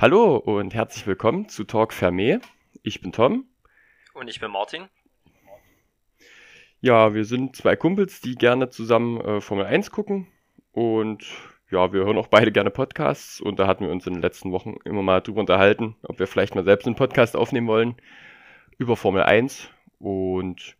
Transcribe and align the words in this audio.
Hallo 0.00 0.36
und 0.36 0.74
herzlich 0.74 1.08
willkommen 1.08 1.48
zu 1.48 1.64
Talk 1.64 1.92
Fermé. 1.92 2.40
Ich 2.84 3.00
bin 3.00 3.10
Tom. 3.10 3.48
Und 4.14 4.28
ich 4.28 4.38
bin 4.38 4.52
Martin. 4.52 4.84
Ja, 6.80 7.14
wir 7.14 7.24
sind 7.24 7.56
zwei 7.56 7.74
Kumpels, 7.74 8.20
die 8.20 8.36
gerne 8.36 8.70
zusammen 8.70 9.20
äh, 9.20 9.40
Formel 9.40 9.66
1 9.66 9.90
gucken. 9.90 10.28
Und 10.70 11.26
ja, 11.68 11.92
wir 11.92 12.04
hören 12.04 12.16
auch 12.16 12.28
beide 12.28 12.52
gerne 12.52 12.70
Podcasts. 12.70 13.40
Und 13.40 13.58
da 13.58 13.66
hatten 13.66 13.86
wir 13.86 13.90
uns 13.90 14.06
in 14.06 14.12
den 14.12 14.22
letzten 14.22 14.52
Wochen 14.52 14.76
immer 14.84 15.02
mal 15.02 15.20
drüber 15.20 15.40
unterhalten, 15.40 15.96
ob 16.04 16.20
wir 16.20 16.28
vielleicht 16.28 16.54
mal 16.54 16.62
selbst 16.62 16.86
einen 16.86 16.94
Podcast 16.94 17.34
aufnehmen 17.34 17.66
wollen 17.66 17.96
über 18.78 18.96
Formel 18.96 19.24
1. 19.24 19.68
Und 19.98 20.76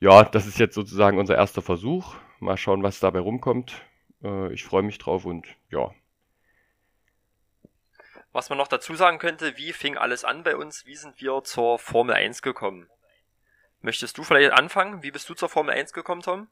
ja, 0.00 0.24
das 0.24 0.46
ist 0.46 0.58
jetzt 0.58 0.74
sozusagen 0.74 1.18
unser 1.18 1.36
erster 1.36 1.60
Versuch. 1.60 2.14
Mal 2.40 2.56
schauen, 2.56 2.82
was 2.82 3.00
dabei 3.00 3.18
rumkommt. 3.18 3.82
Äh, 4.24 4.50
ich 4.54 4.64
freue 4.64 4.82
mich 4.82 4.96
drauf 4.96 5.26
und 5.26 5.46
ja, 5.70 5.90
was 8.32 8.48
man 8.48 8.58
noch 8.58 8.68
dazu 8.68 8.94
sagen 8.94 9.18
könnte, 9.18 9.56
wie 9.56 9.72
fing 9.72 9.96
alles 9.96 10.24
an 10.24 10.42
bei 10.42 10.56
uns? 10.56 10.86
Wie 10.86 10.96
sind 10.96 11.20
wir 11.20 11.42
zur 11.44 11.78
Formel 11.78 12.14
1 12.14 12.42
gekommen? 12.42 12.88
Möchtest 13.80 14.16
du 14.16 14.22
vielleicht 14.22 14.52
anfangen? 14.52 15.02
Wie 15.02 15.10
bist 15.10 15.28
du 15.28 15.34
zur 15.34 15.48
Formel 15.48 15.74
1 15.74 15.92
gekommen, 15.92 16.22
Tom? 16.22 16.48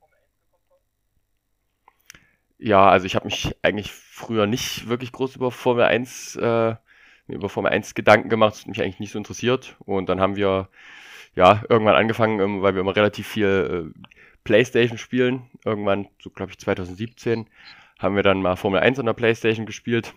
Ja, 2.59 2.91
also 2.91 3.07
ich 3.07 3.15
habe 3.15 3.25
mich 3.25 3.57
eigentlich 3.63 3.91
früher 3.93 4.47
nicht 4.47 4.89
wirklich 4.89 5.13
groß 5.13 5.37
über 5.37 5.51
Formel 5.51 5.85
1, 5.85 6.37
äh, 6.37 6.75
über 7.29 7.49
Formel 7.49 7.73
1 7.73 7.95
Gedanken 7.95 8.29
gemacht, 8.29 8.53
das 8.53 8.61
hat 8.61 8.67
mich 8.69 8.83
eigentlich 8.83 9.01
nicht 9.01 9.13
so 9.13 9.19
interessiert. 9.19 9.77
Und 9.79 10.11
dann 10.11 10.21
haben 10.21 10.37
wir 10.37 10.69
ja 11.35 11.63
irgendwann 11.71 11.95
angefangen, 11.95 12.41
ähm, 12.41 12.63
weil 12.63 12.75
wir 12.75 12.83
immer 12.83 12.97
relativ 12.97 13.27
viel 13.27 13.93
äh, 13.97 14.01
Playstation 14.45 14.99
spielen. 14.99 15.49
Irgendwann, 15.65 16.09
so 16.21 16.29
glaube 16.29 16.53
ich 16.53 16.59
2017, 16.59 17.49
haben 17.99 18.17
wir 18.17 18.23
dann 18.23 18.43
mal 18.43 18.57
Formel 18.57 18.81
1 18.81 18.99
an 18.99 19.07
der 19.07 19.15
Playstation 19.15 19.65
gespielt. 19.65 20.13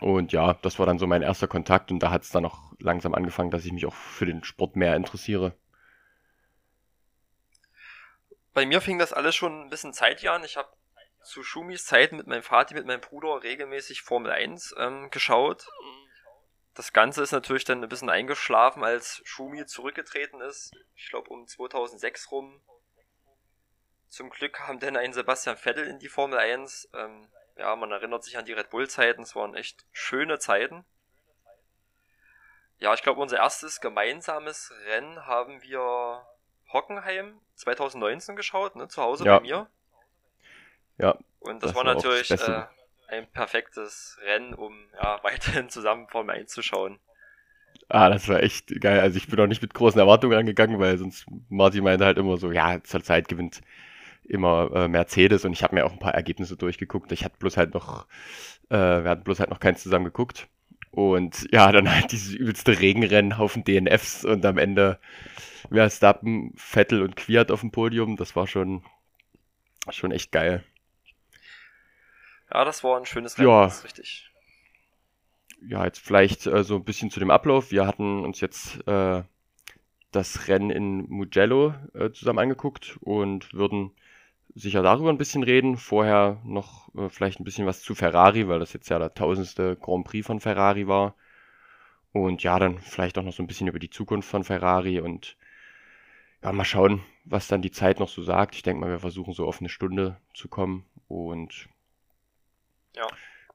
Und 0.00 0.32
ja, 0.32 0.54
das 0.54 0.78
war 0.78 0.86
dann 0.86 0.98
so 0.98 1.06
mein 1.06 1.22
erster 1.22 1.48
Kontakt 1.48 1.90
und 1.90 2.00
da 2.00 2.10
hat 2.10 2.22
es 2.22 2.30
dann 2.30 2.44
auch 2.44 2.72
langsam 2.78 3.14
angefangen, 3.14 3.50
dass 3.50 3.64
ich 3.64 3.72
mich 3.72 3.86
auch 3.86 3.94
für 3.94 4.26
den 4.26 4.44
Sport 4.44 4.76
mehr 4.76 4.96
interessiere. 4.96 5.54
Bei 8.52 8.66
mir 8.66 8.80
fing 8.80 8.98
das 8.98 9.12
alles 9.12 9.36
schon 9.36 9.62
ein 9.62 9.70
bisschen 9.70 9.92
Zeit 9.92 10.26
an. 10.26 10.44
Ich 10.44 10.56
habe 10.56 10.68
zu 11.22 11.42
Schumis 11.42 11.84
Zeit 11.84 12.12
mit 12.12 12.26
meinem 12.26 12.42
Vater, 12.42 12.74
mit 12.74 12.86
meinem 12.86 13.00
Bruder 13.00 13.42
regelmäßig 13.42 14.02
Formel 14.02 14.30
1 14.30 14.74
ähm, 14.78 15.10
geschaut. 15.10 15.66
Das 16.74 16.92
Ganze 16.92 17.22
ist 17.22 17.32
natürlich 17.32 17.64
dann 17.64 17.82
ein 17.82 17.88
bisschen 17.88 18.10
eingeschlafen, 18.10 18.84
als 18.84 19.20
Schumi 19.24 19.66
zurückgetreten 19.66 20.40
ist. 20.40 20.72
Ich 20.96 21.10
glaube 21.10 21.30
um 21.30 21.46
2006 21.46 22.30
rum. 22.30 22.60
Zum 24.08 24.30
Glück 24.30 24.54
kam 24.54 24.80
dann 24.80 24.96
ein 24.96 25.12
Sebastian 25.12 25.56
Vettel 25.56 25.86
in 25.86 25.98
die 25.98 26.08
Formel 26.08 26.38
1. 26.38 26.90
Ähm, 26.94 27.28
ja, 27.60 27.76
man 27.76 27.92
erinnert 27.92 28.24
sich 28.24 28.38
an 28.38 28.46
die 28.46 28.52
Red 28.52 28.70
Bull-Zeiten, 28.70 29.22
es 29.22 29.36
waren 29.36 29.54
echt 29.54 29.84
schöne 29.92 30.38
Zeiten. 30.38 30.84
Ja, 32.78 32.94
ich 32.94 33.02
glaube, 33.02 33.20
unser 33.20 33.36
erstes 33.36 33.80
gemeinsames 33.80 34.72
Rennen 34.86 35.26
haben 35.26 35.62
wir 35.62 36.26
Hockenheim 36.72 37.38
2019 37.56 38.36
geschaut, 38.36 38.76
ne, 38.76 38.88
zu 38.88 39.02
Hause 39.02 39.26
ja. 39.26 39.36
bei 39.36 39.42
mir. 39.42 39.66
Ja. 40.96 41.18
Und 41.40 41.62
das, 41.62 41.72
das 41.72 41.74
war, 41.74 41.84
war 41.84 41.94
natürlich 41.94 42.30
äh, 42.30 42.64
ein 43.08 43.30
perfektes 43.30 44.18
Rennen, 44.22 44.54
um 44.54 44.88
ja, 44.94 45.18
weiterhin 45.22 45.68
zusammen 45.68 46.08
Formel 46.08 46.36
1 46.36 46.50
zu 46.50 46.62
schauen. 46.62 46.98
Ah, 47.88 48.08
das 48.08 48.28
war 48.28 48.42
echt 48.42 48.80
geil. 48.80 49.00
Also 49.00 49.18
ich 49.18 49.28
bin 49.28 49.38
auch 49.40 49.46
nicht 49.46 49.62
mit 49.62 49.74
großen 49.74 50.00
Erwartungen 50.00 50.38
angegangen, 50.38 50.78
weil 50.78 50.96
sonst 50.96 51.26
Martin 51.50 51.84
meinte 51.84 52.06
halt 52.06 52.18
immer 52.18 52.36
so, 52.38 52.52
ja, 52.52 52.82
zur 52.82 53.02
Zeit 53.02 53.28
gewinnt 53.28 53.60
immer 54.30 54.70
äh, 54.74 54.88
Mercedes 54.88 55.44
und 55.44 55.52
ich 55.52 55.62
habe 55.62 55.74
mir 55.74 55.84
auch 55.84 55.92
ein 55.92 55.98
paar 55.98 56.14
Ergebnisse 56.14 56.56
durchgeguckt. 56.56 57.12
Ich 57.12 57.24
hatte 57.24 57.36
bloß 57.38 57.56
halt 57.56 57.74
noch, 57.74 58.06
äh, 58.68 58.76
wir 58.76 59.10
hatten 59.10 59.24
bloß 59.24 59.40
halt 59.40 59.50
noch 59.50 59.60
keins 59.60 59.82
zusammen 59.82 60.06
geguckt. 60.06 60.48
Und 60.90 61.46
ja, 61.52 61.70
dann 61.72 61.92
halt 61.92 62.12
dieses 62.12 62.34
übelste 62.34 62.80
Regenrennen, 62.80 63.38
Haufen 63.38 63.64
DNFs 63.64 64.24
und 64.24 64.44
am 64.44 64.58
Ende 64.58 64.98
Verstappen, 65.70 66.52
Vettel 66.56 67.02
und 67.02 67.16
Quiert 67.16 67.50
auf 67.50 67.60
dem 67.60 67.70
Podium. 67.70 68.16
Das 68.16 68.34
war 68.36 68.46
schon, 68.46 68.82
schon 69.90 70.12
echt 70.12 70.32
geil. 70.32 70.64
Ja, 72.52 72.64
das 72.64 72.82
war 72.82 72.96
ein 72.96 73.06
schönes 73.06 73.38
Rennen, 73.38 73.48
ja. 73.48 73.64
das 73.64 73.78
ist 73.78 73.84
richtig. 73.84 74.30
Ja, 75.62 75.84
jetzt 75.84 76.00
vielleicht 76.00 76.46
äh, 76.46 76.64
so 76.64 76.76
ein 76.76 76.84
bisschen 76.84 77.10
zu 77.10 77.20
dem 77.20 77.30
Ablauf. 77.30 77.70
Wir 77.70 77.86
hatten 77.86 78.24
uns 78.24 78.40
jetzt 78.40 78.86
äh, 78.88 79.22
das 80.10 80.48
Rennen 80.48 80.70
in 80.70 81.08
Mugello 81.08 81.74
äh, 81.94 82.10
zusammen 82.10 82.40
angeguckt 82.40 82.98
und 83.00 83.52
würden 83.52 83.92
sicher 84.54 84.82
darüber 84.82 85.10
ein 85.10 85.18
bisschen 85.18 85.42
reden. 85.42 85.76
Vorher 85.76 86.40
noch 86.44 86.94
äh, 86.94 87.08
vielleicht 87.08 87.40
ein 87.40 87.44
bisschen 87.44 87.66
was 87.66 87.82
zu 87.82 87.94
Ferrari, 87.94 88.48
weil 88.48 88.58
das 88.58 88.72
jetzt 88.72 88.88
ja 88.88 88.98
der 88.98 89.14
tausendste 89.14 89.76
Grand 89.76 90.04
Prix 90.04 90.26
von 90.26 90.40
Ferrari 90.40 90.86
war. 90.86 91.14
Und 92.12 92.42
ja, 92.42 92.58
dann 92.58 92.78
vielleicht 92.78 93.18
auch 93.18 93.22
noch 93.22 93.32
so 93.32 93.42
ein 93.42 93.46
bisschen 93.46 93.68
über 93.68 93.78
die 93.78 93.90
Zukunft 93.90 94.28
von 94.28 94.44
Ferrari 94.44 95.00
und 95.00 95.36
ja, 96.42 96.52
mal 96.52 96.64
schauen, 96.64 97.02
was 97.24 97.48
dann 97.48 97.62
die 97.62 97.70
Zeit 97.70 98.00
noch 98.00 98.08
so 98.08 98.22
sagt. 98.22 98.56
Ich 98.56 98.62
denke 98.62 98.80
mal, 98.80 98.90
wir 98.90 98.98
versuchen 98.98 99.34
so 99.34 99.46
auf 99.46 99.60
eine 99.60 99.68
Stunde 99.68 100.16
zu 100.34 100.48
kommen 100.48 100.84
und 101.06 101.68
ja, 102.96 103.06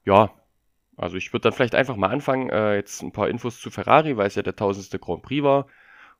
ja 0.04 0.30
also 0.96 1.16
ich 1.16 1.32
würde 1.32 1.42
dann 1.42 1.52
vielleicht 1.52 1.74
einfach 1.74 1.96
mal 1.96 2.08
anfangen, 2.08 2.48
äh, 2.48 2.76
jetzt 2.76 3.02
ein 3.02 3.12
paar 3.12 3.28
Infos 3.28 3.60
zu 3.60 3.70
Ferrari, 3.70 4.16
weil 4.16 4.28
es 4.28 4.34
ja 4.34 4.42
der 4.42 4.56
tausendste 4.56 4.98
Grand 4.98 5.22
Prix 5.22 5.42
war 5.44 5.66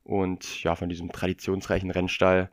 und 0.03 0.63
ja, 0.63 0.75
von 0.75 0.89
diesem 0.89 1.11
traditionsreichen 1.11 1.89
Rennstall. 1.89 2.51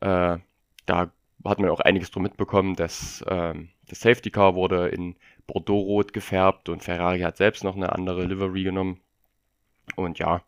Äh, 0.00 0.38
da 0.86 1.12
hat 1.44 1.58
man 1.58 1.70
auch 1.70 1.80
einiges 1.80 2.10
drum 2.10 2.22
mitbekommen, 2.22 2.76
dass 2.76 3.24
ähm, 3.28 3.70
das 3.88 4.00
Safety 4.00 4.30
Car 4.30 4.54
wurde 4.54 4.88
in 4.88 5.16
Bordeaux-Rot 5.46 6.12
gefärbt 6.12 6.68
und 6.68 6.82
Ferrari 6.82 7.20
hat 7.20 7.36
selbst 7.36 7.64
noch 7.64 7.76
eine 7.76 7.92
andere 7.92 8.24
Livery 8.24 8.62
genommen. 8.62 9.00
Und 9.96 10.18
ja, 10.18 10.42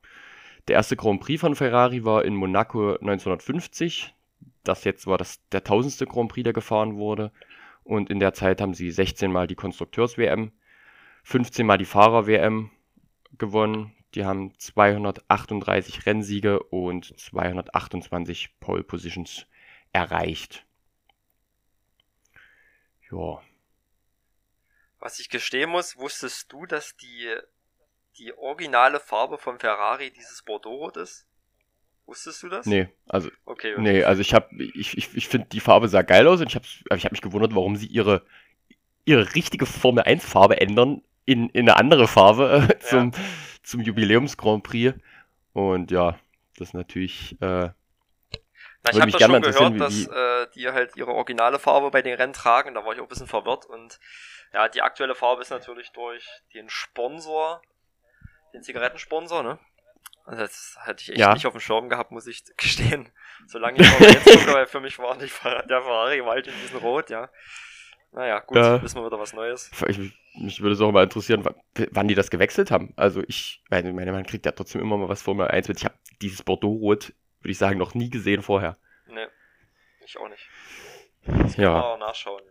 der 0.69 0.77
erste 0.77 0.97
Grand 0.97 1.21
Prix 1.21 1.41
von 1.41 1.57
Ferrari 1.57 2.05
war 2.05 2.25
in 2.25 2.35
Monaco 2.35 2.93
1950. 2.93 4.15
Das 4.63 4.85
jetzt 4.85 5.07
war 5.07 5.19
das 5.19 5.47
der 5.51 5.65
tausendste 5.65 6.07
Grand 6.07 6.31
Prix, 6.31 6.45
der 6.45 6.53
gefahren 6.53 6.97
wurde. 6.97 7.33
Und 7.83 8.09
in 8.09 8.19
der 8.19 8.33
Zeit 8.33 8.61
haben 8.61 8.73
sie 8.73 8.91
16 8.91 9.31
Mal 9.31 9.47
die 9.47 9.57
Konstrukteurs-WM, 9.57 10.53
15 11.25 11.67
Mal 11.67 11.77
die 11.77 11.85
Fahrer-WM 11.85 12.71
gewonnen. 13.37 13.93
Die 14.15 14.25
haben 14.25 14.53
238 14.59 16.07
Rennsiege 16.07 16.63
und 16.63 17.19
228 17.19 18.59
Pole 18.61 18.85
Positions 18.85 19.47
erreicht. 19.93 20.65
Ja. 23.11 23.41
Was 24.99 25.19
ich 25.19 25.29
gestehen 25.29 25.71
muss, 25.71 25.97
wusstest 25.97 26.53
du, 26.53 26.67
dass 26.67 26.97
die, 26.97 27.29
die 28.19 28.33
originale 28.37 29.01
Farbe 29.01 29.39
von 29.39 29.59
Ferrari 29.59 30.11
dieses 30.11 30.43
Bordeaux-Rot 30.43 30.97
ist? 30.97 31.27
Wusstest 32.07 32.43
du 32.43 32.49
das? 32.49 32.67
Nee, 32.67 32.89
also, 33.07 33.31
okay, 33.47 33.75
nee, 33.79 34.05
also 34.05 34.21
ich 34.21 34.35
hab, 34.35 34.53
ich, 34.53 34.97
ich, 34.97 35.17
ich 35.17 35.29
finde 35.29 35.49
die 35.51 35.61
Farbe 35.61 35.89
sah 35.89 36.03
geil 36.03 36.27
aus 36.27 36.41
und 36.41 36.49
ich 36.49 36.55
habe 36.55 36.67
ich 36.97 37.05
hab 37.05 37.13
mich 37.13 37.23
gewundert, 37.23 37.55
warum 37.55 37.77
sie 37.77 37.87
ihre, 37.87 38.23
ihre 39.07 39.35
richtige 39.35 39.65
Formel 39.65 40.05
1 40.05 40.25
Farbe 40.25 40.61
ändern 40.61 41.03
in, 41.25 41.49
in 41.49 41.69
eine 41.69 41.77
andere 41.77 42.07
Farbe 42.07 42.69
äh, 42.69 42.79
zum, 42.81 43.13
ja. 43.13 43.19
zum 43.63 43.81
Jubiläums 43.81 44.37
Grand 44.37 44.63
Prix. 44.63 44.95
Und 45.55 45.91
ja, 45.91 46.19
das 46.57 46.69
ist 46.69 46.75
natürlich, 46.75 47.41
äh, 47.41 47.71
na, 48.85 48.91
ich 48.91 49.01
habe 49.01 49.11
das 49.11 49.23
schon 49.57 49.79
gehört, 49.79 49.81
dass 49.81 50.07
äh, 50.07 50.47
die 50.55 50.69
halt 50.69 50.95
ihre 50.97 51.13
originale 51.13 51.59
Farbe 51.59 51.91
bei 51.91 52.03
den 52.03 52.15
Rennen 52.17 52.35
tragen. 52.35 52.75
Da 52.75 52.85
war 52.85 52.93
ich 52.93 53.01
auch 53.01 53.05
ein 53.05 53.09
bisschen 53.09 53.27
verwirrt. 53.27 53.65
Und 53.65 53.99
ja, 54.53 54.69
die 54.69 54.83
aktuelle 54.83 55.15
Farbe 55.15 55.43
ist 55.43 55.51
natürlich 55.51 55.91
durch 55.93 56.27
den 56.53 56.69
Sponsor, 56.69 57.63
den 58.53 58.63
Zigarettensponsor, 58.63 59.43
ne? 59.43 59.59
Also 60.27 60.43
das 60.43 60.77
hatte 60.81 61.03
ich 61.03 61.11
echt 61.11 61.19
ja. 61.19 61.35
nicht 61.35 61.47
auf 61.47 61.53
dem 61.53 61.61
Schirm 61.61 61.89
gehabt, 61.89 62.11
muss 62.11 62.27
ich 62.27 62.45
gestehen. 62.57 63.11
Solange 63.47 63.81
ich 63.81 64.01
jetzt 64.01 64.25
gucke, 64.25 64.53
weil 64.55 64.67
für 64.67 64.81
mich 64.81 64.99
war 64.99 65.17
nicht 65.17 65.35
der 65.45 65.83
Ferrari 65.83 66.19
halt 66.21 66.47
in 66.47 66.55
diesem 66.63 66.79
Rot, 66.79 67.11
ja. 67.11 67.31
Naja, 68.13 68.41
gut, 68.41 68.59
ja. 68.59 68.81
wissen 68.81 69.01
wir 69.01 69.07
wieder 69.07 69.19
was 69.19 69.33
Neues. 69.33 69.71
Ich, 69.89 69.99
mich 70.39 70.61
würde 70.61 70.75
es 70.75 70.81
auch 70.81 70.93
mal 70.93 71.03
interessieren, 71.03 71.45
wann 71.91 72.09
die 72.09 72.15
das 72.15 72.31
gewechselt 72.31 72.71
haben. 72.71 72.93
Also 72.97 73.23
ich, 73.27 73.63
meine, 73.71 73.93
man 73.93 74.25
kriegt 74.25 74.47
ja 74.47 74.53
trotzdem 74.53 74.81
immer 74.81 74.97
mal 74.97 75.09
was 75.09 75.23
Formel 75.23 75.49
1 75.49 75.67
mit. 75.67 75.79
Ich 75.79 75.85
habe 75.85 75.97
dieses 76.23 76.43
Bordeaux-Rot 76.45 77.13
würde 77.45 77.53
ich 77.53 77.59
sagen, 77.59 77.79
noch 77.79 77.95
nie 77.95 78.09
gesehen 78.09 78.43
vorher. 78.43 78.79
Nee, 79.07 79.29
ich 80.01 80.19
auch 80.19 80.29
nicht. 80.29 80.49
Das 81.27 81.57
ja. 81.57 81.73
Mal 81.73 81.99
nachschauen. 81.99 82.43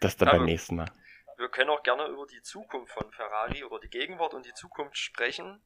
Das 0.00 0.16
dann 0.18 0.28
ja, 0.28 0.34
beim 0.34 0.44
nächsten 0.44 0.76
Mal. 0.76 0.90
Wir 1.38 1.48
können 1.48 1.70
auch 1.70 1.82
gerne 1.82 2.06
über 2.08 2.26
die 2.26 2.42
Zukunft 2.42 2.92
von 2.92 3.10
Ferrari 3.10 3.64
oder 3.64 3.78
die 3.80 3.88
Gegenwart 3.88 4.34
und 4.34 4.44
die 4.44 4.52
Zukunft 4.52 4.98
sprechen. 4.98 5.62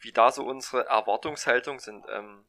Wie 0.00 0.12
da 0.12 0.32
so 0.32 0.44
unsere 0.44 0.86
Erwartungshaltung 0.86 1.78
sind. 1.78 2.04
Ähm, 2.10 2.44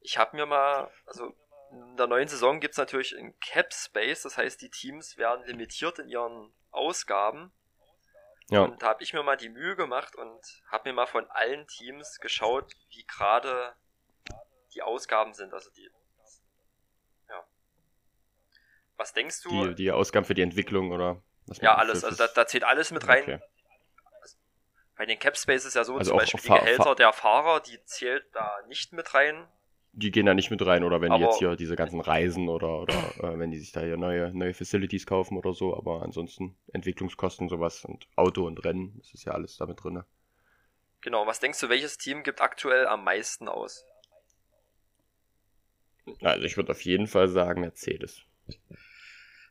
ich 0.00 0.18
habe 0.18 0.36
mir 0.36 0.46
mal, 0.46 0.90
also 1.06 1.36
in 1.70 1.96
der 1.96 2.08
neuen 2.08 2.28
Saison 2.28 2.58
gibt 2.58 2.72
es 2.72 2.78
natürlich 2.78 3.16
ein 3.16 3.38
Cap 3.38 3.72
Space, 3.72 4.22
das 4.22 4.36
heißt, 4.36 4.60
die 4.60 4.70
Teams 4.70 5.16
werden 5.16 5.46
limitiert 5.46 6.00
in 6.00 6.08
ihren 6.08 6.52
Ausgaben. 6.70 7.52
Ja. 8.50 8.62
Und 8.62 8.82
da 8.82 8.88
habe 8.88 9.02
ich 9.02 9.12
mir 9.12 9.22
mal 9.22 9.36
die 9.36 9.48
Mühe 9.48 9.76
gemacht 9.76 10.16
und 10.16 10.40
habe 10.70 10.88
mir 10.88 10.94
mal 10.94 11.06
von 11.06 11.28
allen 11.30 11.66
Teams 11.66 12.18
geschaut, 12.20 12.72
wie 12.90 13.04
gerade 13.04 13.74
die 14.74 14.82
Ausgaben 14.82 15.32
sind. 15.34 15.54
Also 15.54 15.70
die. 15.70 15.90
Ja. 17.28 17.44
Was 18.96 19.12
denkst 19.12 19.42
du? 19.42 19.68
Die, 19.68 19.74
die 19.74 19.92
Ausgaben 19.92 20.26
für 20.26 20.34
die 20.34 20.42
Entwicklung, 20.42 20.92
oder? 20.92 21.22
Ja, 21.60 21.76
alles. 21.76 22.04
Also 22.04 22.16
da, 22.16 22.28
da, 22.28 22.46
zählt 22.46 22.64
alles 22.64 22.90
mit 22.90 23.06
rein. 23.08 23.22
Okay. 23.22 23.40
Bei 24.96 25.06
den 25.06 25.18
Cap 25.18 25.36
Space 25.36 25.64
ist 25.64 25.74
ja 25.74 25.84
so, 25.84 25.96
also 25.96 26.10
zum 26.10 26.18
Beispiel 26.18 26.40
die 26.40 26.48
Gehälter 26.48 26.94
der 26.94 27.12
Fahrer, 27.12 27.60
die 27.60 27.82
zählt 27.84 28.24
da 28.34 28.58
nicht 28.68 28.92
mit 28.92 29.14
rein. 29.14 29.48
Die 29.94 30.10
gehen 30.10 30.24
da 30.24 30.32
nicht 30.32 30.50
mit 30.50 30.64
rein, 30.64 30.84
oder 30.84 31.02
wenn 31.02 31.12
aber 31.12 31.18
die 31.18 31.24
jetzt 31.24 31.38
hier 31.38 31.54
diese 31.54 31.76
ganzen 31.76 32.00
Reisen 32.00 32.48
oder, 32.48 32.80
oder 32.80 32.94
äh, 33.22 33.38
wenn 33.38 33.50
die 33.50 33.58
sich 33.58 33.72
da 33.72 33.80
hier 33.82 33.98
neue, 33.98 34.32
neue 34.34 34.54
Facilities 34.54 35.04
kaufen 35.04 35.36
oder 35.36 35.52
so, 35.52 35.76
aber 35.76 36.02
ansonsten 36.02 36.56
Entwicklungskosten, 36.72 37.50
sowas 37.50 37.84
und 37.84 38.08
Auto 38.16 38.46
und 38.46 38.64
Rennen, 38.64 38.94
das 38.98 39.12
ist 39.12 39.24
ja 39.24 39.32
alles 39.32 39.58
damit 39.58 39.84
drin. 39.84 40.02
Genau, 41.02 41.26
was 41.26 41.40
denkst 41.40 41.60
du, 41.60 41.68
welches 41.68 41.98
Team 41.98 42.22
gibt 42.22 42.40
aktuell 42.40 42.86
am 42.86 43.04
meisten 43.04 43.48
aus? 43.48 43.84
Also 46.22 46.46
ich 46.46 46.56
würde 46.56 46.72
auf 46.72 46.80
jeden 46.82 47.06
Fall 47.06 47.28
sagen 47.28 47.60
Mercedes. 47.60 48.22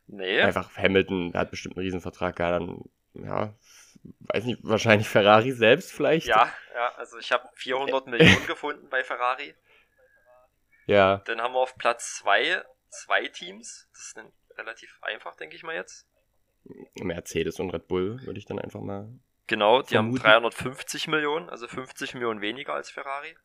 Nee. 0.06 0.42
Einfach 0.42 0.76
Hamilton, 0.76 1.32
der 1.32 1.42
hat 1.42 1.50
bestimmt 1.50 1.76
einen 1.76 1.84
Riesenvertrag, 1.84 2.38
ja, 2.38 2.58
dann, 2.58 2.82
ja, 3.14 3.54
weiß 4.20 4.44
nicht, 4.44 4.60
wahrscheinlich 4.62 5.08
Ferrari 5.08 5.52
selbst 5.52 5.92
vielleicht. 5.92 6.26
Ja, 6.26 6.52
ja, 6.74 6.92
also 6.96 7.18
ich 7.18 7.30
habe 7.32 7.48
400 7.54 8.06
Millionen 8.08 8.46
gefunden 8.46 8.88
bei 8.88 9.04
Ferrari. 9.04 9.54
Ja. 10.86 11.18
Dann 11.26 11.40
haben 11.40 11.54
wir 11.54 11.60
auf 11.60 11.76
Platz 11.76 12.16
2 12.18 12.62
zwei 12.92 13.26
Teams. 13.28 13.88
Das 13.92 14.02
ist 14.02 14.58
relativ 14.58 14.98
einfach, 15.02 15.34
denke 15.36 15.56
ich 15.56 15.62
mal 15.62 15.74
jetzt. 15.74 16.06
Mercedes 16.94 17.58
und 17.58 17.70
Red 17.70 17.88
Bull 17.88 18.20
würde 18.24 18.38
ich 18.38 18.46
dann 18.46 18.58
einfach 18.58 18.80
mal. 18.80 19.08
Genau, 19.48 19.82
die 19.82 19.94
vermuten. 19.94 20.22
haben 20.22 20.42
350 20.42 21.08
Millionen, 21.08 21.50
also 21.50 21.66
50 21.66 22.14
Millionen 22.14 22.40
weniger 22.40 22.74
als 22.74 22.90
Ferrari. 22.90 23.36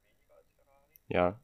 Ja. 1.08 1.40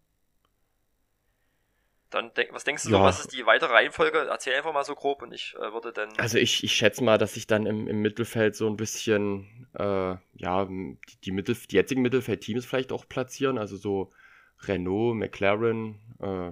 Dann 2.11 2.31
denk, 2.35 2.53
was 2.53 2.63
denkst 2.63 2.83
du 2.83 2.89
ja. 2.91 2.97
so, 2.97 3.03
was 3.03 3.19
ist 3.21 3.33
die 3.33 3.47
weitere 3.47 3.73
Reihenfolge? 3.73 4.27
Erzähl 4.29 4.55
einfach 4.55 4.71
mal 4.71 4.83
so 4.83 4.93
grob 4.93 5.23
und 5.23 5.33
ich 5.33 5.55
äh, 5.57 5.73
würde 5.73 5.91
dann. 5.91 6.09
Also 6.19 6.37
ich, 6.37 6.63
ich 6.63 6.73
schätze 6.73 7.03
mal, 7.03 7.17
dass 7.17 7.33
sich 7.33 7.47
dann 7.47 7.65
im, 7.65 7.87
im 7.87 8.01
Mittelfeld 8.01 8.55
so 8.55 8.67
ein 8.67 8.77
bisschen, 8.77 9.67
äh, 9.73 10.15
ja, 10.35 10.65
die, 10.65 11.21
die, 11.23 11.31
Mittel, 11.31 11.55
die 11.55 11.75
jetzigen 11.75 12.03
Mittelfeldteams 12.03 12.67
vielleicht 12.67 12.91
auch 12.91 13.09
platzieren. 13.09 13.57
Also 13.57 13.77
so 13.77 14.13
Renault, 14.67 15.15
McLaren, 15.15 15.99
äh, 16.19 16.51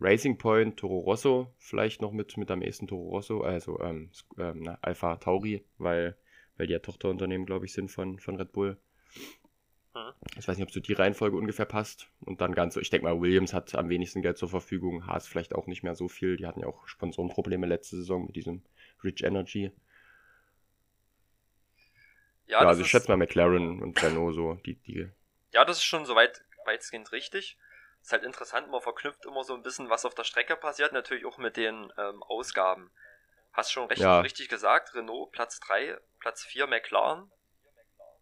Racing 0.00 0.38
Point, 0.38 0.78
Toro 0.78 0.98
Rosso, 1.00 1.52
vielleicht 1.58 2.00
noch 2.00 2.12
mit, 2.12 2.36
mit 2.36 2.50
am 2.50 2.62
ehesten 2.62 2.86
Toro 2.86 3.08
Rosso, 3.08 3.42
also 3.42 3.80
ähm, 3.80 4.10
ähm, 4.38 4.76
Alpha 4.82 5.16
Tauri, 5.16 5.64
weil, 5.78 6.16
weil 6.56 6.66
die 6.66 6.72
ja 6.72 6.78
Tochterunternehmen, 6.78 7.46
glaube 7.46 7.66
ich, 7.66 7.72
sind 7.72 7.90
von, 7.90 8.18
von 8.18 8.36
Red 8.36 8.52
Bull. 8.52 8.78
Mhm. 9.94 10.12
Ich 10.36 10.46
weiß 10.46 10.56
nicht, 10.56 10.66
ob 10.66 10.72
so 10.72 10.80
die 10.80 10.92
Reihenfolge 10.92 11.36
ungefähr 11.36 11.66
passt. 11.66 12.10
Und 12.20 12.40
dann 12.40 12.54
ganz 12.54 12.74
so, 12.74 12.80
ich 12.80 12.90
denke 12.90 13.06
mal, 13.06 13.20
Williams 13.20 13.52
hat 13.52 13.74
am 13.74 13.88
wenigsten 13.88 14.22
Geld 14.22 14.38
zur 14.38 14.48
Verfügung, 14.48 15.06
Haas 15.06 15.26
vielleicht 15.26 15.54
auch 15.54 15.66
nicht 15.66 15.82
mehr 15.82 15.94
so 15.94 16.08
viel. 16.08 16.36
Die 16.36 16.46
hatten 16.46 16.60
ja 16.60 16.66
auch 16.66 16.86
Sponsorenprobleme 16.86 17.66
letzte 17.66 17.96
Saison 17.96 18.26
mit 18.26 18.36
diesem 18.36 18.62
Rich 19.02 19.24
Energy. 19.24 19.72
Ja, 22.46 22.62
ja 22.62 22.68
also 22.68 22.82
ich 22.82 22.88
schätze 22.88 23.08
mal 23.08 23.16
McLaren 23.16 23.82
und 23.82 24.02
Renault 24.02 24.34
so, 24.34 24.54
die, 24.54 24.76
die. 24.76 25.08
Ja, 25.52 25.64
das 25.64 25.78
ist 25.78 25.84
schon 25.84 26.04
soweit 26.04 26.44
weitestgehend 26.68 27.10
richtig. 27.12 27.58
Ist 28.00 28.12
halt 28.12 28.22
interessant, 28.22 28.70
man 28.70 28.80
verknüpft 28.80 29.26
immer 29.26 29.42
so 29.42 29.54
ein 29.54 29.62
bisschen, 29.62 29.90
was 29.90 30.04
auf 30.04 30.14
der 30.14 30.24
Strecke 30.24 30.56
passiert, 30.56 30.92
natürlich 30.92 31.26
auch 31.26 31.38
mit 31.38 31.56
den 31.56 31.92
ähm, 31.98 32.22
Ausgaben. 32.22 32.92
Hast 33.52 33.72
schon 33.72 33.88
recht, 33.88 34.02
ja. 34.02 34.20
richtig 34.20 34.48
gesagt, 34.48 34.94
Renault 34.94 35.32
Platz 35.32 35.58
3, 35.60 35.98
Platz 36.20 36.44
4 36.44 36.68
McLaren, 36.68 37.30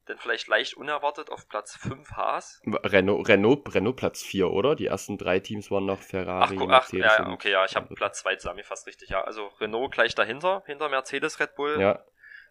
denn 0.08 0.19
vielleicht 0.19 0.48
leicht 0.48 0.75
unerwartet 0.75 1.31
auf 1.31 1.48
Platz 1.48 1.76
5 1.76 2.10
Haas. 2.12 2.62
Renault, 2.64 3.28
Renault, 3.28 3.75
Renault 3.75 3.96
Platz 3.96 4.22
4, 4.22 4.50
oder? 4.50 4.76
Die 4.76 4.87
ersten 4.87 5.19
drei 5.19 5.40
Teams 5.40 5.70
waren 5.70 5.84
noch 5.84 6.00
Ferrari, 6.00 6.56
ach, 6.70 6.88
ach 6.88 6.93
ja, 6.93 7.28
okay, 7.28 7.50
ja, 7.50 7.64
ich 7.64 7.76
habe 7.76 7.94
Platz 7.94 8.20
2 8.20 8.37
zusammengefasst, 8.37 8.87
richtig, 8.87 9.10
ja. 9.10 9.22
Also 9.25 9.48
Renault 9.60 9.93
gleich 9.93 10.14
dahinter, 10.14 10.62
hinter 10.66 10.88
Mercedes, 10.88 11.38
Red 11.38 11.54
Bull. 11.54 11.81
Ja. 11.81 12.02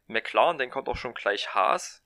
McLaren, 0.07 0.59
dann 0.59 0.69
kommt 0.69 0.87
auch 0.87 0.97
schon 0.97 1.15
gleich 1.15 1.55
Haas. 1.55 2.04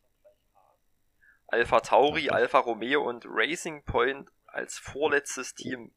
Alpha 1.51 1.79
Tauri, 1.81 2.29
Alpha 2.29 2.59
Romeo 2.59 3.07
und 3.07 3.25
Racing 3.27 3.83
Point 3.83 4.29
als 4.45 4.77
vorletztes 4.77 5.55
Team. 5.55 5.91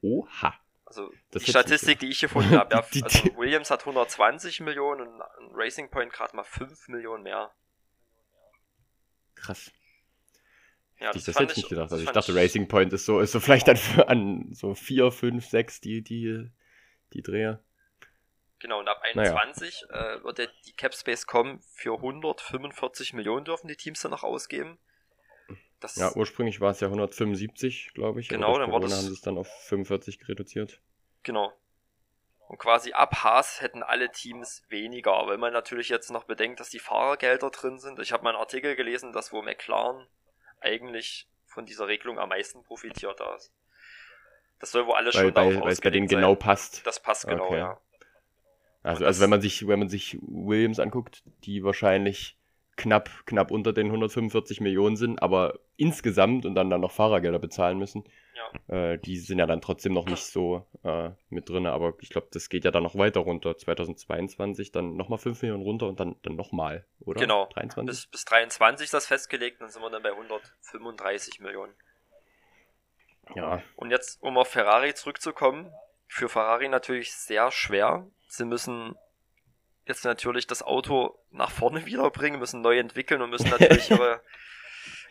Oha. 0.00 0.54
Also 0.84 1.10
das 1.30 1.44
die 1.44 1.50
Statistik, 1.50 2.00
die 2.00 2.10
ich 2.10 2.20
gefunden 2.20 2.56
habe, 2.56 2.74
ja, 2.74 2.84
also 3.02 3.36
Williams 3.36 3.70
hat 3.70 3.80
120 3.80 4.60
Millionen 4.60 5.08
und 5.08 5.22
Racing 5.54 5.90
Point 5.90 6.12
gerade 6.12 6.36
mal 6.36 6.44
5 6.44 6.88
Millionen 6.88 7.22
mehr. 7.22 7.52
Krass. 9.34 9.72
Ja, 11.00 11.12
das, 11.12 11.24
das 11.24 11.36
hätte 11.36 11.52
ich 11.52 11.56
nicht 11.56 11.68
gedacht. 11.68 11.90
Also 11.90 12.04
ich 12.04 12.10
dachte, 12.10 12.34
Racing 12.34 12.68
Point 12.68 12.92
ist 12.92 13.06
so, 13.06 13.20
ist 13.20 13.32
so 13.32 13.40
vielleicht 13.40 13.66
dann 13.66 13.76
für 13.76 14.08
an 14.08 14.50
so 14.52 14.74
4, 14.74 15.10
5, 15.10 15.44
6 15.44 15.80
die, 15.80 16.02
die, 16.02 16.48
die 17.12 17.22
Dreher. 17.22 17.64
Genau, 18.60 18.78
und 18.78 18.86
ab 18.86 19.00
21 19.02 19.86
naja. 19.88 20.14
äh, 20.14 20.22
wird 20.22 20.38
der, 20.38 20.48
die 20.66 20.72
Cap 20.74 20.94
Space 20.94 21.26
kommen. 21.26 21.60
Für 21.74 21.94
145 21.94 23.14
Millionen 23.14 23.44
dürfen 23.44 23.66
die 23.66 23.76
Teams 23.76 24.00
dann 24.00 24.12
noch 24.12 24.22
ausgeben. 24.22 24.78
Das 25.82 25.96
ja, 25.96 26.14
ursprünglich 26.14 26.60
war 26.60 26.70
es 26.70 26.80
ja 26.80 26.86
175, 26.86 27.90
glaube 27.94 28.20
ich. 28.20 28.28
Genau, 28.28 28.56
dann 28.58 28.70
Corona 28.70 28.96
haben 28.96 29.02
sie 29.02 29.12
es 29.12 29.20
dann 29.20 29.36
auf 29.36 29.48
45 29.64 30.28
reduziert. 30.28 30.80
Genau. 31.24 31.52
Und 32.48 32.58
quasi 32.58 32.92
ab 32.92 33.24
Haas 33.24 33.60
hätten 33.60 33.82
alle 33.82 34.10
Teams 34.10 34.62
weniger. 34.68 35.26
Wenn 35.26 35.40
man 35.40 35.52
natürlich 35.52 35.88
jetzt 35.88 36.10
noch 36.10 36.24
bedenkt, 36.24 36.60
dass 36.60 36.70
die 36.70 36.78
Fahrergelder 36.78 37.50
drin 37.50 37.78
sind. 37.78 37.98
Ich 37.98 38.12
habe 38.12 38.24
mal 38.24 38.30
einen 38.30 38.38
Artikel 38.38 38.76
gelesen, 38.76 39.12
dass 39.12 39.32
wo 39.32 39.42
McLaren 39.42 40.06
eigentlich 40.60 41.28
von 41.46 41.66
dieser 41.66 41.88
Regelung 41.88 42.18
am 42.18 42.28
meisten 42.28 42.62
profitiert 42.62 43.20
hat. 43.20 43.50
Das 44.60 44.70
soll 44.70 44.86
wohl 44.86 44.94
alles 44.94 45.16
weil, 45.16 45.24
schon 45.24 45.34
weil, 45.34 45.60
weil 45.60 45.72
es 45.72 45.80
bei 45.80 45.90
denen 45.90 46.06
sein. 46.06 46.18
genau 46.18 46.34
passt. 46.36 46.86
Das 46.86 47.00
passt 47.00 47.26
genau, 47.26 47.46
okay. 47.46 47.58
ja. 47.58 47.80
Also, 48.84 49.04
also 49.04 49.20
wenn 49.22 49.30
man 49.30 49.40
sich, 49.40 49.66
wenn 49.66 49.78
man 49.78 49.88
sich 49.88 50.18
Williams 50.20 50.78
anguckt, 50.78 51.22
die 51.44 51.64
wahrscheinlich 51.64 52.36
knapp, 52.82 53.10
knapp 53.26 53.50
unter 53.50 53.72
den 53.72 53.86
145 53.86 54.60
Millionen 54.60 54.96
sind, 54.96 55.22
aber 55.22 55.60
insgesamt 55.76 56.44
und 56.44 56.54
dann, 56.54 56.68
dann 56.68 56.80
noch 56.80 56.90
Fahrergelder 56.90 57.38
bezahlen 57.38 57.78
müssen, 57.78 58.04
ja. 58.34 58.92
äh, 58.92 58.98
die 58.98 59.18
sind 59.18 59.38
ja 59.38 59.46
dann 59.46 59.60
trotzdem 59.60 59.92
noch 59.92 60.06
nicht 60.06 60.24
so 60.24 60.66
äh, 60.82 61.10
mit 61.30 61.48
drin. 61.48 61.66
Aber 61.66 61.94
ich 62.00 62.10
glaube, 62.10 62.26
das 62.32 62.48
geht 62.48 62.64
ja 62.64 62.72
dann 62.72 62.82
noch 62.82 62.96
weiter 62.96 63.20
runter. 63.20 63.56
2022 63.56 64.72
dann 64.72 64.96
nochmal 64.96 65.18
5 65.18 65.40
Millionen 65.42 65.62
runter 65.62 65.86
und 65.86 66.00
dann, 66.00 66.16
dann 66.22 66.34
nochmal, 66.34 66.84
oder? 67.00 67.20
Genau. 67.20 67.48
23? 67.54 67.86
Bis, 67.86 68.06
bis 68.06 68.24
23 68.24 68.84
ist 68.86 68.94
das 68.94 69.06
festgelegt, 69.06 69.60
dann 69.60 69.68
sind 69.68 69.80
wir 69.80 69.90
dann 69.90 70.02
bei 70.02 70.10
135 70.10 71.40
Millionen. 71.40 71.72
Ja. 73.36 73.62
Und 73.76 73.90
jetzt, 73.90 74.20
um 74.22 74.36
auf 74.36 74.48
Ferrari 74.48 74.94
zurückzukommen, 74.94 75.72
für 76.08 76.28
Ferrari 76.28 76.68
natürlich 76.68 77.14
sehr 77.14 77.50
schwer. 77.52 78.06
Sie 78.26 78.44
müssen 78.44 78.96
jetzt 79.86 80.04
natürlich 80.04 80.46
das 80.46 80.62
Auto 80.62 81.18
nach 81.30 81.50
vorne 81.50 81.86
wiederbringen, 81.86 82.38
müssen 82.38 82.60
neu 82.60 82.78
entwickeln 82.78 83.22
und 83.22 83.30
müssen 83.30 83.50
natürlich 83.50 83.90
ihre, 83.90 84.20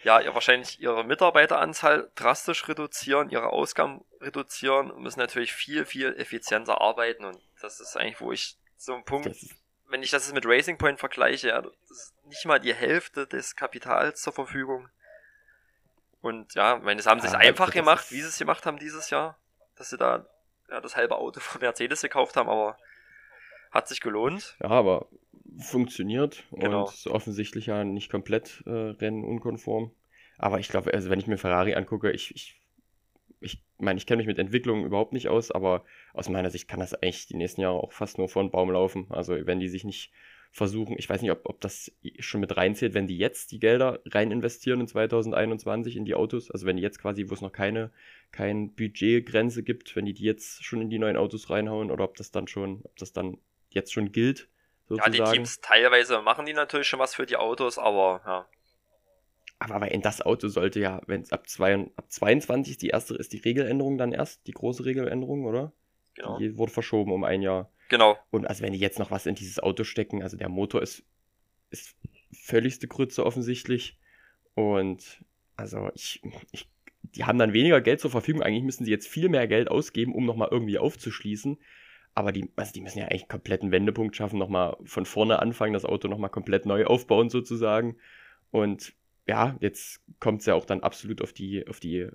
ja, 0.04 0.20
ihr 0.20 0.34
wahrscheinlich 0.34 0.80
ihre 0.80 1.04
Mitarbeiteranzahl 1.04 2.10
drastisch 2.16 2.68
reduzieren, 2.68 3.30
ihre 3.30 3.52
Ausgaben 3.52 4.04
reduzieren 4.20 4.92
und 4.92 5.04
müssen 5.04 5.20
natürlich 5.20 5.54
viel, 5.54 5.86
viel 5.86 6.14
effizienter 6.18 6.82
arbeiten 6.82 7.26
und 7.26 7.40
das 7.62 7.80
ist 7.80 7.98
eigentlich, 7.98 8.22
wo 8.22 8.32
ich 8.32 8.58
so 8.78 8.96
ein 8.96 9.04
Punkt, 9.04 9.36
wenn 9.90 10.02
ich 10.02 10.10
das 10.10 10.32
mit 10.34 10.46
Racing 10.46 10.78
Point 10.78 11.00
vergleiche, 11.00 11.50
ja, 11.50 11.62
das 11.62 11.74
ist 11.90 12.14
nicht 12.26 12.46
mal 12.46 12.60
die 12.60 12.74
Hälfte 12.74 13.28
des 13.28 13.56
Kapitals 13.56 14.22
zur 14.22 14.34
Verfügung. 14.34 14.90
Und 16.22 16.54
ja, 16.56 16.78
ich 16.78 16.84
meine, 16.84 16.98
das 16.98 17.08
haben 17.08 17.20
sie 17.20 17.28
ja, 17.28 17.34
einfach 17.34 17.72
gemacht, 17.72 18.10
wie 18.12 18.22
sie 18.22 18.28
es 18.28 18.38
gemacht 18.38 18.66
haben 18.66 18.80
dieses 18.80 19.10
Jahr, 19.10 19.38
dass 19.76 19.90
sie 19.90 19.98
da 19.98 20.26
ja, 20.70 20.80
das 20.80 20.96
halbe 20.96 21.18
Auto 21.18 21.40
von 21.40 21.62
Mercedes 21.62 22.02
gekauft 22.02 22.38
haben, 22.38 22.50
aber 22.50 22.78
hat 23.72 23.88
sich 23.88 24.02
gelohnt. 24.02 24.58
Ja, 24.62 24.70
aber 24.70 25.08
funktioniert 25.60 26.44
genau. 26.52 26.86
und 26.86 27.08
offensichtlich 27.08 27.66
ja 27.66 27.84
nicht 27.84 28.10
komplett 28.10 28.64
äh, 28.66 28.70
rennunkonform. 28.70 29.92
Aber 30.38 30.60
ich 30.60 30.70
glaube, 30.70 30.94
also 30.94 31.10
wenn 31.10 31.20
ich 31.20 31.28
mir 31.28 31.38
Ferrari 31.38 31.76
angucke, 31.76 32.12
ich, 32.12 32.34
ich, 32.34 32.62
ich 33.42 33.64
meine, 33.78 33.98
ich 33.98 34.06
kenne 34.06 34.18
mich 34.18 34.28
mit 34.28 34.40
Entwicklung 34.40 34.86
überhaupt 34.86 35.14
nicht 35.14 35.28
aus, 35.28 35.52
aber 35.52 35.84
aus 36.14 36.30
meiner 36.30 36.50
Sicht 36.50 36.68
kann 36.68 36.80
das 36.80 36.94
eigentlich 36.94 37.28
die 37.28 37.38
nächsten 37.38 37.62
Jahre 37.62 37.80
auch 37.80 37.92
fast 37.92 38.18
nur 38.18 38.30
vor 38.30 38.44
den 38.44 38.52
Baum 38.52 38.72
laufen. 38.72 39.08
Also 39.10 39.36
wenn 39.46 39.60
die 39.60 39.70
sich 39.70 39.84
nicht 39.84 40.12
versuchen, 40.52 40.96
ich 40.98 41.10
weiß 41.10 41.22
nicht, 41.22 41.32
ob, 41.32 41.42
ob 41.46 41.62
das 41.62 41.92
schon 42.20 42.42
mit 42.42 42.58
reinzählt, 42.58 42.94
wenn 42.94 43.08
die 43.08 43.18
jetzt 43.18 43.52
die 43.52 43.60
Gelder 43.60 44.02
rein 44.06 44.32
investieren 44.32 44.82
in 44.82 44.88
2021 44.88 45.96
in 45.96 46.06
die 46.06 46.16
Autos, 46.16 46.52
also 46.52 46.66
wenn 46.66 46.76
die 46.76 46.84
jetzt 46.84 47.00
quasi, 47.00 47.30
wo 47.30 47.34
es 47.34 47.42
noch 47.42 47.54
keine, 47.54 47.92
keine 48.32 48.68
Budgetgrenze 48.68 49.64
gibt, 49.64 49.96
wenn 49.96 50.06
die 50.06 50.14
die 50.14 50.26
jetzt 50.26 50.64
schon 50.64 50.82
in 50.82 50.90
die 50.90 51.00
neuen 51.00 51.16
Autos 51.16 51.50
reinhauen 51.50 51.90
oder 51.90 52.04
ob 52.04 52.18
das 52.18 52.32
dann 52.32 52.48
schon, 52.48 52.82
ob 52.84 52.98
das 52.98 53.14
dann 53.14 53.38
jetzt 53.74 53.94
schon 53.94 54.12
gilt. 54.12 54.50
Sozusagen. 54.88 55.14
Ja, 55.14 55.26
die 55.26 55.32
Teams 55.32 55.62
teilweise 55.62 56.22
machen 56.22 56.46
die 56.46 56.54
natürlich 56.54 56.88
schon 56.88 57.00
was 57.00 57.16
für 57.16 57.26
die 57.26 57.38
Autos, 57.38 57.78
aber 57.78 58.22
ja. 58.26 58.48
Aber, 59.60 59.76
aber 59.76 59.92
in 59.92 60.02
das 60.02 60.22
Auto 60.22 60.48
sollte 60.48 60.80
ja, 60.80 61.02
wenn 61.06 61.22
es 61.22 61.32
ab, 61.32 61.46
ab 61.96 62.06
22 62.12 62.78
die 62.78 62.90
erste 62.90 63.14
ist, 63.16 63.32
die 63.32 63.38
Regeländerung 63.38 63.98
dann 63.98 64.12
erst, 64.12 64.48
die 64.48 64.54
große 64.54 64.86
Regeländerung, 64.86 65.46
oder? 65.46 65.72
Genau. 66.16 66.40
Die 66.40 66.58
wurde 66.58 66.72
verschoben 66.72 67.12
um 67.12 67.24
ein 67.24 67.42
Jahr. 67.42 67.72
Genau. 67.90 68.18
Und 68.32 68.48
also 68.48 68.64
wenn 68.64 68.74
die 68.74 68.80
jetzt 68.80 69.00
noch 69.00 69.12
was 69.12 69.26
in 69.26 69.36
dieses 69.36 69.60
Auto 69.60 69.84
stecken, 69.84 70.24
also 70.24 70.36
der 70.36 70.50
Motor 70.50 70.82
ist, 70.82 71.04
ist 71.70 71.96
völligste 72.34 72.88
Grütze 72.88 73.26
offensichtlich. 73.26 74.00
Und 74.56 75.24
also 75.56 75.92
ich, 75.94 76.22
ich, 76.52 76.68
die 77.04 77.26
haben 77.26 77.38
dann 77.38 77.54
weniger 77.54 77.82
Geld 77.82 78.00
zur 78.00 78.12
Verfügung. 78.12 78.42
Eigentlich 78.42 78.64
müssen 78.64 78.86
sie 78.86 78.92
jetzt 78.92 79.08
viel 79.08 79.30
mehr 79.30 79.48
Geld 79.48 79.70
ausgeben, 79.70 80.16
um 80.16 80.26
nochmal 80.26 80.50
irgendwie 80.52 80.80
aufzuschließen. 80.80 81.60
Aber 82.14 82.32
die, 82.32 82.50
also 82.56 82.74
die 82.74 82.82
müssen 82.82 83.00
ja 83.00 83.06
eigentlich 83.06 83.28
kompletten 83.28 83.72
Wendepunkt 83.72 84.16
schaffen, 84.16 84.38
nochmal 84.38 84.76
von 84.84 85.06
vorne 85.06 85.40
anfangen, 85.40 85.74
das 85.74 85.86
Auto 85.86 86.08
nochmal 86.08 86.30
komplett 86.30 86.66
neu 86.66 86.86
aufbauen 86.86 87.30
sozusagen. 87.30 87.96
Und 88.52 88.94
ja, 89.28 89.56
jetzt 89.60 90.02
kommt 90.20 90.42
es 90.42 90.46
ja 90.46 90.56
auch 90.56 90.66
dann 90.66 90.82
absolut 90.82 91.22
auf 91.22 91.32
die, 91.32 91.66
auf 91.68 91.80
die 91.80 92.10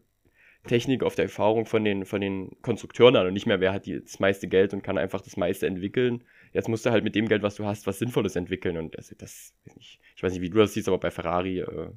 Technik, 0.66 1.02
auf 1.02 1.14
die 1.14 1.22
Erfahrung 1.22 1.64
von 1.64 1.84
den, 1.84 2.04
von 2.04 2.20
den 2.20 2.60
Konstrukteuren 2.60 3.16
an 3.16 3.26
und 3.26 3.32
nicht 3.32 3.46
mehr, 3.46 3.60
wer 3.60 3.72
hat 3.72 3.86
die, 3.86 4.02
das 4.02 4.18
meiste 4.18 4.48
Geld 4.48 4.74
und 4.74 4.82
kann 4.82 4.98
einfach 4.98 5.20
das 5.20 5.36
meiste 5.36 5.66
entwickeln. 5.66 6.24
Jetzt 6.52 6.68
musst 6.68 6.84
du 6.84 6.90
halt 6.90 7.04
mit 7.04 7.14
dem 7.14 7.28
Geld, 7.28 7.42
was 7.42 7.56
du 7.56 7.64
hast, 7.64 7.86
was 7.86 7.98
Sinnvolles 7.98 8.36
entwickeln. 8.36 8.76
Und 8.76 8.96
das, 8.96 9.14
das 9.18 9.54
ich 9.64 10.22
weiß 10.22 10.32
nicht, 10.32 10.42
wie 10.42 10.50
du 10.50 10.58
das 10.58 10.74
siehst, 10.74 10.88
aber 10.88 10.98
bei 10.98 11.10
Ferrari 11.10 11.60
äh, 11.60 11.90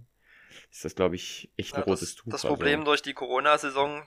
ist 0.72 0.86
das, 0.86 0.96
glaube 0.96 1.16
ich, 1.16 1.50
echt 1.58 1.74
ein 1.76 1.82
ja, 1.82 1.86
rotes 1.86 2.16
Tuch. 2.16 2.32
Das 2.32 2.46
Problem 2.46 2.82
also. 2.82 2.92
durch 2.92 3.02
die 3.02 3.14
Corona-Saison 3.14 4.04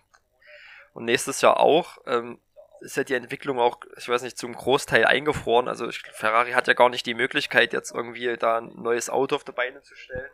und 0.94 1.04
nächstes 1.04 1.40
Jahr 1.40 1.60
auch, 1.60 1.98
ähm, 2.06 2.38
ist 2.82 2.96
ja 2.96 3.04
die 3.04 3.14
Entwicklung 3.14 3.58
auch, 3.58 3.78
ich 3.96 4.08
weiß 4.08 4.22
nicht, 4.22 4.36
zum 4.36 4.54
Großteil 4.54 5.04
eingefroren. 5.04 5.68
Also 5.68 5.88
ich, 5.88 6.02
Ferrari 6.12 6.52
hat 6.52 6.68
ja 6.68 6.74
gar 6.74 6.88
nicht 6.88 7.06
die 7.06 7.14
Möglichkeit, 7.14 7.72
jetzt 7.72 7.92
irgendwie 7.92 8.36
da 8.36 8.58
ein 8.58 8.72
neues 8.74 9.08
Auto 9.08 9.36
auf 9.36 9.44
die 9.44 9.52
Beine 9.52 9.82
zu 9.82 9.94
stellen. 9.94 10.30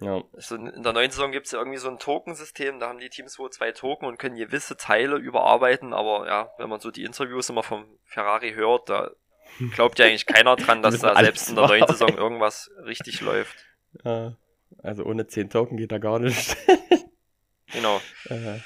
Ja. 0.00 0.22
Also 0.34 0.56
in 0.56 0.82
der 0.82 0.92
neuen 0.92 1.10
Saison 1.10 1.32
gibt 1.32 1.46
es 1.46 1.52
ja 1.52 1.58
irgendwie 1.58 1.78
so 1.78 1.88
ein 1.88 1.98
Tokensystem, 1.98 2.78
da 2.80 2.88
haben 2.88 2.98
die 2.98 3.08
Teams 3.08 3.38
wohl 3.38 3.50
zwei 3.50 3.72
Token 3.72 4.06
und 4.06 4.18
können 4.18 4.36
gewisse 4.36 4.76
Teile 4.76 5.16
überarbeiten, 5.16 5.94
aber 5.94 6.26
ja, 6.26 6.50
wenn 6.58 6.68
man 6.68 6.80
so 6.80 6.90
die 6.90 7.04
Interviews 7.04 7.48
immer 7.48 7.62
vom 7.62 7.86
Ferrari 8.04 8.52
hört, 8.52 8.90
da 8.90 9.10
glaubt 9.74 9.98
ja 9.98 10.04
eigentlich 10.04 10.26
keiner 10.26 10.56
dran, 10.56 10.82
dass 10.82 10.98
da 11.00 11.16
selbst 11.16 11.48
in 11.48 11.56
der 11.56 11.66
neuen 11.66 11.86
Saison 11.86 12.10
irgendwas 12.16 12.70
richtig 12.84 13.22
läuft. 13.22 13.56
Ja, 14.04 14.36
also 14.82 15.04
ohne 15.04 15.26
10 15.26 15.48
Token 15.48 15.78
geht 15.78 15.92
da 15.92 15.98
gar 15.98 16.18
nicht. 16.18 16.56
genau. 17.72 18.00
Äh. 18.28 18.58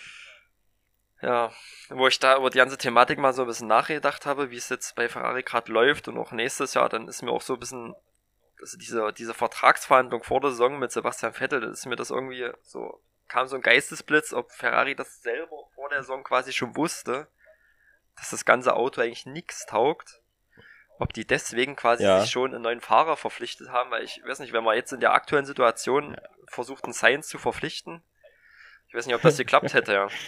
Ja, 1.23 1.53
wo 1.91 2.07
ich 2.07 2.19
da 2.19 2.37
über 2.37 2.49
die 2.49 2.59
ganze 2.59 2.79
Thematik 2.79 3.19
mal 3.19 3.35
so 3.35 3.43
ein 3.43 3.49
bisschen 3.49 3.69
nachgedacht 3.69 4.25
habe, 4.25 4.51
wie 4.51 4.57
es 4.57 4.71
jetzt 4.71 4.95
bei 4.95 5.09
Ferrari 5.09 5.43
gerade 5.43 5.71
läuft 5.71 6.09
und 6.09 6.17
auch 6.17 6.33
nächstes 6.33 6.75
Jahr, 6.75 6.89
dann 6.89 7.09
ist 7.09 7.23
mir 7.23 7.31
auch 7.31 7.43
so 7.43 7.55
ein 7.55 7.61
bisschen, 7.61 7.95
also 8.59 8.79
diese, 8.79 9.13
diese 9.13 9.35
Vertragsverhandlung 9.35 10.23
vor 10.23 10.41
der 10.41 10.51
Saison 10.51 10.79
mit 10.79 10.93
Sebastian 10.93 11.35
Vettel, 11.35 11.61
das 11.61 11.81
ist 11.81 11.87
mir 11.87 11.97
das 11.97 12.11
irgendwie 12.11 12.51
so, 12.63 13.03
kam 13.29 13.49
so 13.49 13.57
ein 13.57 13.63
Geistesblitz, 13.63 14.33
ob 14.33 14.51
Ferrari 14.53 14.95
das 14.95 15.21
selber 15.23 15.69
vor 15.75 15.91
der 15.91 16.03
Saison 16.03 16.25
quasi 16.25 16.53
schon 16.55 16.75
wusste, 16.75 17.29
dass 18.17 18.31
das 18.31 18.45
ganze 18.45 18.75
Auto 18.75 19.01
eigentlich 19.01 19.27
nichts 19.27 19.67
taugt. 19.67 20.21
Ob 20.99 21.15
die 21.15 21.27
deswegen 21.27 21.77
quasi 21.77 22.05
ja. 22.05 22.21
sich 22.21 22.31
schon 22.31 22.53
einen 22.53 22.63
neuen 22.63 22.83
Fahrer 22.83 23.17
verpflichtet 23.17 23.71
haben, 23.71 23.91
weil 23.91 24.05
ich 24.05 24.21
weiß 24.27 24.39
nicht, 24.41 24.53
wenn 24.53 24.65
man 24.65 24.77
jetzt 24.77 24.93
in 24.93 25.01
der 25.01 25.15
aktuellen 25.15 25.47
Situation 25.47 26.21
versucht, 26.47 26.85
einen 26.85 26.93
Science 26.93 27.29
zu 27.29 27.39
verpflichten, 27.39 28.03
ich 28.89 28.95
weiß 28.95 29.07
nicht, 29.07 29.15
ob 29.15 29.23
das 29.23 29.39
geklappt 29.39 29.73
hätte, 29.73 29.93
ja. 29.93 30.09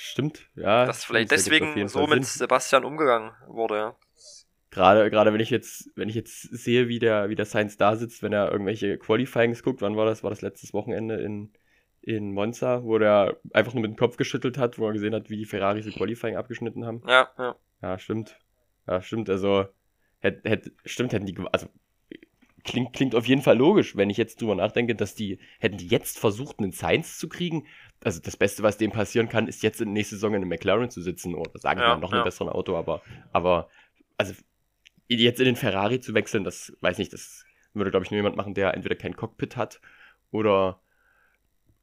Stimmt, 0.00 0.48
ja. 0.54 0.86
Dass 0.86 1.04
vielleicht 1.04 1.32
deswegen 1.32 1.88
so 1.88 2.06
mit 2.06 2.24
Sebastian 2.24 2.84
umgegangen 2.84 3.32
wurde, 3.48 3.76
ja. 3.76 3.96
Gerade, 4.70 5.10
gerade 5.10 5.32
wenn 5.32 5.40
ich 5.40 5.50
jetzt, 5.50 5.90
wenn 5.96 6.08
ich 6.08 6.14
jetzt 6.14 6.40
sehe, 6.40 6.86
wie 6.86 7.00
der, 7.00 7.30
wie 7.30 7.34
der 7.34 7.46
Science 7.46 7.78
da 7.78 7.96
sitzt, 7.96 8.22
wenn 8.22 8.32
er 8.32 8.52
irgendwelche 8.52 8.96
Qualifyings 8.96 9.64
guckt, 9.64 9.82
wann 9.82 9.96
war 9.96 10.06
das? 10.06 10.22
War 10.22 10.30
das 10.30 10.40
letztes 10.40 10.72
Wochenende 10.72 11.16
in, 11.16 11.50
in 12.00 12.32
Monza, 12.32 12.84
wo 12.84 12.96
der 12.98 13.38
einfach 13.52 13.74
nur 13.74 13.82
mit 13.82 13.90
dem 13.90 13.96
Kopf 13.96 14.16
geschüttelt 14.16 14.56
hat, 14.56 14.78
wo 14.78 14.86
er 14.86 14.92
gesehen 14.92 15.16
hat, 15.16 15.30
wie 15.30 15.36
die 15.36 15.46
Ferraris 15.46 15.86
im 15.86 15.94
Qualifying 15.94 16.36
abgeschnitten 16.36 16.86
haben. 16.86 17.02
Ja, 17.08 17.28
ja. 17.36 17.56
Ja, 17.82 17.98
stimmt. 17.98 18.38
Ja, 18.86 19.02
stimmt. 19.02 19.28
Also, 19.28 19.66
hätt, 20.20 20.44
hätt, 20.44 20.70
stimmt, 20.84 21.12
hätten 21.12 21.26
die, 21.26 21.36
also, 21.50 21.66
klingt, 22.62 22.92
klingt 22.92 23.14
auf 23.16 23.26
jeden 23.26 23.42
Fall 23.42 23.56
logisch, 23.56 23.96
wenn 23.96 24.10
ich 24.10 24.16
jetzt 24.16 24.40
drüber 24.40 24.54
nachdenke, 24.54 24.94
dass 24.94 25.16
die, 25.16 25.40
hätten 25.58 25.78
die 25.78 25.88
jetzt 25.88 26.20
versucht, 26.20 26.60
einen 26.60 26.72
Science 26.72 27.18
zu 27.18 27.28
kriegen, 27.28 27.66
also 28.02 28.20
das 28.20 28.36
Beste, 28.36 28.62
was 28.62 28.78
dem 28.78 28.92
passieren 28.92 29.28
kann, 29.28 29.48
ist 29.48 29.62
jetzt 29.62 29.80
in 29.80 29.88
der 29.88 29.94
nächsten 29.94 30.16
Saison 30.16 30.30
in 30.34 30.42
einem 30.42 30.48
McLaren 30.48 30.90
zu 30.90 31.02
sitzen 31.02 31.34
oder 31.34 31.58
sagen 31.58 31.80
wir 31.80 31.86
ja, 31.86 31.94
mal 31.94 32.00
noch 32.00 32.10
ja. 32.10 32.18
einem 32.18 32.24
besseren 32.24 32.48
Auto, 32.48 32.76
aber, 32.76 33.02
aber 33.32 33.68
also 34.16 34.34
jetzt 35.08 35.40
in 35.40 35.46
den 35.46 35.56
Ferrari 35.56 36.00
zu 36.00 36.14
wechseln, 36.14 36.44
das 36.44 36.76
weiß 36.80 36.98
nicht, 36.98 37.12
das 37.12 37.44
würde 37.74 37.90
glaube 37.90 38.04
ich 38.04 38.10
nur 38.10 38.18
jemand 38.18 38.36
machen, 38.36 38.54
der 38.54 38.74
entweder 38.74 38.94
kein 38.94 39.16
Cockpit 39.16 39.56
hat 39.56 39.80
oder 40.30 40.80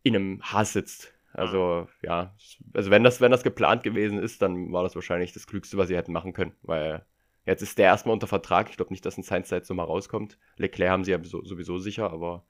in 0.03 0.15
einem 0.15 0.41
Haas 0.41 0.73
sitzt. 0.73 1.13
Also 1.33 1.87
ja, 2.01 2.33
also 2.73 2.91
wenn 2.91 3.03
das 3.03 3.19
wenn 3.19 3.31
das 3.31 3.43
geplant 3.43 3.83
gewesen 3.83 4.19
ist, 4.19 4.41
dann 4.41 4.71
war 4.71 4.83
das 4.83 4.95
wahrscheinlich 4.95 5.33
das 5.33 5.47
Klügste, 5.47 5.77
was 5.77 5.89
sie 5.89 5.97
hätten 5.97 6.13
machen 6.13 6.31
können, 6.33 6.53
weil 6.61 7.05
jetzt 7.45 7.61
ist 7.61 7.77
der 7.77 7.87
erstmal 7.87 8.13
unter 8.13 8.27
Vertrag. 8.27 8.69
Ich 8.69 8.77
glaube 8.77 8.93
nicht, 8.93 9.05
dass 9.05 9.17
ein 9.17 9.23
Science 9.23 9.49
Zeit 9.49 9.65
so 9.65 9.73
mal 9.73 9.83
rauskommt. 9.83 10.37
Leclerc 10.55 10.91
haben 10.91 11.03
sie 11.03 11.11
ja 11.11 11.19
sowieso 11.21 11.77
sicher, 11.77 12.09
aber 12.11 12.45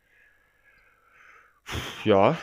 ja, 2.03 2.37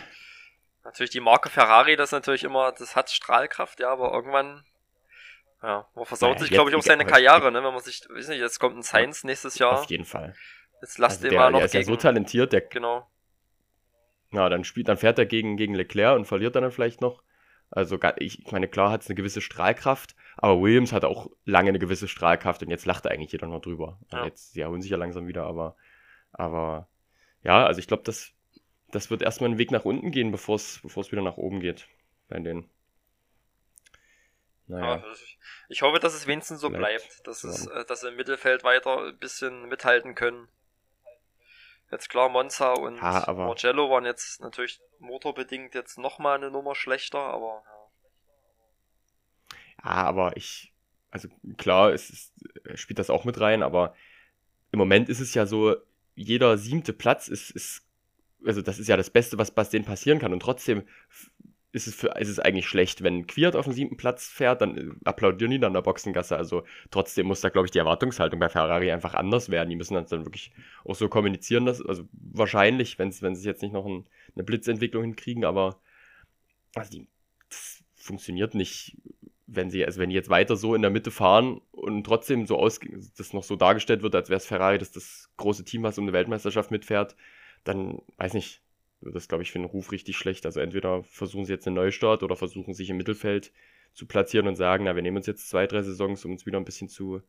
Natürlich 0.84 1.10
die 1.10 1.20
Marke 1.20 1.48
Ferrari, 1.48 1.96
das 1.96 2.08
ist 2.08 2.12
natürlich 2.12 2.44
immer, 2.44 2.72
das 2.72 2.96
hat 2.96 3.10
Strahlkraft, 3.10 3.80
ja, 3.80 3.90
aber 3.90 4.12
irgendwann, 4.12 4.64
ja, 5.62 5.86
man 5.94 6.04
versaut 6.04 6.30
naja, 6.30 6.40
sich, 6.40 6.50
glaube 6.50 6.70
ich, 6.70 6.76
auch 6.76 6.82
seine 6.82 7.04
Karriere, 7.04 7.52
ne, 7.52 7.62
wenn 7.62 7.72
man 7.72 7.82
sich, 7.82 8.02
weiß 8.08 8.28
nicht, 8.28 8.40
jetzt 8.40 8.58
kommt 8.58 8.76
ein 8.76 8.82
Science 8.82 9.24
nächstes 9.24 9.58
Jahr. 9.58 9.80
Auf 9.80 9.90
jeden 9.90 10.04
Fall. 10.04 10.34
Jetzt 10.80 10.98
lasst 10.98 11.18
also 11.18 11.28
den 11.28 11.38
mal 11.38 11.52
noch 11.52 11.58
der 11.58 11.66
ist 11.66 11.72
gegen, 11.72 11.84
ja 11.84 11.86
so 11.86 11.96
talentiert, 11.96 12.52
der, 12.52 12.62
genau. 12.62 13.08
Ja, 14.32 14.48
dann 14.48 14.64
spielt, 14.64 14.88
dann 14.88 14.96
fährt 14.96 15.18
er 15.18 15.26
gegen, 15.26 15.56
gegen 15.56 15.74
Leclerc 15.74 16.16
und 16.16 16.24
verliert 16.24 16.56
dann 16.56 16.72
vielleicht 16.72 17.00
noch. 17.00 17.22
Also, 17.70 17.98
ich 18.16 18.50
meine, 18.50 18.68
klar 18.68 18.90
hat 18.90 19.00
es 19.00 19.08
eine 19.08 19.14
gewisse 19.14 19.40
Strahlkraft, 19.40 20.14
aber 20.36 20.60
Williams 20.60 20.92
hat 20.92 21.04
auch 21.04 21.30
lange 21.46 21.70
eine 21.70 21.78
gewisse 21.78 22.06
Strahlkraft 22.06 22.62
und 22.62 22.70
jetzt 22.70 22.84
lacht 22.84 23.06
eigentlich 23.06 23.32
jeder 23.32 23.46
noch 23.46 23.62
drüber. 23.62 23.98
Ja. 24.10 24.26
Jetzt, 24.26 24.52
sie 24.52 24.60
erholen 24.60 24.82
sich 24.82 24.90
ja 24.90 24.98
langsam 24.98 25.26
wieder, 25.26 25.44
aber, 25.44 25.76
aber, 26.32 26.88
ja, 27.42 27.64
also 27.64 27.78
ich 27.78 27.86
glaube, 27.86 28.02
das, 28.02 28.32
das 28.92 29.10
wird 29.10 29.22
erstmal 29.22 29.50
einen 29.50 29.58
Weg 29.58 29.72
nach 29.72 29.84
unten 29.84 30.12
gehen, 30.12 30.30
bevor 30.30 30.56
es 30.56 30.82
wieder 30.84 31.22
nach 31.22 31.38
oben 31.38 31.60
geht. 31.60 31.88
Bei 32.28 32.38
denen. 32.38 32.70
Naja. 34.68 35.04
ich 35.68 35.82
hoffe, 35.82 35.98
dass 35.98 36.14
es 36.14 36.26
wenigstens 36.26 36.60
so 36.60 36.70
bleibt, 36.70 37.08
bleibt 37.08 37.26
dass, 37.26 37.44
es, 37.44 37.66
äh, 37.66 37.84
dass 37.84 38.00
sie 38.00 38.08
im 38.08 38.16
Mittelfeld 38.16 38.64
weiter 38.64 39.06
ein 39.06 39.18
bisschen 39.18 39.68
mithalten 39.68 40.14
können. 40.14 40.48
Jetzt 41.90 42.08
klar, 42.08 42.30
Monza 42.30 42.72
und 42.72 42.96
ja. 42.96 43.32
Marcello 43.34 43.90
waren 43.90 44.06
jetzt 44.06 44.40
natürlich 44.40 44.80
motorbedingt 44.98 45.74
jetzt 45.74 45.98
nochmal 45.98 46.38
eine 46.38 46.50
Nummer 46.50 46.74
schlechter, 46.74 47.18
aber 47.18 47.62
ja. 49.82 49.90
ja, 49.90 50.04
aber 50.04 50.36
ich, 50.36 50.72
also 51.10 51.28
klar, 51.58 51.92
es 51.92 52.08
ist, 52.08 52.32
spielt 52.74 52.98
das 52.98 53.10
auch 53.10 53.24
mit 53.24 53.38
rein, 53.40 53.62
aber 53.62 53.94
im 54.70 54.78
Moment 54.78 55.10
ist 55.10 55.20
es 55.20 55.34
ja 55.34 55.44
so, 55.44 55.76
jeder 56.14 56.56
siebte 56.56 56.94
Platz 56.94 57.28
ist, 57.28 57.50
ist 57.50 57.86
also 58.46 58.62
das 58.62 58.78
ist 58.78 58.88
ja 58.88 58.96
das 58.96 59.10
Beste, 59.10 59.38
was, 59.38 59.52
was 59.56 59.70
denen 59.70 59.84
passieren 59.84 60.18
kann. 60.18 60.32
Und 60.32 60.40
trotzdem 60.40 60.82
ist 61.72 61.86
es, 61.86 61.94
für, 61.94 62.08
ist 62.18 62.28
es 62.28 62.38
eigentlich 62.38 62.68
schlecht, 62.68 63.02
wenn 63.02 63.26
Quiert 63.26 63.56
auf 63.56 63.64
den 63.64 63.72
siebten 63.72 63.96
Platz 63.96 64.28
fährt, 64.28 64.60
dann 64.60 64.76
äh, 64.76 64.90
applaudieren 65.04 65.50
die 65.50 65.58
dann 65.58 65.70
in 65.70 65.74
der 65.74 65.82
Boxengasse. 65.82 66.36
Also 66.36 66.64
trotzdem 66.90 67.26
muss 67.26 67.40
da, 67.40 67.48
glaube 67.48 67.66
ich, 67.66 67.70
die 67.70 67.78
Erwartungshaltung 67.78 68.38
bei 68.38 68.50
Ferrari 68.50 68.92
einfach 68.92 69.14
anders 69.14 69.48
werden. 69.48 69.70
Die 69.70 69.76
müssen 69.76 69.94
das 69.94 70.10
dann 70.10 70.26
wirklich 70.26 70.52
auch 70.84 70.94
so 70.94 71.08
kommunizieren, 71.08 71.64
dass, 71.64 71.84
also 71.84 72.06
wahrscheinlich, 72.12 72.98
wenn 72.98 73.10
sie 73.10 73.48
jetzt 73.48 73.62
nicht 73.62 73.72
noch 73.72 73.86
ein, 73.86 74.06
eine 74.34 74.44
Blitzentwicklung 74.44 75.02
hinkriegen, 75.02 75.44
aber 75.44 75.80
also 76.74 76.90
die, 76.90 77.08
das 77.48 77.82
funktioniert 77.96 78.54
nicht, 78.54 78.96
wenn 79.46 79.70
sie, 79.70 79.84
also 79.84 80.00
wenn 80.00 80.10
die 80.10 80.16
jetzt 80.16 80.30
weiter 80.30 80.56
so 80.56 80.74
in 80.74 80.82
der 80.82 80.90
Mitte 80.90 81.10
fahren 81.10 81.60
und 81.70 82.04
trotzdem 82.04 82.46
so 82.46 82.58
aus, 82.58 82.80
das 83.16 83.32
noch 83.32 83.44
so 83.44 83.56
dargestellt 83.56 84.02
wird, 84.02 84.14
als 84.14 84.28
wäre 84.28 84.38
es 84.38 84.46
Ferrari, 84.46 84.78
dass 84.78 84.92
das 84.92 85.30
große 85.36 85.64
Team, 85.64 85.82
was 85.82 85.98
um 85.98 86.04
eine 86.04 86.12
Weltmeisterschaft 86.12 86.70
mitfährt, 86.70 87.16
dann, 87.64 88.02
weiß 88.16 88.34
nicht, 88.34 88.62
das, 89.00 89.28
glaube 89.28 89.42
ich, 89.42 89.50
für 89.50 89.58
den 89.58 89.66
Ruf 89.66 89.92
richtig 89.92 90.16
schlecht. 90.16 90.46
Also 90.46 90.60
entweder 90.60 91.02
versuchen 91.02 91.44
sie 91.44 91.52
jetzt 91.52 91.66
einen 91.66 91.76
Neustart 91.76 92.22
oder 92.22 92.36
versuchen 92.36 92.74
sich 92.74 92.90
im 92.90 92.96
Mittelfeld 92.96 93.52
zu 93.92 94.06
platzieren 94.06 94.46
und 94.46 94.56
sagen, 94.56 94.84
na, 94.84 94.94
wir 94.94 95.02
nehmen 95.02 95.16
uns 95.18 95.26
jetzt 95.26 95.48
zwei, 95.48 95.66
drei 95.66 95.82
Saisons, 95.82 96.24
um 96.24 96.32
uns 96.32 96.46
wieder 96.46 96.58
ein 96.58 96.64
bisschen 96.64 96.88
zu, 96.88 97.22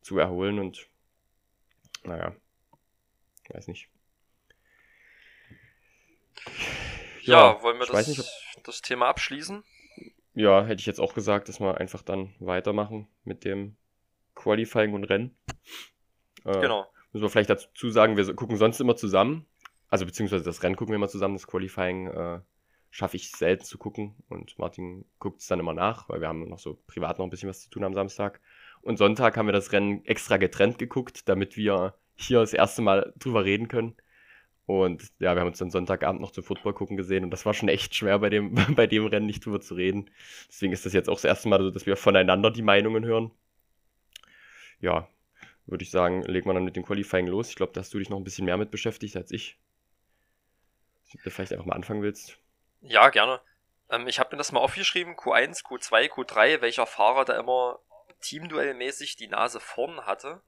zu 0.00 0.18
erholen 0.18 0.58
und 0.58 0.88
naja, 2.04 2.36
weiß 3.48 3.68
nicht. 3.68 3.88
Ja, 7.22 7.54
ja 7.54 7.62
wollen 7.62 7.78
wir 7.78 7.86
das, 7.86 8.06
nicht, 8.06 8.20
ob... 8.20 8.64
das 8.64 8.82
Thema 8.82 9.08
abschließen? 9.08 9.64
Ja, 10.34 10.64
hätte 10.64 10.80
ich 10.80 10.86
jetzt 10.86 11.00
auch 11.00 11.14
gesagt, 11.14 11.48
dass 11.48 11.60
wir 11.60 11.78
einfach 11.78 12.02
dann 12.02 12.34
weitermachen 12.38 13.08
mit 13.24 13.44
dem 13.44 13.76
Qualifying 14.34 14.92
und 14.92 15.04
Rennen. 15.04 15.36
Äh, 16.44 16.60
genau. 16.60 16.86
Müssen 17.12 17.24
wir 17.24 17.30
vielleicht 17.30 17.50
dazu 17.50 17.90
sagen, 17.90 18.16
wir 18.16 18.34
gucken 18.34 18.56
sonst 18.56 18.78
immer 18.80 18.96
zusammen. 18.96 19.46
Also 19.88 20.04
beziehungsweise 20.04 20.44
das 20.44 20.62
Rennen 20.62 20.76
gucken 20.76 20.92
wir 20.92 20.96
immer 20.96 21.08
zusammen, 21.08 21.34
das 21.34 21.46
Qualifying 21.46 22.08
äh, 22.08 22.40
schaffe 22.90 23.16
ich 23.16 23.30
selten 23.30 23.64
zu 23.64 23.78
gucken 23.78 24.14
und 24.28 24.58
Martin 24.58 25.04
guckt 25.18 25.40
es 25.40 25.46
dann 25.46 25.60
immer 25.60 25.74
nach, 25.74 26.08
weil 26.08 26.20
wir 26.20 26.28
haben 26.28 26.48
noch 26.48 26.58
so 26.58 26.78
privat 26.86 27.18
noch 27.18 27.26
ein 27.26 27.30
bisschen 27.30 27.48
was 27.48 27.60
zu 27.60 27.70
tun 27.70 27.84
am 27.84 27.94
Samstag. 27.94 28.40
Und 28.80 28.98
Sonntag 28.98 29.36
haben 29.36 29.46
wir 29.46 29.52
das 29.52 29.72
Rennen 29.72 30.04
extra 30.04 30.36
getrennt 30.36 30.78
geguckt, 30.78 31.28
damit 31.28 31.56
wir 31.56 31.94
hier 32.14 32.40
das 32.40 32.54
erste 32.54 32.82
Mal 32.82 33.12
drüber 33.18 33.44
reden 33.44 33.68
können. 33.68 33.96
Und 34.64 35.12
ja, 35.20 35.34
wir 35.34 35.40
haben 35.40 35.48
uns 35.48 35.58
dann 35.58 35.70
Sonntagabend 35.70 36.20
noch 36.20 36.32
zum 36.32 36.42
Football 36.42 36.72
gucken 36.74 36.96
gesehen 36.96 37.22
und 37.22 37.30
das 37.30 37.46
war 37.46 37.54
schon 37.54 37.68
echt 37.68 37.94
schwer 37.94 38.18
bei 38.18 38.30
dem, 38.30 38.54
bei 38.74 38.86
dem 38.86 39.06
Rennen 39.06 39.26
nicht 39.26 39.44
drüber 39.44 39.60
zu 39.60 39.74
reden. 39.74 40.10
Deswegen 40.48 40.72
ist 40.72 40.86
das 40.86 40.92
jetzt 40.92 41.08
auch 41.08 41.14
das 41.14 41.24
erste 41.24 41.48
Mal 41.48 41.60
so, 41.60 41.70
dass 41.70 41.86
wir 41.86 41.96
voneinander 41.96 42.50
die 42.50 42.62
Meinungen 42.62 43.04
hören. 43.04 43.30
Ja, 44.80 45.08
würde 45.66 45.84
ich 45.84 45.90
sagen, 45.90 46.22
legen 46.22 46.48
wir 46.48 46.54
dann 46.54 46.64
mit 46.64 46.76
dem 46.76 46.84
Qualifying 46.84 47.26
los. 47.26 47.50
Ich 47.50 47.56
glaube, 47.56 47.72
da 47.72 47.80
hast 47.80 47.92
du 47.94 47.98
dich 47.98 48.10
noch 48.10 48.18
ein 48.18 48.24
bisschen 48.24 48.44
mehr 48.44 48.56
mit 48.56 48.70
beschäftigt 48.70 49.16
als 49.16 49.30
ich. 49.30 49.58
Ob 51.14 51.22
du 51.22 51.30
vielleicht 51.30 51.52
einfach 51.52 51.66
mal 51.66 51.76
anfangen 51.76 52.02
willst. 52.02 52.38
Ja, 52.80 53.08
gerne. 53.10 53.40
Ähm, 53.90 54.08
ich 54.08 54.18
habe 54.18 54.34
mir 54.34 54.38
das 54.38 54.52
mal 54.52 54.60
aufgeschrieben, 54.60 55.14
Q1, 55.14 55.64
Q2, 55.64 56.10
Q3, 56.10 56.60
welcher 56.60 56.86
Fahrer 56.86 57.24
da 57.24 57.38
immer 57.38 57.78
Teamduell-mäßig 58.20 59.16
die 59.16 59.28
Nase 59.28 59.60
vorn 59.60 60.06
hatte. 60.06 60.42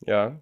Ja. 0.00 0.40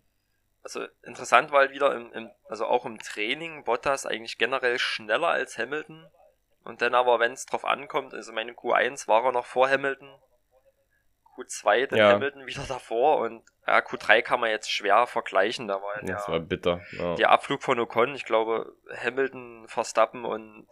Also 0.62 0.87
interessant, 1.02 1.52
weil 1.52 1.71
wieder 1.71 1.95
im, 1.95 2.12
im, 2.12 2.31
also 2.49 2.67
auch 2.67 2.85
im 2.85 2.99
Training 2.99 3.64
Bottas 3.64 4.07
eigentlich 4.07 4.38
generell 4.38 4.78
schneller 4.78 5.28
als 5.28 5.59
Hamilton. 5.59 6.07
Und 6.64 6.83
dann 6.83 6.95
aber, 6.95 7.21
wenn 7.21 7.33
es 7.33 7.47
drauf 7.47 7.64
ankommt, 7.64 8.12
also 8.14 8.33
meine 8.33 8.52
Q1 8.52 9.09
war 9.09 9.25
er 9.25 9.33
noch 9.33 9.47
vor 9.47 9.69
Hamilton. 9.69 10.11
Q2 11.37 11.87
dann 11.87 11.99
ja. 11.99 12.12
Hamilton 12.12 12.47
wieder 12.47 12.64
davor 12.64 13.19
und 13.19 13.45
ja, 13.69 13.79
Q3 13.79 14.23
kann 14.23 14.41
man 14.41 14.51
jetzt 14.51 14.71
schwer 14.71 15.07
vergleichen. 15.07 15.69
Da 15.69 15.81
war 15.81 15.97
ja 15.97 16.15
das 16.15 16.29
war 16.29 16.41
bitter. 16.41 16.81
Ja. 16.93 17.15
Der 17.15 17.31
Abflug 17.31 17.63
von 17.63 17.79
Ocon, 17.79 18.15
ich 18.15 18.25
glaube, 18.25 18.75
Hamilton, 19.03 19.67
Verstappen 19.69 20.25
und 20.25 20.67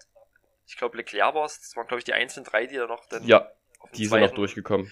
ich 0.67 0.77
glaube 0.77 0.97
Leclerc 0.97 1.35
war 1.35 1.45
es. 1.45 1.61
Das 1.61 1.77
waren, 1.77 1.87
glaube 1.87 1.99
ich, 1.99 2.05
die 2.05 2.15
einzelnen 2.15 2.45
drei, 2.45 2.67
die 2.67 2.77
da 2.77 2.87
noch 2.87 3.07
dann 3.07 3.25
ja, 3.25 3.51
die 3.95 4.07
sind 4.07 4.21
noch 4.21 4.31
durchgekommen 4.31 4.91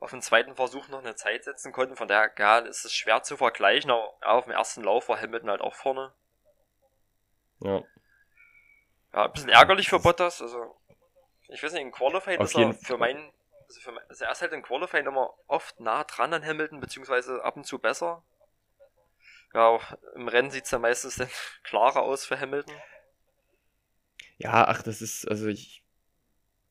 auf 0.00 0.10
den 0.10 0.22
zweiten 0.22 0.56
Versuch 0.56 0.88
noch 0.88 1.00
eine 1.00 1.14
Zeit 1.14 1.44
setzen 1.44 1.72
konnten. 1.72 1.94
Von 1.94 2.08
daher 2.08 2.32
ja, 2.38 2.58
ist 2.60 2.84
es 2.84 2.94
schwer 2.94 3.22
zu 3.22 3.36
vergleichen, 3.36 3.90
aber 3.90 4.14
auf 4.22 4.44
dem 4.44 4.52
ersten 4.52 4.82
Lauf 4.82 5.08
war 5.08 5.20
Hamilton 5.20 5.50
halt 5.50 5.60
auch 5.60 5.74
vorne. 5.74 6.12
Ja. 7.60 7.82
Ja, 9.12 9.26
ein 9.26 9.32
bisschen 9.32 9.50
ärgerlich 9.50 9.88
für 9.88 10.00
Bottas. 10.00 10.40
Also, 10.40 10.76
ich 11.48 11.62
weiß 11.62 11.72
nicht, 11.72 11.82
in 11.82 11.92
Qualifying 11.92 12.40
ist 12.40 12.56
er 12.56 12.72
für 12.72 12.96
meinen. 12.96 13.30
Also, 13.70 13.80
für 13.82 13.92
also 14.08 14.24
er 14.24 14.32
ist 14.32 14.42
halt 14.42 14.52
in 14.52 14.62
Qualifying 14.62 15.06
immer 15.06 15.32
oft 15.46 15.78
nah 15.78 16.02
dran 16.02 16.34
an 16.34 16.44
Hamilton, 16.44 16.80
beziehungsweise 16.80 17.44
ab 17.44 17.56
und 17.56 17.64
zu 17.64 17.78
besser. 17.78 18.24
Ja, 19.54 19.78
im 20.16 20.26
Rennen 20.26 20.50
sieht 20.50 20.64
es 20.64 20.72
ja 20.72 20.80
meistens 20.80 21.14
dann 21.14 21.28
klarer 21.62 22.02
aus 22.02 22.24
für 22.24 22.40
Hamilton. 22.40 22.74
Ja, 24.38 24.66
ach, 24.66 24.82
das 24.82 25.00
ist, 25.00 25.28
also 25.28 25.46
ich 25.46 25.84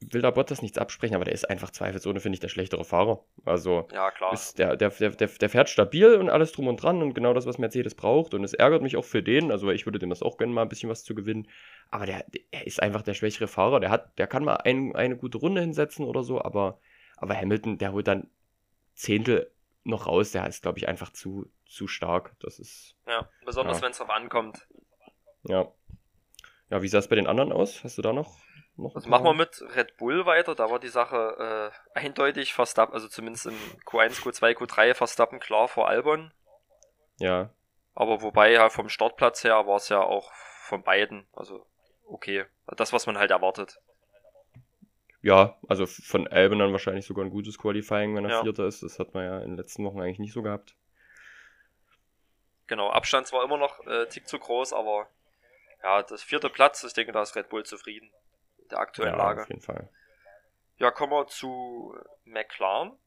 will 0.01 0.21
da 0.21 0.31
Bottas 0.31 0.61
nichts 0.61 0.77
absprechen, 0.77 1.15
aber 1.15 1.25
der 1.25 1.33
ist 1.33 1.49
einfach 1.49 1.71
zweifelsohne, 1.71 2.19
finde 2.19 2.35
ich, 2.35 2.39
der 2.39 2.47
schlechtere 2.47 2.85
Fahrer. 2.85 3.23
Also 3.45 3.87
ja, 3.91 4.11
klar. 4.11 4.33
Ist 4.33 4.57
der, 4.57 4.77
der, 4.77 4.89
der, 4.89 5.11
der, 5.11 5.27
der 5.27 5.49
fährt 5.49 5.69
stabil 5.69 6.15
und 6.15 6.29
alles 6.29 6.51
drum 6.51 6.67
und 6.67 6.81
dran 6.81 7.01
und 7.01 7.13
genau 7.13 7.33
das, 7.33 7.45
was 7.45 7.57
Mercedes 7.57 7.95
braucht. 7.95 8.33
Und 8.33 8.43
es 8.43 8.53
ärgert 8.53 8.81
mich 8.81 8.95
auch 8.95 9.05
für 9.05 9.21
den, 9.21 9.51
also 9.51 9.69
ich 9.71 9.85
würde 9.85 9.99
dem 9.99 10.09
das 10.09 10.21
auch 10.21 10.37
gönnen, 10.37 10.53
mal 10.53 10.61
ein 10.61 10.69
bisschen 10.69 10.89
was 10.89 11.03
zu 11.03 11.15
gewinnen. 11.15 11.47
Aber 11.91 12.05
der, 12.05 12.25
der 12.53 12.65
ist 12.65 12.81
einfach 12.81 13.01
der 13.01 13.13
schwächere 13.13 13.47
Fahrer. 13.47 13.79
Der 13.79 13.89
hat, 13.89 14.17
der 14.17 14.27
kann 14.27 14.45
mal 14.45 14.55
ein, 14.55 14.95
eine 14.95 15.17
gute 15.17 15.37
Runde 15.37 15.61
hinsetzen 15.61 16.05
oder 16.05 16.23
so, 16.23 16.41
aber, 16.41 16.79
aber 17.19 17.35
Hamilton, 17.35 17.77
der 17.77 17.91
holt 17.91 18.07
dann 18.07 18.29
Zehntel 18.93 19.51
noch 19.83 20.07
raus, 20.07 20.31
der 20.31 20.47
ist, 20.47 20.61
glaube 20.61 20.77
ich, 20.77 20.87
einfach 20.87 21.11
zu, 21.11 21.51
zu 21.65 21.87
stark. 21.87 22.35
Das 22.39 22.59
ist. 22.59 22.95
Ja, 23.07 23.29
besonders 23.45 23.77
ja. 23.77 23.83
wenn 23.83 23.91
es 23.91 23.97
drauf 23.97 24.09
ankommt. 24.09 24.67
Ja. 25.43 25.71
Ja, 26.69 26.81
wie 26.81 26.87
sah 26.87 26.99
es 26.99 27.07
bei 27.07 27.15
den 27.15 27.27
anderen 27.27 27.51
aus? 27.51 27.83
Hast 27.83 27.97
du 27.97 28.01
da 28.01 28.13
noch 28.13 28.37
noch 28.79 28.95
also 28.95 29.09
machen 29.09 29.25
wir 29.25 29.33
mit 29.33 29.61
Red 29.75 29.97
Bull 29.97 30.25
weiter. 30.25 30.55
Da 30.55 30.69
war 30.71 30.79
die 30.79 30.87
Sache 30.87 31.71
äh, 31.95 31.99
eindeutig 31.99 32.53
Verstappen, 32.53 32.93
also 32.93 33.07
zumindest 33.07 33.47
in 33.47 33.57
Q1, 33.85 34.21
Q2, 34.21 34.55
Q3 34.55 34.93
Verstappen 34.93 35.39
klar 35.39 35.67
vor 35.67 35.87
Albon. 35.87 36.31
Ja. 37.19 37.53
Aber 37.93 38.21
wobei 38.21 38.51
ja 38.51 38.69
vom 38.69 38.89
Startplatz 38.89 39.43
her 39.43 39.67
war 39.67 39.75
es 39.75 39.89
ja 39.89 40.01
auch 40.01 40.31
von 40.63 40.83
beiden, 40.83 41.27
also 41.33 41.65
okay. 42.05 42.45
Das, 42.77 42.93
was 42.93 43.07
man 43.07 43.17
halt 43.17 43.31
erwartet. 43.31 43.81
Ja, 45.21 45.57
also 45.67 45.85
von 45.85 46.27
Albon 46.27 46.59
dann 46.59 46.71
wahrscheinlich 46.71 47.05
sogar 47.05 47.25
ein 47.25 47.31
gutes 47.31 47.57
Qualifying, 47.57 48.15
wenn 48.15 48.25
er 48.25 48.31
ja. 48.31 48.41
Vierter 48.41 48.65
ist. 48.65 48.83
Das 48.83 48.99
hat 48.99 49.13
man 49.13 49.25
ja 49.25 49.39
in 49.39 49.51
den 49.51 49.57
letzten 49.57 49.83
Wochen 49.83 49.99
eigentlich 49.99 50.19
nicht 50.19 50.33
so 50.33 50.41
gehabt. 50.41 50.75
Genau, 52.67 52.89
Abstand 52.89 53.27
zwar 53.27 53.43
immer 53.43 53.57
noch 53.57 53.85
äh, 53.85 54.07
tick 54.07 54.27
zu 54.27 54.39
groß, 54.39 54.73
aber 54.73 55.09
ja, 55.83 56.03
das 56.03 56.23
vierte 56.23 56.49
Platz, 56.49 56.83
ich 56.83 56.93
denke, 56.93 57.11
da 57.11 57.21
ist 57.21 57.35
Red 57.35 57.49
Bull 57.49 57.65
zufrieden 57.65 58.11
der 58.69 58.79
aktuellen 58.79 59.13
ja, 59.13 59.17
Lage. 59.17 59.41
Auf 59.41 59.49
jeden 59.49 59.61
Fall. 59.61 59.89
Ja, 60.77 60.91
kommen 60.91 61.11
wir 61.11 61.27
zu 61.27 61.95
McLaren. 62.25 62.97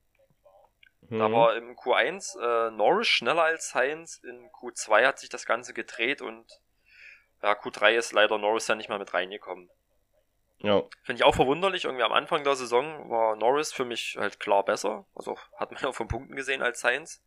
Mhm. 1.09 1.19
Da 1.19 1.33
war 1.33 1.57
im 1.57 1.77
Q1 1.77 2.39
äh, 2.39 2.71
Norris 2.71 3.09
schneller 3.09 3.45
als 3.45 3.71
Sainz, 3.71 4.19
in 4.19 4.51
Q2 4.51 5.07
hat 5.07 5.19
sich 5.19 5.29
das 5.29 5.47
Ganze 5.47 5.73
gedreht 5.73 6.23
und 6.23 6.47
ja, 7.43 7.53
Q3 7.53 7.93
ist 7.95 8.13
leider 8.13 8.39
Norris 8.39 8.69
ja 8.69 8.75
nicht 8.75 8.89
mal 8.89 8.99
mit 8.99 9.15
reingekommen. 9.15 9.69
Ja. 10.63 10.83
Finde 11.03 11.21
ich 11.21 11.25
auch 11.25 11.35
verwunderlich. 11.35 11.85
Irgendwie 11.85 12.05
am 12.05 12.13
Anfang 12.13 12.45
der 12.45 12.55
Saison 12.55 13.11
war 13.11 13.37
Norris 13.37 13.73
für 13.73 13.85
mich 13.85 14.17
halt 14.19 14.39
klar 14.41 14.65
besser. 14.65 15.07
Also 15.15 15.37
hat 15.57 15.73
man 15.73 15.83
ja 15.83 15.93
von 15.93 16.09
Punkten 16.09 16.37
gesehen 16.37 16.63
als 16.63 16.81
Sainz. 16.81 17.23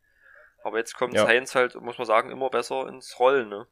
Aber 0.63 0.78
jetzt 0.78 0.95
kommt 0.95 1.13
ja. 1.13 1.26
Sainz 1.26 1.54
halt, 1.54 1.76
muss 1.76 1.98
man 1.98 2.08
sagen, 2.08 2.32
immer 2.32 2.50
besser 2.50 2.88
ins 2.88 3.19
Rollen, 3.19 3.50
ne? 3.50 3.67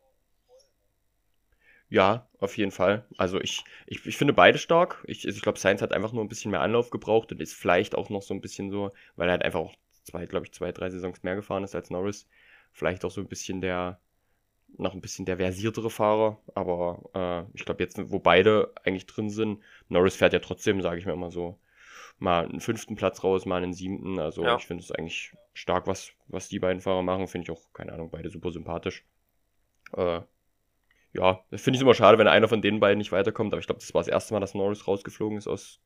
Ja, 1.89 2.28
auf 2.39 2.58
jeden 2.58 2.71
Fall. 2.71 3.06
Also 3.17 3.39
ich, 3.39 3.63
ich, 3.86 4.06
ich 4.06 4.17
finde 4.17 4.34
beide 4.34 4.58
stark. 4.58 5.04
Ich, 5.08 5.28
ich 5.28 5.41
glaube, 5.41 5.60
Sainz 5.60 5.82
hat 5.82 5.93
einfach 5.93 6.12
nur 6.12 6.23
ein 6.23 6.30
bisschen 6.30 6.52
mehr 6.52 6.62
Anlauf 6.62 6.89
gebraucht 6.89 7.32
und 7.32 7.41
ist 7.41 7.54
vielleicht 7.54 7.95
auch 7.95 8.10
noch 8.10 8.21
so 8.21 8.34
ein 8.34 8.41
bisschen 8.41 8.71
so, 8.71 8.91
weil 9.15 9.28
er 9.28 9.34
halt 9.34 9.43
einfach 9.43 9.60
auch 9.60 9.76
zwei, 10.04 10.26
glaube 10.26 10.45
ich, 10.45 10.54
zwei, 10.54 10.71
drei 10.71 10.89
Saisons 10.89 11.23
mehr 11.23 11.36
gefahren 11.36 11.63
ist 11.63 11.76
als 11.76 11.89
Norris. 11.89 12.28
Vielleicht 12.71 13.06
auch 13.06 13.12
so 13.12 13.21
ein 13.21 13.28
bisschen 13.28 13.62
der, 13.62 13.99
noch 14.77 14.93
ein 14.93 15.01
bisschen 15.01 15.25
der 15.25 15.38
versiertere 15.38 15.89
Fahrer. 15.89 16.39
Aber 16.55 17.09
äh, 17.13 17.55
ich 17.55 17.65
glaube 17.65 17.83
jetzt, 17.83 17.99
wo 18.12 18.19
beide 18.19 18.71
eigentlich 18.83 19.05
drin 19.05 19.29
sind, 19.29 19.62
Norris 19.89 20.15
fährt 20.15 20.33
ja 20.33 20.39
trotzdem, 20.39 20.81
sage 20.81 20.99
ich 20.99 21.05
mir 21.05 21.13
immer 21.13 21.31
so, 21.31 21.59
mal 22.19 22.45
einen 22.45 22.59
fünften 22.59 22.95
Platz 22.95 23.23
raus, 23.23 23.45
mal 23.45 23.62
einen 23.62 23.73
siebten. 23.73 24.19
Also 24.19 24.43
ja. 24.43 24.55
ich 24.57 24.65
finde 24.65 24.83
es 24.83 24.91
eigentlich 24.91 25.33
stark, 25.53 25.88
was, 25.88 26.12
was 26.27 26.47
die 26.47 26.59
beiden 26.59 26.81
Fahrer 26.81 27.03
machen. 27.03 27.27
Finde 27.27 27.43
ich 27.43 27.51
auch, 27.51 27.73
keine 27.73 27.93
Ahnung, 27.93 28.09
beide 28.09 28.29
super 28.29 28.51
sympathisch. 28.51 29.05
Äh, 29.95 30.21
ja, 31.13 31.43
das 31.51 31.62
finde 31.62 31.77
ich 31.77 31.81
immer 31.81 31.93
schade, 31.93 32.17
wenn 32.17 32.27
einer 32.27 32.47
von 32.47 32.62
den 32.62 32.79
beiden 32.79 32.97
nicht 32.97 33.12
weiterkommt, 33.12 33.53
aber 33.53 33.59
ich 33.59 33.67
glaube, 33.67 33.79
das 33.79 33.93
war 33.93 34.01
das 34.01 34.07
erste 34.07 34.33
Mal, 34.33 34.39
dass 34.39 34.55
Norris 34.55 34.88
rausgeflogen 34.88 35.38
ist 35.38 35.47
aus, 35.47 35.79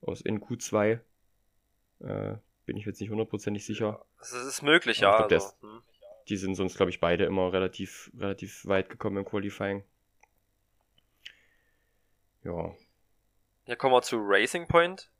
aus 0.00 0.24
NQ2. 0.24 1.00
Äh, 2.00 2.36
bin 2.64 2.76
ich 2.76 2.84
jetzt 2.84 3.00
nicht 3.00 3.10
hundertprozentig 3.10 3.64
sicher. 3.64 4.04
Das 4.18 4.32
ist 4.32 4.62
möglich, 4.62 5.00
ja. 5.00 5.16
Glaub, 5.16 5.32
also, 5.32 5.48
hm. 5.62 5.82
Die 6.28 6.36
sind 6.36 6.54
sonst, 6.54 6.76
glaube 6.76 6.90
ich, 6.90 7.00
beide 7.00 7.24
immer 7.24 7.52
relativ, 7.52 8.10
relativ 8.18 8.66
weit 8.66 8.90
gekommen 8.90 9.18
im 9.18 9.24
Qualifying. 9.24 9.84
Ja. 12.44 12.74
Hier 13.64 13.76
kommen 13.76 13.94
wir 13.94 14.02
zu 14.02 14.18
Racing 14.20 14.68
Point. 14.68 15.10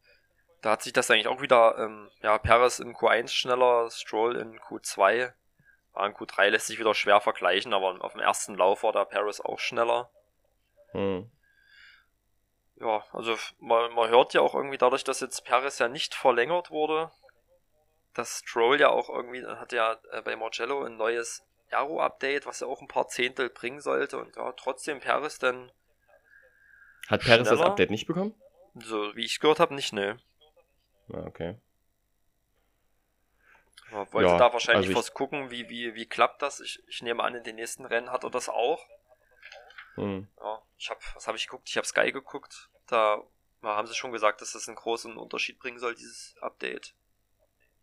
Da 0.61 0.73
hat 0.73 0.83
sich 0.83 0.93
das 0.93 1.11
eigentlich 1.11 1.29
auch 1.29 1.41
wieder, 1.41 1.79
ähm, 1.79 2.09
ja, 2.23 2.37
Perez 2.39 2.79
in 2.79 2.95
Q1 2.95 3.29
schneller, 3.29 3.91
Stroll 3.91 4.37
in 4.37 4.59
Q2 4.59 5.33
in 6.07 6.15
Q3 6.15 6.49
lässt 6.51 6.67
sich 6.67 6.79
wieder 6.79 6.95
schwer 6.95 7.21
vergleichen, 7.21 7.75
aber 7.75 8.03
auf 8.05 8.13
dem 8.13 8.21
ersten 8.21 8.55
Lauf 8.55 8.83
war 8.83 8.93
der 8.93 9.05
Paris 9.05 9.41
auch 9.41 9.59
schneller. 9.59 10.11
Hm. 10.93 11.31
Ja, 12.77 13.05
also 13.13 13.37
man, 13.59 13.93
man 13.95 14.09
hört 14.09 14.35
ja 14.35 14.41
auch 14.41 14.55
irgendwie 14.55 14.79
dadurch, 14.79 15.05
dass 15.05 15.21
jetzt 15.21 15.45
Paris 15.45 15.79
ja 15.79 15.89
nicht 15.89 16.15
verlängert 16.15 16.71
wurde, 16.71 17.11
dass 18.19 18.41
Stroll 18.41 18.81
ja 18.81 18.89
auch 18.89 19.09
irgendwie, 19.09 19.47
hat 19.47 19.73
ja 19.73 19.97
äh, 20.11 20.21
bei 20.23 20.35
Marcello 20.35 20.83
ein 20.83 20.97
neues 20.97 21.47
Aero-Update, 21.71 22.47
was 22.47 22.61
ja 22.61 22.67
auch 22.67 22.83
ein 22.83 22.89
paar 22.89 23.07
Zehntel 23.07 23.49
bringen 23.49 23.81
sollte 23.81 24.19
und 24.19 24.35
ja, 24.35 24.51
trotzdem 24.53 24.99
Paris 24.99 25.39
dann. 25.39 25.71
Hat 27.07 27.23
Paris 27.23 27.49
das 27.49 27.61
Update 27.61 27.91
nicht 27.91 28.09
bekommen? 28.09 28.35
So, 28.75 29.15
wie 29.15 29.25
ich 29.25 29.39
gehört 29.39 29.61
habe, 29.61 29.75
nicht, 29.75 29.93
ne. 29.93 30.19
Okay. 31.09 31.55
Ja, 33.93 34.13
wollte 34.13 34.31
ja, 34.31 34.37
da 34.37 34.53
wahrscheinlich 34.53 34.89
also 34.89 34.99
was 34.99 35.15
gucken, 35.15 35.51
wie, 35.53 35.69
wie, 35.69 35.95
wie 35.95 36.07
klappt 36.07 36.43
das. 36.43 36.59
Ich, 36.59 36.83
ich 36.89 37.03
nehme 37.03 37.23
an, 37.23 37.37
in 37.37 37.45
den 37.45 37.55
nächsten 37.55 37.85
Rennen 37.85 38.11
hat 38.11 38.25
er 38.25 38.31
das 38.31 38.49
auch. 38.49 38.85
Hm. 39.95 40.27
Ja, 40.41 40.61
ich 40.77 40.91
habe, 40.91 41.01
was 41.15 41.29
habe 41.29 41.39
ich 41.39 41.47
geguckt? 41.47 41.69
Ich 41.69 41.77
habe 41.77 41.87
Sky 41.87 42.11
geguckt. 42.11 42.69
Da 42.89 43.23
haben 43.63 43.87
sie 43.87 43.95
schon 43.95 44.13
gesagt, 44.13 44.41
dass 44.41 44.53
das 44.53 44.67
einen 44.67 44.77
großen 44.77 45.17
Unterschied 45.17 45.61
bringen 45.61 45.79
soll, 45.79 45.95
dieses 45.95 46.37
Update. 46.41 46.95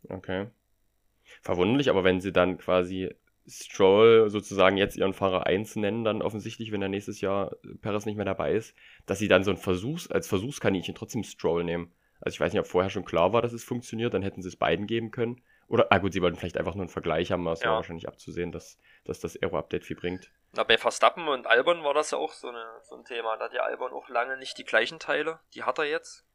Okay. 0.10 0.48
Verwunderlich, 1.42 1.90
aber 1.90 2.04
wenn 2.04 2.22
sie 2.22 2.32
dann 2.32 2.58
quasi 2.58 3.14
Stroll 3.48 4.30
sozusagen 4.30 4.78
jetzt 4.78 4.98
ihren 4.98 5.14
Fahrer 5.14 5.46
1 5.46 5.76
nennen, 5.76 6.04
dann 6.04 6.22
offensichtlich, 6.22 6.72
wenn 6.72 6.82
er 6.82 6.90
nächstes 6.90 7.22
Jahr 7.22 7.56
Perez 7.82 8.06
nicht 8.06 8.16
mehr 8.16 8.26
dabei 8.26 8.54
ist, 8.54 8.76
dass 9.06 9.20
sie 9.20 9.28
dann 9.28 9.44
so 9.44 9.52
ein 9.52 9.58
Versuchs, 9.58 10.10
als 10.10 10.28
Versuchskaninchen 10.28 10.96
trotzdem 10.96 11.24
Stroll 11.24 11.64
nehmen. 11.64 11.94
Also 12.22 12.36
ich 12.36 12.40
weiß 12.40 12.54
nicht, 12.54 12.60
ob 12.60 12.68
vorher 12.68 12.90
schon 12.90 13.06
klar 13.06 13.34
war, 13.34 13.42
dass 13.42 13.54
es 13.54 13.64
funktioniert, 13.64 14.14
dann 14.14 14.24
hätten 14.24 14.42
sie 14.42 14.50
es 14.50 14.56
beiden 14.56 14.88
geben 14.88 15.12
können. 15.12 15.42
Oder, 15.68 15.88
ah 15.92 15.98
gut, 15.98 16.14
sie 16.14 16.22
wollten 16.22 16.38
vielleicht 16.38 16.58
einfach 16.58 16.76
nur 16.76 16.84
einen 16.84 16.90
Vergleich 16.90 17.32
haben, 17.32 17.42
aber 17.42 17.54
es 17.54 17.62
ja. 17.62 17.70
war 17.70 17.78
wahrscheinlich 17.78 18.08
abzusehen, 18.08 18.52
dass, 18.52 18.78
dass 19.04 19.20
das 19.20 19.36
Aero-Update 19.42 19.84
viel 19.84 19.96
bringt. 19.96 20.32
Na, 20.54 20.64
bei 20.64 20.78
Verstappen 20.78 21.28
und 21.28 21.48
Albon 21.48 21.84
war 21.84 21.94
das 21.94 22.12
ja 22.12 22.18
auch 22.18 22.32
so, 22.34 22.48
eine, 22.48 22.66
so 22.84 22.96
ein 22.96 23.04
Thema. 23.04 23.36
Da 23.38 23.46
hat 23.46 23.54
ja 23.54 23.64
Albon 23.64 23.92
auch 23.92 24.08
lange 24.10 24.38
nicht 24.38 24.58
die 24.58 24.64
gleichen 24.64 25.00
Teile. 25.00 25.40
Die 25.54 25.64
hat 25.64 25.80
er 25.80 25.86
jetzt. 25.86 26.26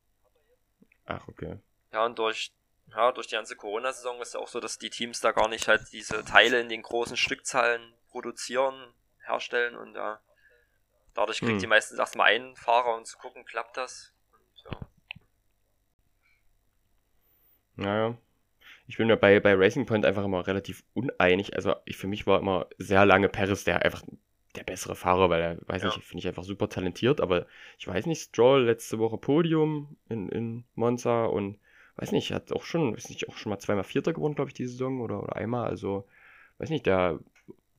Ach, 1.06 1.26
okay. 1.28 1.58
Ja, 1.92 2.04
und 2.04 2.18
durch, 2.18 2.52
ja, 2.94 3.12
durch 3.12 3.28
die 3.28 3.34
ganze 3.34 3.56
Corona-Saison 3.56 4.20
ist 4.20 4.34
ja 4.34 4.40
auch 4.40 4.48
so, 4.48 4.60
dass 4.60 4.78
die 4.78 4.90
Teams 4.90 5.20
da 5.20 5.32
gar 5.32 5.48
nicht 5.48 5.68
halt 5.68 5.82
diese 5.92 6.24
Teile 6.24 6.60
in 6.60 6.68
den 6.68 6.82
großen 6.82 7.16
Stückzahlen 7.16 7.94
produzieren, 8.10 8.74
herstellen 9.24 9.76
und 9.76 9.94
ja, 9.94 10.20
dadurch 11.14 11.38
kriegt 11.38 11.52
hm. 11.52 11.58
die 11.58 11.66
meistens 11.66 11.98
erstmal 11.98 12.28
einen 12.28 12.56
Fahrer 12.56 12.96
und 12.96 13.06
zu 13.06 13.18
gucken, 13.18 13.44
klappt 13.44 13.76
das. 13.76 14.12
Und, 14.32 14.72
ja. 14.72 14.80
Naja, 17.76 18.18
ich 18.86 18.96
bin 18.96 19.06
mir 19.06 19.16
bei, 19.16 19.38
bei 19.38 19.54
Racing 19.54 19.86
Point 19.86 20.04
einfach 20.04 20.24
immer 20.24 20.46
relativ 20.46 20.82
uneinig. 20.94 21.54
Also 21.54 21.76
ich, 21.84 21.96
für 21.96 22.08
mich 22.08 22.26
war 22.26 22.40
immer 22.40 22.66
sehr 22.78 23.06
lange 23.06 23.28
Paris 23.28 23.64
der 23.64 23.82
einfach 23.84 24.02
der 24.56 24.64
bessere 24.64 24.96
Fahrer, 24.96 25.30
weil 25.30 25.40
er, 25.40 25.58
weiß 25.68 25.82
ja. 25.82 25.88
nicht, 25.88 26.04
finde 26.04 26.20
ich 26.20 26.28
einfach 26.28 26.42
super 26.42 26.68
talentiert, 26.68 27.20
aber 27.20 27.46
ich 27.78 27.86
weiß 27.86 28.06
nicht, 28.06 28.20
Stroll 28.20 28.64
letzte 28.64 28.98
Woche 28.98 29.16
Podium 29.16 29.96
in, 30.08 30.28
in 30.28 30.64
Monza 30.74 31.26
und 31.26 31.60
weiß 32.00 32.12
nicht, 32.12 32.32
hat 32.32 32.50
auch 32.52 32.62
schon, 32.62 32.94
weiß 32.94 33.10
nicht, 33.10 33.28
auch 33.28 33.36
schon 33.36 33.50
mal 33.50 33.58
zweimal 33.58 33.84
Vierter 33.84 34.12
gewonnen, 34.12 34.34
glaube 34.34 34.50
ich, 34.50 34.54
die 34.54 34.66
Saison 34.66 35.00
oder, 35.00 35.22
oder 35.22 35.36
einmal. 35.36 35.68
Also, 35.68 36.08
weiß 36.58 36.70
nicht, 36.70 36.86
der, 36.86 37.18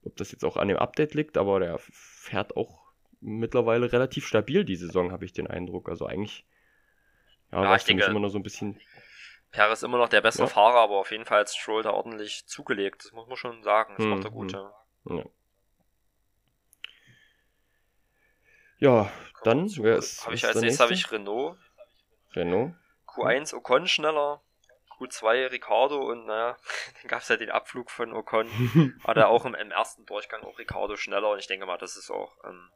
ob 0.04 0.16
das 0.16 0.32
jetzt 0.32 0.46
auch 0.46 0.58
an 0.58 0.68
dem 0.68 0.78
Update 0.78 1.16
liegt, 1.16 1.38
aber 1.38 1.60
der 1.60 1.80
fährt 1.80 2.56
auch 2.56 2.82
mittlerweile 3.20 3.92
relativ 3.92 4.28
stabil 4.28 4.64
die 4.64 4.76
Saison, 4.76 5.12
habe 5.12 5.26
ich 5.26 5.34
den 5.34 5.48
Eindruck. 5.48 5.90
Also 5.90 6.06
eigentlich, 6.06 6.46
ja, 7.52 7.64
ja 7.64 7.76
ich 7.76 7.84
denke, 7.84 8.04
immer 8.06 8.20
noch 8.20 8.30
so 8.30 8.38
ein 8.38 8.44
bisschen. 8.44 8.80
Perez 9.50 9.80
ist 9.80 9.84
immer 9.84 9.98
noch 9.98 10.10
der 10.10 10.22
bessere 10.22 10.46
ja. 10.46 10.50
Fahrer, 10.50 10.80
aber 10.80 11.00
auf 11.00 11.12
jeden 11.12 11.26
Fall 11.26 11.42
hat 11.42 11.50
Stroll 11.50 11.84
da 11.84 11.92
ordentlich 11.92 12.46
zugelegt. 12.46 13.06
Das 13.06 13.12
muss 13.12 13.28
man 13.28 13.38
schon 13.38 13.64
sagen. 13.64 13.96
Das 13.98 14.06
hm, 14.06 14.12
macht 14.12 14.24
er 14.24 14.32
gut, 14.32 14.54
hm. 14.54 14.60
ja. 15.10 15.16
ja. 15.16 15.26
Ja, 18.78 19.12
dann 19.44 19.70
wer 19.78 19.98
ist. 19.98 20.26
Habe 20.26 20.36
ich 20.36 20.46
als 20.46 20.60
nächstes 20.60 20.80
habe 20.80 20.94
ich 20.94 21.12
Renault. 21.12 21.58
Renault. 22.34 22.74
Q1 23.16 23.54
Ocon 23.56 23.88
schneller, 23.88 24.42
Q2 24.98 25.52
Ricardo 25.52 26.00
und 26.10 26.26
naja, 26.26 26.58
dann 27.02 27.10
gab 27.10 27.22
es 27.22 27.28
ja 27.30 27.38
den 27.38 27.52
Abflug 27.52 27.92
von 27.92 28.14
Ocon. 28.14 28.48
War 29.04 29.16
da 29.16 29.28
auch 29.28 29.46
im, 29.46 29.56
im, 29.56 29.72
ersten 29.72 30.06
Durchgang 30.06 30.44
auch 30.44 30.58
Ricardo 30.60 30.96
schneller 30.96 31.30
und 31.30 31.40
ich 31.40 31.48
denke 31.48 31.66
mal, 31.66 31.78
das 31.78 31.98
ist 31.98 32.12
auch 32.12 32.38
ähm, 32.46 32.70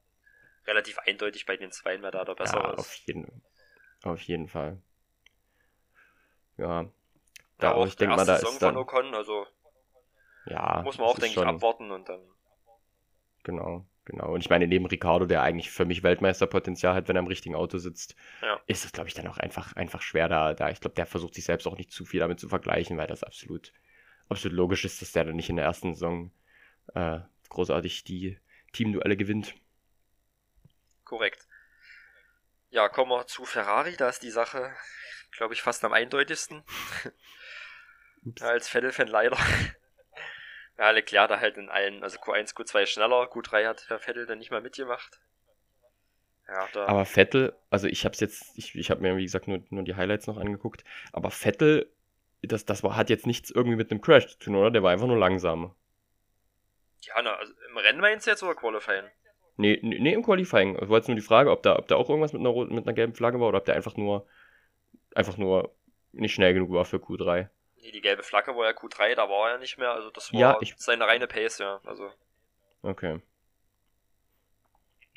relativ 0.66 0.98
eindeutig 1.00 1.46
bei 1.46 1.58
den 1.58 1.72
Zweien, 1.72 2.02
wer 2.02 2.12
da 2.12 2.26
der 2.26 2.36
bessere 2.36 2.64
ja, 2.64 2.74
ist. 2.74 2.80
Auf 2.80 2.94
jeden, 2.94 3.44
auf 4.04 4.22
jeden 4.22 4.48
Fall. 4.48 4.82
Ja. 6.58 6.86
Da 7.58 7.68
ja, 7.68 7.74
auch, 7.74 7.88
ich 7.88 7.96
denke 7.96 8.16
mal, 8.16 8.26
da 8.26 8.36
Saison 8.38 8.54
ist 8.54 8.62
dann, 8.62 8.74
von 8.74 8.84
Ocon, 8.84 9.16
also 9.16 9.46
ja, 10.46 10.82
muss 10.84 10.98
man 10.98 11.08
auch, 11.08 11.18
denke 11.18 11.40
ich, 11.40 11.46
abwarten 11.46 11.92
und 11.92 12.08
dann. 12.08 12.22
Genau. 13.44 13.86
Genau. 14.06 14.34
Und 14.34 14.42
ich 14.42 14.50
meine, 14.50 14.68
neben 14.68 14.86
Ricardo, 14.86 15.26
der 15.26 15.42
eigentlich 15.42 15.72
für 15.72 15.86
mich 15.86 16.04
Weltmeisterpotenzial 16.04 16.94
hat, 16.94 17.08
wenn 17.08 17.16
er 17.16 17.22
im 17.22 17.28
richtigen 17.28 17.56
Auto 17.56 17.80
sitzt, 17.80 18.16
ja. 18.42 18.62
ist 18.68 18.86
es, 18.86 18.92
glaube 18.92 19.10
ich, 19.10 19.16
dann 19.16 19.28
auch 19.28 19.40
einfach, 19.40 19.74
einfach 19.74 20.02
schwer 20.04 20.30
da. 20.30 20.54
da 20.54 20.70
ich 20.70 20.80
glaube, 20.80 20.96
der 20.96 21.08
versucht 21.08 21.34
sich 21.34 21.44
selbst 21.44 21.66
auch 21.66 21.76
nicht 21.76 21.92
zu 21.92 22.06
viel 22.06 22.20
damit 22.20 22.40
zu 22.40 22.48
vergleichen, 22.48 22.98
weil 22.98 23.08
das 23.08 23.24
absolut, 23.24 23.74
absolut 24.30 24.56
logisch 24.56 24.86
ist, 24.86 25.02
dass 25.02 25.12
der 25.12 25.26
dann 25.26 25.36
nicht 25.36 25.50
in 25.50 25.56
der 25.56 25.66
ersten 25.66 25.96
Saison 25.96 26.32
äh, 26.94 27.20
großartig 27.50 28.04
die 28.04 28.38
Teamduelle 28.74 29.18
gewinnt. 29.18 29.56
Korrekt. 31.04 31.48
Ja, 32.70 32.90
kommen 32.90 33.10
wir 33.10 33.26
zu 33.26 33.46
Ferrari. 33.46 33.96
Da 33.98 34.10
ist 34.10 34.22
die 34.22 34.32
Sache, 34.32 34.72
glaube 35.32 35.56
ich, 35.56 35.64
fast 35.64 35.84
am 35.84 35.94
eindeutigsten. 35.94 36.64
Als 38.42 38.68
Vettel-Fan 38.68 39.08
leider. 39.08 39.38
Ja, 40.78 40.90
Leclerc 40.92 41.30
da 41.30 41.40
halt 41.40 41.58
in 41.58 41.70
allen, 41.70 42.04
also 42.04 42.18
Q1, 42.20 42.54
Q2 42.54 42.86
schneller, 42.86 43.24
Q3 43.24 43.68
hat 43.68 43.86
Herr 43.88 44.00
Vettel 44.00 44.26
dann 44.26 44.40
nicht 44.40 44.52
mal 44.52 44.62
mitgemacht. 44.62 45.20
Ja, 46.48 46.68
da. 46.74 46.86
Aber 46.86 47.06
Vettel, 47.06 47.56
also 47.70 47.88
ich 47.88 48.06
hab's 48.06 48.20
jetzt, 48.20 48.58
ich, 48.58 48.76
ich 48.76 48.92
habe 48.92 49.02
mir 49.02 49.18
wie 49.18 49.24
gesagt 49.24 49.48
nur, 49.48 49.64
nur 49.70 49.84
die 49.84 49.96
Highlights 49.96 50.28
noch 50.28 50.38
angeguckt, 50.38 50.84
aber 51.12 51.32
Vettel, 51.32 51.90
das, 52.42 52.66
das 52.66 52.84
war, 52.84 52.96
hat 52.96 53.10
jetzt 53.10 53.26
nichts 53.26 53.50
irgendwie 53.50 53.78
mit 53.78 53.90
einem 53.90 54.02
Crash 54.02 54.28
zu 54.28 54.38
tun, 54.38 54.56
oder? 54.56 54.70
Der 54.70 54.84
war 54.84 54.92
einfach 54.92 55.08
nur 55.08 55.18
langsam. 55.18 55.74
Ja, 57.02 57.22
na, 57.22 57.36
also 57.36 57.54
im 57.70 57.78
Rennen 57.78 58.02
meinst 58.02 58.28
du 58.28 58.32
jetzt 58.32 58.44
oder 58.44 58.56
Qualifying? 58.56 59.06
Nee, 59.58 59.80
nee, 59.82 60.00
nee 60.00 60.14
im 60.14 60.24
Qualifying. 60.24 60.76
War 60.90 60.98
jetzt 60.98 61.08
nur 61.08 61.16
die 61.16 61.22
Frage, 61.22 61.50
ob 61.52 61.64
da, 61.64 61.78
ob 61.78 61.88
da 61.88 61.96
auch 61.96 62.10
irgendwas 62.10 62.34
mit 62.34 62.42
einer, 62.42 62.54
mit 62.66 62.86
einer 62.86 62.94
gelben 62.94 63.16
Flagge 63.16 63.40
war 63.40 63.48
oder 63.48 63.60
ob 63.60 63.66
der 63.66 63.76
einfach 63.76 63.96
nur, 63.96 64.28
einfach 65.16 65.38
nur 65.38 65.74
nicht 66.12 66.34
schnell 66.34 66.54
genug 66.54 66.72
war 66.72 66.86
für 66.86 66.98
Q3. 66.98 67.50
Nee, 67.86 67.92
die 67.92 68.02
gelbe 68.02 68.24
Flagge 68.24 68.56
war 68.56 68.66
ja 68.66 68.72
Q3, 68.72 69.14
da 69.14 69.30
war 69.30 69.52
er 69.52 69.58
nicht 69.60 69.78
mehr, 69.78 69.92
also 69.92 70.10
das 70.10 70.34
war 70.34 70.40
ja, 70.40 70.58
ich... 70.60 70.74
seine 70.78 71.06
reine 71.06 71.28
Pace, 71.28 71.60
ja. 71.60 71.80
Also. 71.84 72.12
Okay. 72.82 73.22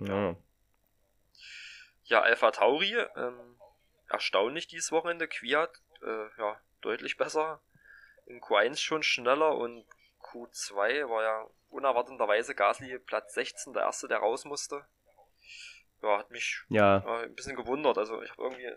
Ja. 0.00 0.36
Ja, 2.04 2.20
Alpha 2.20 2.50
Tauri, 2.50 2.94
ähm, 3.16 3.58
erstaunlich 4.10 4.66
dieses 4.66 4.92
Wochenende. 4.92 5.28
Quiat, 5.28 5.70
äh, 6.02 6.26
ja, 6.38 6.60
deutlich 6.82 7.16
besser. 7.16 7.62
In 8.26 8.42
Q1 8.42 8.76
schon 8.76 9.02
schneller 9.02 9.56
und 9.56 9.86
Q2 10.20 11.08
war 11.08 11.22
ja 11.22 11.46
unerwartenderweise 11.70 12.54
Gasly 12.54 12.98
Platz 12.98 13.32
16, 13.32 13.72
der 13.72 13.84
erste, 13.84 14.08
der 14.08 14.18
raus 14.18 14.44
musste. 14.44 14.84
Ja, 16.02 16.18
hat 16.18 16.30
mich 16.30 16.60
ja. 16.68 17.02
ein 17.22 17.34
bisschen 17.34 17.56
gewundert. 17.56 17.96
Also 17.96 18.22
ich 18.22 18.30
habe 18.30 18.42
irgendwie 18.42 18.70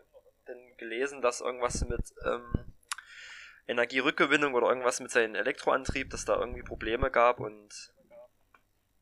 dann 0.46 0.78
gelesen, 0.78 1.22
dass 1.22 1.42
irgendwas 1.42 1.86
mit 1.86 2.14
ähm, 2.26 2.71
Energierückgewinnung 3.72 4.54
oder 4.54 4.68
irgendwas 4.68 5.00
mit 5.00 5.12
seinem 5.12 5.36
Elektroantrieb, 5.36 6.10
dass 6.10 6.26
da 6.26 6.38
irgendwie 6.38 6.62
Probleme 6.62 7.10
gab 7.10 7.40
und 7.40 7.94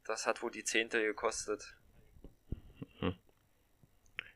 das 0.05 0.25
hat 0.25 0.41
wohl 0.41 0.51
die 0.51 0.63
Zehnte 0.63 1.01
gekostet. 1.01 1.75
Hm. 2.99 3.15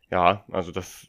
Ja, 0.09 0.45
also 0.51 0.71
das, 0.71 1.07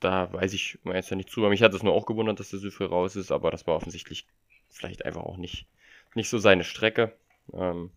da 0.00 0.32
weiß 0.32 0.52
ich 0.52 0.78
jetzt 0.84 1.10
ja 1.10 1.16
nicht 1.16 1.30
zu. 1.30 1.40
Mich 1.40 1.62
hat 1.62 1.74
es 1.74 1.82
nur 1.82 1.92
auch 1.92 2.06
gewundert, 2.06 2.40
dass 2.40 2.50
der 2.50 2.58
so 2.58 2.70
viel 2.70 2.86
raus 2.86 3.16
ist, 3.16 3.30
aber 3.30 3.50
das 3.50 3.66
war 3.66 3.76
offensichtlich 3.76 4.26
vielleicht 4.70 5.04
einfach 5.04 5.22
auch 5.22 5.36
nicht, 5.36 5.68
nicht 6.14 6.28
so 6.28 6.38
seine 6.38 6.64
Strecke. 6.64 7.16
Ähm, 7.52 7.90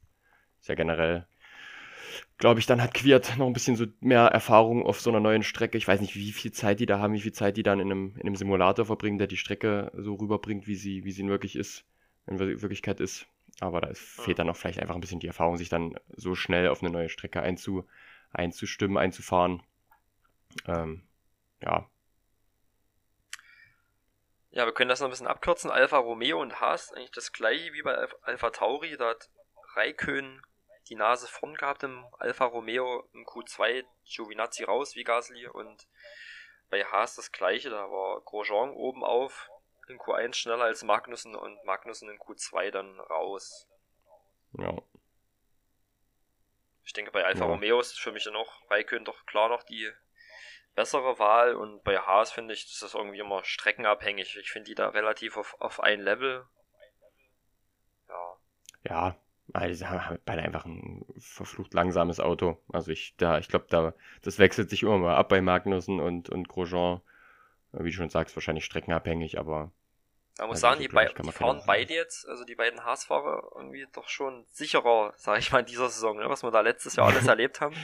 ist 0.59 0.69
ja 0.69 0.75
generell 0.75 1.25
glaube 2.37 2.59
ich, 2.59 2.65
dann 2.65 2.81
hat 2.81 2.93
Quiert 2.93 3.37
noch 3.37 3.47
ein 3.47 3.53
bisschen 3.53 3.75
so 3.75 3.85
mehr 3.99 4.25
Erfahrung 4.25 4.85
auf 4.85 5.01
so 5.01 5.09
einer 5.09 5.19
neuen 5.19 5.43
Strecke. 5.43 5.77
Ich 5.77 5.87
weiß 5.87 6.01
nicht, 6.01 6.15
wie 6.15 6.31
viel 6.31 6.51
Zeit 6.51 6.79
die 6.79 6.85
da 6.85 6.99
haben, 6.99 7.13
wie 7.13 7.21
viel 7.21 7.31
Zeit 7.31 7.57
die 7.57 7.63
dann 7.63 7.79
in 7.79 7.91
einem, 7.91 8.15
in 8.17 8.27
einem 8.27 8.35
Simulator 8.35 8.85
verbringen, 8.85 9.17
der 9.17 9.27
die 9.27 9.37
Strecke 9.37 9.91
so 9.95 10.15
rüberbringt, 10.15 10.67
wie 10.67 10.75
sie, 10.75 11.03
wie 11.03 11.11
sie 11.11 11.21
in 11.21 11.29
wirklich 11.29 11.55
ist, 11.55 11.85
in 12.27 12.39
Wirklichkeit 12.39 12.99
ist. 12.99 13.27
Aber 13.59 13.81
da 13.81 13.89
ist, 13.89 14.01
fehlt 14.01 14.39
dann 14.39 14.47
noch 14.47 14.55
vielleicht 14.55 14.79
einfach 14.79 14.95
ein 14.95 15.01
bisschen 15.01 15.19
die 15.19 15.27
Erfahrung, 15.27 15.57
sich 15.57 15.69
dann 15.69 15.95
so 16.15 16.35
schnell 16.35 16.69
auf 16.69 16.81
eine 16.81 16.91
neue 16.91 17.09
Strecke 17.09 17.41
einzu, 17.41 17.87
einzustimmen, 18.31 18.97
einzufahren. 18.97 19.61
Ähm, 20.67 21.03
ja. 21.61 21.87
Ja, 24.51 24.65
wir 24.65 24.73
können 24.73 24.89
das 24.89 24.99
noch 24.99 25.07
ein 25.07 25.11
bisschen 25.11 25.27
abkürzen. 25.27 25.71
Alfa 25.71 25.97
Romeo 25.97 26.41
und 26.41 26.59
Haas, 26.59 26.91
eigentlich 26.91 27.11
das 27.11 27.31
gleiche 27.31 27.71
wie 27.73 27.83
bei 27.83 27.95
Alfa 28.23 28.49
Tauri. 28.49 28.97
Da 28.97 29.09
hat 29.09 29.29
Raikön 29.75 30.41
die 30.91 30.95
Nase 30.97 31.25
vorn 31.25 31.55
gehabt 31.55 31.83
im 31.83 32.05
Alfa 32.19 32.43
Romeo, 32.43 33.07
im 33.13 33.25
Q2 33.25 33.85
Giovinazzi 34.03 34.65
raus 34.65 34.93
wie 34.97 35.05
Gasly 35.05 35.47
und 35.47 35.87
bei 36.69 36.83
Haas 36.83 37.15
das 37.15 37.31
gleiche, 37.31 37.69
da 37.69 37.89
war 37.89 38.19
Grosjean 38.21 38.71
oben 38.71 39.05
auf, 39.05 39.49
in 39.87 39.97
Q1 39.97 40.33
schneller 40.33 40.65
als 40.65 40.83
Magnussen 40.83 41.33
und 41.33 41.63
Magnussen 41.63 42.09
in 42.09 42.19
Q2 42.19 42.71
dann 42.71 42.99
raus. 42.99 43.69
Ja. 44.57 44.77
Ich 46.83 46.91
denke, 46.91 47.11
bei 47.11 47.23
Alfa 47.23 47.45
ja. 47.45 47.51
Romeo 47.51 47.79
ist 47.79 47.97
für 47.97 48.11
mich 48.11 48.25
dann 48.25 48.35
auch 48.35 48.69
Raikön 48.69 49.05
doch 49.05 49.25
klar 49.25 49.47
noch 49.47 49.63
die 49.63 49.89
bessere 50.75 51.17
Wahl 51.19 51.55
und 51.55 51.85
bei 51.85 51.99
Haas 51.99 52.33
finde 52.33 52.53
ich, 52.53 52.65
das 52.65 52.81
ist 52.81 52.95
irgendwie 52.95 53.19
immer 53.19 53.45
streckenabhängig. 53.45 54.35
Ich 54.35 54.51
finde 54.51 54.67
die 54.67 54.75
da 54.75 54.89
relativ 54.89 55.37
auf, 55.37 55.55
auf 55.61 55.79
ein 55.79 56.01
Level. 56.01 56.45
Ja. 58.09 58.37
Ja, 58.83 59.21
also 59.53 59.85
beide 60.25 60.41
einfach 60.41 60.65
ein 60.65 61.05
verflucht 61.19 61.73
langsames 61.73 62.19
Auto. 62.19 62.57
Also 62.71 62.91
ich, 62.91 63.15
da, 63.17 63.39
ich 63.39 63.47
glaube, 63.47 63.65
da, 63.69 63.93
das 64.21 64.39
wechselt 64.39 64.69
sich 64.69 64.83
immer 64.83 64.97
mal 64.97 65.15
ab 65.15 65.29
bei 65.29 65.41
Magnussen 65.41 65.99
und, 65.99 66.29
und 66.29 66.47
Grosjean. 66.47 67.01
Wie 67.73 67.89
du 67.89 67.95
schon 67.95 68.09
sagst, 68.09 68.35
wahrscheinlich 68.35 68.65
streckenabhängig, 68.65 69.39
aber. 69.39 69.71
Man 70.39 70.47
muss 70.47 70.59
sagen, 70.59 70.81
die, 70.81 70.87
bei, 70.87 71.05
die 71.05 71.31
fahren 71.31 71.61
beide 71.65 71.93
jetzt, 71.93 72.27
also 72.27 72.43
die 72.43 72.55
beiden 72.55 72.83
Haas-Fahrer, 72.83 73.51
irgendwie 73.55 73.85
doch 73.93 74.09
schon 74.09 74.45
sicherer, 74.49 75.13
sag 75.15 75.39
ich 75.39 75.51
mal, 75.51 75.59
in 75.59 75.65
dieser 75.65 75.89
Saison, 75.89 76.17
ne, 76.17 76.29
was 76.29 76.43
wir 76.43 76.51
da 76.51 76.61
letztes 76.61 76.95
Jahr 76.95 77.07
alles 77.07 77.27
erlebt 77.27 77.61
haben. 77.61 77.75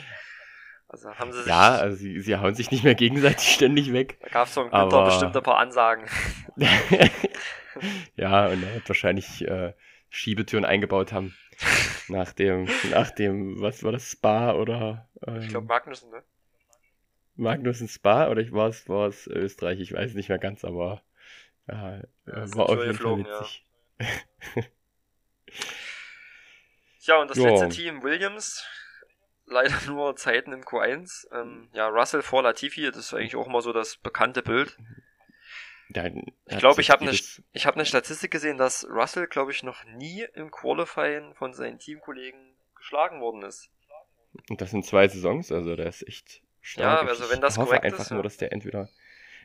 Also 0.88 1.14
haben 1.14 1.32
sie 1.34 1.40
sich, 1.40 1.48
Ja, 1.48 1.76
also 1.76 1.98
sie, 1.98 2.20
sie 2.22 2.38
hauen 2.38 2.56
sich 2.56 2.72
nicht 2.72 2.84
mehr 2.84 2.96
gegenseitig 2.96 3.48
ständig 3.54 3.92
weg. 3.94 4.18
Da 4.22 4.30
gab 4.30 4.48
es 4.48 4.54
so 4.54 4.62
im 4.62 4.72
Winter 4.72 5.06
bestimmt 5.06 5.36
ein 5.36 5.44
paar 5.44 5.58
Ansagen. 5.58 6.06
ja, 8.16 8.48
und 8.48 8.64
er 8.64 8.74
wird 8.76 8.90
wahrscheinlich 8.90 9.46
äh, 9.48 9.74
Schiebetüren 10.10 10.66
eingebaut 10.66 11.12
haben. 11.12 11.36
Nach 12.08 12.32
dem, 12.34 12.67
nach 12.89 13.12
dem, 13.12 13.62
was 13.62 13.84
war 13.84 13.91
das, 13.91 14.12
Spa 14.12 14.54
oder? 14.54 15.10
Ähm, 15.26 15.41
ich 15.41 15.50
glaube 15.50 15.67
Magnussen, 15.67 16.10
ne? 16.12 16.24
Magnussen 17.36 17.88
Spa 17.88 18.30
oder 18.30 18.41
ich 18.41 18.52
war 18.52 18.70
es, 18.70 18.88
war 18.89 19.08
es 19.08 19.28
Österreich, 19.28 19.80
ich 19.80 19.93
weiß 19.93 20.13
nicht 20.13 20.30
mehr 20.30 20.39
ganz, 20.39 20.65
aber 20.65 21.02
ja, 21.67 21.98
ja 22.26 22.56
war 22.56 22.70
auf 22.70 22.80
jeden 22.80 22.93
Fall 22.96 23.20
witzig. 23.20 23.65
Ja. 24.00 24.63
ja, 27.02 27.22
und 27.22 27.30
das 27.30 27.38
jo. 27.38 27.46
letzte 27.46 27.70
Team 27.70 28.04
Williams, 28.04 28.65
leider 29.46 29.76
nur 29.88 30.15
Zeiten 30.15 30.52
im 30.52 30.62
Q1. 30.62 31.28
Ähm, 31.32 31.70
ja, 31.74 31.88
Russell 31.88 32.22
vor 32.22 32.43
Latifi, 32.43 32.86
das 32.86 32.98
ist 32.98 33.13
eigentlich 33.13 33.36
auch 33.36 33.48
immer 33.48 33.62
so 33.62 33.74
das 33.74 33.98
bekannte 33.98 34.41
Bild. 34.41 34.78
Ich 35.89 36.58
glaube, 36.58 36.82
ich 36.82 36.89
habe 36.89 37.04
eine, 37.04 37.12
ich 37.12 37.65
habe 37.65 37.76
eine 37.76 37.86
Statistik 37.86 38.32
gesehen, 38.32 38.58
dass 38.58 38.86
Russell, 38.89 39.28
glaube 39.28 39.52
ich, 39.52 39.63
noch 39.63 39.86
nie 39.86 40.26
im 40.34 40.52
Qualifying 40.52 41.34
von 41.36 41.54
seinen 41.54 41.80
Teamkollegen 41.80 42.39
geschlagen 42.76 43.21
worden 43.21 43.43
ist. 43.43 43.69
Und 44.50 44.62
das 44.62 44.71
sind 44.71 44.86
zwei 44.86 45.08
Saisons, 45.08 45.52
also 45.52 45.76
der 45.76 45.88
ist 45.88 46.08
echt 46.08 46.41
stark. 46.62 47.04
Ja, 47.04 47.08
also 47.08 47.30
wenn 47.32 47.41
das 47.41 47.54
ich 47.54 47.60
hoffe 47.60 47.69
korrekt 47.69 47.86
einfach 47.86 48.00
ist, 48.04 48.12
nur, 48.12 48.23
dass 48.23 48.38
der 48.38 48.52
entweder 48.52 48.89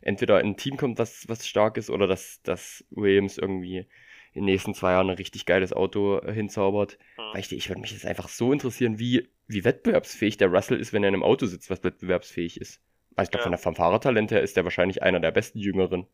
entweder 0.02 0.40
in 0.40 0.48
ein 0.48 0.56
Team 0.56 0.76
kommt, 0.76 0.98
was, 0.98 1.28
was 1.28 1.46
stark 1.46 1.76
ist, 1.76 1.88
oder 1.88 2.06
dass, 2.06 2.42
dass 2.42 2.84
Williams 2.90 3.38
irgendwie 3.38 3.86
in 4.34 4.42
den 4.42 4.44
nächsten 4.46 4.74
zwei 4.74 4.92
Jahren 4.92 5.10
ein 5.10 5.16
richtig 5.16 5.46
geiles 5.46 5.72
Auto 5.72 6.20
hinzaubert. 6.26 6.98
Hm. 7.16 7.24
Weil 7.32 7.40
ich, 7.40 7.52
ich 7.52 7.68
würde 7.68 7.80
mich 7.80 7.92
jetzt 7.92 8.06
einfach 8.06 8.28
so 8.28 8.52
interessieren, 8.52 8.98
wie, 8.98 9.28
wie 9.46 9.64
wettbewerbsfähig 9.64 10.36
der 10.36 10.48
Russell 10.48 10.80
ist, 10.80 10.92
wenn 10.92 11.02
er 11.02 11.08
in 11.08 11.14
einem 11.14 11.22
Auto 11.22 11.46
sitzt, 11.46 11.70
was 11.70 11.84
wettbewerbsfähig 11.84 12.60
ist. 12.60 12.80
Also 13.14 13.28
ich 13.28 13.30
glaube, 13.30 13.50
ja. 13.50 13.56
von 13.58 13.74
der 13.74 13.76
Fahrertalent 13.76 14.30
her 14.30 14.42
ist 14.42 14.56
der 14.56 14.64
wahrscheinlich 14.64 15.02
einer 15.02 15.20
der 15.20 15.30
besten 15.30 15.58
Jüngeren. 15.58 16.06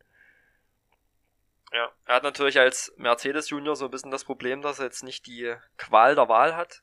Ja, 2.09 2.13
er 2.13 2.15
hat 2.15 2.23
natürlich 2.23 2.59
als 2.59 2.91
Mercedes 2.97 3.51
Junior 3.51 3.75
so 3.75 3.85
ein 3.85 3.91
bisschen 3.91 4.09
das 4.09 4.23
Problem, 4.23 4.63
dass 4.63 4.79
er 4.79 4.85
jetzt 4.85 5.03
nicht 5.03 5.27
die 5.27 5.53
Qual 5.77 6.15
der 6.15 6.27
Wahl 6.27 6.55
hat. 6.55 6.81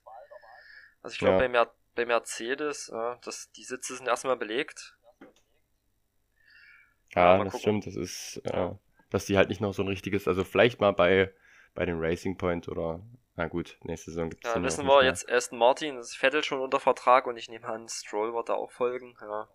Also 1.02 1.14
ich 1.14 1.18
glaube, 1.18 1.34
ja. 1.34 1.38
bei, 1.40 1.48
Mer 1.48 1.70
bei 1.96 2.06
Mercedes, 2.06 2.88
ja, 2.92 3.18
das, 3.24 3.50
die 3.52 3.64
Sitze 3.64 3.96
sind 3.96 4.06
erstmal 4.06 4.36
belegt. 4.36 4.96
Ja, 7.14 7.42
das 7.42 7.52
gucken. 7.54 7.60
stimmt. 7.60 7.86
Das 7.86 7.96
ist, 7.96 8.40
äh, 8.44 8.70
dass 9.10 9.26
die 9.26 9.36
halt 9.36 9.48
nicht 9.48 9.60
noch 9.60 9.72
so 9.72 9.82
ein 9.82 9.88
richtiges, 9.88 10.28
also 10.28 10.44
vielleicht 10.44 10.80
mal 10.80 10.92
bei, 10.92 11.34
bei 11.74 11.84
den 11.86 11.98
Racing 11.98 12.38
Point 12.38 12.68
oder, 12.68 13.00
na 13.34 13.48
gut, 13.48 13.78
nächste 13.82 14.12
Saison 14.12 14.30
gibt 14.30 14.46
es 14.46 14.54
Ja, 14.54 14.62
wissen 14.62 14.86
wir 14.86 15.04
jetzt 15.04 15.28
Aston 15.28 15.58
Martin, 15.58 15.98
ist 15.98 16.16
Vettel 16.16 16.44
schon 16.44 16.60
unter 16.60 16.78
Vertrag 16.78 17.26
und 17.26 17.36
ich 17.36 17.48
nehme 17.48 17.66
an, 17.66 17.88
Stroll 17.88 18.32
wird 18.32 18.48
da 18.48 18.54
auch 18.54 18.70
folgen, 18.70 19.16
ja. 19.20 19.48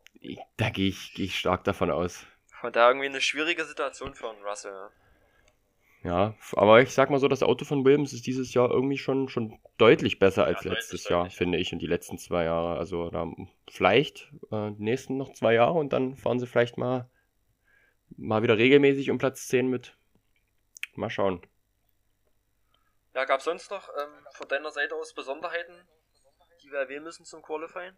Da 0.58 0.70
gehe 0.70 0.90
ich, 0.90 1.14
geh 1.14 1.24
ich 1.24 1.40
stark 1.40 1.64
davon 1.64 1.92
aus. 1.92 2.26
Von 2.60 2.74
daher 2.74 2.90
irgendwie 2.90 3.08
eine 3.08 3.22
schwierige 3.22 3.64
Situation 3.64 4.16
für 4.16 4.30
einen 4.30 4.44
Russell, 4.44 4.90
ja. 6.04 6.36
Aber 6.54 6.82
ich 6.82 6.94
sag 6.94 7.10
mal 7.10 7.20
so, 7.20 7.28
das 7.28 7.44
Auto 7.44 7.66
von 7.66 7.86
Williams 7.86 8.14
ist 8.14 8.26
dieses 8.26 8.54
Jahr 8.54 8.72
irgendwie 8.72 8.98
schon, 8.98 9.30
schon 9.30 9.60
deutlich 9.78 10.20
besser 10.20 10.46
als 10.46 10.64
ja, 10.64 10.74
letztes 10.74 11.08
Jahr, 11.08 11.24
deutlich. 11.24 11.38
finde 11.38 11.58
ich, 11.60 11.74
und 11.74 11.80
die 11.80 11.88
letzten 11.88 12.18
zwei 12.18 12.46
Jahre. 12.46 12.78
Also 12.78 13.10
da 13.10 13.32
vielleicht 13.70 14.32
äh, 14.52 14.72
die 14.72 14.84
nächsten 14.84 15.18
noch 15.18 15.34
zwei 15.34 15.54
Jahre 15.54 15.78
und 15.78 15.94
dann 15.94 16.16
fahren 16.16 16.40
sie 16.40 16.48
vielleicht 16.48 16.78
mal, 16.78 17.10
mal 18.18 18.42
wieder 18.42 18.58
regelmäßig 18.58 19.12
um 19.12 19.18
Platz 19.18 19.48
10 19.48 19.68
mit. 19.68 19.96
Mal 20.96 21.10
schauen. 21.10 21.42
Ja, 23.14 23.26
gab 23.26 23.40
es 23.40 23.46
sonst 23.46 23.70
noch 23.72 23.90
ähm, 23.90 24.26
von 24.34 24.48
deiner 24.48 24.72
Seite 24.72 24.96
aus 24.96 25.14
Besonderheiten, 25.14 25.74
die 26.64 26.72
wir 26.72 26.80
erwähnen 26.80 27.04
müssen 27.04 27.26
zum 27.26 27.42
Qualifying? 27.42 27.94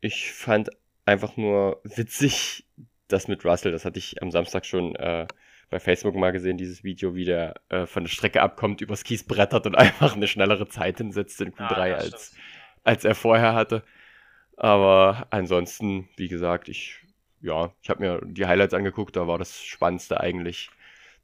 Ich 0.00 0.32
fand 0.32 0.70
einfach 1.04 1.36
nur 1.36 1.80
witzig, 1.84 2.66
das 3.08 3.28
mit 3.28 3.44
Russell, 3.44 3.72
das 3.72 3.84
hatte 3.84 3.98
ich 3.98 4.22
am 4.22 4.30
Samstag 4.30 4.66
schon 4.66 4.96
äh, 4.96 5.26
bei 5.70 5.80
Facebook 5.80 6.14
mal 6.14 6.32
gesehen, 6.32 6.56
dieses 6.56 6.84
Video, 6.84 7.14
wie 7.14 7.24
der 7.24 7.54
äh, 7.68 7.86
von 7.86 8.04
der 8.04 8.10
Strecke 8.10 8.42
abkommt, 8.42 8.80
übers 8.80 9.04
Kies 9.04 9.24
brettert 9.24 9.66
und 9.66 9.74
einfach 9.76 10.14
eine 10.14 10.28
schnellere 10.28 10.68
Zeit 10.68 10.98
hinsetzt 10.98 11.40
in 11.40 11.52
Q3, 11.52 11.92
ah, 11.92 11.96
als, 11.96 12.36
als 12.84 13.04
er 13.04 13.14
vorher 13.14 13.54
hatte. 13.54 13.82
Aber 14.56 15.26
ansonsten, 15.30 16.08
wie 16.16 16.28
gesagt, 16.28 16.68
ich, 16.68 17.00
ja, 17.40 17.72
ich 17.82 17.90
habe 17.90 18.02
mir 18.02 18.20
die 18.24 18.46
Highlights 18.46 18.74
angeguckt, 18.74 19.16
da 19.16 19.26
war 19.26 19.38
das 19.38 19.62
Spannendste 19.62 20.20
eigentlich 20.20 20.70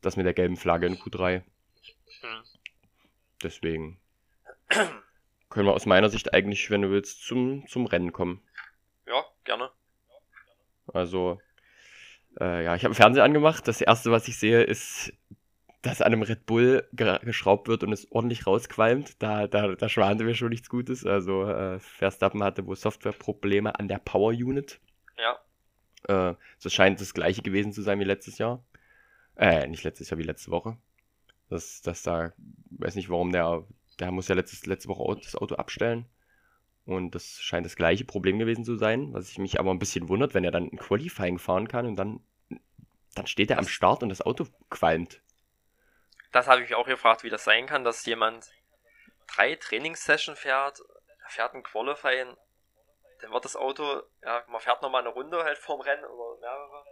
das 0.01 0.17
mit 0.17 0.27
der 0.27 0.35
gelben 0.35 0.57
Flagge 0.57 0.87
in 0.87 0.97
Q3. 0.97 1.43
Hm. 2.21 2.43
Deswegen 3.43 4.01
können 4.69 5.67
wir 5.67 5.75
aus 5.75 5.87
meiner 5.87 6.09
Sicht 6.09 6.35
eigentlich, 6.35 6.71
wenn 6.71 6.83
du 6.83 6.91
willst, 6.91 7.25
zum, 7.25 7.67
zum 7.69 7.87
Rennen 7.87 8.13
kommen. 8.13 8.43
Ja, 9.07 9.25
gerne. 9.45 9.71
Also, 10.93 11.41
äh, 12.39 12.65
ja, 12.65 12.75
ich 12.77 12.85
habe 12.85 12.95
Fernseher 12.95 13.25
angemacht. 13.25 13.67
Das 13.67 13.81
erste, 13.81 14.11
was 14.11 14.29
ich 14.29 14.39
sehe, 14.39 14.63
ist, 14.63 15.13
dass 15.83 16.03
an 16.03 16.13
einem 16.13 16.23
Red 16.23 16.47
Bull 16.47 16.87
geschraubt 16.93 17.69
wird 17.69 17.83
und 17.83 17.93
es 17.93 18.11
ordentlich 18.13 18.47
rausqualmt. 18.47 19.23
Da, 19.23 19.47
da, 19.47 19.75
da 19.75 19.89
schwante 19.89 20.25
mir 20.25 20.35
schon 20.35 20.51
nichts 20.51 20.69
Gutes. 20.69 21.07
Also 21.07 21.45
äh, 21.45 21.79
Verstappen 21.79 22.43
hatte 22.43 22.67
wohl 22.67 22.77
Softwareprobleme 22.77 23.79
an 23.79 23.89
der 23.89 23.99
Power 23.99 24.31
Unit. 24.31 24.81
Ja. 25.19 26.31
Äh, 26.31 26.35
das 26.63 26.73
scheint 26.73 27.01
das 27.01 27.15
gleiche 27.15 27.43
gewesen 27.43 27.73
zu 27.73 27.83
sein 27.83 27.99
wie 27.99 28.05
letztes 28.05 28.39
Jahr. 28.39 28.63
Äh, 29.37 29.67
nicht 29.69 29.85
letztes 29.85 30.11
Jahr, 30.11 30.19
wie 30.19 30.25
letzte 30.25 30.51
Woche. 30.51 30.77
Das, 31.49 31.81
das 31.83 32.03
da, 32.03 32.33
weiß 32.71 32.95
nicht 32.95 33.09
warum, 33.09 33.33
der, 33.33 33.65
der 33.99 34.13
muss 34.13 34.29
ja 34.29 34.35
letztes, 34.35 34.67
letzte 34.67 34.89
Woche 34.89 35.19
das 35.23 35.35
Auto 35.35 35.55
abstellen. 35.57 36.07
Und 36.91 37.15
das 37.15 37.41
scheint 37.41 37.65
das 37.65 37.77
gleiche 37.77 38.05
Problem 38.05 38.39
gewesen 38.39 38.65
zu 38.65 38.77
sein, 38.77 39.13
was 39.15 39.31
ich 39.31 39.39
mich 39.39 39.61
aber 39.61 39.71
ein 39.71 39.79
bisschen 39.79 40.09
wundert, 40.09 40.35
wenn 40.35 40.43
er 40.43 40.51
dann 40.51 40.65
ein 40.65 40.79
Qualifying 40.79 41.39
fahren 41.39 41.69
kann 41.69 41.87
und 41.87 41.97
dann, 41.97 42.21
dann 43.15 43.27
steht 43.27 43.51
er 43.51 43.59
am 43.59 43.69
Start 43.69 44.03
und 44.03 44.09
das 44.09 44.23
Auto 44.23 44.47
qualmt. 44.71 45.23
Das 46.33 46.49
habe 46.49 46.63
ich 46.63 46.69
mich 46.69 46.77
auch 46.77 46.87
gefragt, 46.87 47.23
wie 47.23 47.31
das 47.31 47.45
sein 47.45 47.67
kann, 47.67 47.85
dass 47.85 48.05
jemand 48.07 48.51
drei 49.29 49.55
Trainingssessions 49.55 50.39
fährt, 50.39 50.81
fährt 51.29 51.55
ein 51.55 51.63
Qualifying, 51.63 52.37
dann 53.21 53.33
wird 53.33 53.45
das 53.45 53.55
Auto, 53.55 54.03
ja, 54.25 54.43
man 54.49 54.61
fährt 54.61 54.83
nochmal 54.83 55.03
eine 55.03 55.11
Runde 55.11 55.45
halt 55.45 55.59
vorm 55.59 55.81
Rennen 55.83 56.05
oder 56.05 56.41
mehrere 56.41 56.85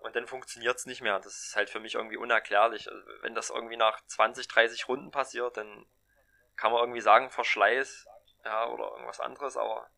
und 0.00 0.16
dann 0.16 0.26
funktioniert 0.26 0.76
es 0.76 0.86
nicht 0.86 1.00
mehr. 1.00 1.18
Das 1.20 1.46
ist 1.46 1.54
halt 1.54 1.70
für 1.70 1.78
mich 1.80 1.94
irgendwie 1.94 2.16
unerklärlich. 2.16 2.90
Also 2.90 3.02
wenn 3.22 3.34
das 3.34 3.50
irgendwie 3.50 3.76
nach 3.76 4.00
20, 4.06 4.48
30 4.48 4.88
Runden 4.88 5.10
passiert, 5.12 5.56
dann 5.56 5.86
kann 6.56 6.72
man 6.72 6.80
irgendwie 6.80 7.00
sagen, 7.00 7.30
Verschleiß 7.30 8.06
ja, 8.44 8.68
oder 8.68 8.90
irgendwas 8.92 9.20
anderes, 9.20 9.56
aber 9.56 9.88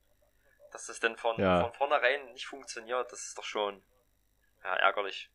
dass 0.72 0.87
das 0.87 1.00
denn 1.00 1.16
von, 1.16 1.38
ja. 1.38 1.62
von 1.62 1.72
vornherein 1.72 2.33
nicht 2.33 2.46
funktioniert, 2.46 3.11
das 3.12 3.26
ist 3.26 3.38
doch 3.38 3.44
schon 3.44 3.83
ja, 4.62 4.74
ärgerlich. 4.76 5.31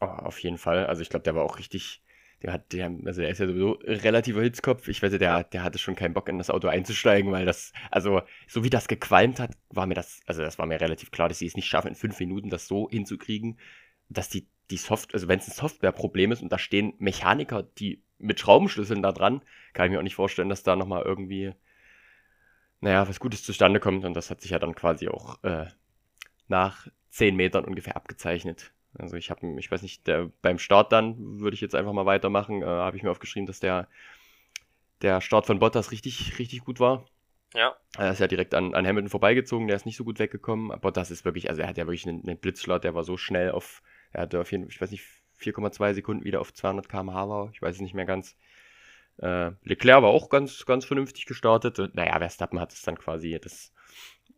Oh, 0.00 0.06
auf 0.06 0.38
jeden 0.38 0.58
Fall. 0.58 0.86
Also 0.86 1.02
ich 1.02 1.10
glaube, 1.10 1.24
der 1.24 1.34
war 1.34 1.44
auch 1.44 1.58
richtig, 1.58 2.02
der 2.42 2.52
hat, 2.52 2.72
der, 2.72 2.90
also 3.04 3.20
der 3.20 3.30
ist 3.30 3.38
ja 3.38 3.46
sowieso 3.46 3.72
relativer 3.84 4.42
Hitzkopf. 4.42 4.88
Ich 4.88 5.02
weiß, 5.02 5.10
der, 5.18 5.44
der 5.44 5.62
hatte 5.62 5.78
schon 5.78 5.96
keinen 5.96 6.14
Bock 6.14 6.28
in 6.28 6.38
das 6.38 6.50
Auto 6.50 6.68
einzusteigen, 6.68 7.32
weil 7.32 7.44
das, 7.44 7.72
also 7.90 8.22
so 8.48 8.64
wie 8.64 8.70
das 8.70 8.88
gequalmt 8.88 9.40
hat, 9.40 9.52
war 9.68 9.86
mir 9.86 9.94
das, 9.94 10.20
also 10.26 10.40
das 10.42 10.58
war 10.58 10.66
mir 10.66 10.80
relativ 10.80 11.10
klar, 11.10 11.28
dass 11.28 11.38
sie 11.38 11.46
es 11.46 11.56
nicht 11.56 11.68
schaffen, 11.68 11.88
in 11.88 11.94
fünf 11.94 12.18
Minuten 12.20 12.48
das 12.48 12.66
so 12.66 12.88
hinzukriegen, 12.88 13.58
dass 14.08 14.28
die, 14.28 14.48
die 14.70 14.76
Software, 14.76 15.14
also 15.14 15.28
wenn 15.28 15.38
es 15.38 15.48
ein 15.48 15.54
Softwareproblem 15.54 16.32
ist 16.32 16.42
und 16.42 16.50
da 16.50 16.58
stehen 16.58 16.94
Mechaniker, 16.98 17.62
die 17.62 18.02
mit 18.18 18.38
Schraubenschlüsseln 18.40 19.02
da 19.02 19.12
dran, 19.12 19.42
kann 19.72 19.86
ich 19.86 19.92
mir 19.92 19.98
auch 19.98 20.04
nicht 20.04 20.14
vorstellen, 20.14 20.48
dass 20.48 20.62
da 20.62 20.76
nochmal 20.76 21.02
irgendwie, 21.02 21.52
naja, 22.80 23.08
was 23.08 23.20
Gutes 23.20 23.42
zustande 23.42 23.80
kommt. 23.80 24.04
Und 24.04 24.14
das 24.14 24.30
hat 24.30 24.40
sich 24.40 24.50
ja 24.50 24.58
dann 24.58 24.74
quasi 24.74 25.08
auch 25.08 25.42
äh, 25.42 25.66
nach 26.48 26.86
zehn 27.10 27.36
Metern 27.36 27.64
ungefähr 27.64 27.96
abgezeichnet. 27.96 28.72
Also 28.98 29.16
ich 29.16 29.30
habe, 29.30 29.46
ich 29.58 29.70
weiß 29.70 29.82
nicht, 29.82 30.06
der, 30.06 30.30
beim 30.42 30.58
Start 30.58 30.92
dann 30.92 31.40
würde 31.40 31.54
ich 31.54 31.60
jetzt 31.60 31.74
einfach 31.74 31.92
mal 31.92 32.06
weitermachen, 32.06 32.62
äh, 32.62 32.66
habe 32.66 32.96
ich 32.96 33.02
mir 33.02 33.10
aufgeschrieben, 33.10 33.46
dass 33.46 33.60
der, 33.60 33.88
der 35.02 35.20
Start 35.20 35.46
von 35.46 35.58
Bottas 35.58 35.92
richtig, 35.92 36.38
richtig 36.38 36.64
gut 36.64 36.80
war. 36.80 37.06
Ja. 37.54 37.76
Er 37.98 38.12
ist 38.12 38.20
ja 38.20 38.28
direkt 38.28 38.54
an, 38.54 38.74
an 38.74 38.86
Hamilton 38.86 39.10
vorbeigezogen, 39.10 39.66
der 39.66 39.76
ist 39.76 39.86
nicht 39.86 39.96
so 39.96 40.04
gut 40.04 40.18
weggekommen. 40.18 40.78
Bottas 40.80 41.10
ist 41.10 41.24
wirklich, 41.24 41.48
also 41.48 41.62
er 41.62 41.68
hat 41.68 41.78
ja 41.78 41.86
wirklich 41.86 42.06
einen, 42.06 42.26
einen 42.26 42.38
Blitzstart, 42.38 42.84
der 42.84 42.94
war 42.94 43.04
so 43.04 43.16
schnell 43.16 43.50
auf, 43.52 43.82
er 44.12 44.22
hatte 44.22 44.40
auf 44.40 44.50
jeden 44.52 44.64
Fall, 44.64 44.70
ich 44.70 44.80
weiß 44.80 44.90
nicht, 44.90 45.04
4,2 45.40 45.94
Sekunden 45.94 46.24
wieder 46.24 46.40
auf 46.40 46.52
200 46.52 46.88
km/h 46.88 47.28
war. 47.28 47.50
Ich 47.52 47.62
weiß 47.62 47.76
es 47.76 47.80
nicht 47.80 47.94
mehr 47.94 48.04
ganz. 48.04 48.36
Äh, 49.18 49.52
Leclerc 49.64 50.02
war 50.02 50.10
auch 50.10 50.28
ganz, 50.28 50.64
ganz 50.66 50.84
vernünftig 50.84 51.26
gestartet. 51.26 51.78
Und, 51.78 51.94
naja, 51.94 52.18
Verstappen 52.18 52.60
hat 52.60 52.72
es 52.72 52.82
dann 52.82 52.98
quasi 52.98 53.38
das. 53.40 53.72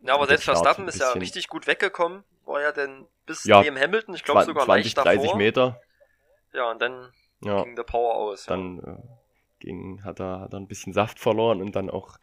Ja, 0.02 0.14
aber 0.14 0.26
selbst 0.26 0.44
Verstappen 0.44 0.88
ist 0.88 1.00
ja 1.00 1.10
richtig 1.12 1.48
gut 1.48 1.66
weggekommen. 1.66 2.24
War 2.44 2.60
ja 2.60 2.72
dann 2.72 3.06
bis 3.26 3.44
ja, 3.44 3.62
neben 3.62 3.78
Hamilton, 3.78 4.14
ich 4.14 4.24
glaube 4.24 4.44
sogar 4.44 4.64
20, 4.64 4.84
leicht 4.84 4.98
30 4.98 5.22
davor. 5.22 5.38
Meter. 5.38 5.80
Ja, 6.52 6.70
und 6.70 6.82
dann 6.82 7.12
ja. 7.40 7.62
ging 7.62 7.76
der 7.76 7.84
Power 7.84 8.16
aus. 8.16 8.46
Dann 8.46 8.82
ja. 8.84 8.92
äh, 8.94 8.98
ging, 9.60 10.02
hat, 10.04 10.20
er, 10.20 10.40
hat 10.40 10.52
er 10.52 10.60
ein 10.60 10.66
bisschen 10.66 10.92
Saft 10.92 11.18
verloren 11.20 11.60
und 11.60 11.76
dann 11.76 11.88
auch, 11.88 12.18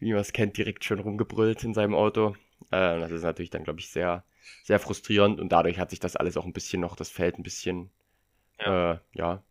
wie 0.00 0.12
man 0.12 0.22
es 0.22 0.32
kennt, 0.32 0.56
direkt 0.56 0.84
schön 0.84 0.98
rumgebrüllt 0.98 1.62
in 1.62 1.74
seinem 1.74 1.94
Auto. 1.94 2.34
Äh, 2.70 3.00
das 3.00 3.10
ist 3.10 3.22
natürlich 3.22 3.50
dann, 3.50 3.64
glaube 3.64 3.80
ich, 3.80 3.90
sehr, 3.90 4.24
sehr 4.62 4.78
frustrierend 4.78 5.40
und 5.40 5.50
dadurch 5.50 5.78
hat 5.78 5.90
sich 5.90 6.00
das 6.00 6.16
alles 6.16 6.36
auch 6.36 6.44
ein 6.44 6.52
bisschen 6.52 6.80
noch, 6.80 6.96
das 6.96 7.10
Feld 7.10 7.38
ein 7.38 7.42
bisschen, 7.42 7.90
ja, 8.58 8.92
äh, 8.92 8.98
ja 9.12 9.42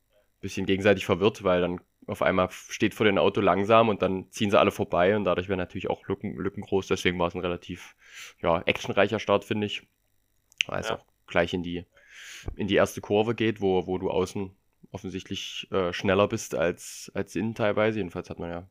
bisschen 0.44 0.66
gegenseitig 0.66 1.06
verwirrt, 1.06 1.44
weil 1.44 1.62
dann 1.62 1.80
auf 2.06 2.22
einmal 2.22 2.50
steht 2.52 2.94
vor 2.94 3.06
dem 3.06 3.18
Auto 3.18 3.42
langsam 3.42 3.90
und 3.90 4.02
dann 4.02 4.30
ziehen 4.30 4.52
sie 4.52 4.60
alle 4.60 4.72
vorbei 4.72 5.16
und 5.16 5.24
dadurch 5.24 5.48
werden 5.48 5.60
natürlich 5.60 5.90
auch 5.90 6.06
Lücken, 6.08 6.36
Lücken 6.36 6.62
groß. 6.62 6.88
Deswegen 6.88 7.18
war 7.18 7.28
es 7.28 7.34
ein 7.34 7.40
relativ 7.40 7.96
ja, 8.42 8.62
actionreicher 8.66 9.20
Start, 9.20 9.46
finde 9.46 9.68
ich. 9.68 9.88
Weil 10.68 10.82
es 10.82 10.90
ja. 10.90 10.98
auch 10.98 11.06
gleich 11.28 11.54
in 11.54 11.64
die, 11.64 11.86
in 12.56 12.68
die 12.68 12.76
erste 12.76 13.02
Kurve 13.02 13.36
geht, 13.36 13.62
wo, 13.62 13.88
wo 13.88 13.98
du 13.98 14.12
außen 14.12 14.54
offensichtlich 14.92 15.68
äh, 15.72 15.94
schneller 15.94 16.28
bist 16.28 16.56
als, 16.56 17.10
als 17.16 17.36
innen 17.36 17.56
teilweise. 17.56 18.00
Jedenfalls 18.00 18.30
hat 18.30 18.40
man 18.40 18.50
ja 18.50 18.70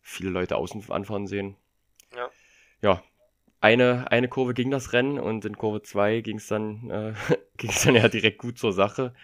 viele 0.00 0.30
Leute 0.30 0.56
außen 0.56 0.90
anfahren 0.90 1.26
sehen. 1.26 1.56
Ja. 2.16 2.30
Ja, 2.80 3.02
eine, 3.60 4.10
eine 4.10 4.28
Kurve 4.28 4.54
ging 4.54 4.70
das 4.70 4.92
Rennen 4.92 5.18
und 5.18 5.44
in 5.44 5.56
Kurve 5.56 5.82
2 5.82 6.20
ging 6.20 6.36
es 6.36 6.46
dann, 6.46 6.90
äh, 6.90 7.14
dann 7.84 7.94
ja 7.94 8.08
direkt 8.08 8.38
gut 8.38 8.58
zur 8.58 8.72
Sache. 8.72 9.14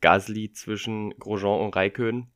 Gasly 0.00 0.52
zwischen 0.52 1.10
Grosjean 1.18 1.60
und 1.60 1.76
Raikön. 1.76 2.28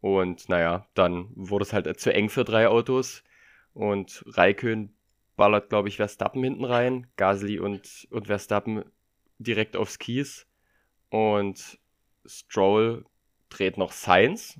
Und 0.00 0.48
naja, 0.48 0.86
dann 0.94 1.28
wurde 1.34 1.64
es 1.64 1.72
halt 1.72 1.98
zu 1.98 2.12
eng 2.12 2.28
für 2.28 2.44
drei 2.44 2.68
Autos. 2.68 3.22
Und 3.72 4.24
Raikön 4.26 4.94
ballert, 5.36 5.70
glaube 5.70 5.88
ich, 5.88 5.96
Verstappen 5.96 6.42
hinten 6.44 6.64
rein. 6.64 7.06
Gasly 7.16 7.58
und, 7.58 8.06
und 8.10 8.26
Verstappen 8.26 8.84
direkt 9.38 9.76
aufs 9.76 9.98
Kies. 9.98 10.46
Und 11.08 11.78
Stroll 12.26 13.04
dreht 13.48 13.78
noch 13.78 13.92
Sainz. 13.92 14.58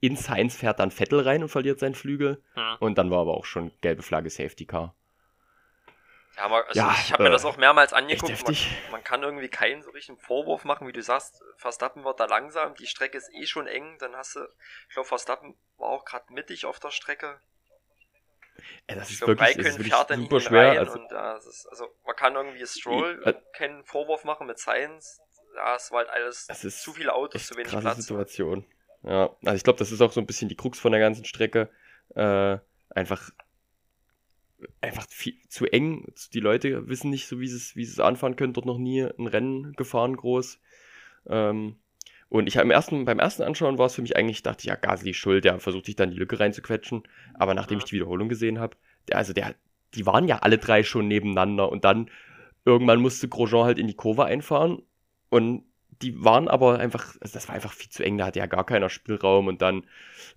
In 0.00 0.16
Sainz 0.16 0.56
fährt 0.56 0.78
dann 0.78 0.90
Vettel 0.90 1.20
rein 1.20 1.42
und 1.42 1.48
verliert 1.48 1.80
seinen 1.80 1.94
Flügel. 1.94 2.42
Hm. 2.54 2.76
Und 2.80 2.98
dann 2.98 3.10
war 3.10 3.20
aber 3.20 3.36
auch 3.36 3.44
schon 3.44 3.72
gelbe 3.80 4.02
Flagge 4.02 4.30
Safety 4.30 4.64
Car. 4.64 4.94
Ja, 6.38 6.44
also 6.50 6.78
ja, 6.78 6.94
ich 7.02 7.12
habe 7.12 7.24
mir 7.24 7.30
das 7.30 7.44
äh, 7.44 7.48
auch 7.48 7.56
mehrmals 7.56 7.92
angeguckt. 7.92 8.44
Man, 8.44 8.56
man, 8.92 9.04
kann 9.04 9.22
irgendwie 9.22 9.48
keinen 9.48 9.82
so 9.82 9.90
richtigen 9.90 10.18
Vorwurf 10.18 10.64
machen, 10.64 10.86
wie 10.86 10.92
du 10.92 11.02
sagst. 11.02 11.42
Verstappen 11.56 12.04
wird 12.04 12.20
da 12.20 12.26
langsam, 12.26 12.74
die 12.76 12.86
Strecke 12.86 13.18
ist 13.18 13.30
eh 13.34 13.46
schon 13.46 13.66
eng. 13.66 13.98
Dann 13.98 14.14
hast 14.14 14.36
du, 14.36 14.40
ich 14.88 14.94
glaube, 14.94 15.08
Verstappen 15.08 15.56
war 15.78 15.88
auch 15.88 16.04
gerade 16.04 16.32
mittig 16.32 16.64
auf 16.64 16.78
der 16.78 16.90
Strecke. 16.90 17.40
Ja, 18.88 18.96
das 18.96 19.10
ist 19.10 19.18
glaub, 19.18 19.30
wirklich, 19.30 19.56
das 19.56 19.66
ist 19.66 19.78
wirklich 19.78 19.94
fährt 19.94 20.12
super 20.12 20.40
schwer. 20.40 20.78
Also, 20.78 20.92
und, 20.92 21.10
ja, 21.10 21.36
ist, 21.36 21.66
also 21.70 21.88
man 22.06 22.16
kann 22.16 22.34
irgendwie 22.34 22.64
Stroll 22.66 23.20
äh, 23.24 23.34
keinen 23.52 23.84
Vorwurf 23.84 24.24
machen 24.24 24.46
mit 24.46 24.58
Science. 24.58 25.20
ja, 25.56 25.74
es 25.74 25.90
war 25.90 25.98
halt 25.98 26.10
alles 26.10 26.46
zu 26.46 26.92
viele 26.92 27.14
Autos, 27.14 27.48
zu 27.48 27.56
wenig 27.56 27.68
krasse 27.68 27.82
Platz. 27.82 27.96
Situation. 27.98 28.64
Ja, 29.02 29.30
also 29.44 29.56
ich 29.56 29.64
glaube, 29.64 29.78
das 29.78 29.92
ist 29.92 30.00
auch 30.00 30.12
so 30.12 30.20
ein 30.20 30.26
bisschen 30.26 30.48
die 30.48 30.56
Krux 30.56 30.78
von 30.78 30.92
der 30.92 31.00
ganzen 31.00 31.24
Strecke. 31.24 31.68
Äh, 32.14 32.58
einfach 32.90 33.30
einfach 34.80 35.06
viel, 35.08 35.34
zu 35.48 35.66
eng. 35.66 36.06
Die 36.32 36.40
Leute 36.40 36.88
wissen 36.88 37.10
nicht 37.10 37.26
so, 37.28 37.40
wie 37.40 37.48
sie 37.48 37.56
es, 37.56 37.76
wie 37.76 37.84
sie 37.84 37.92
es 37.92 38.00
anfahren 38.00 38.36
können. 38.36 38.52
Dort 38.52 38.66
noch 38.66 38.78
nie 38.78 39.02
ein 39.02 39.26
Rennen 39.26 39.72
gefahren 39.74 40.16
groß. 40.16 40.60
Ähm, 41.28 41.76
und 42.28 42.46
ich 42.46 42.56
habe 42.56 42.66
im 42.66 42.70
ersten, 42.70 43.04
beim 43.04 43.18
ersten 43.18 43.42
Anschauen 43.42 43.78
war 43.78 43.86
es 43.86 43.94
für 43.94 44.02
mich 44.02 44.16
eigentlich, 44.16 44.42
dachte 44.42 44.60
ich, 44.60 44.66
ja, 44.66 44.74
Gasly 44.74 45.14
schuld, 45.14 45.44
der 45.44 45.58
versucht 45.60 45.86
sich 45.86 45.96
dann 45.96 46.10
die 46.10 46.18
Lücke 46.18 46.38
reinzuquetschen. 46.40 47.02
Aber 47.34 47.54
nachdem 47.54 47.78
ich 47.78 47.84
die 47.84 47.92
Wiederholung 47.92 48.28
gesehen 48.28 48.58
habe, 48.58 48.76
der, 49.08 49.16
also 49.16 49.32
der, 49.32 49.54
die 49.94 50.04
waren 50.06 50.28
ja 50.28 50.38
alle 50.40 50.58
drei 50.58 50.82
schon 50.82 51.08
nebeneinander 51.08 51.70
und 51.70 51.84
dann 51.84 52.10
irgendwann 52.64 53.00
musste 53.00 53.28
Grosjean 53.28 53.64
halt 53.64 53.78
in 53.78 53.86
die 53.86 53.94
Kurve 53.94 54.26
einfahren 54.26 54.82
und 55.30 55.64
die 56.02 56.22
waren 56.24 56.48
aber 56.48 56.78
einfach, 56.78 57.16
also 57.20 57.34
das 57.34 57.48
war 57.48 57.54
einfach 57.54 57.72
viel 57.72 57.90
zu 57.90 58.04
eng, 58.04 58.18
da 58.18 58.26
hatte 58.26 58.38
ja 58.40 58.46
gar 58.46 58.64
keiner 58.66 58.90
Spielraum 58.90 59.48
und 59.48 59.62
dann 59.62 59.86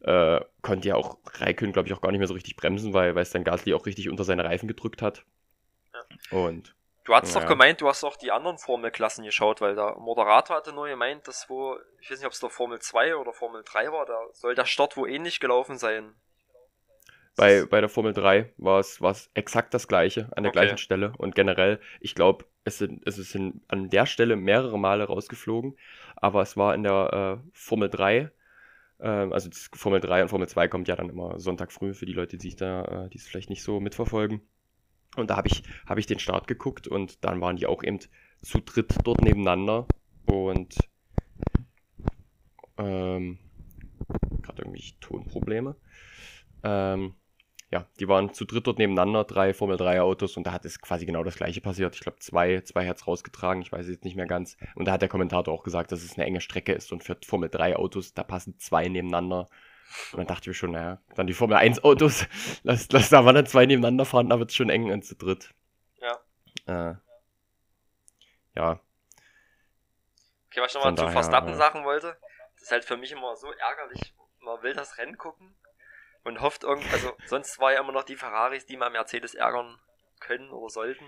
äh, 0.01 0.41
konnte 0.61 0.89
ja 0.89 0.95
auch 0.95 1.19
Raikön, 1.39 1.73
glaube 1.73 1.87
ich, 1.89 1.93
auch 1.95 2.01
gar 2.01 2.11
nicht 2.11 2.19
mehr 2.19 2.27
so 2.27 2.35
richtig 2.35 2.55
bremsen, 2.57 2.93
weil, 2.93 3.15
weil 3.15 3.23
es 3.23 3.31
dann 3.31 3.43
Gasly 3.45 3.73
auch 3.73 3.85
richtig 3.87 4.09
unter 4.09 4.23
seine 4.25 4.43
Reifen 4.45 4.67
gedrückt 4.67 5.01
hat. 5.01 5.25
Und 6.29 6.75
Du 7.03 7.13
hast 7.13 7.35
Ja. 7.35 7.35
doch 7.35 7.45
gemeint, 7.45 7.79
du 7.79 7.87
hast 7.87 8.03
auch 8.03 8.15
die 8.15 8.31
anderen 8.31 8.57
Formelklassen 8.57 9.23
geschaut, 9.23 9.61
weil 9.61 9.75
der 9.75 9.97
Moderator 9.99 10.55
hatte 10.55 10.73
nur 10.73 10.87
gemeint, 10.87 11.27
dass 11.27 11.47
wo, 11.47 11.77
ich 11.99 12.09
weiß 12.09 12.17
nicht, 12.17 12.25
ob 12.25 12.33
es 12.33 12.39
der 12.39 12.49
Formel 12.49 12.79
2 12.79 13.15
oder 13.15 13.33
Formel 13.33 13.61
3 13.63 13.91
war, 13.91 14.07
da 14.07 14.19
soll 14.33 14.55
der 14.55 14.65
Start 14.65 14.97
wo 14.97 15.05
ähnlich 15.05 15.39
gelaufen 15.39 15.77
sein. 15.77 16.15
bei, 17.35 17.65
bei 17.65 17.79
der 17.81 17.89
Formel 17.89 18.13
3 18.13 18.53
war 18.57 18.79
es 18.79 19.01
war 19.01 19.11
es 19.11 19.29
exakt 19.33 19.73
das 19.73 19.87
gleiche 19.87 20.29
an 20.35 20.43
der 20.43 20.51
Okay. 20.51 20.51
gleichen 20.51 20.77
Stelle. 20.77 21.13
Und 21.17 21.35
generell, 21.35 21.79
ich 21.99 22.15
glaube, 22.15 22.45
es 22.63 22.77
sind, 22.77 23.05
es 23.07 23.15
sind 23.15 23.61
an 23.67 23.89
der 23.89 24.05
Stelle 24.05 24.35
mehrere 24.35 24.77
Male 24.77 25.05
rausgeflogen, 25.05 25.75
aber 26.15 26.41
es 26.41 26.57
war 26.57 26.75
in 26.75 26.83
der 26.83 27.41
äh, 27.43 27.49
Formel 27.53 27.89
3, 27.89 28.31
ähm, 28.99 29.33
also 29.33 29.49
Formel 29.73 29.99
3 29.99 30.23
und 30.23 30.29
Formel 30.29 30.47
2 30.47 30.67
kommt 30.67 30.87
ja 30.87 30.95
dann 30.95 31.09
immer 31.09 31.39
Sonntag 31.39 31.71
früh 31.71 31.93
für 31.93 32.05
die 32.05 32.13
Leute, 32.13 32.37
die 32.37 32.47
sich 32.47 32.55
da, 32.55 33.05
äh, 33.05 33.09
die 33.09 33.17
es 33.17 33.27
vielleicht 33.27 33.49
nicht 33.49 33.63
so 33.63 33.79
mitverfolgen. 33.79 34.41
Und 35.17 35.29
da 35.29 35.35
habe 35.35 35.47
ich, 35.49 35.63
hab 35.85 35.97
ich 35.97 36.05
den 36.05 36.19
Start 36.19 36.47
geguckt 36.47 36.87
und 36.87 37.23
dann 37.25 37.41
waren 37.41 37.57
die 37.57 37.67
auch 37.67 37.83
eben 37.83 37.99
zu 38.41 38.59
dritt 38.61 38.95
dort 39.03 39.21
nebeneinander 39.21 39.87
und 40.25 40.77
ähm, 42.77 43.39
gerade 44.41 44.61
irgendwie 44.61 44.93
Tonprobleme. 45.01 45.75
Ähm, 46.63 47.15
ja, 47.71 47.85
die 47.99 48.07
waren 48.07 48.33
zu 48.33 48.45
dritt 48.45 48.67
dort 48.67 48.79
nebeneinander, 48.79 49.23
drei 49.23 49.53
Formel 49.53 49.77
3 49.77 50.01
Autos 50.01 50.35
und 50.35 50.45
da 50.45 50.51
hat 50.51 50.65
es 50.65 50.81
quasi 50.81 51.05
genau 51.05 51.23
das 51.23 51.37
gleiche 51.37 51.61
passiert. 51.61 51.95
Ich 51.95 52.01
glaube, 52.01 52.19
zwei, 52.19 52.61
zwei 52.61 52.87
hat's 52.87 53.07
rausgetragen, 53.07 53.61
ich 53.61 53.71
weiß 53.71 53.87
jetzt 53.87 54.03
nicht 54.03 54.17
mehr 54.17 54.27
ganz. 54.27 54.57
Und 54.75 54.85
da 54.85 54.91
hat 54.93 55.01
der 55.01 55.09
Kommentator 55.09 55.53
auch 55.53 55.63
gesagt, 55.63 55.91
dass 55.91 56.03
es 56.03 56.15
eine 56.15 56.25
enge 56.25 56.41
Strecke 56.41 56.73
ist 56.73 56.91
und 56.91 57.03
für 57.03 57.17
Formel 57.25 57.49
3 57.49 57.77
Autos, 57.77 58.13
da 58.13 58.23
passen 58.23 58.59
zwei 58.59 58.89
nebeneinander. 58.89 59.47
Und 60.11 60.19
dann 60.19 60.27
dachte 60.27 60.41
ich 60.41 60.47
mir 60.47 60.53
schon, 60.53 60.71
naja, 60.71 61.01
dann 61.15 61.27
die 61.27 61.33
Formel 61.33 61.57
1 61.57 61.83
Autos, 61.83 62.27
lass, 62.63 62.91
lass 62.91 63.09
da 63.09 63.21
mal 63.21 63.33
dann 63.33 63.45
zwei 63.45 63.65
nebeneinander 63.65 64.05
fahren, 64.05 64.29
da 64.29 64.37
wird's 64.37 64.55
schon 64.55 64.69
eng 64.69 64.91
und 64.91 65.05
zu 65.05 65.15
dritt. 65.15 65.53
Ja. 66.01 66.91
Äh, 66.91 66.95
ja, 68.55 68.81
Okay, 70.51 70.59
was 70.59 70.71
ich 70.71 70.75
nochmal 70.75 70.95
zu 70.97 71.07
Verstappen 71.07 71.51
ja. 71.51 71.55
sagen 71.55 71.85
wollte, 71.85 72.17
das 72.55 72.63
ist 72.63 72.71
halt 72.71 72.83
für 72.83 72.97
mich 72.97 73.13
immer 73.13 73.37
so 73.37 73.49
ärgerlich. 73.53 74.13
Man 74.41 74.61
will 74.61 74.73
das 74.73 74.97
Rennen 74.97 75.17
gucken 75.17 75.55
und 76.23 76.41
hofft 76.41 76.63
irgendwie, 76.63 76.89
also 76.93 77.13
sonst 77.25 77.59
war 77.59 77.73
ja 77.73 77.79
immer 77.81 77.91
noch 77.91 78.03
die 78.03 78.15
Ferraris, 78.15 78.65
die 78.65 78.77
mal 78.77 78.89
Mercedes 78.89 79.33
ärgern 79.35 79.79
können 80.19 80.49
oder 80.51 80.69
sollten. 80.69 81.05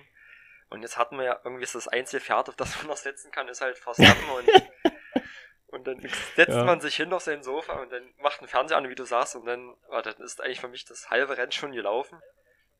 Und 0.70 0.82
jetzt 0.82 0.98
hatten 0.98 1.18
wir 1.18 1.24
ja 1.26 1.40
irgendwie 1.44 1.64
ist 1.64 1.76
das 1.76 1.88
einzige 1.88 2.20
Pferd, 2.22 2.50
auf 2.50 2.56
das 2.56 2.78
man 2.78 2.88
noch 2.88 2.98
setzen 2.98 3.32
kann, 3.32 3.48
ist 3.48 3.62
halt 3.62 3.78
Verstappen 3.78 4.28
und, 4.30 4.50
und 5.68 5.88
dann 5.88 6.00
setzt 6.36 6.56
Ja. 6.56 6.64
man 6.64 6.82
sich 6.82 6.96
hin 6.96 7.14
auf 7.14 7.22
sein 7.22 7.44
Sofa 7.44 7.74
und 7.82 7.92
dann 7.92 8.04
macht 8.22 8.42
ein 8.42 8.48
Fernseher 8.48 8.78
an, 8.78 8.90
wie 8.90 8.96
du 8.96 9.06
sagst, 9.06 9.36
und 9.36 9.46
dann, 9.46 9.76
ah, 9.90 10.02
dann 10.02 10.16
ist 10.24 10.42
eigentlich 10.42 10.62
für 10.62 10.68
mich 10.68 10.86
das 10.86 11.10
halbe 11.12 11.38
Rennen 11.38 11.52
schon 11.52 11.72
gelaufen. 11.74 12.20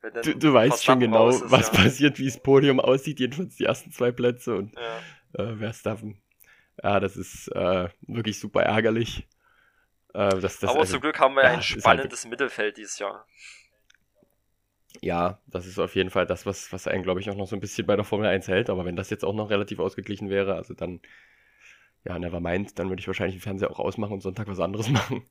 Wenn 0.00 0.12
dann 0.12 0.22
du, 0.22 0.34
du 0.36 0.52
weißt 0.52 0.84
schon 0.84 1.00
genau, 1.00 1.28
ist, 1.28 1.50
was 1.50 1.70
ja. 1.72 1.82
passiert, 1.82 2.18
wie 2.18 2.26
das 2.26 2.42
Podium 2.42 2.80
aussieht, 2.80 3.20
jedenfalls 3.20 3.56
die 3.56 3.64
ersten 3.64 3.90
zwei 3.92 4.10
Plätze 4.12 4.54
und 4.56 4.74
Ja. 4.76 5.00
äh, 5.44 5.56
Verstappen. 5.56 6.20
Ja, 6.82 6.98
das 6.98 7.16
ist 7.16 7.48
äh, 7.54 7.88
wirklich 8.02 8.40
super 8.40 8.62
ärgerlich. 8.64 9.26
Äh, 10.14 10.40
das, 10.40 10.58
das, 10.60 10.70
Aber 10.70 10.80
also, 10.80 10.92
zum 10.92 11.00
Glück 11.02 11.18
haben 11.18 11.34
wir 11.34 11.42
ja 11.42 11.48
ein 11.50 11.54
halt- 11.56 11.64
spannendes 11.64 12.24
Mittelfeld 12.26 12.76
dieses 12.76 12.98
Jahr. 12.98 13.26
Ja, 15.02 15.40
das 15.48 15.66
ist 15.66 15.78
auf 15.78 15.94
jeden 15.96 16.10
Fall 16.10 16.24
das, 16.26 16.46
was, 16.46 16.72
was 16.72 16.86
einen, 16.86 17.02
glaube 17.02 17.20
ich, 17.20 17.28
auch 17.28 17.34
noch 17.34 17.48
so 17.48 17.56
ein 17.56 17.60
bisschen 17.60 17.86
bei 17.86 17.96
der 17.96 18.04
Formel 18.04 18.26
1 18.28 18.46
hält. 18.48 18.70
Aber 18.70 18.84
wenn 18.84 18.96
das 18.96 19.10
jetzt 19.10 19.24
auch 19.24 19.34
noch 19.34 19.50
relativ 19.50 19.80
ausgeglichen 19.80 20.30
wäre, 20.30 20.54
also 20.54 20.72
dann, 20.72 21.00
ja, 22.04 22.18
never 22.18 22.40
mind, 22.40 22.78
dann 22.78 22.88
würde 22.88 23.00
ich 23.00 23.06
wahrscheinlich 23.06 23.36
den 23.36 23.42
Fernseher 23.42 23.70
auch 23.70 23.80
ausmachen 23.80 24.12
und 24.12 24.20
Sonntag 24.20 24.46
was 24.46 24.60
anderes 24.60 24.88
machen. 24.90 25.28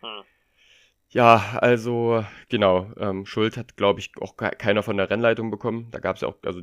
Hm. 0.00 0.22
Ja, 1.10 1.58
also, 1.60 2.24
genau, 2.48 2.90
ähm, 2.98 3.24
Schuld 3.24 3.56
hat, 3.56 3.76
glaube 3.76 4.00
ich, 4.00 4.10
auch 4.20 4.36
ke- 4.36 4.50
keiner 4.58 4.82
von 4.82 4.96
der 4.96 5.08
Rennleitung 5.10 5.50
bekommen. 5.50 5.90
Da 5.90 6.00
gab 6.00 6.16
es 6.16 6.22
ja 6.22 6.28
auch, 6.28 6.36
also, 6.44 6.60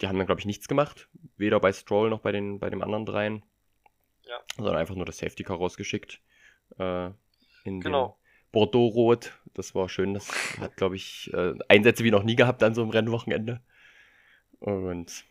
die 0.00 0.06
haben 0.06 0.18
dann, 0.18 0.26
glaube 0.26 0.40
ich, 0.40 0.46
nichts 0.46 0.68
gemacht. 0.68 1.08
Weder 1.36 1.58
bei 1.58 1.72
Stroll 1.72 2.10
noch 2.10 2.20
bei 2.20 2.30
den, 2.30 2.60
bei 2.60 2.70
den 2.70 2.82
anderen 2.82 3.04
dreien. 3.06 3.42
Ja. 4.26 4.38
Sondern 4.56 4.76
einfach 4.76 4.94
nur 4.94 5.06
das 5.06 5.18
Safety 5.18 5.42
Car 5.42 5.56
rausgeschickt. 5.56 6.20
Äh, 6.78 7.10
in 7.64 7.80
Genau. 7.80 8.18
Bordeaux-Rot. 8.52 9.32
Das 9.54 9.74
war 9.74 9.88
schön. 9.88 10.14
Das 10.14 10.28
hat, 10.60 10.76
glaube 10.76 10.96
ich, 10.96 11.30
äh, 11.34 11.54
Einsätze 11.68 12.04
wie 12.04 12.10
noch 12.10 12.22
nie 12.22 12.36
gehabt 12.36 12.62
an 12.62 12.74
so 12.74 12.82
einem 12.82 12.90
Rennwochenende. 12.90 13.60
Und, 14.60 15.24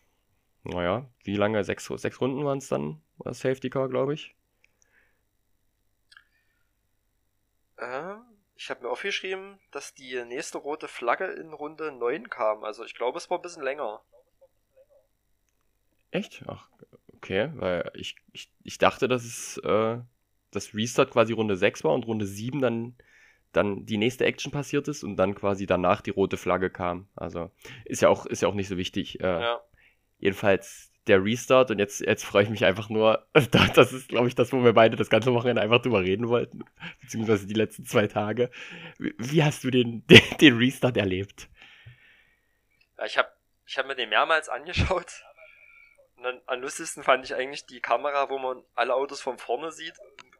naja, 0.63 1.09
wie 1.23 1.35
lange? 1.37 1.63
Sechs, 1.63 1.85
sechs 1.85 2.21
Runden 2.21 2.45
waren 2.45 2.59
es 2.59 2.67
dann? 2.69 3.01
War 3.17 3.31
das 3.31 3.39
Safety 3.39 3.69
Car, 3.69 3.89
glaube 3.89 4.13
ich. 4.13 4.35
Ähm, 7.79 8.23
ich 8.55 8.69
habe 8.69 8.83
mir 8.83 8.89
aufgeschrieben, 8.89 9.59
dass 9.71 9.93
die 9.95 10.23
nächste 10.25 10.57
rote 10.59 10.87
Flagge 10.87 11.25
in 11.25 11.53
Runde 11.53 11.91
9 11.91 12.29
kam. 12.29 12.63
Also 12.63 12.83
ich 12.85 12.93
glaube, 12.95 13.17
es 13.17 13.29
war 13.29 13.39
ein 13.39 13.41
bisschen 13.41 13.63
länger. 13.63 14.01
Echt? 16.11 16.43
Ach, 16.47 16.69
okay, 17.13 17.51
weil 17.55 17.91
ich, 17.93 18.15
ich, 18.31 18.51
ich 18.63 18.77
dachte, 18.77 19.07
dass 19.07 19.23
es 19.23 19.57
äh, 19.59 19.99
das 20.51 20.73
Restart 20.73 21.11
quasi 21.11 21.33
Runde 21.33 21.55
6 21.55 21.83
war 21.83 21.93
und 21.93 22.05
Runde 22.05 22.25
7 22.25 22.61
dann, 22.61 22.95
dann 23.51 23.85
die 23.85 23.97
nächste 23.97 24.25
Action 24.25 24.51
passiert 24.51 24.87
ist 24.87 25.03
und 25.03 25.15
dann 25.17 25.35
quasi 25.35 25.65
danach 25.65 26.01
die 26.01 26.11
rote 26.11 26.37
Flagge 26.37 26.69
kam. 26.69 27.07
Also 27.15 27.51
ist 27.85 28.01
ja 28.01 28.09
auch, 28.09 28.25
ist 28.25 28.41
ja 28.41 28.47
auch 28.47 28.53
nicht 28.53 28.67
so 28.67 28.77
wichtig. 28.77 29.19
Äh, 29.19 29.41
Ja. 29.41 29.61
Jedenfalls 30.19 30.91
der 31.05 31.23
Restart 31.23 31.71
und 31.71 31.79
jetzt, 31.79 32.01
jetzt 32.01 32.25
freue 32.25 32.43
ich 32.43 32.49
mich 32.49 32.65
einfach 32.65 32.89
nur. 32.89 33.27
Das 33.75 33.93
ist, 33.93 34.09
glaube 34.09 34.27
ich, 34.27 34.35
das, 34.35 34.51
wo 34.51 34.63
wir 34.63 34.73
beide 34.73 34.97
das 34.97 35.09
ganze 35.09 35.33
Wochenende 35.33 35.61
einfach 35.61 35.81
drüber 35.81 36.01
reden 36.01 36.27
wollten. 36.27 36.63
Beziehungsweise 37.01 37.47
die 37.47 37.53
letzten 37.53 37.85
zwei 37.85 38.07
Tage. 38.07 38.49
Wie, 38.97 39.13
wie 39.17 39.43
hast 39.43 39.63
du 39.63 39.71
den, 39.71 40.05
den, 40.09 40.21
den 40.41 40.57
Restart 40.57 40.97
erlebt? 40.97 41.49
ja 42.97 43.05
ich 43.05 43.17
habe 43.17 43.29
ich 43.65 43.77
hab 43.77 43.85
mir 43.85 43.95
den 43.95 44.09
mehrmals 44.09 44.49
angeschaut. 44.49 45.23
Und 46.15 46.23
dann 46.23 46.41
am 46.47 46.61
lustigsten 46.61 47.03
fand 47.03 47.23
ich 47.25 47.35
eigentlich 47.35 47.65
die 47.65 47.79
Kamera, 47.79 48.29
wo 48.29 48.39
man 48.39 48.63
alle 48.73 48.95
Autos 48.95 49.21
von 49.21 49.37
vorne 49.37 49.71
sieht. 49.71 49.93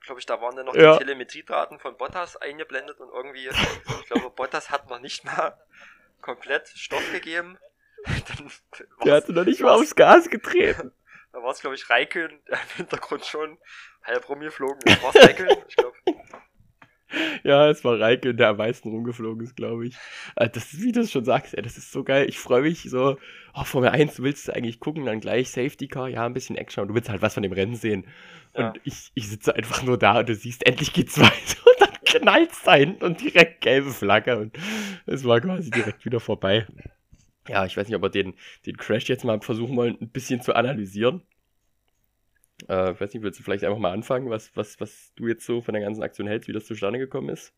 Glaube 0.08 0.22
ich, 0.22 0.26
da 0.26 0.40
waren 0.40 0.56
dann 0.56 0.66
noch 0.68 0.74
Ja. 0.76 0.94
die 0.94 1.00
Telemetriedaten 1.00 1.80
von 1.80 1.98
Bottas 1.98 2.38
eingeblendet 2.38 2.98
und 3.02 3.10
irgendwie, 3.14 3.50
ich 3.50 4.06
glaube, 4.08 4.30
Bottas 4.30 4.70
hat 4.72 4.90
noch 4.90 5.00
nicht 5.02 5.26
mal 5.26 5.58
komplett 6.22 6.70
Stoff 6.70 7.04
gegeben. 7.12 7.58
Der 9.04 9.16
hatte 9.16 9.34
noch 9.34 9.44
nicht 9.44 9.60
mal 9.60 9.74
aufs 9.74 9.96
Gas 9.96 10.30
getreten. 10.30 10.94
Da 11.34 11.44
war 11.44 11.52
es, 11.52 11.60
glaube 11.60 11.76
ich, 11.76 11.88
Raikön, 11.90 12.42
der 12.48 12.58
im 12.58 12.70
Hintergrund 12.78 13.26
schon 13.26 13.60
halb 14.02 14.28
rumgeflogen 14.28 14.80
ist. 14.86 15.04
War 15.04 15.14
es 15.14 15.22
Raikön? 15.22 15.50
Ich 15.68 15.76
glaube. 15.76 15.96
Ja, 17.44 17.70
es 17.70 17.84
war 17.84 18.00
Reike, 18.00 18.36
der 18.36 18.50
am 18.50 18.58
meisten 18.58 18.90
rumgeflogen 18.90 19.44
ist, 19.46 19.56
glaube 19.56 19.88
ich. 19.88 19.96
Äh, 20.36 20.50
Das 20.50 20.74
ist, 20.74 20.82
wie 20.84 20.92
du 20.92 21.02
es 21.02 21.12
schon 21.12 21.26
sagst, 21.26 21.54
ey, 21.56 21.62
das 21.62 21.78
ist 21.78 21.92
so 21.92 22.04
geil. 22.04 22.26
Ich 22.30 22.40
freue 22.40 22.62
mich 22.64 22.84
so, 22.84 23.18
oh, 23.54 23.64
Formel 23.64 23.90
1 23.90 24.22
willst 24.22 24.48
du 24.48 24.54
eigentlich 24.56 24.80
gucken, 24.80 25.06
dann 25.06 25.20
gleich 25.20 25.50
Safety 25.50 25.88
Car, 25.88 26.10
ja, 26.10 26.26
ein 26.26 26.34
bisschen 26.34 26.56
Action, 26.58 26.82
aber 26.82 26.90
du 26.90 26.96
willst 26.96 27.10
halt 27.10 27.22
was 27.22 27.34
von 27.34 27.44
dem 27.44 27.54
Rennen 27.54 27.76
sehen. 27.76 28.06
Und 28.54 28.64
Ja. 28.64 28.74
ich, 28.84 29.12
ich 29.14 29.30
sitze 29.30 29.56
einfach 29.56 29.84
nur 29.84 29.98
da 29.98 30.20
und 30.20 30.30
du 30.30 30.36
siehst, 30.36 30.66
endlich 30.66 30.94
geht's 30.94 31.18
weiter 31.20 31.58
und 31.66 31.82
dann 31.82 32.22
knallt's 32.22 32.64
da 32.64 32.76
hinten 32.76 33.04
und 33.06 33.22
direkt 33.22 33.62
gelbe 33.62 33.92
Flagge 33.92 34.38
und 34.38 34.58
es 35.06 35.24
war 35.24 35.40
quasi 35.42 35.72
direkt 35.72 36.06
wieder 36.06 36.20
vorbei. 36.20 36.66
Ja, 37.48 37.66
ich 37.66 37.78
weiß 37.78 37.88
nicht, 37.88 37.96
ob 37.96 38.02
wir 38.02 38.10
den, 38.10 38.34
den 38.66 38.78
Crash 38.78 39.08
jetzt 39.08 39.24
mal 39.24 39.40
versuchen 39.42 39.76
wollen, 39.78 39.98
ein 40.02 40.10
bisschen 40.10 40.42
zu 40.42 40.54
analysieren. 40.56 41.22
Äh, 42.68 42.92
ich 42.92 43.02
weiß 43.02 43.14
nicht, 43.14 43.24
willst 43.24 43.40
du 43.40 43.44
vielleicht 43.44 43.64
einfach 43.64 43.78
mal 43.78 43.92
anfangen, 43.92 44.30
was, 44.30 44.56
was, 44.56 44.80
was 44.80 45.14
du 45.16 45.28
jetzt 45.28 45.46
so 45.46 45.62
von 45.62 45.74
der 45.74 45.84
ganzen 45.84 46.04
Aktion 46.04 46.28
hältst, 46.28 46.48
wie 46.48 46.54
das 46.54 46.66
zustande 46.66 47.00
gekommen 47.00 47.30
ist? 47.30 47.54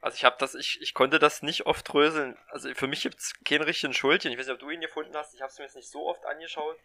Also 0.00 0.16
ich 0.16 0.24
habe 0.24 0.36
das, 0.38 0.54
ich, 0.54 0.82
ich 0.82 0.92
konnte 0.92 1.18
das 1.18 1.42
nicht 1.42 1.64
oft 1.64 1.90
dröseln. 1.90 2.36
Also 2.48 2.72
für 2.74 2.86
mich 2.86 3.02
gibt's 3.02 3.32
keinen 3.44 3.62
richtigen 3.62 3.94
Schuldchen. 3.94 4.32
Ich 4.32 4.38
weiß 4.38 4.46
nicht, 4.46 4.54
ob 4.54 4.60
du 4.60 4.68
ihn 4.68 4.82
gefunden 4.82 5.14
hast. 5.14 5.34
Ich 5.34 5.40
habe 5.40 5.50
es 5.50 5.58
mir 5.58 5.64
jetzt 5.64 5.76
nicht 5.76 5.88
so 5.88 6.06
oft 6.06 6.26
angeschaut. 6.26 6.76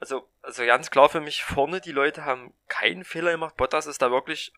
Also, 0.00 0.28
also 0.42 0.64
ganz 0.64 0.90
klar 0.90 1.08
für 1.08 1.20
mich, 1.20 1.44
vorne 1.44 1.80
die 1.80 1.92
Leute 1.92 2.24
haben 2.24 2.54
keinen 2.66 3.04
Fehler 3.04 3.32
gemacht. 3.32 3.56
Bottas 3.56 3.86
ist 3.86 4.02
da 4.02 4.10
wirklich, 4.10 4.52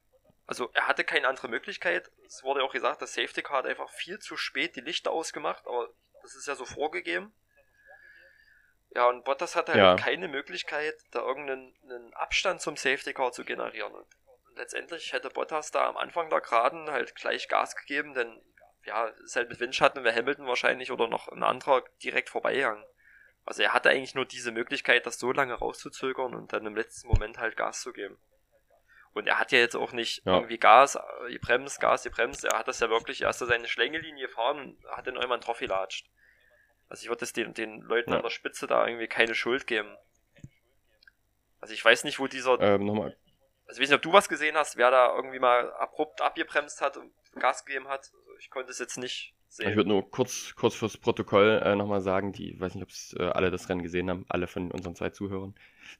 also 0.46 0.70
er 0.72 0.86
hatte 0.86 1.04
keine 1.04 1.28
andere 1.28 1.48
Möglichkeit. 1.48 2.10
Es 2.26 2.42
wurde 2.42 2.62
auch 2.62 2.72
gesagt, 2.72 3.02
das 3.02 3.14
Safety 3.14 3.42
Car 3.42 3.58
hat 3.58 3.66
einfach 3.66 3.90
viel 3.90 4.18
zu 4.18 4.36
spät 4.36 4.76
die 4.76 4.80
Lichter 4.80 5.10
ausgemacht, 5.10 5.66
aber 5.66 5.88
das 6.22 6.34
ist 6.34 6.46
ja 6.46 6.54
so 6.54 6.64
vorgegeben. 6.64 7.32
Ja, 8.92 9.08
und 9.08 9.24
Bottas 9.24 9.54
hatte 9.54 9.72
halt 9.72 9.80
Ja. 9.80 9.96
keine 9.96 10.28
Möglichkeit, 10.28 10.94
da 11.12 11.20
irgendeinen 11.20 11.74
einen 11.84 12.12
Abstand 12.14 12.60
zum 12.60 12.76
Safety 12.76 13.12
Car 13.14 13.32
zu 13.32 13.44
generieren. 13.44 13.92
Und 13.94 14.06
letztendlich 14.56 15.12
hätte 15.12 15.30
Bottas 15.30 15.70
da 15.70 15.86
am 15.88 15.96
Anfang 15.96 16.28
der 16.28 16.40
Geraden 16.40 16.90
halt 16.90 17.14
gleich 17.14 17.48
Gas 17.48 17.76
gegeben, 17.76 18.14
denn 18.14 18.42
ja, 18.84 19.06
ist 19.24 19.36
halt 19.36 19.48
mit 19.48 19.60
Windschatten 19.60 20.02
wäre 20.04 20.16
Hamilton 20.16 20.46
wahrscheinlich 20.46 20.90
oder 20.90 21.06
noch 21.06 21.28
ein 21.28 21.42
anderer 21.42 21.84
direkt 22.02 22.30
vorbeigegangen. 22.30 22.84
Also 23.44 23.62
er 23.62 23.72
hatte 23.72 23.90
eigentlich 23.90 24.14
nur 24.14 24.24
diese 24.26 24.52
Möglichkeit, 24.52 25.06
das 25.06 25.18
so 25.18 25.32
lange 25.32 25.54
rauszuzögern 25.54 26.34
und 26.34 26.52
dann 26.52 26.66
im 26.66 26.76
letzten 26.76 27.08
Moment 27.08 27.38
halt 27.38 27.56
Gas 27.56 27.80
zu 27.82 27.92
geben. 27.92 28.18
Und 29.12 29.26
er 29.26 29.38
hat 29.38 29.50
ja 29.52 29.58
jetzt 29.58 29.74
auch 29.76 29.92
nicht 29.92 30.24
Ja. 30.24 30.34
irgendwie 30.36 30.58
Gas, 30.58 30.94
äh, 30.96 31.32
gebremst, 31.32 31.80
Gas, 31.80 32.04
gebremst. 32.04 32.44
Er 32.44 32.58
hat 32.58 32.68
das 32.68 32.80
ja 32.80 32.88
wirklich 32.90 33.22
erst 33.22 33.40
so 33.40 33.46
seine 33.46 33.66
Schlängelinie 33.68 34.26
gefahren 34.28 34.60
und 34.60 34.84
hat 34.90 35.06
den 35.06 35.16
irgendwann 35.16 35.40
drauf 35.40 35.58
gelatscht. 35.58 36.06
Also 36.90 37.04
ich 37.04 37.08
würde 37.08 37.24
es 37.24 37.32
den, 37.32 37.54
den 37.54 37.80
Leuten 37.82 38.10
Ja. 38.10 38.16
an 38.16 38.22
der 38.22 38.30
Spitze 38.30 38.66
da 38.66 38.86
irgendwie 38.86 39.06
keine 39.06 39.34
Schuld 39.34 39.66
geben. 39.66 39.88
Also 41.60 41.72
ich 41.74 41.84
weiß 41.84 42.04
nicht, 42.04 42.18
wo 42.18 42.26
dieser, 42.26 42.58
Ähm, 42.60 42.84
nochmal, 42.84 43.16
also 43.66 43.78
ich 43.80 43.82
weiß 43.84 43.88
nicht, 43.90 43.96
ob 43.96 44.02
du 44.02 44.12
was 44.12 44.28
gesehen 44.28 44.56
hast, 44.56 44.76
wer 44.76 44.90
da 44.90 45.14
irgendwie 45.14 45.38
mal 45.38 45.72
abrupt 45.74 46.20
abgebremst 46.20 46.80
hat 46.80 46.96
und 46.96 47.12
Gas 47.38 47.64
gegeben 47.64 47.88
hat. 47.88 48.00
Also 48.12 48.36
ich 48.38 48.50
konnte 48.50 48.70
es 48.70 48.78
jetzt 48.78 48.98
nicht 48.98 49.34
sehen. 49.48 49.68
ich 49.70 49.76
würde 49.76 49.88
nur 49.90 50.10
kurz, 50.10 50.54
kurz 50.56 50.74
fürs 50.74 50.96
Protokoll 50.96 51.60
äh, 51.64 51.76
nochmal 51.76 52.00
sagen, 52.00 52.32
die, 52.32 52.54
ich 52.54 52.60
weiß 52.60 52.74
nicht, 52.74 52.84
ob 52.84 53.20
äh, 53.20 53.24
alle 53.30 53.50
das 53.50 53.68
Rennen 53.68 53.82
gesehen 53.82 54.10
haben, 54.10 54.24
alle 54.28 54.46
von 54.46 54.70
unseren 54.72 54.96
zwei 54.96 55.10
Zuhörern, 55.10 55.54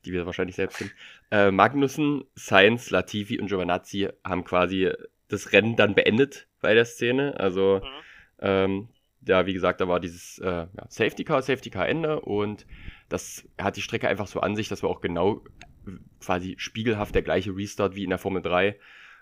die 0.05 0.12
wir 0.12 0.26
wahrscheinlich 0.26 0.57
selbst 0.57 0.78
sind. 0.78 0.93
Äh, 1.30 1.53
Magnussen, 1.53 2.24
Sainz, 2.34 2.91
Latifi 2.91 3.38
und 3.38 3.47
Giovanazzi 3.47 4.09
haben 4.24 4.43
quasi 4.43 4.91
das 5.28 5.53
Rennen 5.53 5.76
dann 5.76 5.95
beendet 5.95 6.49
bei 6.61 6.74
der 6.74 6.84
Szene. 6.84 7.38
Also, 7.38 7.80
Mhm. 7.84 8.05
ähm, 8.41 8.88
ja, 9.26 9.46
wie 9.46 9.52
gesagt, 9.52 9.80
da 9.80 9.88
war 9.88 10.00
dieses 10.00 10.38
äh, 10.38 10.46
ja, 10.46 10.86
Safety 10.88 11.24
Car, 11.24 11.42
Safety 11.42 11.70
Car 11.70 11.88
Ende 11.88 12.20
und 12.20 12.66
das 13.08 13.48
hat 13.60 13.76
die 13.76 13.82
Strecke 13.82 14.08
einfach 14.08 14.26
so 14.26 14.40
an 14.40 14.56
sich, 14.56 14.68
dass 14.68 14.82
wir 14.82 14.88
auch 14.88 15.00
genau 15.00 15.44
äh, 15.86 15.92
quasi 16.20 16.54
spiegelhaft 16.58 17.14
der 17.14 17.22
gleiche 17.22 17.54
Restart 17.54 17.94
wie 17.94 18.04
in 18.04 18.10
der 18.10 18.18
Formel 18.18 18.42
3. 18.42 18.78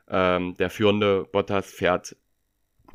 Ähm, 0.08 0.56
der 0.56 0.70
führende 0.70 1.24
Bottas 1.24 1.72
fährt 1.72 2.16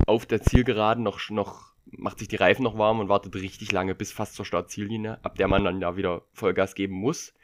auf 0.06 0.26
der 0.26 0.42
Zielgeraden 0.42 1.04
noch, 1.04 1.30
noch, 1.30 1.74
macht 1.86 2.18
sich 2.18 2.28
die 2.28 2.36
Reifen 2.36 2.64
noch 2.64 2.78
warm 2.78 3.00
und 3.00 3.08
wartet 3.08 3.34
richtig 3.34 3.70
lange 3.70 3.94
bis 3.94 4.10
fast 4.10 4.34
zur 4.34 4.44
Startziellinie, 4.44 5.18
ab 5.22 5.36
der 5.36 5.48
man 5.48 5.64
dann 5.64 5.80
da 5.80 5.96
wieder 5.96 6.22
Vollgas 6.32 6.74
geben 6.74 6.94
muss. 6.94 7.34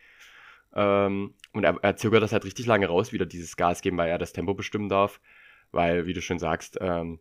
Ähm, 0.75 1.35
und 1.53 1.65
er, 1.65 1.77
er 1.83 1.97
zögert 1.97 2.23
das 2.23 2.33
halt 2.33 2.45
richtig 2.45 2.67
lange 2.67 2.87
raus, 2.87 3.13
wieder 3.13 3.27
dieses 3.27 3.57
Gas 3.57 3.83
geben, 3.83 3.99
weil 3.99 4.09
er 4.09 4.19
das 4.19 4.33
Tempo 4.33 4.55
bestimmen 4.55 4.89
darf. 4.89 5.21
Weil, 5.73 6.07
wie 6.07 6.15
du 6.15 6.23
schon 6.23 6.41
sagst, 6.41 6.79
ähm, 6.81 7.21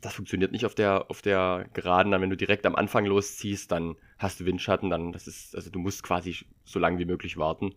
das 0.00 0.14
funktioniert 0.14 0.52
nicht 0.52 0.66
auf 0.66 0.74
der, 0.74 1.10
auf 1.10 1.22
der 1.22 1.66
Geraden. 1.72 2.12
Dann, 2.12 2.20
wenn 2.20 2.30
du 2.30 2.36
direkt 2.36 2.66
am 2.66 2.76
Anfang 2.76 3.06
losziehst, 3.06 3.70
dann 3.70 3.96
hast 4.18 4.40
du 4.40 4.46
Windschatten, 4.46 4.90
dann 4.90 5.12
das 5.12 5.26
ist, 5.26 5.54
also 5.54 5.70
du 5.70 5.78
musst 5.78 6.02
quasi 6.02 6.46
so 6.64 6.78
lange 6.78 6.98
wie 6.98 7.04
möglich 7.04 7.36
warten. 7.36 7.74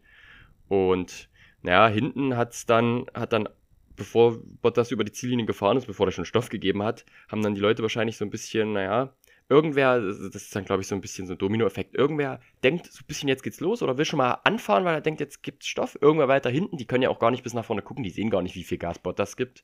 Und 0.67 1.29
naja, 1.61 1.87
hinten 1.87 2.37
hat's 2.37 2.65
dann, 2.65 3.05
hat 3.13 3.33
dann, 3.33 3.49
bevor 3.95 4.37
Bottas 4.61 4.91
über 4.91 5.03
die 5.03 5.11
Ziellinie 5.11 5.45
gefahren 5.45 5.77
ist, 5.77 5.87
bevor 5.87 6.07
er 6.07 6.11
schon 6.11 6.25
Stoff 6.25 6.49
gegeben 6.49 6.83
hat, 6.83 7.05
haben 7.29 7.41
dann 7.41 7.55
die 7.55 7.61
Leute 7.61 7.81
wahrscheinlich 7.81 8.17
so 8.17 8.25
ein 8.25 8.29
bisschen, 8.29 8.73
naja, 8.73 9.13
irgendwer, 9.49 9.99
das 10.01 10.19
ist 10.19 10.55
dann, 10.55 10.65
glaube 10.65 10.81
ich, 10.81 10.87
so 10.87 10.95
ein 10.95 11.01
bisschen 11.01 11.25
so 11.25 11.33
ein 11.33 11.37
Dominoeffekt. 11.37 11.95
Irgendwer 11.95 12.41
denkt 12.63 12.91
so 12.91 13.01
ein 13.01 13.07
bisschen, 13.07 13.29
jetzt 13.29 13.43
geht's 13.43 13.59
los 13.59 13.81
oder 13.81 13.97
will 13.97 14.05
schon 14.05 14.17
mal 14.17 14.39
anfahren, 14.43 14.85
weil 14.85 14.95
er 14.95 15.01
denkt, 15.01 15.19
jetzt 15.21 15.41
gibt's 15.41 15.67
Stoff. 15.67 15.97
Irgendwer 16.01 16.27
weiter 16.27 16.49
hinten, 16.49 16.77
die 16.77 16.85
können 16.85 17.03
ja 17.03 17.09
auch 17.09 17.19
gar 17.19 17.31
nicht 17.31 17.43
bis 17.43 17.53
nach 17.53 17.65
vorne 17.65 17.81
gucken, 17.81 18.03
die 18.03 18.09
sehen 18.09 18.29
gar 18.29 18.41
nicht, 18.41 18.55
wie 18.55 18.63
viel 18.63 18.77
Gas 18.77 18.99
Bottas 18.99 19.37
gibt. 19.37 19.63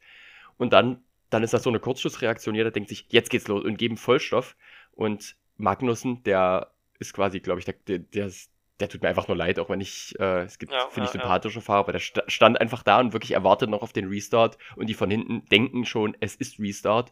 Und 0.57 0.73
dann, 0.73 1.03
dann 1.33 1.43
ist 1.43 1.53
das 1.53 1.63
so 1.63 1.69
eine 1.69 1.79
Kurzschlussreaktion. 1.79 2.55
Jeder 2.55 2.71
denkt 2.71 2.89
sich, 2.89 3.05
jetzt 3.09 3.29
geht's 3.29 3.47
los 3.47 3.63
und 3.63 3.77
geben 3.77 3.97
Vollstoff. 3.97 4.55
Und 4.91 5.35
Magnussen, 5.57 6.23
der 6.23 6.71
ist 6.99 7.13
quasi, 7.13 7.39
glaube 7.39 7.59
ich, 7.59 7.65
der, 7.65 7.75
der, 7.87 7.99
der, 7.99 8.27
ist, 8.27 8.51
der 8.79 8.89
tut 8.89 9.01
mir 9.01 9.09
einfach 9.09 9.27
nur 9.27 9.37
leid, 9.37 9.59
auch 9.59 9.69
wenn 9.69 9.81
ich, 9.81 10.15
äh, 10.19 10.43
es 10.43 10.59
gibt, 10.59 10.71
Ja, 10.73 10.89
finde 10.89 11.05
ich, 11.05 11.11
ja, 11.11 11.15
ja. 11.15 11.21
sympathische 11.21 11.61
Fahrer, 11.61 11.79
aber 11.79 11.91
der 11.93 11.99
sta- 11.99 12.23
stand 12.27 12.59
einfach 12.61 12.83
da 12.83 12.99
und 12.99 13.13
wirklich 13.13 13.31
erwartet 13.31 13.69
noch 13.69 13.81
auf 13.81 13.93
den 13.93 14.07
Restart 14.07 14.57
und 14.75 14.87
die 14.87 14.93
von 14.93 15.09
hinten 15.11 15.45
denken 15.45 15.85
schon, 15.85 16.15
es 16.19 16.35
ist 16.35 16.59
Restart. 16.59 17.11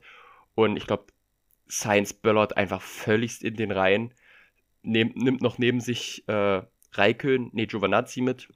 Und 0.55 0.77
ich 0.77 0.87
glaube, 0.87 1.05
Science 1.69 2.13
böllert 2.13 2.57
einfach 2.57 2.81
völligst 2.81 3.43
in 3.43 3.55
den 3.55 3.71
Reihen, 3.71 4.13
nehm, 4.83 5.13
nimmt 5.15 5.41
noch 5.41 5.57
neben 5.59 5.81
sich 5.81 6.27
äh, 6.29 6.63
Raikön, 6.93 7.49
nee, 7.53 7.67
Giovanazzi 7.67 8.21
mit 8.21 8.49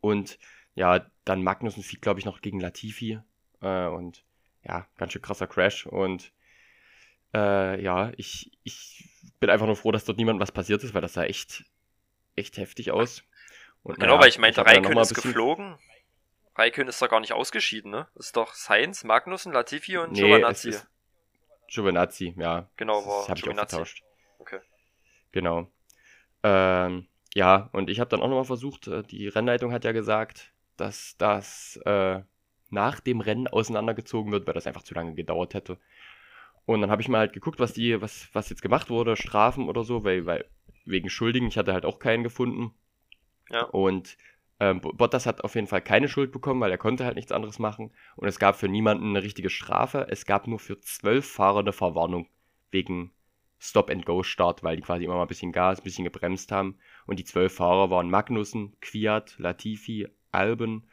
und 0.00 0.38
ja, 0.74 1.06
dann 1.24 1.42
Magnussen 1.42 1.82
fliegt, 1.82 2.02
glaube 2.02 2.20
ich, 2.20 2.26
noch 2.26 2.40
gegen 2.40 2.60
Latifi 2.60 3.18
äh, 3.62 3.86
und 3.86 4.24
ja, 4.66 4.86
ganz 4.96 5.12
schön 5.12 5.22
krasser 5.22 5.46
Crash 5.46 5.86
und 5.86 6.32
äh, 7.34 7.80
ja, 7.82 8.12
ich, 8.16 8.50
ich 8.64 9.08
bin 9.40 9.50
einfach 9.50 9.66
nur 9.66 9.76
froh, 9.76 9.92
dass 9.92 10.04
dort 10.04 10.18
niemand 10.18 10.40
was 10.40 10.52
passiert 10.52 10.82
ist, 10.84 10.94
weil 10.94 11.02
das 11.02 11.14
sah 11.14 11.24
echt, 11.24 11.64
echt 12.34 12.56
heftig 12.56 12.90
aus. 12.90 13.22
Und, 13.82 13.96
Genau, 13.96 14.14
naja, 14.14 14.20
weil 14.22 14.28
ich 14.28 14.38
meinte, 14.38 14.60
noch 14.60 14.66
Raikön 14.66 14.98
ist 14.98 15.14
geflogen. 15.14 15.78
Raikön 16.56 16.88
ist 16.88 17.00
doch 17.02 17.10
gar 17.10 17.20
nicht 17.20 17.32
ausgeschieden, 17.32 17.90
ne? 17.90 18.08
Ist 18.14 18.36
doch 18.36 18.54
Sainz, 18.54 19.04
Magnussen, 19.04 19.52
Latifi 19.52 19.98
und 19.98 20.12
Nee, 20.12 20.22
Giovanazzi. 20.22 20.74
Giovanazzi, 21.68 22.34
ja. 22.38 22.68
Genau, 22.76 22.96
das 23.00 23.06
war 23.06 23.14
habe 23.14 23.24
ich 23.24 23.30
auch 23.30 23.36
Giovinazzi. 23.48 23.76
vertauscht. 23.76 24.02
Okay. 24.38 24.60
Genau. 25.32 25.70
Ähm, 26.42 27.06
ja, 27.34 27.68
und 27.72 27.90
ich 27.90 28.00
habe 28.00 28.08
dann 28.08 28.22
auch 28.22 28.28
nochmal 28.28 28.44
versucht, 28.44 28.88
äh, 28.88 29.02
die 29.02 29.28
Rennleitung 29.28 29.72
hat 29.72 29.84
ja 29.84 29.92
gesagt, 29.92 30.52
dass 30.76 31.16
das 31.18 31.78
äh, 31.84 32.22
nach 32.70 33.00
dem 33.00 33.20
Rennen 33.20 33.46
auseinandergezogen 33.46 34.32
wird, 34.32 34.46
weil 34.46 34.54
das 34.54 34.66
einfach 34.66 34.82
zu 34.82 34.94
lange 34.94 35.14
gedauert 35.14 35.54
hätte. 35.54 35.78
Und 36.64 36.80
dann 36.80 36.90
habe 36.90 37.00
ich 37.00 37.08
mal 37.08 37.18
halt 37.18 37.32
geguckt, 37.32 37.60
was 37.60 37.72
die, 37.72 38.00
was, 38.00 38.28
was 38.32 38.50
jetzt 38.50 38.62
gemacht 38.62 38.90
wurde, 38.90 39.16
Strafen 39.16 39.68
oder 39.68 39.84
so, 39.84 40.04
weil, 40.04 40.26
weil 40.26 40.44
wegen 40.84 41.08
Schuldigen, 41.08 41.48
ich 41.48 41.58
hatte 41.58 41.72
halt 41.72 41.84
auch 41.84 41.98
keinen 41.98 42.24
gefunden. 42.24 42.72
Ja. 43.50 43.62
Und 43.66 44.16
ähm, 44.58 44.80
Bo- 44.80 44.92
Bottas 44.92 45.26
hat 45.26 45.44
auf 45.44 45.54
jeden 45.54 45.66
Fall 45.66 45.82
keine 45.82 46.08
Schuld 46.08 46.32
bekommen, 46.32 46.60
weil 46.60 46.70
er 46.70 46.78
konnte 46.78 47.04
halt 47.04 47.16
nichts 47.16 47.30
anderes 47.32 47.58
machen. 47.58 47.92
Und 48.16 48.26
es 48.26 48.38
gab 48.38 48.56
für 48.56 48.68
niemanden 48.68 49.10
eine 49.10 49.22
richtige 49.22 49.50
Strafe. 49.50 50.06
Es 50.10 50.26
gab 50.26 50.46
nur 50.48 50.58
für 50.58 50.80
zwölf 50.80 51.30
Fahrer 51.30 51.60
eine 51.60 51.72
Verwarnung 51.72 52.28
wegen 52.70 53.12
Stop-and-Go-Start, 53.58 54.62
weil 54.62 54.76
die 54.76 54.82
quasi 54.82 55.04
immer 55.04 55.14
mal 55.14 55.22
ein 55.22 55.28
bisschen 55.28 55.52
Gas, 55.52 55.80
ein 55.80 55.84
bisschen 55.84 56.04
gebremst 56.04 56.50
haben. 56.52 56.78
Und 57.06 57.18
die 57.18 57.24
zwölf 57.24 57.54
Fahrer 57.54 57.90
waren 57.90 58.10
Magnussen, 58.10 58.76
Kwiat, 58.80 59.36
Latifi, 59.38 60.08
Albon, 60.32 60.84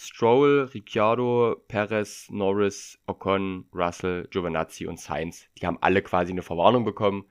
Stroll, 0.00 0.70
Ricciardo, 0.72 1.56
Perez, 1.66 2.30
Norris, 2.30 3.00
Ocon, 3.06 3.68
Russell, 3.74 4.28
Giovinazzi 4.30 4.86
und 4.86 5.00
Sainz. 5.00 5.48
Die 5.60 5.66
haben 5.66 5.78
alle 5.80 6.02
quasi 6.02 6.30
eine 6.30 6.42
Verwarnung 6.42 6.84
bekommen. 6.84 7.28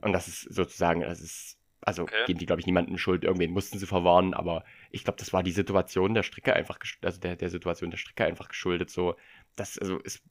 Und 0.00 0.12
das 0.12 0.28
ist 0.28 0.42
sozusagen, 0.42 1.00
das 1.00 1.20
ist, 1.20 1.58
also 1.80 2.04
Okay. 2.04 2.24
geben 2.26 2.38
die, 2.38 2.46
glaube 2.46 2.60
ich, 2.60 2.66
niemanden 2.66 2.98
Schuld. 2.98 3.24
Irgendwen 3.24 3.50
mussten 3.50 3.80
sie 3.80 3.86
verwarnen, 3.86 4.32
aber 4.32 4.64
ich 4.90 5.02
glaube, 5.02 5.18
das 5.18 5.32
war 5.32 5.42
die 5.42 5.50
Situation 5.50 6.14
der 6.14 6.22
Strecke 6.22 6.54
einfach, 6.54 6.78
also 7.02 7.18
der, 7.18 7.34
der 7.34 7.50
Situation 7.50 7.90
der 7.90 7.98
Strecke 7.98 8.24
einfach 8.24 8.46
geschuldet. 8.46 8.90
So, 8.90 9.16
das, 9.56 9.76
also 9.76 9.98
es 10.04 10.22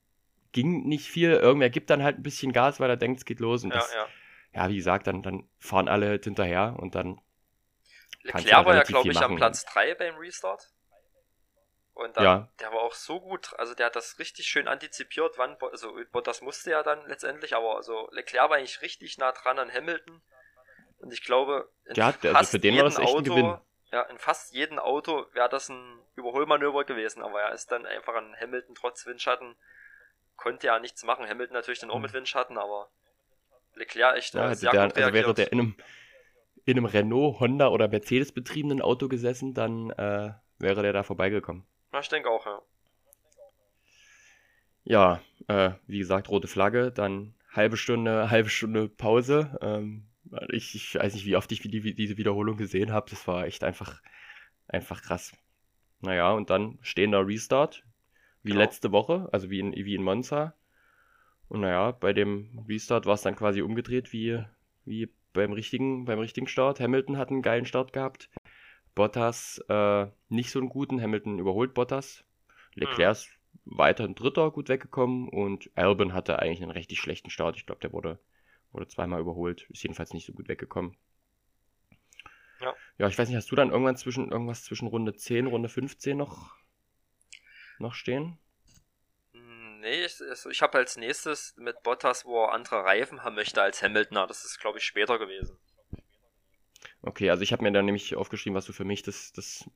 ging 0.53 0.87
nicht 0.87 1.09
viel. 1.09 1.31
Irgendwer 1.31 1.69
gibt 1.69 1.89
dann 1.89 2.01
halt 2.01 2.17
ein 2.17 2.23
bisschen 2.23 2.53
Gas, 2.53 2.79
weil 2.79 2.89
er 2.89 2.97
denkt, 2.97 3.19
es 3.19 3.25
geht 3.25 3.41
los. 3.41 3.65
Und 3.65 3.71
Ja, 3.71 3.79
das, 3.79 3.93
ja. 3.93 4.07
ja, 4.53 4.69
wie 4.69 4.77
gesagt, 4.77 5.07
dann, 5.07 5.21
dann 5.21 5.49
fahren 5.59 5.89
alle 5.89 6.07
halt 6.07 6.23
hinterher 6.23 6.77
und 6.79 6.95
dann 6.95 7.19
Leclerc 8.21 8.65
war 8.65 8.75
ja, 8.75 8.83
glaube 8.83 9.11
ich, 9.11 9.19
am. 9.19 9.35
Platz 9.35 9.65
3 9.65 9.95
beim 9.95 10.15
Restart. 10.15 10.71
Und 11.93 12.17
dann, 12.17 12.23
Ja. 12.23 12.49
der 12.59 12.71
war 12.71 12.79
auch 12.81 12.93
so 12.95 13.19
gut, 13.21 13.53
also 13.59 13.75
der 13.75 13.85
hat 13.87 13.95
das 13.95 14.17
richtig 14.17 14.47
schön 14.47 14.67
antizipiert, 14.67 15.37
wann, 15.37 15.55
also 15.71 15.93
Bottas 16.11 16.41
musste 16.41 16.71
ja 16.71 16.81
dann 16.81 17.05
letztendlich, 17.07 17.55
aber 17.55 17.75
also 17.75 18.09
Leclerc 18.11 18.49
war 18.49 18.57
eigentlich 18.57 18.81
richtig 18.81 19.17
nah 19.19 19.31
dran 19.31 19.59
an 19.59 19.71
Hamilton. 19.71 20.21
Und 20.97 21.13
ich 21.13 21.23
glaube, 21.23 21.69
in 21.85 21.95
Ja, 21.95 22.11
der- 22.13 22.31
also 22.31 22.37
fast 22.39 22.51
für 22.51 22.59
den 22.59 22.75
war 22.77 22.83
das 22.83 22.93
jedem 22.97 23.03
echt 23.03 23.13
ein 23.15 23.19
Auto, 23.21 23.35
Gewinn. 23.35 23.57
ja, 23.91 24.01
in 24.03 24.17
fast 24.17 24.53
jedem 24.53 24.79
Auto 24.79 25.27
wäre 25.33 25.49
das 25.49 25.69
ein 25.69 25.99
Überholmanöver 26.15 26.83
gewesen, 26.83 27.21
aber 27.21 27.41
er 27.43 27.51
ist 27.53 27.71
dann 27.71 27.85
einfach 27.85 28.15
an 28.15 28.35
Hamilton 28.39 28.73
trotz 28.73 29.05
Windschatten, 29.05 29.55
konnte 30.35 30.65
ja 30.67 30.79
nichts 30.79 31.03
machen. 31.03 31.27
Hamilton 31.29 31.53
natürlich 31.53 31.79
dann 31.79 31.91
auch 31.91 31.99
mit 31.99 32.13
Windschatten, 32.13 32.57
aber 32.57 32.89
Leclerc 33.75 34.17
echt 34.17 34.33
Mhm. 34.33 34.39
Ja, 34.39 34.45
äh, 34.45 34.49
hätte 34.49 34.59
sehr 34.61 34.71
der, 34.71 34.87
gut 34.87 34.95
also 34.97 35.13
wäre 35.13 35.27
reagiert. 35.27 35.37
der 35.37 35.51
in 35.51 35.59
einem, 35.59 35.75
in 36.65 36.77
einem 36.77 36.85
Renault, 36.85 37.39
Honda 37.39 37.67
oder 37.67 37.87
Mercedes 37.87 38.31
betriebenen 38.31 38.81
Auto 38.81 39.07
gesessen, 39.09 39.53
dann 39.53 39.91
äh, 39.91 40.31
wäre 40.57 40.81
der 40.81 40.93
da 40.93 41.03
vorbeigekommen. 41.03 41.67
Ich 41.99 42.09
denke 42.09 42.29
auch, 42.29 42.45
ja. 42.45 42.61
Ja, 44.85 45.21
äh, 45.47 45.71
wie 45.87 45.99
gesagt, 45.99 46.29
rote 46.29 46.47
Flagge, 46.47 46.91
dann 46.91 47.35
halbe 47.51 47.77
Stunde, 47.77 48.29
halbe 48.29 48.49
Stunde 48.49 48.89
Pause. 48.89 49.57
Ähm, 49.61 50.07
ich, 50.49 50.75
ich 50.75 50.95
weiß 50.95 51.13
nicht, 51.13 51.25
wie 51.25 51.35
oft 51.35 51.51
ich 51.51 51.61
die, 51.61 51.93
diese 51.95 52.17
Wiederholung 52.17 52.57
gesehen 52.57 52.91
habe. 52.91 53.09
Das 53.09 53.27
war 53.27 53.45
echt 53.45 53.63
einfach, 53.63 54.01
einfach 54.67 55.01
krass. 55.01 55.33
Naja, 56.01 56.31
und 56.31 56.49
dann 56.49 56.79
stehender 56.81 57.25
Restart, 57.27 57.83
wie 58.43 58.51
Genau. 58.51 58.61
letzte 58.61 58.91
Woche, 58.91 59.29
also 59.31 59.49
wie 59.49 59.59
in, 59.59 59.73
wie 59.73 59.95
in 59.95 60.03
Monza. 60.03 60.53
Und 61.47 61.61
naja, 61.61 61.91
bei 61.91 62.13
dem 62.13 62.65
Restart 62.67 63.05
war 63.05 63.13
es 63.15 63.21
dann 63.21 63.35
quasi 63.35 63.61
umgedreht, 63.61 64.11
wie, 64.11 64.43
wie 64.85 65.09
beim 65.33 65.53
richtigen, 65.53 66.05
beim 66.05 66.19
richtigen 66.19 66.47
Start. 66.47 66.79
Hamilton 66.79 67.17
hat 67.17 67.29
einen 67.29 67.41
geilen 67.41 67.65
Start 67.65 67.93
gehabt. 67.93 68.29
Bottas 68.95 69.63
äh, 69.69 70.07
nicht 70.29 70.51
so 70.51 70.59
einen 70.59 70.69
guten. 70.69 71.01
Hamilton 71.01 71.39
überholt 71.39 71.73
Bottas. 71.73 72.23
Leclerc 72.75 73.11
ist 73.11 73.29
weiterhin 73.65 74.15
Dritter 74.15 74.51
gut 74.51 74.69
weggekommen 74.69 75.29
und 75.29 75.69
Albon 75.75 76.13
hatte 76.13 76.39
eigentlich 76.39 76.61
einen 76.61 76.71
richtig 76.71 76.99
schlechten 76.99 77.29
Start. 77.29 77.55
Ich 77.55 77.65
glaube, 77.65 77.81
der 77.81 77.93
wurde, 77.93 78.19
wurde 78.71 78.87
zweimal 78.87 79.21
überholt. 79.21 79.69
Ist 79.69 79.83
jedenfalls 79.83 80.13
nicht 80.13 80.25
so 80.25 80.33
gut 80.33 80.47
weggekommen. 80.47 80.95
Ja. 82.59 82.73
ja, 82.97 83.07
ich 83.07 83.17
weiß 83.17 83.27
nicht, 83.27 83.37
hast 83.37 83.51
du 83.51 83.55
dann 83.55 83.71
irgendwann 83.71 83.97
zwischen 83.97 84.31
irgendwas 84.31 84.63
zwischen 84.63 84.87
Runde 84.87 85.15
10, 85.15 85.47
Runde 85.47 85.69
15 85.69 86.15
noch, 86.15 86.55
noch 87.77 87.93
stehen? 87.93 88.37
Hm, 89.33 89.81
nee, 89.81 90.05
ich, 90.05 90.21
ich 90.49 90.61
habe 90.61 90.77
als 90.77 90.95
nächstes 90.95 91.55
mit 91.57 91.83
Bottas, 91.83 92.25
wo 92.25 92.45
er 92.45 92.53
andere 92.53 92.83
Reifen 92.83 93.23
haben 93.23 93.35
möchte 93.35 93.61
als 93.61 93.83
Hamilton. 93.83 94.27
Das 94.27 94.45
ist, 94.45 94.59
glaube 94.59 94.77
ich, 94.77 94.85
später 94.85 95.19
gewesen. 95.19 95.57
Okay, 97.01 97.29
also 97.29 97.43
ich 97.43 97.51
habe 97.51 97.63
mir 97.63 97.71
dann 97.71 97.85
nämlich 97.85 98.15
aufgeschrieben, 98.15 98.55
was 98.55 98.65
so 98.65 98.73
für 98.73 98.85
mich 98.85 99.03
das, 99.03 99.33
das 99.33 99.69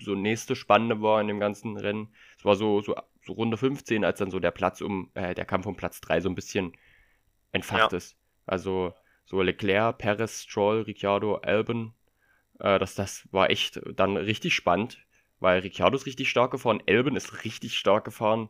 so 0.00 0.14
nächste 0.14 0.56
Spannende 0.56 1.00
war 1.02 1.20
in 1.20 1.28
dem 1.28 1.40
ganzen 1.40 1.76
Rennen. 1.76 2.12
Es 2.36 2.44
war 2.44 2.56
so, 2.56 2.80
so, 2.80 2.96
so 3.24 3.32
Runde 3.32 3.56
15, 3.56 4.04
als 4.04 4.18
dann 4.18 4.30
so 4.30 4.40
der 4.40 4.50
Platz 4.50 4.80
um, 4.80 5.10
äh, 5.14 5.34
der 5.34 5.44
Kampf 5.44 5.66
um 5.66 5.76
Platz 5.76 6.00
3 6.00 6.20
so 6.20 6.28
ein 6.28 6.34
bisschen 6.34 6.72
entfacht 7.52 7.92
ja. 7.92 7.98
ist. 7.98 8.16
Also 8.46 8.94
so 9.24 9.42
Leclerc, 9.42 9.98
Perez, 9.98 10.42
Stroll, 10.42 10.82
Ricciardo, 10.82 11.36
Albon, 11.36 11.92
äh, 12.58 12.78
das, 12.78 12.94
das 12.94 13.28
war 13.30 13.50
echt 13.50 13.80
dann 13.94 14.16
richtig 14.16 14.54
spannend, 14.54 14.98
weil 15.40 15.60
Ricciardo 15.60 15.96
ist 15.96 16.06
richtig 16.06 16.30
stark 16.30 16.50
gefahren, 16.50 16.82
Albon 16.88 17.16
ist 17.16 17.44
richtig 17.44 17.78
stark 17.78 18.04
gefahren. 18.04 18.48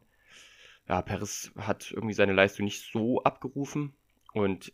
Ja, 0.89 1.03
Perez 1.03 1.53
hat 1.59 1.91
irgendwie 1.93 2.15
seine 2.15 2.33
Leistung 2.33 2.65
nicht 2.65 2.91
so 2.91 3.23
abgerufen 3.23 3.95
und 4.33 4.73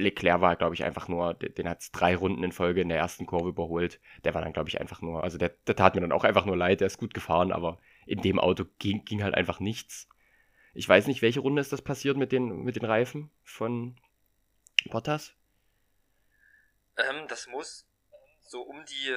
Leclerc 0.00 0.40
war, 0.40 0.56
glaube 0.56 0.74
ich, 0.74 0.84
einfach 0.84 1.08
nur, 1.08 1.34
den 1.34 1.68
hat 1.68 1.80
es 1.80 1.92
drei 1.92 2.16
Runden 2.16 2.42
in 2.42 2.52
Folge 2.52 2.80
in 2.80 2.88
der 2.88 2.98
ersten 2.98 3.26
Kurve 3.26 3.50
überholt. 3.50 4.00
Der 4.24 4.34
war 4.34 4.42
dann, 4.42 4.52
glaube 4.52 4.68
ich, 4.68 4.80
einfach 4.80 5.00
nur, 5.02 5.22
also 5.22 5.38
der, 5.38 5.50
der, 5.66 5.76
tat 5.76 5.94
mir 5.94 6.00
dann 6.00 6.12
auch 6.12 6.24
einfach 6.24 6.44
nur 6.44 6.56
leid, 6.56 6.80
der 6.80 6.86
ist 6.86 6.98
gut 6.98 7.14
gefahren, 7.14 7.52
aber 7.52 7.78
in 8.06 8.22
dem 8.22 8.38
Auto 8.38 8.64
ging, 8.78 9.04
ging 9.04 9.22
halt 9.22 9.34
einfach 9.34 9.60
nichts. 9.60 10.08
Ich 10.74 10.88
weiß 10.88 11.06
nicht, 11.06 11.22
welche 11.22 11.40
Runde 11.40 11.60
ist 11.60 11.72
das 11.72 11.82
passiert 11.82 12.16
mit 12.16 12.32
den, 12.32 12.62
mit 12.62 12.76
den 12.76 12.84
Reifen 12.84 13.30
von 13.42 13.96
Bottas? 14.86 15.34
Ähm, 16.96 17.26
das 17.28 17.46
muss 17.46 17.86
so 18.40 18.62
um 18.62 18.84
die 18.84 19.16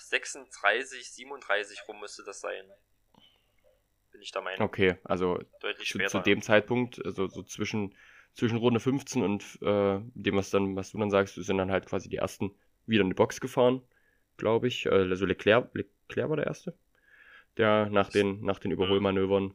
36, 0.00 1.10
37 1.10 1.88
rum 1.88 2.00
müsste 2.00 2.24
das 2.24 2.40
sein. 2.40 2.64
Bin 4.10 4.22
ich 4.22 4.32
der 4.32 4.42
Meinung. 4.42 4.66
Okay, 4.66 4.96
also 5.04 5.38
Deutlich 5.60 5.90
zu, 5.90 5.98
zu 5.98 6.20
dem 6.20 6.42
Zeitpunkt, 6.42 7.04
also 7.04 7.28
so 7.28 7.42
zwischen 7.42 7.94
zwischen 8.38 8.58
Runde 8.58 8.78
15 8.78 9.22
und 9.22 9.42
äh, 9.62 9.98
dem, 10.14 10.36
was 10.36 10.50
dann, 10.50 10.76
was 10.76 10.92
du 10.92 10.98
dann 10.98 11.10
sagst, 11.10 11.34
sind 11.34 11.58
dann 11.58 11.72
halt 11.72 11.86
quasi 11.86 12.08
die 12.08 12.18
ersten 12.18 12.52
wieder 12.86 13.02
in 13.02 13.10
die 13.10 13.14
Box 13.14 13.40
gefahren, 13.40 13.82
glaube 14.36 14.68
ich. 14.68 14.86
Äh, 14.86 14.90
also 14.90 15.26
Leclerc, 15.26 15.74
Leclerc 15.74 16.30
war 16.30 16.36
der 16.36 16.46
erste, 16.46 16.72
der 17.56 17.90
nach 17.90 18.10
den, 18.10 18.44
nach 18.44 18.60
den 18.60 18.70
Überholmanövern 18.70 19.54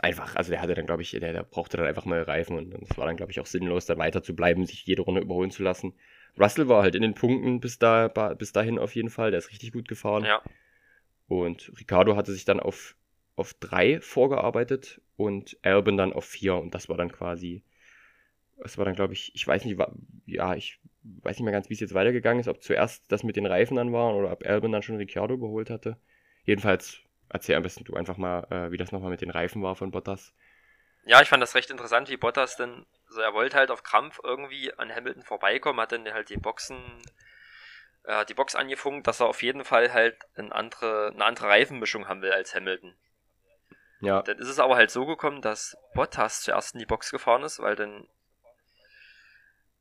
einfach, 0.00 0.36
also 0.36 0.50
der 0.50 0.60
hatte 0.60 0.74
dann, 0.74 0.84
glaube 0.84 1.00
ich, 1.00 1.12
der, 1.12 1.32
der 1.32 1.42
brauchte 1.42 1.78
dann 1.78 1.86
einfach 1.86 2.04
neue 2.04 2.28
Reifen 2.28 2.58
und 2.58 2.74
es 2.82 2.98
war 2.98 3.06
dann, 3.06 3.16
glaube 3.16 3.32
ich, 3.32 3.40
auch 3.40 3.46
sinnlos, 3.46 3.86
dann 3.86 3.98
weiter 3.98 4.22
zu 4.22 4.36
bleiben, 4.36 4.66
sich 4.66 4.84
jede 4.84 5.02
Runde 5.02 5.22
überholen 5.22 5.50
zu 5.50 5.62
lassen. 5.62 5.94
Russell 6.38 6.68
war 6.68 6.82
halt 6.82 6.94
in 6.94 7.02
den 7.02 7.14
Punkten 7.14 7.60
bis, 7.60 7.78
da, 7.78 8.08
bis 8.08 8.52
dahin 8.52 8.78
auf 8.78 8.94
jeden 8.94 9.10
Fall, 9.10 9.30
der 9.30 9.38
ist 9.38 9.50
richtig 9.50 9.72
gut 9.72 9.88
gefahren. 9.88 10.24
Ja. 10.24 10.42
Und 11.28 11.72
Ricardo 11.80 12.14
hatte 12.14 12.32
sich 12.32 12.44
dann 12.44 12.60
auf, 12.60 12.94
auf 13.36 13.54
drei 13.54 14.02
vorgearbeitet 14.02 15.00
und 15.16 15.56
Albon 15.62 15.96
dann 15.96 16.12
auf 16.12 16.26
vier 16.26 16.56
und 16.56 16.74
das 16.74 16.90
war 16.90 16.98
dann 16.98 17.10
quasi 17.10 17.62
es 18.64 18.78
war 18.78 18.84
dann, 18.84 18.94
glaube 18.94 19.12
ich, 19.12 19.34
ich 19.34 19.46
weiß 19.46 19.64
nicht, 19.64 19.78
war, 19.78 19.92
ja, 20.26 20.54
ich 20.54 20.80
weiß 21.02 21.36
nicht 21.36 21.44
mehr 21.44 21.52
ganz, 21.52 21.68
wie 21.68 21.74
es 21.74 21.80
jetzt 21.80 21.94
weitergegangen 21.94 22.40
ist, 22.40 22.48
ob 22.48 22.62
zuerst 22.62 23.10
das 23.10 23.22
mit 23.22 23.36
den 23.36 23.46
Reifen 23.46 23.76
dann 23.76 23.92
war 23.92 24.14
oder 24.14 24.32
ob 24.32 24.46
Albon 24.46 24.72
dann 24.72 24.82
schon 24.82 24.96
Ricciardo 24.96 25.34
überholt 25.34 25.70
hatte. 25.70 25.96
Jedenfalls 26.44 27.00
erzähl 27.28 27.56
am 27.56 27.62
besten 27.62 27.84
du 27.84 27.94
einfach 27.94 28.16
mal, 28.16 28.46
äh, 28.50 28.70
wie 28.72 28.76
das 28.76 28.92
nochmal 28.92 29.10
mit 29.10 29.22
den 29.22 29.30
Reifen 29.30 29.62
war 29.62 29.76
von 29.76 29.90
Bottas. 29.90 30.34
Ja, 31.04 31.22
ich 31.22 31.28
fand 31.28 31.42
das 31.42 31.54
recht 31.54 31.70
interessant, 31.70 32.10
wie 32.10 32.16
Bottas 32.16 32.56
denn, 32.56 32.84
also 33.08 33.20
er 33.20 33.32
wollte 33.32 33.56
halt 33.56 33.70
auf 33.70 33.82
Krampf 33.82 34.20
irgendwie 34.22 34.72
an 34.74 34.94
Hamilton 34.94 35.22
vorbeikommen, 35.22 35.80
hat 35.80 35.92
dann 35.92 36.12
halt 36.12 36.28
die 36.28 36.36
Boxen, 36.36 36.76
äh, 38.04 38.26
die 38.26 38.34
Box 38.34 38.54
angefunkt, 38.54 39.06
dass 39.06 39.20
er 39.20 39.28
auf 39.28 39.42
jeden 39.42 39.64
Fall 39.64 39.92
halt 39.92 40.18
eine 40.34 40.54
andere, 40.54 41.12
eine 41.14 41.24
andere 41.24 41.48
Reifenmischung 41.48 42.08
haben 42.08 42.20
will 42.20 42.32
als 42.32 42.54
Hamilton. 42.54 42.94
Ja. 44.00 44.22
Dann 44.22 44.38
ist 44.38 44.48
es 44.48 44.58
aber 44.58 44.76
halt 44.76 44.90
so 44.90 45.06
gekommen, 45.06 45.40
dass 45.40 45.76
Bottas 45.94 46.42
zuerst 46.42 46.74
in 46.74 46.80
die 46.80 46.86
Box 46.86 47.10
gefahren 47.10 47.42
ist, 47.42 47.60
weil 47.60 47.76
dann 47.76 48.08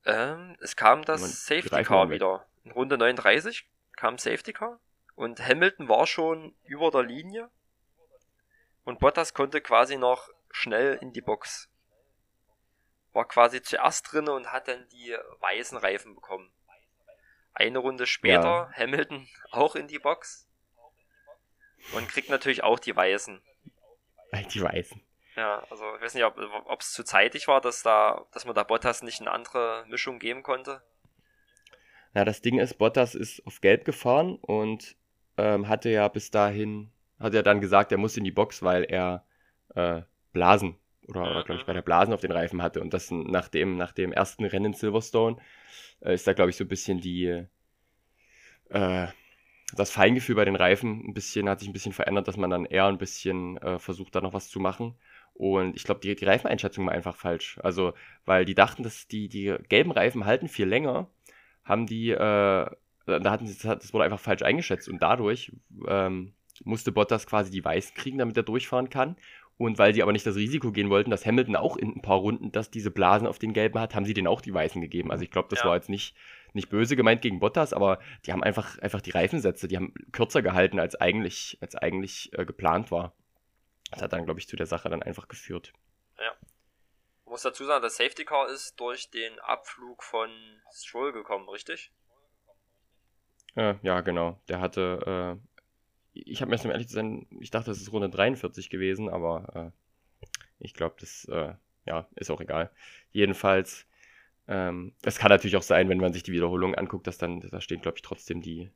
ähm, 0.06 0.56
es 0.62 0.76
kam 0.76 1.04
das 1.04 1.45
Safety 1.45 1.84
Car 1.84 2.10
wieder. 2.10 2.45
In 2.64 2.72
Runde 2.72 2.97
39 2.97 3.68
kam 3.95 4.18
Safety 4.18 4.54
Car 4.54 4.80
und 5.16 5.45
Hamilton 5.45 5.89
war 5.89 6.08
schon 6.08 6.56
über 6.64 6.91
der 6.91 7.04
Linie 7.04 7.50
und 8.84 9.00
Bottas 9.00 9.34
konnte 9.34 9.62
quasi 9.62 9.97
noch 9.97 10.30
schnell 10.52 10.97
in 11.02 11.14
die 11.14 11.22
Box. 11.22 11.70
War 13.14 13.28
quasi 13.28 13.62
zuerst 13.62 14.12
drinne 14.12 14.32
und 14.32 14.52
hat 14.52 14.68
dann 14.68 14.88
die 14.89 15.16
weißen 15.39 15.78
Reifen 15.78 16.16
bekommen. 16.16 16.52
Eine 17.54 17.80
Runde 17.80 18.08
später 18.08 18.41
ja. 18.41 18.72
Hamilton 18.74 19.28
auch 19.52 19.76
in 19.76 19.88
die 19.88 20.00
Box 20.00 20.47
und 21.93 22.08
kriegt 22.08 22.30
natürlich 22.30 22.64
auch 22.64 22.80
die 22.80 22.95
weißen. 22.95 23.41
Die 24.54 24.62
weißen. 24.62 25.02
Ja, 25.39 25.63
also 25.69 25.85
ich 25.95 26.01
weiß 26.01 26.15
nicht, 26.15 26.25
ob 26.25 26.81
es 26.81 26.91
zu 26.91 27.05
zeitig 27.05 27.47
war, 27.47 27.61
dass 27.61 27.81
da, 27.81 28.25
dass 28.33 28.43
man 28.43 28.55
da 28.55 28.63
Bottas 28.63 29.03
nicht 29.03 29.21
eine 29.21 29.31
andere 29.31 29.85
Mischung 29.87 30.19
geben 30.19 30.43
konnte. 30.43 30.81
Ja, 32.13 32.25
das 32.25 32.41
Ding 32.41 32.59
ist, 32.59 32.77
Bottas 32.77 33.15
ist 33.15 33.47
auf 33.47 33.61
Gelb 33.61 33.85
gefahren 33.85 34.35
und 34.35 34.97
ähm, 35.37 35.69
hatte 35.69 35.89
ja 35.89 36.09
bis 36.09 36.29
dahin, 36.29 36.91
hat 37.21 37.33
er 37.33 37.43
dann 37.43 37.61
gesagt, 37.61 37.93
er 37.93 37.97
muss 37.97 38.17
in 38.17 38.25
die 38.25 38.31
Box, 38.31 38.63
weil 38.63 38.83
er 38.83 39.23
äh, 39.75 40.01
Blasen 40.33 40.75
oder, 41.07 41.21
oder 41.21 41.43
glaube 41.45 41.61
ich 41.61 41.65
bei 41.65 41.71
der 41.71 41.83
Blasen 41.83 42.13
auf 42.13 42.19
den 42.19 42.33
Reifen 42.33 42.61
hatte. 42.61 42.81
Und 42.81 42.93
das 42.93 43.09
nach 43.09 43.47
dem, 43.47 43.77
nach 43.77 43.93
dem 43.93 44.11
ersten 44.11 44.43
Rennen 44.43 44.65
in 44.65 44.73
Silverstone 44.73 45.37
äh, 46.01 46.15
ist 46.15 46.27
da 46.27 46.33
glaube 46.33 46.49
ich 46.49 46.57
so 46.57 46.65
ein 46.65 46.69
bisschen 46.69 46.99
die 46.99 47.45
äh, 48.71 49.07
das 49.73 49.89
Feingefühl 49.89 50.35
bei 50.35 50.45
den 50.45 50.57
Reifen 50.57 51.07
ein 51.07 51.13
bisschen 51.13 51.47
hat 51.47 51.59
sich 51.59 51.69
ein 51.69 51.73
bisschen 51.73 51.93
verändert, 51.93 52.27
dass 52.27 52.35
man 52.35 52.49
dann 52.49 52.65
eher 52.65 52.87
ein 52.87 52.97
bisschen 52.97 53.55
äh, 53.59 53.79
versucht 53.79 54.15
da 54.15 54.19
noch 54.19 54.33
was 54.33 54.49
zu 54.49 54.59
machen 54.59 54.97
und 55.39 55.77
ich 55.77 55.85
glaube, 55.85 56.01
die, 56.01 56.13
die 56.15 56.25
Reifeneinschätzung 56.25 56.85
war 56.85 56.91
einfach 56.91 57.15
falsch. 57.15 57.59
Also, 57.63 57.93
weil 58.25 58.43
die 58.43 58.55
dachten, 58.55 58.83
dass 58.83 59.07
die, 59.07 59.29
die 59.29 59.55
gelben 59.69 59.91
Reifen 59.91 60.25
halten 60.25 60.49
viel 60.49 60.67
länger, 60.67 61.07
haben 61.63 61.85
die, 61.85 62.09
äh, 62.09 62.17
da 62.17 62.75
hatten 63.07 63.47
sie, 63.47 63.57
das 63.65 63.93
wurde 63.93 64.03
einfach 64.03 64.19
falsch 64.19 64.41
eingeschätzt 64.41 64.89
und 64.89 65.01
dadurch 65.01 65.53
ähm, 65.87 66.33
musste 66.65 66.91
Bottas 66.91 67.25
quasi 67.25 67.51
die 67.51 67.63
weißen 67.63 67.95
kriegen, 67.95 68.17
damit 68.17 68.35
er 68.35 68.43
durchfahren 68.43 68.89
kann. 68.89 69.15
Und 69.55 69.77
weil 69.77 69.93
sie 69.93 70.03
aber 70.03 70.11
nicht 70.11 70.27
das 70.27 70.35
Risiko 70.35 70.73
gehen 70.73 70.89
wollten, 70.89 71.09
dass 71.09 71.25
Hamilton 71.25 71.55
auch 71.55 71.77
in 71.77 71.95
ein 71.95 72.01
paar 72.01 72.17
Runden, 72.17 72.51
dass 72.51 72.69
diese 72.69 72.91
Blasen 72.91 73.25
auf 73.25 73.39
den 73.39 73.53
gelben 73.53 73.79
hat, 73.79 73.95
haben 73.95 74.05
sie 74.05 74.13
denen 74.13 74.27
auch 74.27 74.41
die 74.41 74.53
weißen 74.53 74.81
gegeben. 74.81 75.09
Also 75.09 75.23
ich 75.23 75.31
glaube, 75.31 75.47
das 75.49 75.59
ja. 75.59 75.69
war 75.69 75.75
jetzt 75.75 75.89
nicht, 75.89 76.15
nicht 76.51 76.69
böse 76.69 76.97
gemeint 76.97 77.21
gegen 77.21 77.39
Bottas, 77.39 77.71
aber 77.71 77.99
die 78.25 78.33
haben 78.33 78.43
einfach, 78.43 78.77
einfach 78.79 78.99
die 78.99 79.11
Reifensätze, 79.11 79.69
die 79.69 79.77
haben 79.77 79.93
kürzer 80.11 80.41
gehalten, 80.41 80.79
als 80.79 80.95
eigentlich, 80.95 81.57
als 81.61 81.75
eigentlich 81.75 82.29
äh, 82.33 82.43
geplant 82.45 82.91
war. 82.91 83.13
Das 83.91 84.01
hat 84.01 84.13
dann, 84.13 84.25
glaube 84.25 84.39
ich, 84.39 84.47
zu 84.47 84.55
der 84.55 84.65
Sache 84.65 84.89
dann 84.89 85.03
einfach 85.03 85.27
geführt. 85.27 85.73
Ja. 86.17 86.31
Ich 87.25 87.29
muss 87.29 87.41
dazu 87.41 87.65
sagen, 87.65 87.81
das 87.81 87.97
Safety 87.97 88.25
Car 88.25 88.49
ist 88.49 88.79
durch 88.79 89.09
den 89.09 89.39
Abflug 89.39 90.03
von 90.03 90.29
Stroll 90.71 91.11
gekommen, 91.11 91.47
richtig? 91.49 91.91
Ja, 93.55 93.79
ja 93.81 94.01
genau. 94.01 94.39
Der 94.47 94.61
hatte, 94.61 95.39
äh, 95.41 95.59
ich 96.13 96.41
habe 96.41 96.49
mir 96.49 96.55
erst 96.55 96.65
ehrlich 96.65 96.87
zu 96.87 96.93
sein, 96.93 97.27
ich 97.39 97.51
dachte, 97.51 97.71
es 97.71 97.81
ist 97.81 97.91
Runde 97.91 98.09
43 98.09 98.69
gewesen, 98.69 99.09
aber 99.09 99.73
äh, 99.73 100.25
ich 100.59 100.73
glaube, 100.73 100.95
das 100.99 101.25
äh, 101.25 101.53
ja, 101.85 102.07
ist 102.15 102.29
auch 102.29 102.41
egal. 102.41 102.71
Jedenfalls, 103.11 103.87
ähm, 104.47 104.93
es 105.01 105.17
kann 105.17 105.29
natürlich 105.29 105.57
auch 105.57 105.63
sein, 105.63 105.89
wenn 105.89 105.99
man 105.99 106.13
sich 106.13 106.23
die 106.23 106.31
Wiederholung 106.31 106.75
anguckt, 106.75 107.07
dass 107.07 107.17
dann, 107.17 107.41
da 107.41 107.61
stehen, 107.61 107.81
glaube 107.81 107.97
ich, 107.97 108.01
trotzdem 108.01 108.41
die, 108.41 108.71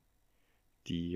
die 0.87 1.15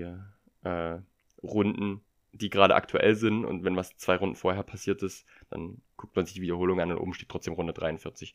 äh, 0.62 0.98
Runden 1.42 2.04
die 2.32 2.50
gerade 2.50 2.74
aktuell 2.74 3.14
sind 3.14 3.44
und 3.44 3.64
wenn 3.64 3.76
was 3.76 3.96
zwei 3.96 4.16
Runden 4.16 4.36
vorher 4.36 4.62
passiert 4.62 5.02
ist, 5.02 5.26
dann 5.50 5.80
guckt 5.96 6.14
man 6.14 6.26
sich 6.26 6.34
die 6.34 6.42
Wiederholung 6.42 6.80
an 6.80 6.92
und 6.92 6.98
oben 6.98 7.14
steht 7.14 7.28
trotzdem 7.28 7.54
Runde 7.54 7.72
43. 7.72 8.34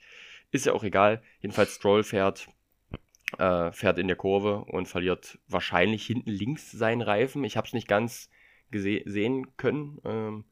Ist 0.52 0.66
ja 0.66 0.74
auch 0.74 0.84
egal. 0.84 1.22
Jedenfalls 1.42 1.76
Stroll 1.76 2.04
fährt, 2.04 2.48
äh, 3.38 3.72
fährt 3.72 4.00
in 4.00 4.08
der 4.08 4.18
Kurve 4.18 4.66
und 4.66 4.88
verliert 4.88 5.40
wahrscheinlich 5.48 6.06
hinten 6.06 6.32
links 6.32 6.72
seinen 6.72 7.02
Reifen. 7.02 7.44
Ich 7.44 7.58
habe 7.58 7.68
es 7.68 7.74
nicht 7.74 7.88
ganz 7.88 8.30
sehen 8.72 9.56
können. 9.58 10.00
Ähm, 10.04 10.46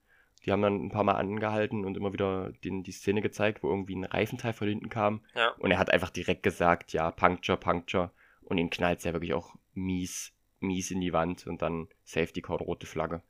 die 0.45 0.51
haben 0.51 0.61
dann 0.61 0.85
ein 0.85 0.89
paar 0.89 1.03
Mal 1.03 1.15
angehalten 1.15 1.85
und 1.85 1.97
immer 1.97 2.13
wieder 2.13 2.51
den, 2.63 2.83
die 2.83 2.91
Szene 2.91 3.21
gezeigt, 3.21 3.61
wo 3.61 3.69
irgendwie 3.69 3.95
ein 3.95 4.05
Reifenteil 4.05 4.53
von 4.53 4.67
hinten 4.67 4.89
kam. 4.89 5.21
Ja. 5.35 5.49
Und 5.59 5.71
er 5.71 5.77
hat 5.77 5.91
einfach 5.91 6.09
direkt 6.09 6.43
gesagt, 6.43 6.93
ja, 6.93 7.11
Puncture, 7.11 7.57
Puncture. 7.57 8.11
Und 8.43 8.57
ihn 8.57 8.69
knallt 8.69 8.99
es 8.99 9.05
ja 9.05 9.13
wirklich 9.13 9.33
auch 9.33 9.55
mies 9.73 10.33
mies 10.61 10.91
in 10.91 11.01
die 11.01 11.13
Wand 11.13 11.47
und 11.47 11.61
dann 11.61 11.87
Safety 12.03 12.41
Car 12.41 12.57
rote 12.57 12.85
Flagge. 12.85 13.21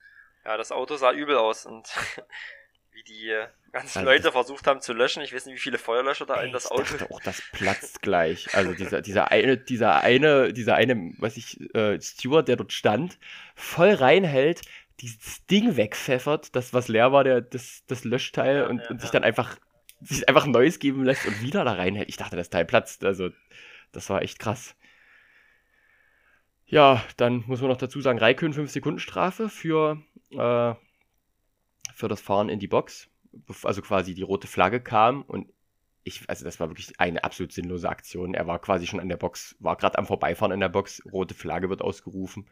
Ja, 0.45 0.57
das 0.57 0.71
Auto 0.71 0.95
sah 0.95 1.11
übel 1.11 1.37
aus 1.37 1.65
und 1.65 1.87
wie 2.91 3.03
die 3.03 3.33
ganzen 3.71 3.99
also 3.99 4.11
Leute 4.11 4.31
versucht 4.31 4.67
haben 4.67 4.81
zu 4.81 4.93
löschen. 4.93 5.21
Ich 5.23 5.33
weiß 5.33 5.45
nicht, 5.45 5.55
wie 5.55 5.59
viele 5.59 5.77
Feuerlöscher 5.77 6.25
da 6.25 6.41
ey, 6.41 6.47
in 6.47 6.53
das 6.53 6.69
Auto. 6.69 6.83
Ich 6.83 6.89
dachte 6.91 7.11
auch, 7.11 7.21
das 7.21 7.41
platzt 7.51 8.01
gleich. 8.01 8.53
Also 8.55 8.73
dieser, 8.73 9.01
dieser 9.01 9.31
eine, 9.31 9.57
dieser 9.57 10.01
eine, 10.01 10.53
dieser 10.53 10.75
eine, 10.75 11.13
was 11.17 11.37
ich, 11.37 11.59
äh, 11.75 11.99
Steward, 12.01 12.47
der 12.47 12.57
dort 12.57 12.73
stand, 12.73 13.17
voll 13.55 13.93
reinhält, 13.93 14.61
dieses 14.99 15.45
Ding 15.47 15.77
wegpfeffert, 15.77 16.55
das 16.55 16.73
was 16.73 16.87
leer 16.87 17.11
war, 17.11 17.23
der, 17.23 17.41
das, 17.41 17.83
das 17.87 18.03
Löschteil 18.03 18.57
ja, 18.57 18.67
und, 18.67 18.79
ja, 18.79 18.89
und 18.89 19.01
sich 19.01 19.09
ja. 19.09 19.13
dann 19.13 19.23
einfach, 19.23 19.57
sich 20.01 20.27
einfach 20.27 20.45
Neues 20.45 20.79
geben 20.79 21.03
lässt 21.03 21.25
und 21.25 21.41
wieder 21.41 21.63
da 21.63 21.73
reinhält. 21.73 22.09
Ich 22.09 22.17
dachte, 22.17 22.35
das 22.35 22.49
Teil 22.49 22.65
platzt. 22.65 23.03
Also, 23.03 23.29
das 23.91 24.09
war 24.09 24.21
echt 24.21 24.39
krass. 24.39 24.75
Ja, 26.71 27.03
dann 27.17 27.43
muss 27.47 27.59
man 27.59 27.69
noch 27.69 27.77
dazu 27.77 27.99
sagen, 27.99 28.17
Raikön 28.17 28.53
5 28.53 28.71
Sekunden 28.71 28.99
Strafe 28.99 29.49
für, 29.49 30.01
äh, 30.31 30.73
für 31.93 32.07
das 32.07 32.21
Fahren 32.21 32.47
in 32.47 32.59
die 32.59 32.69
Box. 32.69 33.09
Also 33.63 33.81
quasi 33.81 34.13
die 34.13 34.21
rote 34.21 34.47
Flagge 34.47 34.79
kam 34.79 35.21
und 35.23 35.51
ich, 36.05 36.29
also 36.29 36.45
das 36.45 36.61
war 36.61 36.69
wirklich 36.69 36.97
eine 36.97 37.25
absolut 37.25 37.51
sinnlose 37.51 37.89
Aktion. 37.89 38.33
Er 38.33 38.47
war 38.47 38.57
quasi 38.59 38.87
schon 38.87 39.01
an 39.01 39.09
der 39.09 39.17
Box, 39.17 39.57
war 39.59 39.75
gerade 39.75 39.97
am 39.97 40.05
Vorbeifahren 40.05 40.53
in 40.53 40.61
der 40.61 40.69
Box, 40.69 41.03
rote 41.11 41.33
Flagge 41.33 41.69
wird 41.69 41.81
ausgerufen 41.81 42.49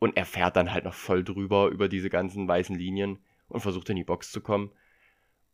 und 0.00 0.18
er 0.18 0.26
fährt 0.26 0.56
dann 0.56 0.70
halt 0.70 0.84
noch 0.84 0.94
voll 0.94 1.24
drüber 1.24 1.68
über 1.68 1.88
diese 1.88 2.10
ganzen 2.10 2.46
weißen 2.46 2.76
Linien 2.76 3.24
und 3.48 3.60
versucht 3.60 3.88
in 3.88 3.96
die 3.96 4.04
Box 4.04 4.32
zu 4.32 4.42
kommen. 4.42 4.70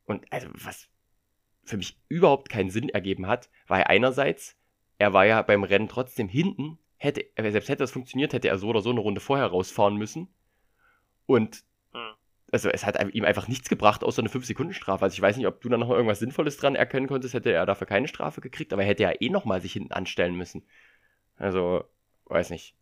Und 0.07 0.31
also 0.33 0.49
was 0.55 0.89
für 1.63 1.77
mich 1.77 1.97
überhaupt 2.09 2.49
keinen 2.49 2.71
Sinn 2.71 2.89
ergeben 2.89 3.29
hat, 3.29 3.49
war 3.69 3.79
ja 3.79 3.87
einerseits, 3.87 4.57
er 4.99 5.13
war 5.13 5.25
ja 5.25 5.41
beim 5.43 5.63
Rennen 5.63 5.89
trotzdem 5.89 6.29
hinten, 6.29 6.79
hätte, 7.03 7.27
selbst 7.37 7.69
hätte 7.69 7.83
das 7.83 7.91
funktioniert, 7.91 8.33
hätte 8.33 8.49
er 8.49 8.59
so 8.59 8.69
oder 8.69 8.81
so 8.81 8.91
eine 8.91 9.01
Runde 9.01 9.21
vorher 9.21 9.47
rausfahren 9.47 9.97
müssen. 9.97 10.33
Und 11.27 11.65
hm. 11.93 12.15
also 12.51 12.69
es 12.69 12.87
hat 12.87 13.03
ihm 13.15 13.25
einfach 13.25 13.49
nichts 13.49 13.69
gebracht, 13.69 14.05
außer 14.05 14.23
eine 14.23 14.29
5-Sekunden-Strafe. 14.29 15.05
Also 15.05 15.15
ich 15.15 15.23
weiß 15.23 15.37
nicht, 15.37 15.47
ob 15.47 15.61
du 15.61 15.69
da 15.69 15.77
noch 15.77 15.91
irgendwas 15.91 16.21
Sinnvolles 16.21 16.57
dran 16.57 16.77
erkennen 16.77 17.09
konntest, 17.09 17.35
hätte 17.35 17.53
er 17.53 17.67
dafür 17.67 17.87
keine 17.87 18.09
Strafe 18.09 18.41
gekriegt, 18.41 18.73
aber 18.73 18.83
er 18.83 18.89
hätte 18.89 19.03
ja 19.03 19.13
eh 19.19 19.29
nochmal 19.31 19.61
sich 19.61 19.73
hinten 19.73 19.93
anstellen 19.93 20.37
müssen. 20.37 20.67
Also, 21.37 21.85
weiß 22.27 22.51
nicht. 22.51 22.77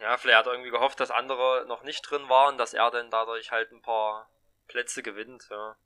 Ja, 0.00 0.16
vielleicht 0.16 0.38
hat 0.38 0.46
er 0.46 0.52
irgendwie 0.52 0.70
gehofft, 0.70 0.98
dass 0.98 1.10
andere 1.10 1.66
noch 1.68 1.84
nicht 1.84 2.02
drin 2.02 2.28
waren, 2.28 2.58
dass 2.58 2.74
er 2.74 2.90
dann 2.90 3.10
dadurch 3.10 3.52
halt 3.52 3.70
ein 3.70 3.82
paar 3.82 4.28
Plätze 4.66 5.02
gewinnt, 5.02 5.46
ja. 5.50 5.76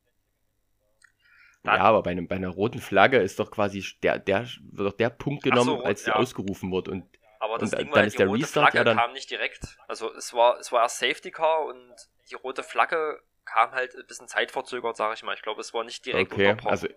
Dann, 1.65 1.77
ja, 1.77 1.83
aber 1.83 2.03
bei, 2.05 2.13
einem, 2.13 2.29
bei 2.29 2.37
einer 2.37 2.49
roten 2.49 2.81
Flagge 2.81 3.19
ist 3.19 3.41
doch 3.41 3.51
quasi 3.51 3.85
der, 4.03 4.21
der 4.21 4.47
wird 4.71 4.93
doch 4.93 4.97
der 4.97 5.11
Punkt 5.11 5.43
genommen, 5.43 5.79
so, 5.79 5.83
als 5.83 6.05
sie 6.05 6.11
ja. 6.11 6.17
ausgerufen 6.17 6.71
wird. 6.71 6.89
Und, 6.89 7.05
aber 7.41 7.59
das 7.59 7.73
und 7.73 7.79
Ding 7.79 7.89
dann 7.89 7.97
war, 7.97 8.05
ist 8.05 8.15
die 8.15 8.19
der 8.19 8.27
rote 8.29 8.43
Restart 8.43 8.73
Flagge 8.73 8.91
ja 8.91 8.97
kam 8.97 9.13
nicht 9.13 9.31
direkt. 9.31 9.79
Also 9.89 10.13
es 10.15 10.33
war, 10.33 10.59
es 10.59 10.73
war 10.73 10.83
erst 10.83 10.99
Safety 10.99 11.31
Car 11.31 11.65
und 11.67 11.95
die 12.31 12.35
rote 12.35 12.63
Flagge 12.63 13.21
kam 13.45 13.73
halt 13.73 13.95
ein 13.95 14.07
bisschen 14.07 14.29
zeitverzögert, 14.29 14.97
sag 14.97 15.15
ich 15.15 15.23
mal. 15.23 15.35
Ich 15.35 15.43
glaube, 15.43 15.61
es 15.61 15.73
war 15.73 15.85
nicht 15.85 16.05
direkt 16.05 16.33
okay. 16.33 16.57
Also, 16.65 16.89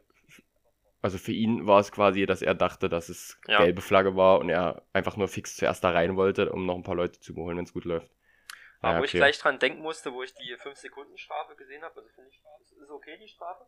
also 1.02 1.18
für 1.18 1.32
ihn 1.32 1.68
war 1.68 1.80
es 1.80 1.92
quasi, 1.92 2.26
dass 2.26 2.42
er 2.42 2.56
dachte, 2.56 2.90
dass 2.90 3.10
es 3.10 3.40
ja. 3.48 3.60
gelbe 3.60 3.82
Flagge 3.82 4.16
war 4.16 4.40
und 4.40 4.50
er 4.50 4.84
einfach 4.92 5.16
nur 5.16 5.28
fix 5.28 5.56
zuerst 5.56 5.84
da 5.84 5.92
rein 5.92 6.16
wollte, 6.16 6.52
um 6.52 6.66
noch 6.66 6.76
ein 6.76 6.84
paar 6.84 6.96
Leute 6.96 7.20
zu 7.20 7.36
holen, 7.36 7.58
wenn 7.58 7.66
es 7.66 7.74
gut 7.74 7.86
läuft. 7.86 8.12
Aber 8.82 8.94
ja, 8.94 9.00
wo 9.00 9.04
okay. 9.04 9.06
ich 9.06 9.20
gleich 9.20 9.38
dran 9.40 9.60
denken 9.60 9.82
musste, 9.82 10.14
wo 10.14 10.24
ich 10.24 10.34
die 10.34 10.56
5-Sekunden-Strafe 10.56 11.56
gesehen 11.56 11.84
habe, 11.84 12.00
also 12.00 12.10
finde 12.10 12.30
ich, 12.30 12.42
ist 12.82 12.92
okay, 12.92 13.18
die 13.18 13.28
Strafe. 13.28 13.66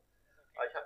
Aber 0.56 0.68
ich 0.68 0.76
hab, 0.76 0.84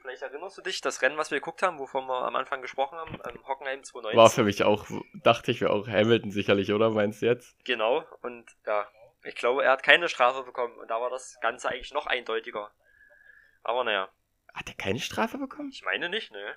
vielleicht 0.00 0.22
erinnerst 0.22 0.58
du 0.58 0.62
dich, 0.62 0.80
das 0.80 1.02
Rennen, 1.02 1.16
was 1.16 1.30
wir 1.30 1.38
geguckt 1.38 1.62
haben, 1.62 1.78
wovon 1.78 2.06
wir 2.06 2.24
am 2.24 2.36
Anfang 2.36 2.62
gesprochen 2.62 2.98
haben, 2.98 3.14
ähm, 3.14 3.46
Hockenheim 3.46 3.82
2019. 3.82 4.16
War 4.16 4.30
für 4.30 4.44
mich 4.44 4.64
auch, 4.64 4.86
dachte 5.22 5.50
ich 5.50 5.60
mir 5.60 5.70
auch, 5.70 5.86
Hamilton 5.86 6.30
sicherlich, 6.30 6.72
oder 6.72 6.90
meinst 6.90 7.22
du 7.22 7.26
jetzt? 7.26 7.56
Genau, 7.64 8.04
und 8.22 8.46
ja, 8.66 8.86
ich 9.24 9.34
glaube, 9.34 9.64
er 9.64 9.72
hat 9.72 9.82
keine 9.82 10.08
Strafe 10.08 10.42
bekommen 10.42 10.76
und 10.78 10.88
da 10.90 11.00
war 11.00 11.10
das 11.10 11.38
Ganze 11.40 11.68
eigentlich 11.68 11.92
noch 11.92 12.06
eindeutiger. 12.06 12.70
Aber 13.62 13.84
naja. 13.84 14.08
Hat 14.54 14.68
er 14.68 14.74
keine 14.74 15.00
Strafe 15.00 15.38
bekommen? 15.38 15.70
Ich 15.70 15.84
meine 15.84 16.08
nicht, 16.08 16.32
ne. 16.32 16.56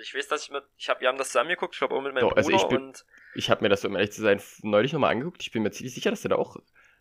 Ich 0.00 0.14
weiß, 0.14 0.28
dass 0.28 0.44
ich 0.44 0.50
mit, 0.50 0.64
ich 0.78 0.88
habe, 0.88 1.00
wir 1.00 1.08
haben 1.08 1.18
das 1.18 1.28
zusammengeguckt, 1.28 1.74
ich 1.74 1.78
glaube 1.78 1.94
auch 1.94 2.00
mit 2.00 2.14
meinem 2.14 2.28
Doch, 2.28 2.36
also 2.36 2.50
Bruder 2.50 2.62
ich 2.62 2.68
bin, 2.68 2.86
und. 2.86 3.04
Ich 3.34 3.50
habe 3.50 3.62
mir 3.62 3.68
das, 3.68 3.84
um 3.84 3.94
ehrlich 3.94 4.12
zu 4.12 4.22
sein, 4.22 4.40
neulich 4.62 4.92
nochmal 4.92 5.10
angeguckt. 5.10 5.42
Ich 5.42 5.52
bin 5.52 5.62
mir 5.62 5.70
ziemlich 5.70 5.94
sicher, 5.94 6.10
dass 6.10 6.24
er 6.24 6.30
da 6.30 6.36
auch 6.36 6.56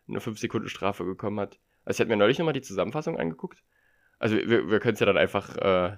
eine 0.08 0.20
5-Sekunden-Strafe 0.20 1.06
bekommen 1.06 1.40
hat. 1.40 1.60
Also 1.86 1.98
ich 1.98 2.00
hatte 2.02 2.10
mir 2.10 2.18
neulich 2.18 2.38
nochmal 2.38 2.54
die 2.54 2.62
Zusammenfassung 2.62 3.18
angeguckt. 3.18 3.64
Also 4.22 4.38
wir, 4.38 4.70
wir 4.70 4.80
können 4.80 4.94
es 4.94 5.00
ja 5.00 5.08
dann 5.08 5.18
einfach 5.18 5.58
äh, 5.58 5.98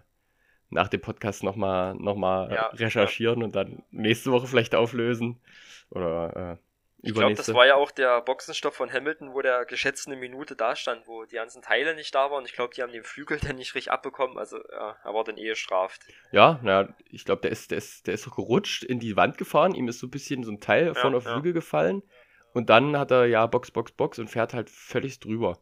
nach 0.69 0.87
dem 0.87 1.01
Podcast 1.01 1.43
nochmal 1.43 1.93
noch 1.95 2.15
mal, 2.15 2.53
ja, 2.53 2.67
recherchieren 2.67 3.39
ja. 3.39 3.45
und 3.45 3.55
dann 3.55 3.83
nächste 3.91 4.31
Woche 4.31 4.47
vielleicht 4.47 4.75
auflösen. 4.75 5.41
Oder 5.89 6.57
äh, 6.57 6.57
ich 7.05 7.13
glaube, 7.13 7.33
das 7.33 7.53
war 7.53 7.67
ja 7.67 7.75
auch 7.75 7.91
der 7.91 8.21
Boxenstopp 8.21 8.75
von 8.75 8.91
Hamilton, 8.91 9.33
wo 9.33 9.41
der 9.41 9.65
geschätzt 9.65 10.07
eine 10.07 10.15
Minute 10.15 10.55
da 10.55 10.73
stand, 10.77 11.05
wo 11.05 11.25
die 11.25 11.35
ganzen 11.35 11.61
Teile 11.61 11.95
nicht 11.95 12.15
da 12.15 12.31
waren. 12.31 12.45
Ich 12.45 12.53
glaube, 12.53 12.73
die 12.73 12.81
haben 12.81 12.93
den 12.93 13.03
Flügel 13.03 13.39
dann 13.41 13.57
nicht 13.57 13.75
richtig 13.75 13.91
abbekommen. 13.91 14.37
Also 14.37 14.57
ja, 14.71 14.95
er 15.03 15.13
war 15.13 15.25
dann 15.25 15.37
eh 15.37 15.49
gestraft. 15.49 16.03
Ja, 16.31 16.61
na, 16.63 16.95
ich 17.09 17.25
glaube, 17.25 17.41
der 17.41 17.51
ist, 17.51 17.71
der 17.71 17.79
ist, 17.79 18.07
der 18.07 18.13
ist 18.13 18.25
doch 18.25 18.37
gerutscht, 18.37 18.85
in 18.85 19.01
die 19.01 19.17
Wand 19.17 19.37
gefahren. 19.37 19.75
Ihm 19.75 19.89
ist 19.89 19.99
so 19.99 20.07
ein 20.07 20.11
bisschen 20.11 20.45
so 20.45 20.51
ein 20.53 20.61
Teil 20.61 20.87
ja, 20.87 20.93
von 20.93 21.13
auf. 21.13 21.25
Flügel 21.25 21.51
gefallen. 21.51 22.03
Und 22.53 22.69
dann 22.69 22.97
hat 22.97 23.11
er 23.11 23.25
ja 23.25 23.45
Box, 23.47 23.71
Box, 23.71 23.91
Box 23.91 24.17
und 24.17 24.29
fährt 24.29 24.53
halt 24.53 24.69
völlig 24.69 25.19
drüber. 25.19 25.59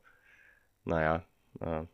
Naja. 0.86 1.26
Äh. 1.60 1.86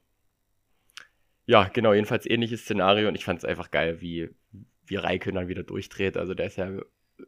Ja, 1.47 1.63
genau, 1.63 1.93
jedenfalls 1.93 2.29
ähnliches 2.29 2.61
Szenario 2.61 3.07
und 3.07 3.15
ich 3.15 3.25
fand 3.25 3.39
es 3.39 3.45
einfach 3.45 3.71
geil, 3.71 4.01
wie, 4.01 4.29
wie 4.85 4.97
Raikön 4.97 5.35
dann 5.35 5.47
wieder 5.47 5.63
durchdreht. 5.63 6.17
Also 6.17 6.33
der 6.33 6.47
ist 6.47 6.57
ja 6.57 6.69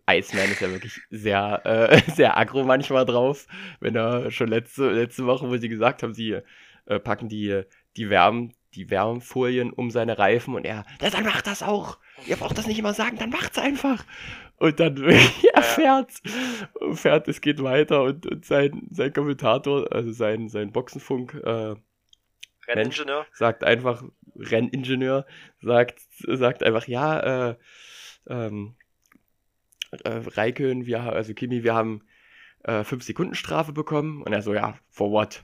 Iceman 0.09 0.51
ist 0.51 0.61
ja 0.61 0.69
wirklich 0.69 1.01
sehr, 1.09 1.61
äh, 1.65 2.01
sehr 2.15 2.37
aggro 2.37 2.63
manchmal 2.63 3.05
drauf. 3.05 3.47
Wenn 3.79 3.95
er 3.95 4.29
schon 4.29 4.49
letzte, 4.49 4.91
letzte 4.91 5.25
Woche, 5.25 5.49
wo 5.49 5.57
sie 5.57 5.69
gesagt 5.69 6.03
haben, 6.03 6.13
sie 6.13 6.39
äh, 6.85 6.99
packen 6.99 7.29
die, 7.29 7.63
die 7.97 8.09
Wärmen, 8.09 8.53
die 8.75 8.89
Wärmfolien 8.89 9.71
um 9.71 9.89
seine 9.89 10.19
Reifen 10.19 10.53
und 10.53 10.65
er, 10.65 10.85
ja, 11.01 11.09
dann 11.09 11.23
macht 11.23 11.47
das 11.47 11.63
auch. 11.63 11.97
Ihr 12.27 12.35
braucht 12.35 12.57
das 12.57 12.67
nicht 12.67 12.77
immer 12.77 12.93
sagen, 12.93 13.17
dann 13.17 13.29
macht's 13.29 13.57
einfach. 13.57 14.03
Und 14.57 14.79
dann 14.79 15.01
er 15.53 15.63
fährt, 15.63 16.11
fährt, 16.93 17.27
es 17.27 17.41
geht 17.41 17.63
weiter 17.63 18.03
und, 18.03 18.27
und 18.27 18.45
sein, 18.45 18.87
sein 18.91 19.13
Kommentator, 19.13 19.91
also 19.91 20.11
sein, 20.11 20.49
sein 20.49 20.71
Boxenfunk, 20.71 21.35
äh, 21.35 21.75
Renningenieur. 22.69 23.23
Mensch, 23.23 23.37
sagt 23.37 23.63
einfach, 23.63 24.03
Renningenieur, 24.35 25.25
sagt, 25.61 26.01
sagt 26.19 26.63
einfach, 26.63 26.87
ja, 26.87 27.49
äh, 27.49 27.55
ähm, 28.27 28.75
äh, 30.03 30.21
Raikön, 30.35 30.85
wir, 30.85 31.01
also 31.01 31.33
Kimi, 31.33 31.63
wir 31.63 31.73
haben 31.73 32.03
äh, 32.63 32.83
5 32.83 33.03
Sekunden 33.03 33.35
Strafe 33.35 33.73
bekommen. 33.73 34.21
Und 34.21 34.33
er 34.33 34.41
so, 34.41 34.53
ja, 34.53 34.77
for 34.89 35.11
what? 35.11 35.43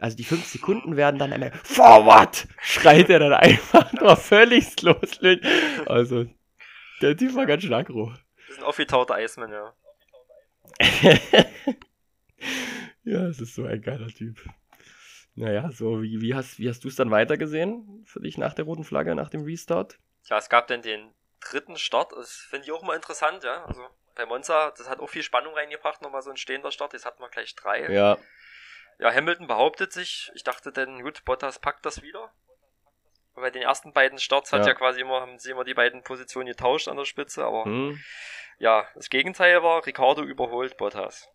Also 0.00 0.16
die 0.16 0.24
5 0.24 0.44
Sekunden 0.44 0.96
werden 0.96 1.18
dann 1.18 1.32
einmal, 1.32 1.52
for 1.64 2.04
what? 2.04 2.46
Schreit 2.60 3.10
er 3.10 3.18
dann 3.18 3.32
einfach 3.32 3.92
nur 4.00 4.16
völlig 4.16 4.80
los. 4.82 5.18
Also, 5.86 6.26
der 7.00 7.16
Typ 7.16 7.34
war 7.34 7.46
ganz 7.46 7.62
schön 7.62 7.74
aggro. 7.74 8.12
Das 8.46 8.56
ist 8.56 8.58
ein 8.58 8.64
aufgetauter 8.64 9.22
Iceman, 9.22 9.50
ja. 9.50 9.74
ja, 13.04 13.26
es 13.26 13.40
ist 13.40 13.54
so 13.54 13.64
ein 13.64 13.82
geiler 13.82 14.08
Typ. 14.08 14.38
Naja, 15.38 15.70
so, 15.70 16.02
wie, 16.02 16.20
wie 16.20 16.34
hast, 16.34 16.58
wie 16.58 16.68
hast 16.68 16.82
du 16.82 16.88
es 16.88 16.96
dann 16.96 17.12
weitergesehen 17.12 18.02
für 18.04 18.18
dich 18.18 18.38
nach 18.38 18.54
der 18.54 18.64
roten 18.64 18.82
Flagge, 18.82 19.14
nach 19.14 19.30
dem 19.30 19.44
Restart? 19.44 19.96
Ja, 20.24 20.36
es 20.36 20.48
gab 20.48 20.66
dann 20.66 20.82
den 20.82 21.14
dritten 21.40 21.76
Start. 21.76 22.10
Das 22.10 22.32
finde 22.32 22.64
ich 22.64 22.72
auch 22.72 22.82
mal 22.82 22.96
interessant, 22.96 23.44
ja. 23.44 23.64
Also 23.64 23.86
bei 24.16 24.26
Monza, 24.26 24.72
das 24.76 24.90
hat 24.90 24.98
auch 24.98 25.08
viel 25.08 25.22
Spannung 25.22 25.54
reingebracht, 25.54 26.02
nochmal 26.02 26.22
so 26.22 26.30
ein 26.30 26.36
stehender 26.36 26.72
Start. 26.72 26.92
Jetzt 26.92 27.06
hatten 27.06 27.22
wir 27.22 27.28
gleich 27.28 27.54
drei. 27.54 27.88
Ja. 27.88 28.18
Ja, 28.98 29.14
Hamilton 29.14 29.46
behauptet 29.46 29.92
sich. 29.92 30.32
Ich 30.34 30.42
dachte 30.42 30.72
dann, 30.72 31.02
gut, 31.04 31.24
Bottas 31.24 31.60
packt 31.60 31.86
das 31.86 32.02
wieder. 32.02 32.32
Und 33.34 33.42
bei 33.42 33.50
den 33.50 33.62
ersten 33.62 33.92
beiden 33.92 34.18
Starts 34.18 34.52
hat 34.52 34.62
ja. 34.62 34.68
ja 34.68 34.74
quasi 34.74 35.00
immer, 35.00 35.20
haben 35.20 35.38
sie 35.38 35.52
immer 35.52 35.62
die 35.62 35.74
beiden 35.74 36.02
Positionen 36.02 36.48
getauscht 36.48 36.88
an 36.88 36.96
der 36.96 37.04
Spitze, 37.04 37.44
aber 37.44 37.64
hm. 37.64 38.02
ja, 38.58 38.88
das 38.96 39.08
Gegenteil 39.08 39.62
war, 39.62 39.86
Ricardo 39.86 40.24
überholt 40.24 40.76
Bottas. 40.76 41.28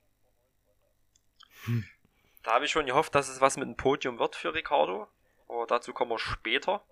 Hm. 1.64 1.86
Da 2.44 2.54
habe 2.54 2.66
ich 2.66 2.72
schon 2.72 2.86
gehofft, 2.86 3.16
dass 3.16 3.30
es 3.30 3.41
was 3.41 3.58
mit 3.58 3.68
dem 3.68 3.78
Podium 3.78 4.20
wird 4.20 4.36
für 4.36 4.54
Ricardo. 4.54 5.08
Aber 5.48 5.66
dazu 5.66 5.94
kommen 5.94 6.12
wir 6.12 6.20
später. 6.20 6.84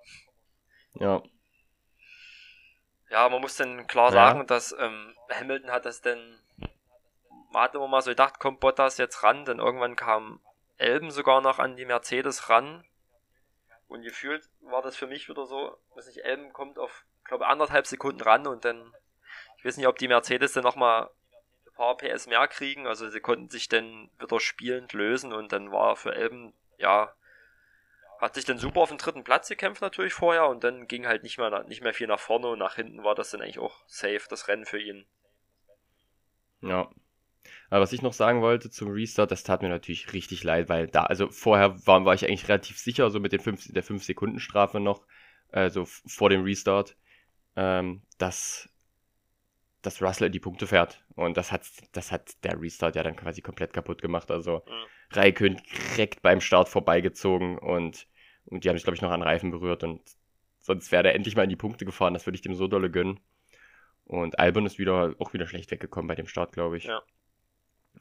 Ja. 0.93 1.21
Ja, 3.09 3.27
man 3.27 3.41
muss 3.41 3.57
dann 3.57 3.87
klar 3.87 4.07
ja. 4.07 4.11
sagen, 4.11 4.47
dass 4.47 4.73
ähm, 4.77 5.13
Hamilton 5.29 5.71
hat 5.71 5.85
das 5.85 6.01
denn, 6.01 6.39
man 7.51 7.63
hat 7.63 7.75
immer 7.75 7.89
mal 7.89 8.01
so 8.01 8.11
gedacht, 8.11 8.39
kommt 8.39 8.61
Bottas 8.61 8.97
jetzt 8.97 9.23
ran, 9.23 9.43
denn 9.43 9.59
irgendwann 9.59 9.97
kam 9.97 10.39
Elben 10.77 11.11
sogar 11.11 11.41
noch 11.41 11.59
an 11.59 11.75
die 11.75 11.85
Mercedes 11.85 12.49
ran. 12.49 12.85
Und 13.89 14.03
gefühlt 14.03 14.49
war 14.61 14.81
das 14.81 14.95
für 14.95 15.07
mich 15.07 15.27
wieder 15.27 15.45
so, 15.45 15.77
dass 15.95 16.07
nicht, 16.07 16.23
Elben 16.23 16.53
kommt 16.53 16.79
auf, 16.79 17.05
glaube 17.25 17.47
anderthalb 17.47 17.85
Sekunden 17.85 18.21
ran 18.21 18.47
und 18.47 18.63
dann, 18.63 18.93
ich 19.57 19.65
weiß 19.65 19.75
nicht, 19.75 19.87
ob 19.87 19.97
die 19.97 20.07
Mercedes 20.07 20.53
dann 20.53 20.63
nochmal 20.63 21.09
paar 21.81 21.97
PS 21.97 22.27
mehr 22.27 22.47
kriegen, 22.47 22.85
also 22.85 23.09
sie 23.09 23.21
konnten 23.21 23.49
sich 23.49 23.67
dann 23.67 24.07
wieder 24.19 24.39
spielend 24.39 24.93
lösen 24.93 25.33
und 25.33 25.51
dann 25.51 25.71
war 25.71 25.95
für 25.95 26.13
Elben, 26.13 26.53
ja, 26.77 27.11
hat 28.19 28.35
sich 28.35 28.45
dann 28.45 28.59
super 28.59 28.81
auf 28.81 28.89
den 28.89 28.99
dritten 28.99 29.23
Platz 29.23 29.49
gekämpft 29.49 29.81
natürlich 29.81 30.13
vorher 30.13 30.47
und 30.47 30.63
dann 30.63 30.87
ging 30.87 31.07
halt 31.07 31.23
nicht 31.23 31.39
mehr, 31.39 31.63
nicht 31.63 31.81
mehr 31.81 31.95
viel 31.95 32.05
nach 32.05 32.19
vorne 32.19 32.49
und 32.49 32.59
nach 32.59 32.75
hinten 32.75 33.03
war 33.03 33.15
das 33.15 33.31
dann 33.31 33.41
eigentlich 33.41 33.57
auch 33.57 33.81
safe, 33.87 34.21
das 34.29 34.47
Rennen 34.47 34.67
für 34.67 34.79
ihn. 34.79 35.05
Ja. 36.61 36.87
Aber 37.71 37.81
was 37.81 37.93
ich 37.93 38.03
noch 38.03 38.13
sagen 38.13 38.43
wollte 38.43 38.69
zum 38.69 38.91
Restart, 38.91 39.31
das 39.31 39.41
tat 39.41 39.63
mir 39.63 39.69
natürlich 39.69 40.13
richtig 40.13 40.43
leid, 40.43 40.69
weil 40.69 40.85
da, 40.85 41.05
also 41.05 41.31
vorher 41.31 41.75
war, 41.87 42.05
war 42.05 42.13
ich 42.13 42.27
eigentlich 42.27 42.47
relativ 42.47 42.77
sicher, 42.77 43.09
so 43.09 43.19
mit 43.19 43.31
den 43.31 43.39
fünf, 43.39 43.73
der 43.73 43.83
5-Sekunden-Strafe 43.83 44.79
noch, 44.79 45.07
also 45.51 45.85
vor 45.85 46.29
dem 46.29 46.43
Restart, 46.43 46.95
ähm, 47.55 48.03
dass, 48.19 48.69
dass 49.81 50.01
Russell 50.01 50.27
in 50.27 50.33
die 50.33 50.39
Punkte 50.39 50.67
fährt. 50.67 51.03
Und 51.15 51.37
das 51.37 51.51
hat, 51.51 51.63
das 51.91 52.11
hat 52.11 52.43
der 52.43 52.61
Restart 52.61 52.95
ja 52.95 53.03
dann 53.03 53.15
quasi 53.15 53.41
komplett 53.41 53.73
kaputt 53.73 54.01
gemacht. 54.01 54.29
Also 54.31 54.63
mhm. 54.67 55.15
Raikön 55.15 55.61
direkt 55.95 56.21
beim 56.21 56.41
Start 56.41 56.69
vorbeigezogen 56.69 57.57
und 57.57 58.07
und 58.45 58.63
die 58.63 58.69
haben 58.69 58.77
sich, 58.77 58.83
glaube 58.83 58.95
ich, 58.95 59.01
noch 59.01 59.11
an 59.11 59.21
Reifen 59.21 59.51
berührt 59.51 59.83
und 59.83 60.01
sonst 60.59 60.91
wäre 60.91 61.03
der 61.03 61.15
endlich 61.15 61.35
mal 61.35 61.43
in 61.43 61.49
die 61.49 61.55
Punkte 61.55 61.85
gefahren. 61.85 62.13
Das 62.13 62.25
würde 62.25 62.35
ich 62.35 62.41
dem 62.41 62.55
so 62.55 62.67
dolle 62.67 62.91
gönnen. 62.91 63.19
Und 64.05 64.39
Albon 64.39 64.65
ist 64.65 64.79
wieder 64.79 65.15
auch 65.19 65.33
wieder 65.33 65.47
schlecht 65.47 65.71
weggekommen 65.71 66.07
bei 66.07 66.15
dem 66.15 66.27
Start, 66.27 66.51
glaube 66.51 66.77
ich. 66.77 66.85
Ja. 66.85 67.01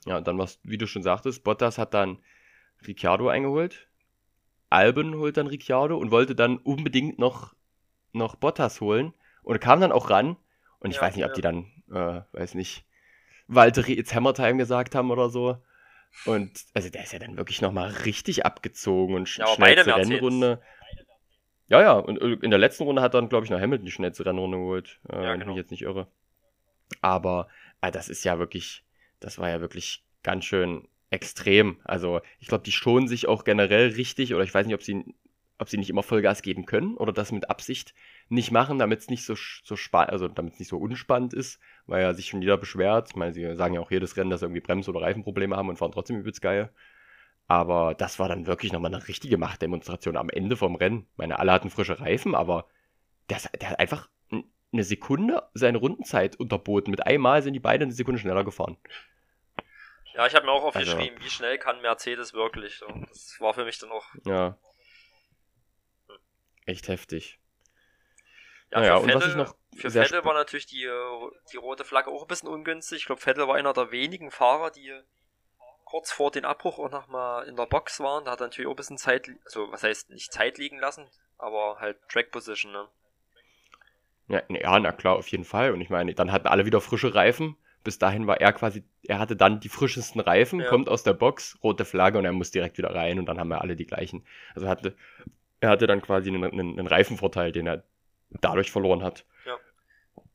Ja, 0.06 0.16
und 0.16 0.26
dann, 0.26 0.38
was, 0.38 0.60
wie 0.62 0.78
du 0.78 0.86
schon 0.86 1.02
sagtest, 1.02 1.44
Bottas 1.44 1.78
hat 1.78 1.94
dann 1.94 2.18
Ricciardo 2.86 3.28
eingeholt. 3.28 3.88
Albon 4.70 5.16
holt 5.16 5.36
dann 5.36 5.46
Ricciardo 5.46 5.96
und 5.96 6.10
wollte 6.10 6.34
dann 6.34 6.58
unbedingt 6.58 7.18
noch, 7.18 7.54
noch 8.12 8.36
Bottas 8.36 8.80
holen. 8.80 9.12
Und 9.42 9.60
kam 9.60 9.80
dann 9.80 9.92
auch 9.92 10.10
ran. 10.10 10.36
Und 10.80 10.90
ich 10.90 10.96
Ja, 10.96 11.02
weiß 11.02 11.16
nicht, 11.16 11.24
ob 11.24 11.34
die 11.34 11.40
dann, 11.42 11.66
äh, 11.90 12.22
weiß 12.32 12.54
nicht, 12.54 12.84
Valtteri 13.48 13.94
It's 13.94 14.14
Hammer 14.14 14.34
Time 14.34 14.56
gesagt 14.58 14.94
haben 14.94 15.10
oder 15.10 15.30
so. 15.30 15.58
Und 16.26 16.50
also 16.74 16.90
der 16.90 17.04
ist 17.04 17.12
ja 17.12 17.18
dann 17.18 17.36
wirklich 17.36 17.60
nochmal 17.62 17.90
richtig 18.04 18.44
abgezogen 18.46 19.14
und 19.14 19.28
sch 19.28 19.38
Ja, 19.38 19.46
schnellste. 19.46 19.96
Rennrunde. 19.96 20.60
Ja, 21.68 21.80
ja, 21.80 21.92
und 21.92 22.16
in 22.18 22.50
der 22.50 22.58
letzten 22.58 22.82
Runde 22.84 23.00
hat 23.00 23.14
dann, 23.14 23.28
glaube 23.28 23.44
ich, 23.44 23.50
noch 23.50 23.60
Hamilton 23.60 23.86
die 23.86 23.92
schnellste 23.92 24.26
Rennrunde 24.26 24.58
geholt, 24.58 24.98
äh, 25.08 25.12
Ja, 25.14 25.22
wenn 25.22 25.34
ich 25.34 25.40
genau. 25.40 25.52
mich 25.52 25.56
jetzt 25.56 25.70
nicht 25.70 25.82
irre. 25.82 26.08
Aber 27.00 27.48
äh, 27.80 27.90
das 27.90 28.08
ist 28.08 28.24
ja 28.24 28.38
wirklich, 28.38 28.84
das 29.20 29.38
war 29.38 29.48
ja 29.50 29.60
wirklich 29.60 30.04
ganz 30.22 30.44
schön 30.44 30.88
extrem. 31.10 31.78
Also 31.84 32.20
ich 32.38 32.48
glaube, 32.48 32.64
die 32.64 32.72
schonen 32.72 33.08
sich 33.08 33.28
auch 33.28 33.44
generell 33.44 33.90
richtig, 33.90 34.34
oder 34.34 34.44
ich 34.44 34.54
weiß 34.54 34.66
nicht, 34.66 34.74
ob 34.74 34.82
sie, 34.82 35.04
ob 35.60 35.68
sie 35.68 35.76
nicht 35.78 35.90
immer 35.90 36.02
Vollgas 36.02 36.42
geben 36.42 36.66
können 36.66 36.96
oder 36.96 37.12
das 37.12 37.32
mit 37.32 37.50
Absicht 37.50 37.94
nicht 38.28 38.50
machen, 38.50 38.78
damit 38.78 39.00
es 39.00 39.08
nicht 39.08 39.24
so, 39.24 39.34
so 39.36 39.76
spannend, 39.76 40.10
also 40.12 40.28
damit 40.28 40.54
es 40.54 40.58
nicht 40.58 40.68
so 40.68 40.78
unspannend 40.78 41.34
ist, 41.34 41.60
weil 41.86 42.02
ja 42.02 42.14
sich 42.14 42.26
schon 42.28 42.42
jeder 42.42 42.56
beschwert. 42.56 43.08
Ich 43.10 43.16
meine, 43.16 43.32
sie 43.32 43.54
sagen 43.56 43.74
ja 43.74 43.80
auch 43.80 43.90
jedes 43.90 44.16
Rennen, 44.16 44.30
dass 44.30 44.40
sie 44.40 44.46
irgendwie 44.46 44.60
Brems- 44.60 44.88
oder 44.88 45.00
Reifenprobleme 45.02 45.56
haben 45.56 45.68
und 45.68 45.76
fahren 45.76 45.92
trotzdem 45.92 46.16
übelst 46.18 46.40
geil. 46.42 46.70
Aber 47.46 47.94
das 47.94 48.18
war 48.18 48.28
dann 48.28 48.46
wirklich 48.46 48.72
nochmal 48.72 48.94
eine 48.94 49.08
richtige 49.08 49.36
Machtdemonstration 49.36 50.16
am 50.16 50.30
Ende 50.30 50.56
vom 50.56 50.76
Rennen. 50.76 51.06
Ich 51.12 51.18
meine, 51.18 51.38
alle 51.38 51.52
hatten 51.52 51.70
frische 51.70 51.98
Reifen, 52.00 52.34
aber 52.34 52.66
der, 53.28 53.38
ist- 53.38 53.50
der 53.60 53.70
hat 53.70 53.78
einfach 53.80 54.08
eine 54.72 54.84
Sekunde 54.84 55.42
seine 55.52 55.78
Rundenzeit 55.78 56.36
unterboten. 56.36 56.92
Mit 56.92 57.04
einmal 57.04 57.42
sind 57.42 57.54
die 57.54 57.58
beiden 57.60 57.86
eine 57.86 57.92
Sekunde 57.92 58.20
schneller 58.20 58.44
gefahren. 58.44 58.76
Ja, 60.14 60.26
ich 60.26 60.34
habe 60.34 60.46
mir 60.46 60.52
auch 60.52 60.64
Also- 60.74 60.78
aufgeschrieben, 60.92 61.18
wie 61.24 61.30
schnell 61.30 61.58
kann 61.58 61.80
Mercedes 61.82 62.34
wirklich. 62.34 62.82
Das 63.08 63.36
war 63.40 63.52
für 63.54 63.64
mich 63.64 63.78
dann 63.78 63.90
auch. 63.90 64.06
Ja. 64.24 64.56
Echt 66.70 66.86
heftig. 66.86 67.40
Ja, 68.70 68.80
naja, 68.80 68.96
für 68.98 69.02
und 69.02 69.14
was 69.14 69.26
ich 69.26 69.34
noch 69.34 69.56
für 69.76 69.90
Vettel 69.90 70.24
war 70.24 70.34
natürlich 70.34 70.66
die, 70.66 70.84
äh, 70.84 71.30
die 71.52 71.56
rote 71.56 71.84
Flagge 71.84 72.10
auch 72.10 72.22
ein 72.22 72.28
bisschen 72.28 72.48
ungünstig. 72.48 72.98
Ich 72.98 73.06
glaube, 73.06 73.20
Vettel 73.20 73.48
war 73.48 73.56
einer 73.56 73.72
der 73.72 73.90
wenigen 73.90 74.30
Fahrer, 74.30 74.70
die 74.70 74.92
kurz 75.84 76.12
vor 76.12 76.30
den 76.30 76.44
Abbruch 76.44 76.78
auch 76.78 76.90
nochmal 76.90 77.48
in 77.48 77.56
der 77.56 77.66
Box 77.66 77.98
waren. 77.98 78.24
Da 78.24 78.30
hat 78.32 78.40
er 78.40 78.46
natürlich 78.46 78.68
auch 78.68 78.74
ein 78.74 78.76
bisschen 78.76 78.98
Zeit, 78.98 79.28
also 79.44 79.72
was 79.72 79.82
heißt 79.82 80.10
nicht 80.10 80.32
Zeit 80.32 80.58
liegen 80.58 80.78
lassen, 80.78 81.08
aber 81.38 81.78
halt 81.80 81.98
Track 82.08 82.30
Position, 82.30 82.70
ne? 82.70 82.86
Ja, 84.28 84.42
ja, 84.48 84.78
na 84.78 84.92
klar, 84.92 85.16
auf 85.16 85.26
jeden 85.26 85.44
Fall. 85.44 85.72
Und 85.72 85.80
ich 85.80 85.90
meine, 85.90 86.14
dann 86.14 86.30
hatten 86.30 86.46
alle 86.46 86.66
wieder 86.66 86.80
frische 86.80 87.12
Reifen. 87.16 87.56
Bis 87.82 87.98
dahin 87.98 88.28
war 88.28 88.40
er 88.40 88.52
quasi, 88.52 88.84
er 89.02 89.18
hatte 89.18 89.34
dann 89.34 89.58
die 89.58 89.70
frischesten 89.70 90.20
Reifen, 90.20 90.60
Ja. 90.60 90.68
kommt 90.68 90.88
aus 90.88 91.02
der 91.02 91.14
Box, 91.14 91.58
rote 91.64 91.84
Flagge 91.84 92.18
und 92.18 92.24
er 92.24 92.32
muss 92.32 92.52
direkt 92.52 92.78
wieder 92.78 92.94
rein 92.94 93.18
und 93.18 93.26
dann 93.26 93.40
haben 93.40 93.48
wir 93.48 93.60
alle 93.62 93.74
die 93.74 93.86
gleichen. 93.86 94.24
Also 94.54 94.68
hatte, 94.68 94.94
er 95.60 95.70
hatte 95.70 95.86
dann 95.86 96.02
quasi 96.02 96.28
einen, 96.28 96.44
einen, 96.44 96.78
einen 96.78 96.86
Reifenvorteil, 96.86 97.52
den 97.52 97.66
er 97.66 97.84
dadurch 98.40 98.70
verloren 98.70 99.02
hat. 99.02 99.26
Ja. 99.46 99.56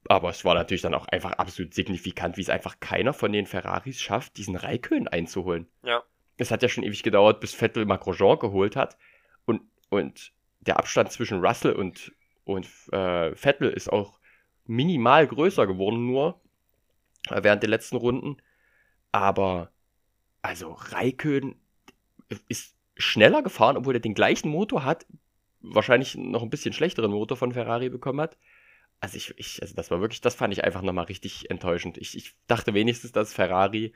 Aber 0.07 0.29
es 0.29 0.45
war 0.45 0.53
natürlich 0.53 0.81
dann 0.81 0.93
auch 0.93 1.07
einfach 1.07 1.33
absolut 1.33 1.73
signifikant, 1.73 2.37
wie 2.37 2.41
es 2.41 2.49
einfach 2.49 2.79
keiner 2.79 3.13
von 3.13 3.31
den 3.31 3.47
Ferraris 3.47 3.99
schafft, 3.99 4.37
diesen 4.37 4.55
Raikön 4.55 5.07
einzuholen. 5.07 5.67
Ja. 5.83 6.03
Es 6.37 6.51
hat 6.51 6.61
ja 6.61 6.69
schon 6.69 6.83
ewig 6.83 7.01
gedauert, 7.01 7.39
bis 7.39 7.53
Vettel 7.53 7.85
mal 7.85 7.97
Grosjean 7.97 8.37
geholt 8.37 8.75
hat. 8.75 8.97
Und, 9.45 9.61
und 9.89 10.33
der 10.59 10.77
Abstand 10.77 11.11
zwischen 11.11 11.43
Russell 11.43 11.73
und, 11.73 12.13
und 12.43 12.67
äh, 12.91 13.33
Vettel 13.35 13.71
ist 13.71 13.91
auch 13.91 14.19
minimal 14.65 15.27
größer 15.27 15.65
geworden, 15.65 16.05
nur 16.05 16.41
äh, 17.29 17.41
während 17.43 17.63
der 17.63 17.69
letzten 17.69 17.95
Runden. 17.95 18.37
Aber, 19.11 19.71
also 20.41 20.73
Raikön 20.73 21.55
ist 22.47 22.74
schneller 22.95 23.43
gefahren, 23.43 23.77
obwohl 23.77 23.95
er 23.95 23.99
den 23.99 24.13
gleichen 24.13 24.49
Motor 24.49 24.83
hat, 24.85 25.05
wahrscheinlich 25.61 26.15
noch 26.15 26.43
ein 26.43 26.49
bisschen 26.49 26.73
schlechteren 26.73 27.11
Motor 27.11 27.37
von 27.37 27.51
Ferrari 27.53 27.89
bekommen 27.89 28.21
hat. 28.21 28.37
Also 28.99 29.17
ich, 29.17 29.33
ich 29.37 29.61
also 29.61 29.75
das 29.75 29.91
war 29.91 30.01
wirklich, 30.01 30.21
das 30.21 30.35
fand 30.35 30.53
ich 30.53 30.63
einfach 30.63 30.81
nochmal 30.81 31.05
richtig 31.05 31.49
enttäuschend. 31.49 31.97
Ich, 31.97 32.15
ich 32.15 32.35
dachte 32.47 32.73
wenigstens, 32.73 33.11
dass 33.11 33.33
Ferrari 33.33 33.93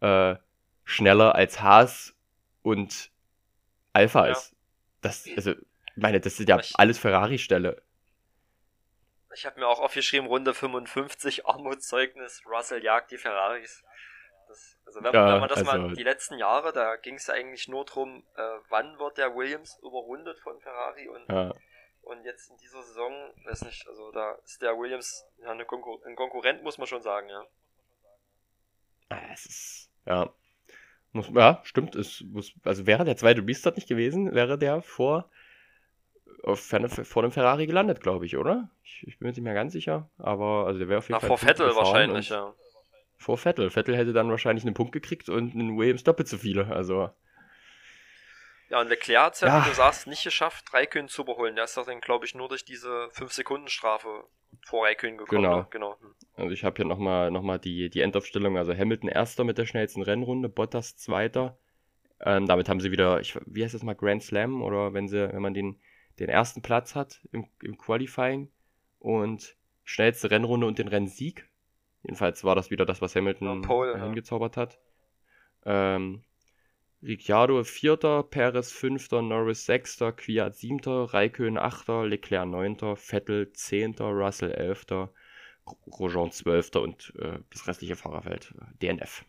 äh, 0.00 0.36
schneller 0.84 1.34
als 1.34 1.60
Haas 1.60 2.14
und 2.62 3.10
Alpha 3.92 4.26
Ja. 4.26 4.32
ist. 4.32 4.54
Das, 5.00 5.28
also, 5.36 5.52
ich 5.52 5.56
meine, 5.96 6.20
das 6.20 6.40
ist 6.40 6.48
ja 6.48 6.58
Ich- 6.58 6.74
alles 6.76 6.98
Ferrari-Stelle. 6.98 7.82
Ich 9.34 9.44
habe 9.46 9.60
mir 9.60 9.68
auch 9.68 9.78
aufgeschrieben, 9.80 10.26
Runde 10.26 10.54
55, 10.54 11.46
Armutszeugnis, 11.46 12.42
Russell 12.46 12.82
jagt 12.82 13.10
die 13.10 13.18
Ferraris. 13.18 13.84
Das, 14.48 14.78
also 14.86 15.02
wenn, 15.02 15.12
Ja, 15.12 15.32
wenn 15.34 15.40
man 15.40 15.48
das 15.48 15.58
also- 15.58 15.78
mal, 15.78 15.94
die 15.94 16.02
letzten 16.02 16.38
Jahre, 16.38 16.72
da 16.72 16.96
ging 16.96 17.14
es 17.16 17.26
ja 17.26 17.34
eigentlich 17.34 17.68
nur 17.68 17.84
drum, 17.84 18.24
äh, 18.36 18.40
wann 18.70 18.98
wird 18.98 19.18
der 19.18 19.36
Williams 19.36 19.78
überrundet 19.82 20.38
von 20.40 20.58
Ferrari 20.60 21.08
und, 21.08 21.28
Ja, 21.28 21.52
und 22.02 22.24
jetzt 22.24 22.50
in 22.50 22.56
dieser 22.56 22.82
Saison, 22.82 23.12
weiß 23.44 23.62
nicht, 23.66 23.86
also 23.86 24.10
da 24.12 24.32
ist 24.44 24.62
der 24.62 24.78
Williams 24.78 25.26
ja 25.38 25.50
eine 25.50 25.66
Konkur 25.66 26.00
ein 26.06 26.16
Konkurrent, 26.16 26.62
muss 26.62 26.78
man 26.78 26.86
schon 26.86 27.02
sagen, 27.02 27.28
ja. 27.28 27.44
Ah, 29.10 29.20
es 29.32 29.46
ist, 29.46 29.90
ja. 30.06 30.32
Muss, 31.12 31.30
ja, 31.34 31.60
stimmt. 31.64 31.94
Es 31.94 32.20
muss, 32.22 32.52
also 32.64 32.86
wäre 32.86 33.04
der 33.04 33.16
zweite 33.16 33.46
Restart 33.46 33.76
nicht 33.76 33.88
gewesen, 33.88 34.34
wäre 34.34 34.58
der 34.58 34.82
vor, 34.82 35.30
auf, 36.42 36.60
vor 36.60 37.22
dem 37.22 37.32
Ferrari 37.32 37.66
gelandet, 37.66 38.00
glaube 38.02 38.26
ich, 38.26 38.36
oder? 38.36 38.70
Ich, 38.82 39.06
ich 39.06 39.18
bin 39.18 39.26
mir 39.26 39.32
nicht 39.32 39.42
mehr 39.42 39.54
ganz 39.54 39.72
sicher, 39.72 40.10
aber 40.18 40.66
also 40.66 40.78
der 40.78 40.88
wäre 40.88 40.98
auf 40.98 41.08
jeden 41.08 41.14
Na, 41.14 41.20
Fall 41.20 41.28
vor 41.28 41.38
Vettel 41.38 41.74
wahrscheinlich, 41.74 42.28
ja. 42.28 42.54
Vor 43.18 43.36
Vettel. 43.36 43.70
Vettel 43.70 43.96
hätte 43.96 44.12
dann 44.12 44.30
wahrscheinlich 44.30 44.64
einen 44.64 44.74
Punkt 44.74 44.92
gekriegt 44.92 45.28
und 45.28 45.52
einen 45.52 45.76
Williams 45.76 46.04
doppelt 46.04 46.28
so 46.28 46.38
viele. 46.38 46.68
Also, 46.68 47.10
Ja, 48.70 48.80
und 48.80 48.88
Leclerc 48.88 49.24
hat 49.24 49.34
es 49.34 49.40
ja, 49.40 49.64
wie 49.64 49.68
du 49.68 49.74
sagst, 49.74 50.06
nicht 50.06 50.22
geschafft, 50.22 50.72
Raikön 50.72 51.08
zu 51.08 51.22
überholen. 51.22 51.56
Der 51.56 51.64
ist 51.64 51.76
doch 51.76 51.84
dann, 51.84 52.00
glaube 52.00 52.26
ich, 52.26 52.34
nur 52.34 52.48
durch 52.48 52.64
diese 52.64 53.08
5-Sekunden-Strafe 53.12 54.24
vor 54.64 54.86
Raikön 54.86 55.18
gekommen. 55.18 55.42
Genau. 55.42 55.56
Ne? 55.58 55.66
genau. 55.70 55.96
Hm. 56.00 56.14
also 56.36 56.50
ich 56.52 56.64
habe 56.64 56.76
hier 56.76 56.84
nochmal 56.84 57.30
noch 57.30 57.42
mal 57.42 57.58
die, 57.58 57.90
die 57.90 58.02
Endaufstellung. 58.02 58.56
Also 58.56 58.72
Hamilton 58.72 59.08
erster 59.08 59.44
mit 59.44 59.58
der 59.58 59.66
schnellsten 59.66 60.02
Rennrunde, 60.02 60.48
Bottas 60.48 60.96
zweiter. 60.96 61.58
Ähm, 62.20 62.46
damit 62.46 62.68
haben 62.68 62.80
sie 62.80 62.90
wieder, 62.90 63.20
ich, 63.20 63.38
wie 63.46 63.64
heißt 63.64 63.74
das 63.74 63.82
mal, 63.82 63.94
Grand 63.94 64.22
Slam 64.22 64.62
oder 64.62 64.92
wenn 64.92 65.08
sie, 65.08 65.32
wenn 65.32 65.42
man 65.42 65.54
den, 65.54 65.80
den 66.18 66.28
ersten 66.28 66.62
Platz 66.62 66.94
hat 66.94 67.20
im, 67.32 67.48
im 67.62 67.78
Qualifying 67.78 68.50
und 68.98 69.56
schnellste 69.84 70.30
Rennrunde 70.30 70.66
und 70.66 70.78
den 70.78 70.88
Rennsieg. 70.88 71.47
Jedenfalls 72.08 72.42
war 72.44 72.54
das 72.56 72.70
wieder 72.70 72.86
das, 72.86 73.02
was 73.02 73.14
Hamilton 73.14 73.62
Pole, 73.62 73.92
äh, 73.94 73.98
ja. 73.98 74.04
hingezaubert 74.04 74.56
hat. 74.56 74.78
Ähm, 75.64 76.22
Ricciardo 77.02 77.62
vierter, 77.64 78.22
Perez 78.24 78.72
fünfter, 78.72 79.22
Norris 79.22 79.66
sechster, 79.66 80.12
Kwiat 80.12 80.56
siebter, 80.56 81.14
Raikön 81.14 81.58
achter, 81.58 82.06
Leclerc 82.06 82.48
neunter, 82.48 82.96
Vettel 82.96 83.52
zehnter, 83.52 84.06
Russell 84.06 84.52
elfter, 84.52 85.10
Gro- 85.64 85.78
Grosjean 85.90 86.32
zwölfter 86.32 86.80
und 86.82 87.12
äh, 87.18 87.38
das 87.50 87.68
restliche 87.68 87.96
Fahrerfeld 87.96 88.54
äh, 88.58 88.78
DNF. 88.82 89.24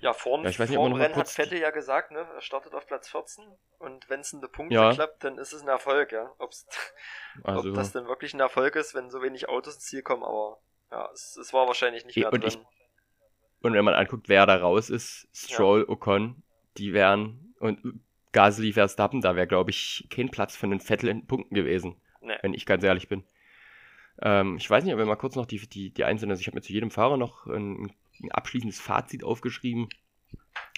Ja, 0.00 0.12
vorm, 0.12 0.42
Ja, 0.42 0.50
ich 0.50 0.58
weiß 0.58 0.68
nicht, 0.68 0.76
vorm 0.78 0.94
Rennen 0.94 1.16
hat 1.16 1.28
Vettel 1.28 1.58
ja 1.58 1.70
gesagt, 1.70 2.10
ne, 2.10 2.20
er 2.34 2.40
startet 2.40 2.74
auf 2.74 2.86
Platz 2.86 3.08
14 3.08 3.44
und 3.78 4.08
wenn 4.10 4.20
es 4.20 4.32
in 4.32 4.40
der 4.40 4.48
Punkte 4.48 4.74
Ja. 4.74 4.90
klappt, 4.90 5.22
dann 5.24 5.38
ist 5.38 5.52
es 5.52 5.62
ein 5.62 5.68
Erfolg, 5.68 6.12
ja. 6.12 6.32
Ob's, 6.38 6.66
Also, 7.44 7.68
ob 7.70 7.74
das 7.76 7.92
denn 7.92 8.06
wirklich 8.08 8.34
ein 8.34 8.40
Erfolg 8.40 8.76
ist, 8.76 8.94
wenn 8.94 9.10
so 9.10 9.22
wenig 9.22 9.48
Autos 9.48 9.74
ins 9.76 9.84
Ziel 9.84 10.02
kommen, 10.02 10.24
aber 10.24 10.58
ja, 10.92 11.08
es, 11.12 11.36
es 11.36 11.52
war 11.52 11.66
wahrscheinlich 11.66 12.04
nicht 12.04 12.16
Eh, 12.16 12.20
mehr 12.20 12.32
und 12.32 12.44
drin. 12.44 12.60
und 13.62 13.72
wenn 13.72 13.84
man 13.84 13.94
anguckt, 13.94 14.28
wer 14.28 14.46
da 14.46 14.56
raus 14.56 14.90
ist, 14.90 15.26
Stroll, 15.34 15.84
Ocon, 15.88 16.42
die 16.76 16.92
wären 16.92 17.54
und 17.58 18.00
Gasly, 18.32 18.72
Verstappen, 18.72 19.20
da 19.20 19.34
wäre, 19.36 19.46
glaube 19.46 19.70
ich, 19.70 20.06
kein 20.10 20.30
Platz 20.30 20.56
für 20.56 20.66
einen 20.66 20.80
Vettel 20.80 21.08
in 21.10 21.26
Punkten 21.26 21.54
gewesen. 21.54 21.96
Nee. 22.24 22.36
wenn 22.42 22.54
ich 22.54 22.66
ganz 22.66 22.84
ehrlich 22.84 23.08
bin. 23.08 23.24
Ähm, 24.20 24.56
ich 24.56 24.70
weiß 24.70 24.84
nicht, 24.84 24.92
ob 24.92 24.98
wir 24.98 25.06
mal 25.06 25.16
kurz 25.16 25.34
noch 25.34 25.44
die, 25.46 25.58
die, 25.68 25.90
die 25.90 26.04
einzelnen, 26.04 26.30
also 26.30 26.40
ich 26.40 26.46
habe 26.46 26.54
mir 26.56 26.62
zu 26.62 26.72
jedem 26.72 26.92
Fahrer 26.92 27.16
noch 27.16 27.46
ein, 27.48 27.92
ein 28.22 28.30
abschließendes 28.30 28.80
Fazit 28.80 29.24
aufgeschrieben. 29.24 29.88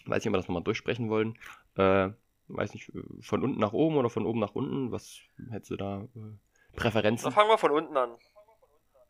Weiß 0.07 0.23
nicht, 0.25 0.29
ob 0.29 0.33
wir 0.33 0.39
das 0.39 0.49
nochmal 0.49 0.63
durchsprechen 0.63 1.11
wollen. 1.11 1.39
Äh, 1.77 2.11
weiß 2.49 2.73
nicht, 2.73 2.91
von 3.21 3.43
unten 3.43 3.61
nach 3.61 3.73
oben 3.75 3.97
oder 3.97 4.09
von 4.09 4.25
oben 4.25 4.41
nach 4.41 4.55
unten. 4.55 4.91
Was 4.91 5.19
hättest 5.51 5.71
du 5.73 5.77
da 5.77 6.03
äh, 6.17 6.77
Präferenzen? 6.77 7.25
Dann 7.25 7.33
fangen 7.35 7.51
wir 7.51 7.59
von 7.59 7.71
unten 7.73 7.97
an. 7.97 8.11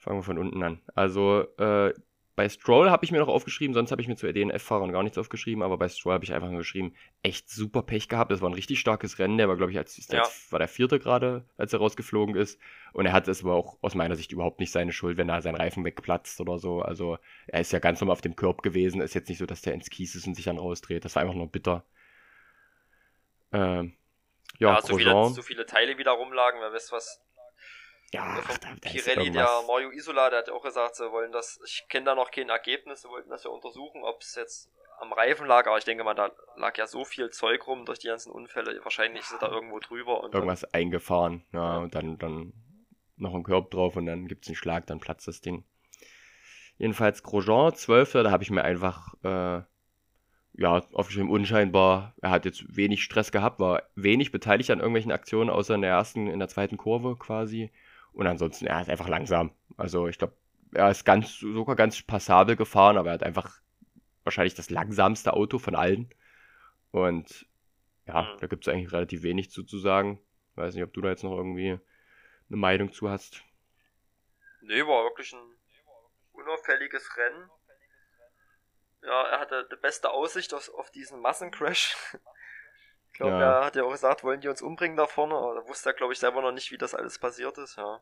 Fangen 0.05 0.19
wir 0.19 0.23
von 0.23 0.37
unten 0.39 0.63
an. 0.63 0.83
Also 0.95 1.47
äh, 1.57 1.95
bei 2.37 2.47
Stroll 2.49 2.91
habe 2.91 3.05
ich 3.07 3.11
mir 3.11 3.21
noch 3.21 3.29
aufgeschrieben, 3.29 3.73
sonst 3.73 3.91
habe 3.91 4.03
ich 4.03 4.09
mir 4.09 4.17
zu 4.17 4.31
DNF-Fahrern 4.31 4.93
gar 4.93 5.03
nichts 5.03 5.17
aufgeschrieben, 5.17 5.63
aber 5.63 5.79
bei 5.79 5.89
Stroll 5.89 6.13
habe 6.13 6.25
ich 6.25 6.35
einfach 6.35 6.51
nur 6.51 6.59
geschrieben, 6.59 6.95
echt 7.23 7.49
super 7.49 7.83
Pech 7.83 8.11
gehabt. 8.11 8.31
Das 8.31 8.43
war 8.43 8.51
ein 8.51 8.55
richtig 8.55 8.81
starkes 8.81 9.19
Rennen. 9.19 9.39
Der 9.39 9.49
war, 9.49 9.57
glaube 9.57 9.73
ich, 9.73 9.79
als, 9.79 10.07
Ja. 10.11 10.25
war 10.51 10.59
der 10.59 10.69
vierte 10.69 10.99
gerade, 10.99 11.47
als 11.57 11.73
er 11.73 11.79
rausgeflogen 11.79 12.35
ist. 12.35 12.61
Und 12.93 13.07
er 13.07 13.13
hat 13.13 13.29
es 13.29 13.43
aber 13.43 13.55
auch 13.55 13.79
aus 13.81 13.95
meiner 13.95 14.17
Sicht 14.17 14.31
überhaupt 14.31 14.61
nicht 14.61 14.73
seine 14.73 14.93
Schuld, 14.93 15.17
wenn 15.17 15.29
da 15.29 15.41
sein 15.41 15.55
Reifen 15.55 15.85
wegplatzt 15.87 16.39
oder 16.39 16.59
so. 16.59 16.83
Also 16.83 17.17
er 17.47 17.61
ist 17.63 17.73
ja 17.73 17.79
ganz 17.79 18.01
normal 18.03 18.13
auf 18.13 18.21
dem 18.21 18.37
Körb 18.37 18.63
gewesen. 18.63 19.01
Ist 19.01 19.15
jetzt 19.15 19.31
nicht 19.31 19.39
so, 19.39 19.47
dass 19.47 19.63
der 19.63 19.73
ins 19.73 19.89
Kies 19.89 20.15
ist 20.15 20.27
und 20.27 20.35
sich 20.35 20.45
dann 20.45 20.59
rausdreht. 20.59 21.07
Das 21.07 21.15
war 21.15 21.23
einfach 21.23 21.35
nur 21.37 21.51
bitter. 21.51 21.83
Ähm, 23.53 23.95
ja, 24.59 24.75
Ja, 24.75 24.83
so 24.83 24.99
viele, 24.99 25.29
so 25.31 25.43
viele 25.43 25.67
Teile 25.67 25.99
wieder 25.99 26.13
rumlagen, 26.13 26.61
wer 26.61 26.73
weiß 26.73 26.93
was. 26.93 27.21
Ja, 28.15 28.41
da, 28.47 28.55
da 28.61 28.91
Pirelli, 28.91 29.33
der 29.33 29.49
Mario 29.67 29.91
Isola, 29.91 30.31
der 30.31 30.41
hat 30.41 30.51
auch 30.51 30.63
gesagt, 30.63 30.95
sie 30.95 31.11
wollen 31.11 31.33
das, 31.33 31.61
ich 31.67 31.85
kenne 31.89 32.07
da 32.07 32.15
noch 32.15 32.31
kein 32.31 32.49
Ergebnis, 32.49 33.03
sie 33.03 33.09
wollten 33.09 33.29
das 33.29 33.43
ja 33.43 33.51
untersuchen, 33.51 34.03
ob 34.05 34.23
es 34.23 34.37
jetzt 34.37 34.71
am 35.01 35.13
Reifen 35.13 35.49
lag, 35.49 35.67
aber 35.67 35.79
ich 35.79 35.85
denke 35.85 36.05
mal, 36.05 36.15
da 36.15 36.31
lag 36.57 36.79
ja 36.79 36.87
so 36.87 37.05
viel 37.05 37.31
Zeug 37.31 37.67
rum 37.67 37.85
durch 37.85 37.99
die 37.99 38.07
ganzen 38.07 38.31
Unfälle, 38.31 38.79
wahrscheinlich 38.85 39.23
ist 39.23 39.33
er 39.33 39.41
da 39.41 39.49
irgendwo 39.49 39.81
drüber. 39.81 40.23
Und 40.23 40.33
Irgendwas 40.33 40.61
dann, 40.61 40.75
eingefahren, 40.75 41.45
ja, 41.53 41.75
ja, 41.75 41.79
und 41.79 41.97
dann, 41.97 42.17
dann 42.19 42.53
noch 43.17 43.35
ein 43.35 43.43
Körb 43.43 43.73
drauf 43.73 43.97
und 43.97 44.07
dann 44.07 44.29
gibt 44.29 44.45
es 44.45 44.49
einen 44.49 44.57
Schlag, 44.57 44.87
dann 44.87 45.01
platzt 45.01 45.27
das 45.27 45.41
Ding. 45.41 45.65
Jedenfalls 46.79 47.25
Grosjean, 47.25 47.75
12. 47.75 48.13
Da 48.13 48.31
habe 48.31 48.45
ich 48.45 48.51
mir 48.51 48.63
einfach, 48.63 49.15
äh, 49.25 49.63
ja, 50.57 50.83
aufgeschrieben, 50.93 51.31
unscheinbar. 51.31 52.15
Er 52.21 52.31
hat 52.31 52.45
jetzt 52.45 52.77
wenig 52.77 53.03
Stress 53.03 53.33
gehabt, 53.33 53.59
war 53.59 53.83
wenig 53.97 54.31
beteiligt 54.31 54.71
an 54.71 54.79
irgendwelchen 54.79 55.13
Aktionen, 55.13 55.51
außer 55.51 55.75
in 55.75 55.83
der 55.83 55.91
ersten, 55.91 56.29
in 56.29 56.39
der 56.39 56.49
zweiten 56.49 56.77
Kurve 56.77 57.17
quasi. 57.17 57.73
Und 58.15 58.27
ansonsten, 58.27 58.67
er 58.67 58.81
ist 58.81 58.91
einfach 58.91 59.09
langsam. 59.09 59.53
Also 59.77 60.07
ich 60.07 60.19
glaube, 60.19 60.37
er 60.73 60.91
ist 60.91 61.05
ganz, 61.05 61.39
sogar 61.39 61.77
ganz 61.77 62.01
passabel 62.03 62.57
gefahren, 62.57 62.97
aber 62.97 63.11
er 63.11 63.15
hat 63.15 63.23
einfach 63.23 63.61
wahrscheinlich 64.23 64.55
das 64.55 64.71
langsamste 64.71 65.33
Auto 65.35 65.59
von 65.59 65.75
allen. 65.75 66.11
Und 66.91 67.47
ja, 68.07 68.23
mhm. 68.23 68.39
da 68.41 68.47
gibt 68.47 68.67
es 68.67 68.73
eigentlich 68.73 68.93
relativ 68.93 69.23
wenig 69.23 69.51
zu, 69.51 69.65
zu 69.65 69.79
sagen. 69.79 70.21
Weiß 70.55 70.75
nicht, 70.75 70.85
ob 70.85 70.93
du 70.93 71.01
da 71.01 71.09
jetzt 71.09 71.25
noch 71.25 71.37
irgendwie 71.37 71.79
eine 72.49 72.57
Meinung 72.57 72.93
zu 72.93 73.11
hast. 73.11 73.43
Nee, 74.63 74.83
war 74.83 75.05
wirklich 75.05 75.33
ein 75.33 75.57
unauffälliges 76.33 77.17
Rennen. 77.17 77.51
Ja, 79.03 79.23
er 79.25 79.41
hatte 79.41 79.69
die 79.71 79.77
beste 79.77 80.11
Aussicht 80.11 80.55
auf, 80.55 80.73
auf 80.75 80.91
diesen 80.91 81.21
Massencrash. 81.21 81.97
Ich 83.15 83.19
glaube, 83.19 83.37
ja. 83.37 83.61
er 83.61 83.65
hat 83.67 83.77
ja 83.77 83.85
auch 83.85 83.93
gesagt, 83.93 84.25
wollen 84.25 84.41
die 84.41 84.49
uns 84.49 84.61
umbringen 84.61 84.97
da 84.97 85.07
vorne, 85.07 85.37
aber 85.37 85.55
da 85.55 85.69
wusste 85.69 85.91
er, 85.91 85.93
glaube 85.93 86.13
ich, 86.13 86.19
selber 86.19 86.43
noch 86.43 86.51
nicht, 86.51 86.73
wie 86.73 86.79
das 86.79 86.97
alles 86.97 87.21
passiert 87.21 87.57
ist, 87.59 87.77
ja. 87.77 88.01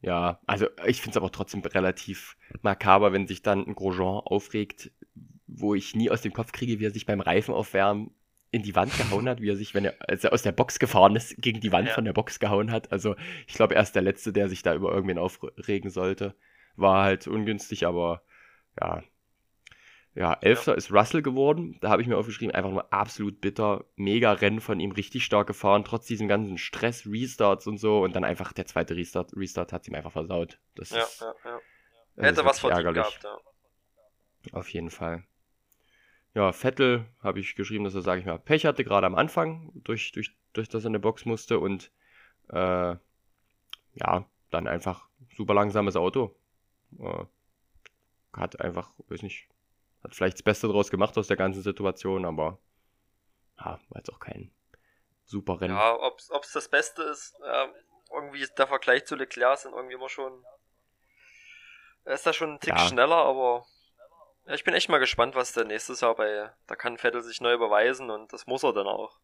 Ja, 0.00 0.38
also 0.46 0.68
ich 0.86 1.02
finde 1.02 1.10
es 1.10 1.16
aber 1.16 1.32
trotzdem 1.32 1.60
relativ 1.62 2.36
makaber, 2.62 3.12
wenn 3.12 3.26
sich 3.26 3.42
dann 3.42 3.66
ein 3.66 3.74
Grosjean 3.74 4.20
aufregt, 4.24 4.92
wo 5.48 5.74
ich 5.74 5.96
nie 5.96 6.08
aus 6.08 6.20
dem 6.20 6.32
Kopf 6.32 6.52
kriege, 6.52 6.78
wie 6.78 6.86
er 6.86 6.92
sich 6.92 7.04
beim 7.04 7.20
Reifen 7.20 7.52
aufwärmen 7.52 8.14
in 8.52 8.62
die 8.62 8.76
Wand 8.76 8.96
gehauen 8.96 9.28
hat, 9.28 9.40
wie 9.40 9.50
er 9.50 9.56
sich, 9.56 9.74
wenn 9.74 9.86
er, 9.86 9.96
als 9.98 10.22
er 10.22 10.32
aus 10.32 10.42
der 10.42 10.52
Box 10.52 10.78
gefahren 10.78 11.16
ist, 11.16 11.42
gegen 11.42 11.60
die 11.60 11.72
Wand 11.72 11.88
ja. 11.88 11.94
von 11.94 12.04
der 12.04 12.12
Box 12.12 12.38
gehauen 12.38 12.70
hat. 12.70 12.92
Also 12.92 13.16
ich 13.48 13.54
glaube, 13.54 13.74
er 13.74 13.82
ist 13.82 13.96
der 13.96 14.02
Letzte, 14.02 14.32
der 14.32 14.48
sich 14.48 14.62
da 14.62 14.72
über 14.72 14.92
irgendwen 14.92 15.18
aufregen 15.18 15.90
sollte. 15.90 16.36
War 16.76 17.02
halt 17.02 17.26
ungünstig, 17.26 17.88
aber 17.88 18.22
ja, 18.80 19.02
ja, 20.16 20.32
Elfter 20.40 20.72
ja. 20.72 20.78
ist 20.78 20.90
Russell 20.90 21.20
geworden. 21.20 21.76
Da 21.82 21.90
habe 21.90 22.00
ich 22.00 22.08
mir 22.08 22.16
aufgeschrieben, 22.16 22.54
einfach 22.54 22.70
nur 22.70 22.90
absolut 22.90 23.42
bitter. 23.42 23.84
Mega 23.96 24.32
Rennen 24.32 24.60
von 24.60 24.80
ihm, 24.80 24.92
richtig 24.92 25.24
stark 25.24 25.46
gefahren, 25.46 25.84
trotz 25.84 26.06
diesem 26.06 26.26
ganzen 26.26 26.56
Stress, 26.56 27.06
Restarts 27.06 27.66
und 27.66 27.76
so. 27.76 28.02
Und 28.02 28.16
dann 28.16 28.24
einfach 28.24 28.54
der 28.54 28.64
zweite 28.64 28.96
Restart, 28.96 29.36
Restart 29.36 29.74
hat 29.74 29.86
ihm 29.86 29.94
einfach 29.94 30.12
versaut. 30.12 30.58
Das 30.74 30.90
ja, 30.90 31.02
ist, 31.02 31.20
ja, 31.20 31.34
ja. 32.16 32.24
Hätte 32.24 32.46
was 32.46 32.60
verdient 32.60 32.94
gehabt, 32.94 33.20
ja. 33.24 33.38
Auf 34.52 34.70
jeden 34.70 34.88
Fall. 34.88 35.24
Ja, 36.32 36.50
Vettel 36.52 37.04
habe 37.22 37.40
ich 37.40 37.54
geschrieben, 37.54 37.84
dass 37.84 37.94
er, 37.94 38.02
sage 38.02 38.20
ich 38.20 38.26
mal, 38.26 38.38
Pech 38.38 38.64
hatte, 38.64 38.84
gerade 38.84 39.06
am 39.06 39.16
Anfang, 39.16 39.70
durch, 39.74 40.12
durch, 40.12 40.34
durch 40.54 40.68
das 40.70 40.84
er 40.84 40.88
in 40.88 40.92
der 40.94 41.00
Box 41.00 41.26
musste. 41.26 41.58
Und 41.58 41.90
äh, 42.48 42.96
ja, 43.94 44.24
dann 44.50 44.66
einfach 44.66 45.08
super 45.36 45.52
langsames 45.52 45.94
Auto. 45.94 46.34
Äh, 46.98 47.24
hat 48.32 48.60
einfach, 48.60 48.92
weiß 49.08 49.22
nicht, 49.22 49.48
hat 50.06 50.14
vielleicht 50.14 50.36
das 50.36 50.42
Beste 50.42 50.68
draus 50.68 50.90
gemacht 50.90 51.18
aus 51.18 51.26
der 51.26 51.36
ganzen 51.36 51.62
Situation, 51.62 52.24
aber 52.24 52.58
ja, 53.58 53.80
war 53.88 53.98
jetzt 53.98 54.12
auch 54.12 54.20
kein 54.20 54.52
super 55.24 55.60
Rennen. 55.60 55.74
Ja, 55.74 55.98
ob 56.00 56.18
es 56.18 56.52
das 56.52 56.68
Beste 56.68 57.02
ist, 57.02 57.34
äh, 57.40 57.66
irgendwie 58.12 58.40
ist 58.40 58.54
der 58.54 58.68
Vergleich 58.68 59.04
zu 59.04 59.16
Leclerc 59.16 59.58
sind 59.58 59.74
irgendwie 59.74 59.94
immer 59.94 60.08
schon. 60.08 60.44
Er 62.04 62.14
ist 62.14 62.24
da 62.24 62.32
schon 62.32 62.52
ein 62.52 62.60
Tick 62.60 62.74
ja. 62.74 62.78
schneller, 62.78 63.16
aber 63.16 63.66
ja, 64.46 64.54
ich 64.54 64.62
bin 64.62 64.74
echt 64.74 64.88
mal 64.88 64.98
gespannt, 64.98 65.34
was 65.34 65.52
der 65.52 65.64
nächstes 65.64 66.00
Jahr 66.00 66.14
bei. 66.14 66.52
Da 66.68 66.76
kann 66.76 66.98
Vettel 66.98 67.22
sich 67.22 67.40
neu 67.40 67.58
beweisen 67.58 68.10
und 68.10 68.32
das 68.32 68.46
muss 68.46 68.62
er 68.62 68.72
dann 68.72 68.86
auch. 68.86 69.18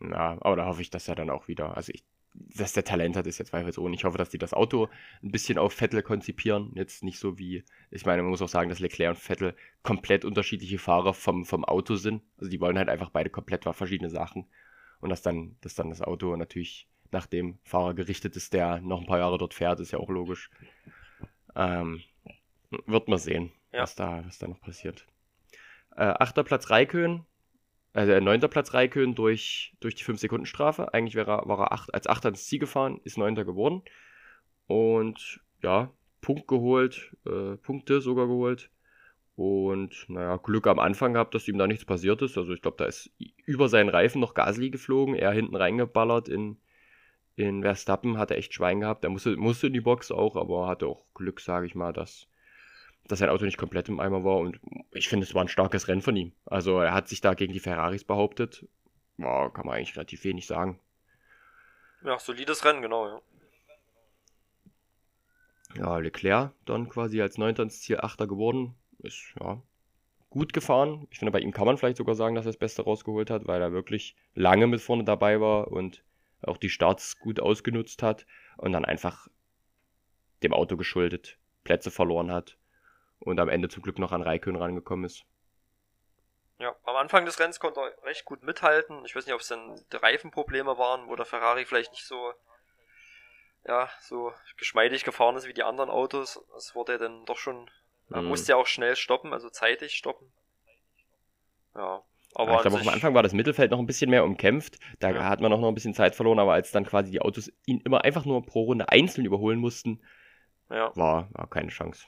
Ja, 0.00 0.36
aber 0.40 0.56
da 0.56 0.66
hoffe 0.66 0.82
ich, 0.82 0.90
dass 0.90 1.06
er 1.06 1.14
dann 1.14 1.30
auch 1.30 1.46
wieder. 1.46 1.76
Also 1.76 1.92
ich 1.94 2.04
dass 2.34 2.72
der 2.72 2.84
Talent 2.84 3.16
hat, 3.16 3.26
ist 3.26 3.38
jetzt 3.38 3.50
zweifelsohne. 3.50 3.94
Ich 3.94 4.04
hoffe, 4.04 4.18
dass 4.18 4.30
die 4.30 4.38
das 4.38 4.54
Auto 4.54 4.88
ein 5.22 5.30
bisschen 5.30 5.56
auf 5.56 5.72
Vettel 5.72 6.02
konzipieren. 6.02 6.72
Jetzt 6.74 7.04
nicht 7.04 7.18
so 7.18 7.38
wie, 7.38 7.64
ich 7.90 8.04
meine, 8.06 8.22
man 8.22 8.30
muss 8.30 8.42
auch 8.42 8.48
sagen, 8.48 8.68
dass 8.68 8.80
Leclerc 8.80 9.14
und 9.14 9.22
Vettel 9.22 9.54
komplett 9.82 10.24
unterschiedliche 10.24 10.78
Fahrer 10.78 11.14
vom, 11.14 11.44
vom 11.44 11.64
Auto 11.64 11.94
sind. 11.94 12.22
Also 12.38 12.50
die 12.50 12.60
wollen 12.60 12.76
halt 12.76 12.88
einfach 12.88 13.10
beide 13.10 13.30
komplett 13.30 13.64
verschiedene 13.64 14.10
Sachen. 14.10 14.46
Und 15.00 15.10
dass 15.10 15.22
dann, 15.22 15.56
dass 15.60 15.74
dann 15.74 15.90
das 15.90 16.02
Auto 16.02 16.34
natürlich 16.36 16.88
nach 17.12 17.26
dem 17.26 17.58
Fahrer 17.62 17.94
gerichtet 17.94 18.34
ist, 18.36 18.52
der 18.52 18.80
noch 18.80 19.00
ein 19.00 19.06
paar 19.06 19.18
Jahre 19.18 19.38
dort 19.38 19.54
fährt, 19.54 19.78
ist 19.78 19.92
ja 19.92 19.98
auch 19.98 20.10
logisch. 20.10 20.50
Ähm, 21.54 22.02
wird 22.86 23.08
man 23.08 23.18
sehen, 23.18 23.52
ja. 23.72 23.82
was, 23.82 23.94
da, 23.94 24.24
was 24.26 24.38
da 24.38 24.48
noch 24.48 24.60
passiert. 24.60 25.06
Äh, 25.96 26.02
achter 26.02 26.42
Platz 26.42 26.70
Raikön, 26.70 27.24
also 27.94 28.10
der 28.10 28.20
neunter 28.20 28.48
Platz 28.48 28.74
Raikön 28.74 29.14
durch, 29.14 29.72
durch 29.78 29.94
die 29.94 30.02
5-Sekunden-Strafe. 30.02 30.92
Eigentlich 30.92 31.14
wäre 31.14 31.30
er, 31.30 31.48
war 31.48 31.60
er 31.60 31.72
acht, 31.72 31.94
als 31.94 32.08
Achter 32.08 32.30
ins 32.30 32.44
Ziel 32.44 32.58
gefahren, 32.58 33.00
ist 33.04 33.16
neunter 33.16 33.44
geworden. 33.44 33.82
Und 34.66 35.40
ja, 35.62 35.92
Punkt 36.20 36.48
geholt, 36.48 37.14
äh, 37.24 37.56
Punkte 37.56 38.00
sogar 38.00 38.26
geholt. 38.26 38.70
Und 39.36 40.06
naja, 40.08 40.36
Glück 40.38 40.66
am 40.66 40.80
Anfang 40.80 41.12
gehabt, 41.12 41.34
dass 41.34 41.46
ihm 41.46 41.56
da 41.56 41.68
nichts 41.68 41.84
passiert 41.84 42.20
ist. 42.22 42.36
Also 42.36 42.52
ich 42.52 42.62
glaube, 42.62 42.78
da 42.78 42.86
ist 42.86 43.10
über 43.46 43.68
seinen 43.68 43.88
Reifen 43.88 44.20
noch 44.20 44.34
Gasly 44.34 44.70
geflogen, 44.70 45.14
er 45.14 45.30
hinten 45.30 45.54
reingeballert 45.54 46.28
in, 46.28 46.56
in 47.36 47.62
Verstappen, 47.62 48.18
hatte 48.18 48.36
echt 48.36 48.54
Schwein 48.54 48.80
gehabt. 48.80 49.04
Er 49.04 49.10
musste, 49.10 49.36
musste 49.36 49.68
in 49.68 49.72
die 49.72 49.80
Box 49.80 50.10
auch, 50.10 50.34
aber 50.34 50.66
hatte 50.66 50.88
auch 50.88 51.04
Glück, 51.14 51.40
sage 51.40 51.66
ich 51.66 51.76
mal, 51.76 51.92
dass 51.92 52.26
dass 53.08 53.18
sein 53.18 53.28
Auto 53.28 53.44
nicht 53.44 53.58
komplett 53.58 53.88
im 53.88 54.00
Eimer 54.00 54.24
war. 54.24 54.38
Und 54.38 54.60
ich 54.90 55.08
finde, 55.08 55.26
es 55.26 55.34
war 55.34 55.42
ein 55.42 55.48
starkes 55.48 55.88
Rennen 55.88 56.02
von 56.02 56.16
ihm. 56.16 56.32
Also 56.46 56.80
er 56.80 56.94
hat 56.94 57.08
sich 57.08 57.20
da 57.20 57.34
gegen 57.34 57.52
die 57.52 57.60
Ferraris 57.60 58.04
behauptet. 58.04 58.66
War, 59.16 59.52
kann 59.52 59.66
man 59.66 59.76
eigentlich 59.76 59.96
relativ 59.96 60.24
wenig 60.24 60.46
sagen. 60.46 60.80
Ja, 62.02 62.18
solides 62.18 62.64
Rennen, 62.64 62.82
genau, 62.82 63.06
ja. 63.06 63.20
Ja, 65.76 65.98
Leclerc 65.98 66.52
dann 66.66 66.88
quasi 66.88 67.20
als 67.20 67.36
Neunter 67.36 67.64
ins 67.64 67.80
Ziel 67.80 68.00
Achter 68.00 68.26
geworden. 68.26 68.74
Ist, 69.00 69.34
ja, 69.40 69.60
gut 70.30 70.52
gefahren. 70.52 71.06
Ich 71.10 71.18
finde, 71.18 71.32
bei 71.32 71.40
ihm 71.40 71.52
kann 71.52 71.66
man 71.66 71.76
vielleicht 71.76 71.96
sogar 71.96 72.14
sagen, 72.14 72.34
dass 72.34 72.46
er 72.46 72.52
das 72.52 72.58
Beste 72.58 72.82
rausgeholt 72.82 73.30
hat, 73.30 73.46
weil 73.46 73.60
er 73.60 73.72
wirklich 73.72 74.16
lange 74.34 74.66
mit 74.66 74.80
vorne 74.80 75.04
dabei 75.04 75.40
war 75.40 75.70
und 75.70 76.04
auch 76.42 76.56
die 76.56 76.70
Starts 76.70 77.18
gut 77.18 77.40
ausgenutzt 77.40 78.02
hat 78.02 78.26
und 78.56 78.72
dann 78.72 78.84
einfach 78.84 79.28
dem 80.42 80.52
Auto 80.52 80.76
geschuldet 80.76 81.38
Plätze 81.64 81.90
verloren 81.90 82.30
hat 82.30 82.58
und 83.24 83.40
am 83.40 83.48
Ende 83.48 83.68
zum 83.68 83.82
Glück 83.82 83.98
noch 83.98 84.12
an 84.12 84.22
Raikön 84.22 84.56
rangekommen 84.56 85.04
ist. 85.04 85.24
Ja, 86.58 86.74
am 86.84 86.96
Anfang 86.96 87.24
des 87.24 87.40
Rennens 87.40 87.58
konnte 87.58 87.80
er 87.80 88.06
recht 88.06 88.24
gut 88.24 88.42
mithalten. 88.42 89.04
Ich 89.04 89.16
weiß 89.16 89.26
nicht, 89.26 89.34
ob 89.34 89.40
es 89.40 89.48
dann 89.48 89.80
die 89.92 89.96
Reifenprobleme 89.96 90.78
waren, 90.78 91.08
wo 91.08 91.16
der 91.16 91.26
Ferrari 91.26 91.64
vielleicht 91.64 91.92
nicht 91.92 92.06
so, 92.06 92.32
ja, 93.66 93.90
so 94.00 94.32
geschmeidig 94.56 95.04
gefahren 95.04 95.36
ist 95.36 95.48
wie 95.48 95.54
die 95.54 95.64
anderen 95.64 95.90
Autos. 95.90 96.44
Es 96.56 96.74
wurde 96.74 96.98
dann 96.98 97.24
doch 97.24 97.38
schon, 97.38 97.68
man 98.08 98.24
mhm. 98.24 98.28
musste 98.28 98.52
ja 98.52 98.56
auch 98.56 98.66
schnell 98.66 98.94
stoppen, 98.94 99.32
also 99.32 99.50
zeitig 99.50 99.94
stoppen. 99.94 100.32
Ja. 101.74 102.02
Aber 102.36 102.50
ja, 102.50 102.56
ich 102.56 102.62
glaube, 102.62 102.80
am 102.80 102.88
Anfang 102.88 103.14
war 103.14 103.22
das 103.22 103.32
Mittelfeld 103.32 103.70
noch 103.70 103.78
ein 103.78 103.86
bisschen 103.86 104.10
mehr 104.10 104.24
umkämpft. 104.24 104.78
Da 104.98 105.10
ja. 105.10 105.24
hat 105.24 105.40
man 105.40 105.52
auch 105.52 105.60
noch 105.60 105.68
ein 105.68 105.74
bisschen 105.74 105.94
Zeit 105.94 106.14
verloren, 106.14 106.38
aber 106.38 106.52
als 106.52 106.72
dann 106.72 106.84
quasi 106.84 107.10
die 107.10 107.20
Autos 107.20 107.50
ihn 107.66 107.80
immer 107.84 108.04
einfach 108.04 108.24
nur 108.24 108.44
pro 108.44 108.64
Runde 108.64 108.88
einzeln 108.88 109.24
überholen 109.24 109.58
mussten, 109.58 110.02
ja. 110.70 110.94
war, 110.96 111.28
war 111.32 111.48
keine 111.48 111.68
Chance. 111.68 112.06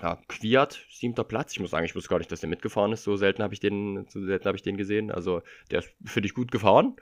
Ja, 0.00 0.18
Quiert, 0.26 0.84
siebter 0.90 1.22
Platz. 1.22 1.52
Ich 1.52 1.60
muss 1.60 1.70
sagen, 1.70 1.86
ich 1.86 1.94
wusste 1.94 2.08
gar 2.08 2.18
nicht, 2.18 2.30
dass 2.32 2.40
der 2.40 2.48
mitgefahren 2.48 2.92
ist. 2.92 3.04
So 3.04 3.16
selten 3.16 3.42
habe 3.42 3.54
ich 3.54 3.60
den, 3.60 4.06
so 4.08 4.24
selten 4.24 4.46
habe 4.46 4.56
ich 4.56 4.62
den 4.62 4.76
gesehen. 4.76 5.12
Also, 5.12 5.42
der 5.70 5.80
ist, 5.80 5.94
finde 6.04 6.26
ich, 6.26 6.34
gut 6.34 6.50
gefahren. 6.50 6.96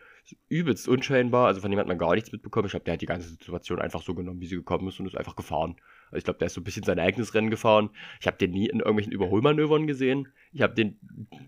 Übelst 0.48 0.86
unscheinbar. 0.88 1.46
Also, 1.46 1.62
von 1.62 1.70
dem 1.70 1.80
hat 1.80 1.86
man 1.86 1.96
gar 1.96 2.14
nichts 2.14 2.32
mitbekommen. 2.32 2.66
Ich 2.66 2.72
glaube, 2.72 2.84
der 2.84 2.94
hat 2.94 3.00
die 3.00 3.06
ganze 3.06 3.28
Situation 3.28 3.80
einfach 3.80 4.02
so 4.02 4.14
genommen, 4.14 4.40
wie 4.40 4.46
sie 4.46 4.56
gekommen 4.56 4.88
ist 4.88 5.00
und 5.00 5.06
ist 5.06 5.16
einfach 5.16 5.36
gefahren. 5.36 5.80
Also, 6.06 6.18
ich 6.18 6.24
glaube, 6.24 6.38
der 6.38 6.46
ist 6.46 6.54
so 6.54 6.60
ein 6.60 6.64
bisschen 6.64 6.82
sein 6.82 6.98
eigenes 6.98 7.32
Rennen 7.32 7.50
gefahren. 7.50 7.90
Ich 8.20 8.26
habe 8.26 8.36
den 8.36 8.50
nie 8.50 8.66
in 8.66 8.80
irgendwelchen 8.80 9.12
Überholmanövern 9.12 9.86
gesehen. 9.86 10.30
Ich 10.52 10.60
habe 10.60 10.74
den 10.74 11.00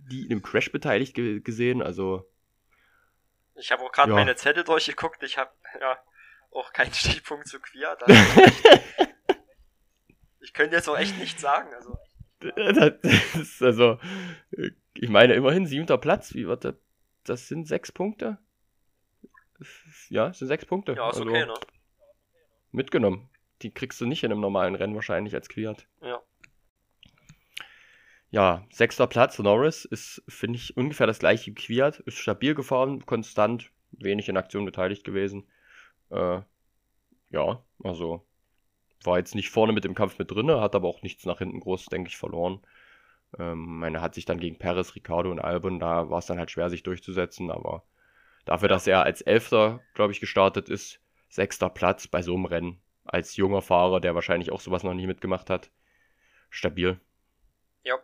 nie 0.09 0.23
in 0.25 0.31
einem 0.31 0.43
Crash 0.43 0.73
beteiligt 0.73 1.15
ge 1.15 1.41
gesehen. 1.41 1.83
Also. 1.83 2.27
Ich 3.57 3.71
habe 3.71 3.83
auch 3.83 3.93
gerade 3.93 4.11
ja. 4.11 4.15
meine 4.17 4.35
Zettel 4.35 4.65
durchgeguckt. 4.65 5.23
Ich 5.23 5.37
habe, 5.37 5.51
ja, 5.79 5.99
auch 6.53 6.73
keinen 6.73 6.95
Stichpunkt 6.95 7.49
zu 7.49 7.61
Quiert. 7.61 8.03
Ich 10.45 10.53
könnte 10.53 10.77
jetzt 10.77 10.89
auch 10.89 10.99
echt 10.99 11.19
nichts 11.19 11.41
sagen. 11.41 11.73
Also. 11.75 11.99
Das 12.41 13.01
ist 13.35 13.63
also, 13.63 13.99
ich 14.93 15.09
meine, 15.09 15.33
immerhin 15.33 15.67
siebter 15.67 15.97
Platz. 15.97 16.35
Wie 16.35 16.47
wird 16.47 16.65
das? 16.65 16.75
Das 17.25 17.49
sind 17.49 17.67
sechs 17.67 17.91
Punkte. 17.91 18.39
Ja, 20.11 20.29
das 20.29 20.39
sind 20.39 20.49
sechs 20.49 20.67
Punkte. 20.67 20.93
Ja, 20.93 21.09
ist 21.09 21.17
also, 21.17 21.31
okay, 21.31 21.47
ne? 21.47 21.55
Mitgenommen. 22.71 23.31
Die 23.63 23.73
kriegst 23.73 23.99
du 24.01 24.07
nicht 24.07 24.23
in 24.25 24.31
einem 24.31 24.43
normalen 24.43 24.75
Rennen 24.75 24.95
wahrscheinlich 24.95 25.35
als 25.35 25.49
Quiert. 25.49 25.89
Ja. 26.03 26.21
Ja, 28.31 28.67
sechster 28.71 29.07
Platz, 29.07 29.39
Norris 29.39 29.85
ist, 29.87 30.23
finde 30.29 30.59
ich, 30.59 30.77
ungefähr 30.77 31.07
das 31.07 31.21
gleiche 31.21 31.53
wie 31.53 31.55
Quiert. 31.55 32.01
Ist 32.01 32.19
stabil 32.19 32.55
gefahren, 32.55 33.07
konstant, 33.07 33.71
wenig 33.93 34.29
in 34.29 34.37
Aktion 34.37 34.67
beteiligt 34.67 35.05
gewesen. 35.05 35.49
Äh, 36.11 36.41
ja, 37.31 37.65
also 37.83 38.27
war 39.05 39.19
jetzt 39.19 39.35
nicht 39.35 39.51
vorne 39.51 39.73
mit 39.73 39.85
dem 39.85 39.95
Kampf 39.95 40.19
mit 40.19 40.31
drinne, 40.31 40.61
hat 40.61 40.75
aber 40.75 40.89
auch 40.89 41.03
nichts 41.03 41.27
nach 41.27 41.39
hinten 41.39 41.61
groß, 41.61 41.87
denke 41.87 42.09
ich, 42.09 42.17
verloren. 42.17 42.61
Ähm, 43.39 43.79
meine, 43.79 44.01
hat 44.01 44.15
sich 44.15 44.25
dann 44.25 44.39
gegen 44.41 44.59
Perez, 44.59 44.95
Ricardo 44.95 45.31
und 45.31 45.41
Albon, 45.41 45.81
da 45.81 46.11
war 46.11 46.19
es 46.19 46.27
dann 46.27 46.39
halt 46.39 46.51
schwer, 46.51 46.71
sich 46.71 46.83
durchzusetzen, 46.83 47.51
aber 47.51 47.85
dafür, 48.45 48.69
dass 48.69 48.87
er 48.87 49.03
als 49.03 49.23
Elfter, 49.23 49.81
glaube 49.95 50.13
ich, 50.13 50.21
gestartet 50.21 50.69
ist, 50.69 51.01
sechster 51.29 51.69
Platz 51.69 52.07
bei 52.07 52.23
so 52.23 52.35
einem 52.35 52.45
Rennen, 52.45 52.81
als 53.05 53.37
junger 53.37 53.63
Fahrer, 53.63 54.01
der 54.01 54.15
wahrscheinlich 54.15 54.53
auch 54.53 54.61
sowas 54.61 54.83
noch 54.85 54.95
nie 54.95 55.07
mitgemacht 55.07 55.51
hat, 55.51 55.71
stabil. 56.51 57.01
Ja. 57.83 57.99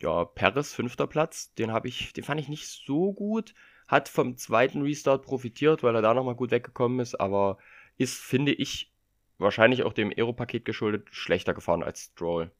Ja, 0.00 0.24
Perez, 0.24 0.72
fünfter 0.72 1.06
Platz, 1.06 1.52
den 1.54 1.72
habe 1.72 1.88
ich, 1.88 2.12
den 2.14 2.24
fand 2.24 2.40
ich 2.40 2.48
nicht 2.48 2.66
so 2.68 3.12
gut, 3.12 3.54
hat 3.86 4.08
vom 4.08 4.36
zweiten 4.36 4.82
Restart 4.82 5.22
profitiert, 5.22 5.82
weil 5.82 5.94
er 5.94 6.02
da 6.02 6.14
nochmal 6.14 6.36
gut 6.36 6.52
weggekommen 6.52 7.00
ist, 7.00 7.16
aber 7.20 7.58
ist, 8.00 8.18
finde 8.18 8.52
ich, 8.52 8.90
wahrscheinlich 9.36 9.82
auch 9.82 9.92
dem 9.92 10.10
Aero-Paket 10.10 10.64
geschuldet, 10.64 11.08
schlechter 11.10 11.52
gefahren 11.52 11.82
als 11.82 12.04
Stroll. 12.04 12.50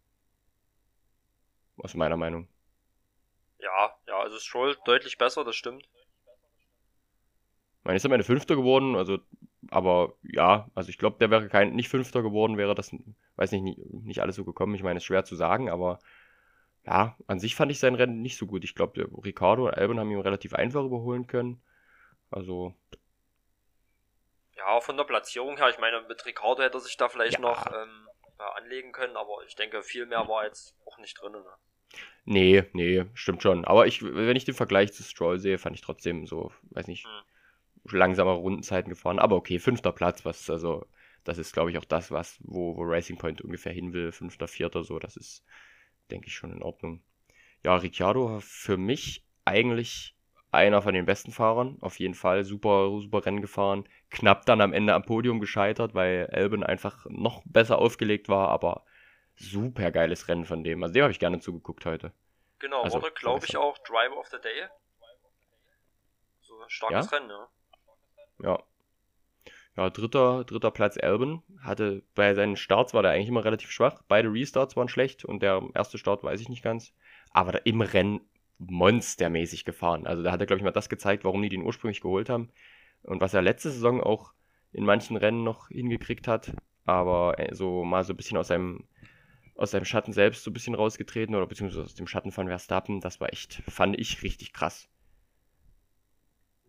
Aus 1.78 1.95
meiner 1.95 2.18
Meinung. 2.18 2.47
Ja, 3.59 3.97
ja, 4.07 4.20
also 4.20 4.38
Stroll 4.38 4.76
deutlich 4.84 5.16
besser, 5.16 5.43
das 5.45 5.57
stimmt. 5.57 5.88
Ich 7.78 7.84
meine, 7.84 7.97
ist 7.97 8.05
am 8.05 8.12
Ende 8.12 8.24
Fünfter 8.24 8.55
geworden, 8.55 8.95
also, 8.97 9.18
aber 9.70 10.12
ja, 10.22 10.68
also 10.74 10.91
ich 10.91 10.99
glaube, 10.99 11.16
der 11.18 11.30
wäre 11.30 11.49
kein, 11.49 11.74
nicht 11.74 11.88
Fünfter 11.88 12.22
geworden, 12.22 12.59
wäre 12.59 12.74
das, 12.74 12.95
weiß 13.36 13.53
nicht, 13.53 13.78
nicht, 13.78 14.20
alles 14.20 14.36
so 14.36 14.45
gekommen. 14.45 14.74
Ich 14.74 14.82
meine, 14.82 14.99
ist 14.99 15.05
schwer 15.05 15.24
zu 15.24 15.36
sagen, 15.36 15.70
aber 15.70 16.01
ja, 16.84 17.16
an 17.26 17.41
sich 17.41 17.55
fand 17.55 17.72
ich 17.72 17.78
sein 17.78 17.95
Rennen 17.95 18.20
nicht 18.20 18.36
so 18.36 18.47
gut. 18.47 18.64
Ich 18.64 18.74
glaube, 18.74 19.09
Ricardo 19.24 19.68
und 19.68 19.74
Albon 19.74 19.99
haben 19.99 20.11
ihn 20.11 20.20
relativ 20.20 20.53
einfach 20.53 20.84
überholen 20.84 21.26
können. 21.26 21.62
Also, 22.30 22.74
ja, 24.61 24.81
von 24.81 24.97
der 24.97 25.05
Platzierung 25.05 25.57
her, 25.57 25.71
ich 25.71 25.79
meine, 25.79 26.03
mit 26.03 26.25
Ricardo 26.27 26.63
hätte 26.63 26.77
er 26.77 26.81
sich 26.81 26.97
da 26.97 27.09
vielleicht 27.09 27.35
ja. 27.35 27.41
noch 27.41 27.67
ähm, 27.67 28.09
anlegen 28.57 28.93
können, 28.93 29.17
aber 29.17 29.43
ich 29.47 29.57
denke, 29.57 29.83
viel 29.83 30.07
mehr 30.07 30.29
war 30.29 30.45
jetzt 30.45 30.77
auch 30.87 30.99
nicht 30.99 31.21
drin. 31.21 31.33
Ne? 31.33 31.45
Nee, 32.25 32.65
nee, 32.73 33.07
stimmt 33.15 33.43
schon. 33.43 33.65
Aber 33.65 33.87
ich, 33.87 34.03
wenn 34.03 34.37
ich 34.37 34.45
den 34.45 34.55
Vergleich 34.55 34.93
zu 34.93 35.03
Stroll 35.03 35.39
sehe, 35.39 35.59
fand 35.59 35.77
ich 35.77 35.83
trotzdem 35.83 36.27
so, 36.27 36.53
weiß 36.71 36.87
nicht, 36.87 37.07
hm. 37.07 37.99
langsamer 37.99 38.33
Rundenzeiten 38.33 38.91
gefahren. 38.91 39.19
Aber 39.19 39.37
okay, 39.37 39.59
fünfter 39.59 39.93
Platz, 39.93 40.25
was, 40.25 40.49
also, 40.51 40.87
das 41.25 41.39
ist, 41.39 41.53
glaube 41.53 41.71
ich, 41.71 41.79
auch 41.79 41.85
das, 41.85 42.11
was, 42.11 42.39
wo, 42.43 42.77
wo 42.77 42.83
Racing 42.83 43.19
Point 43.19 43.41
ungefähr 43.41 43.73
hin 43.73 43.93
will. 43.93 44.13
Fünfter, 44.13 44.47
vierter, 44.47 44.85
so, 44.85 44.99
das 44.99 45.17
ist, 45.17 45.45
denke 46.11 46.29
ich, 46.29 46.35
schon 46.35 46.53
in 46.53 46.63
Ordnung. 46.63 47.03
Ja, 47.65 47.77
Ricciardo 47.77 48.41
für 48.41 48.77
mich 48.77 49.25
eigentlich 49.45 50.15
einer 50.53 50.82
von 50.82 50.94
den 50.94 51.07
besten 51.07 51.32
Fahrern, 51.32 51.78
auf 51.80 51.98
jeden 51.98 52.14
Fall. 52.14 52.44
Super, 52.44 52.90
super 53.01 53.24
Rennen 53.24 53.40
gefahren. 53.40 53.88
Knapp 54.11 54.46
dann 54.46 54.61
am 54.61 54.72
Ende 54.72 54.94
am 54.94 55.05
Podium 55.05 55.40
gescheitert, 55.40 55.94
weil 55.94 56.28
Albon 56.32 56.64
einfach 56.64 57.07
noch 57.09 57.42
besser 57.44 57.78
aufgelegt 57.78 58.28
war, 58.28 58.48
aber 58.48 58.84
super 59.36 59.90
geiles 59.90 60.28
Rennen 60.28 60.44
von 60.44 60.64
dem. 60.64 60.82
Also 60.82 60.94
dem 60.94 61.03
habe 61.03 61.12
ich 61.12 61.18
gerne 61.18 61.38
zugeguckt 61.38 61.86
heute. 61.86 62.12
Genau, 62.59 62.82
also, 62.82 63.01
wurde, 63.01 63.12
glaube 63.12 63.46
ich, 63.46 63.57
auch 63.57 63.78
Driver 63.78 64.18
of 64.18 64.26
the 64.26 64.38
Day. 64.42 64.68
So 66.40 66.55
starkes 66.68 67.11
ja? 67.11 67.16
Rennen, 67.16 67.30
ja. 67.30 67.48
Ja. 68.42 68.62
Ja, 69.76 69.88
dritter, 69.88 70.44
dritter 70.44 70.70
Platz 70.70 70.98
Albon. 70.98 71.42
Hatte 71.62 72.03
bei 72.14 72.34
seinen 72.34 72.57
Starts 72.57 72.92
war 72.92 73.03
der 73.03 73.12
eigentlich 73.12 73.28
immer 73.28 73.44
relativ 73.44 73.70
schwach. 73.70 74.03
Beide 74.09 74.28
Restarts 74.32 74.76
waren 74.76 74.88
schlecht 74.88 75.24
und 75.24 75.42
der 75.42 75.62
erste 75.74 75.96
Start 75.96 76.22
weiß 76.24 76.40
ich 76.40 76.48
nicht 76.48 76.62
ganz. 76.62 76.92
Aber 77.32 77.64
im 77.64 77.80
Rennen 77.80 78.20
monstermäßig 78.61 79.65
gefahren. 79.65 80.07
Also 80.07 80.23
da 80.23 80.33
hat 80.33 80.41
er, 80.41 80.47
glaube 80.47 80.59
ich, 80.59 80.65
mal 80.65 80.71
das 80.71 80.89
gezeigt, 80.89 81.25
warum 81.25 81.43
die 81.43 81.49
den 81.49 81.63
ursprünglich 81.63 82.01
geholt 82.01 82.29
haben. 82.29 82.51
Und 83.03 83.21
was 83.21 83.35
er 83.35 83.43
letzte 83.43 83.71
Saison 83.71 84.03
auch 84.03 84.35
in 84.73 84.85
manchen 84.85 85.17
Rennen 85.17 85.43
noch 85.43 85.69
hingekriegt 85.69 86.29
hat. 86.29 86.53
Aber 86.85 87.39
äh, 87.39 87.55
so 87.55 87.85
mal 87.85 88.05
so 88.05 88.13
ein 88.13 88.17
bisschen 88.17 88.37
aus 88.37 88.49
seinem, 88.49 88.87
aus 89.57 89.71
seinem 89.71 89.85
Schatten 89.85 90.13
selbst 90.13 90.45
so 90.45 90.51
ein 90.51 90.55
bisschen 90.55 90.75
rausgetreten 90.75 91.35
oder 91.35 91.47
beziehungsweise 91.47 91.85
aus 91.85 91.95
dem 91.95 92.07
Schatten 92.07 92.33
von 92.33 92.49
Verstappen, 92.49 93.01
das 93.01 93.21
war 93.21 93.33
echt, 93.33 93.63
fand 93.69 93.99
ich 93.99 94.23
richtig 94.23 94.53
krass. 94.53 94.89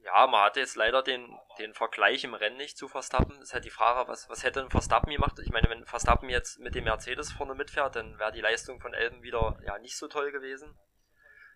Ja, 0.04 0.28
man 0.28 0.42
hatte 0.42 0.60
jetzt 0.60 0.76
leider 0.76 1.04
den, 1.04 1.26
den 1.60 1.74
Vergleich 1.74 2.24
im 2.24 2.34
Rennen 2.34 2.58
nicht 2.58 2.78
zu 2.78 2.88
Verstappen. 2.88 3.36
Das 3.36 3.50
ist 3.50 3.54
halt 3.54 3.66
die 3.66 3.70
Frage, 3.70 4.10
was, 4.10 4.30
was 4.30 4.44
hätte 4.44 4.62
ein 4.62 4.70
Verstappen 4.70 5.12
gemacht? 5.12 5.40
Ich 5.40 5.52
meine, 5.52 5.70
wenn 5.70 5.86
Verstappen 5.86 6.30
jetzt 6.30 6.60
mit 6.60 6.76
dem 6.76 6.86
Mercedes 6.86 7.32
vorne 7.32 7.56
mitfährt, 7.56 7.96
dann 7.96 8.18
wäre 8.18 8.32
die 8.32 8.42
Leistung 8.42 8.82
von 8.82 8.94
Elben 8.94 9.24
wieder 9.24 9.60
ja 9.66 9.78
nicht 9.80 9.98
so 9.98 10.08
toll 10.08 10.32
gewesen 10.32 10.76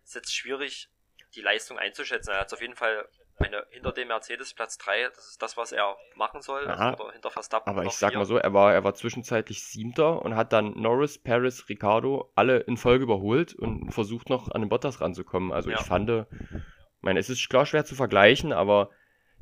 ist 0.05 0.15
jetzt 0.15 0.35
schwierig, 0.35 0.89
die 1.35 1.41
Leistung 1.41 1.77
einzuschätzen. 1.77 2.31
Er 2.31 2.41
hat 2.41 2.53
auf 2.53 2.61
jeden 2.61 2.75
Fall 2.75 3.07
meine, 3.39 3.65
hinter 3.69 3.91
dem 3.91 4.07
Mercedes 4.07 4.53
Platz 4.53 4.77
3, 4.77 5.09
das 5.09 5.31
ist 5.31 5.41
das, 5.41 5.57
was 5.57 5.71
er 5.71 5.97
machen 6.15 6.41
soll. 6.41 6.67
Aha, 6.69 6.93
oder 6.93 7.11
hinter 7.11 7.31
Verstappen. 7.31 7.69
Aber 7.69 7.83
ich 7.83 7.93
sag 7.93 8.11
vier. 8.11 8.19
mal 8.19 8.25
so, 8.25 8.37
er 8.37 8.53
war, 8.53 8.73
er 8.73 8.83
war 8.83 8.93
zwischenzeitlich 8.93 9.65
Siebter 9.65 10.21
und 10.21 10.35
hat 10.35 10.53
dann 10.53 10.79
Norris, 10.79 11.17
Paris, 11.21 11.67
Ricardo 11.67 12.31
alle 12.35 12.59
in 12.59 12.77
Folge 12.77 13.03
überholt 13.03 13.53
und 13.53 13.91
versucht 13.91 14.29
noch 14.29 14.49
an 14.51 14.61
den 14.61 14.69
Bottas 14.69 15.01
ranzukommen. 15.01 15.51
Also 15.51 15.69
ja. 15.69 15.79
ich 15.79 15.85
fand, 15.85 16.09
ich 16.09 16.61
meine, 17.01 17.19
es 17.19 17.29
ist 17.29 17.49
klar 17.49 17.65
schwer 17.65 17.83
zu 17.83 17.95
vergleichen, 17.95 18.53
aber 18.53 18.89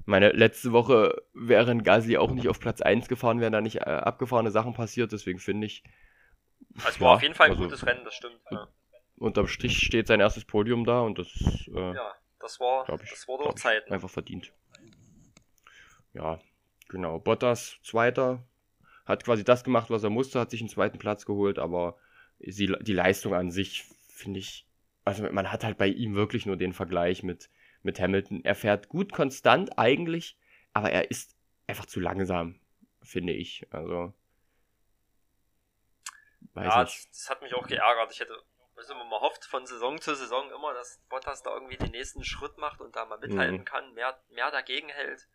meine 0.05 0.31
letzte 0.31 0.71
Woche 0.71 1.21
wären 1.33 1.83
Gasly 1.83 2.17
auch 2.17 2.31
nicht 2.31 2.49
auf 2.49 2.59
Platz 2.59 2.81
1 2.81 3.07
gefahren, 3.07 3.39
wären 3.41 3.53
da 3.53 3.61
nicht 3.61 3.77
äh, 3.77 3.81
abgefahrene 3.81 4.49
Sachen 4.49 4.73
passiert, 4.73 5.11
deswegen 5.11 5.39
finde 5.39 5.67
ich. 5.67 5.83
Also 6.83 7.01
war 7.01 7.15
auf 7.15 7.21
jeden 7.21 7.35
Fall 7.35 7.47
ein 7.47 7.51
also, 7.51 7.63
gutes 7.63 7.85
Rennen, 7.85 8.03
das 8.03 8.15
stimmt. 8.15 8.39
Ja 8.49 8.67
unterm 9.17 9.47
Strich 9.47 9.77
steht 9.77 10.07
sein 10.07 10.19
erstes 10.19 10.45
Podium 10.45 10.85
da 10.85 11.01
und 11.01 11.19
das, 11.19 11.27
äh, 11.73 11.95
ja, 11.95 12.13
das 12.39 12.59
war, 12.59 12.87
ich, 13.01 13.09
das 13.09 13.27
war 13.27 13.37
doch 13.37 13.55
Zeit. 13.55 13.89
Einfach 13.91 14.09
verdient. 14.09 14.53
Ja, 16.13 16.39
genau. 16.89 17.19
Bottas, 17.19 17.79
Zweiter, 17.83 18.43
hat 19.05 19.23
quasi 19.23 19.43
das 19.43 19.63
gemacht, 19.63 19.89
was 19.89 20.03
er 20.03 20.09
musste, 20.09 20.39
hat 20.39 20.51
sich 20.51 20.61
einen 20.61 20.69
zweiten 20.69 20.99
Platz 20.99 21.25
geholt, 21.25 21.59
aber 21.59 21.97
die, 22.39 22.75
die 22.81 22.93
Leistung 22.93 23.33
an 23.33 23.51
sich 23.51 23.85
finde 24.07 24.39
ich, 24.39 24.67
also 25.05 25.23
man 25.31 25.51
hat 25.51 25.63
halt 25.63 25.77
bei 25.77 25.87
ihm 25.87 26.15
wirklich 26.15 26.45
nur 26.45 26.57
den 26.57 26.73
Vergleich 26.73 27.23
mit, 27.23 27.49
mit 27.81 27.99
Hamilton. 27.99 28.43
Er 28.43 28.55
fährt 28.55 28.89
gut 28.89 29.11
konstant 29.11 29.77
eigentlich, 29.77 30.37
aber 30.73 30.91
er 30.91 31.09
ist 31.11 31.35
einfach 31.67 31.85
zu 31.85 31.99
langsam, 31.99 32.59
finde 33.01 33.33
ich. 33.33 33.67
Also. 33.71 34.13
ja, 36.55 36.83
das, 36.83 37.09
das, 37.09 37.29
hat 37.29 37.41
mich 37.41 37.53
auch 37.53 37.67
geärgert. 37.67 38.11
Ich 38.11 38.19
hätte 38.19 38.37
also 38.75 38.95
man 38.95 39.09
hofft 39.11 39.45
von 39.45 39.65
Saison 39.65 39.99
zu 40.01 40.15
Saison 40.15 40.49
immer, 40.51 40.73
dass 40.73 40.99
Bottas 41.09 41.43
da 41.43 41.53
irgendwie 41.53 41.77
den 41.77 41.91
nächsten 41.91 42.23
Schritt 42.23 42.57
macht 42.57 42.81
und 42.81 42.95
da 42.95 43.05
mal 43.05 43.19
mithalten 43.19 43.59
mhm. 43.59 43.65
kann, 43.65 43.93
mehr, 43.93 44.17
mehr 44.29 44.51
dagegen 44.51 44.89
hält. 44.89 45.27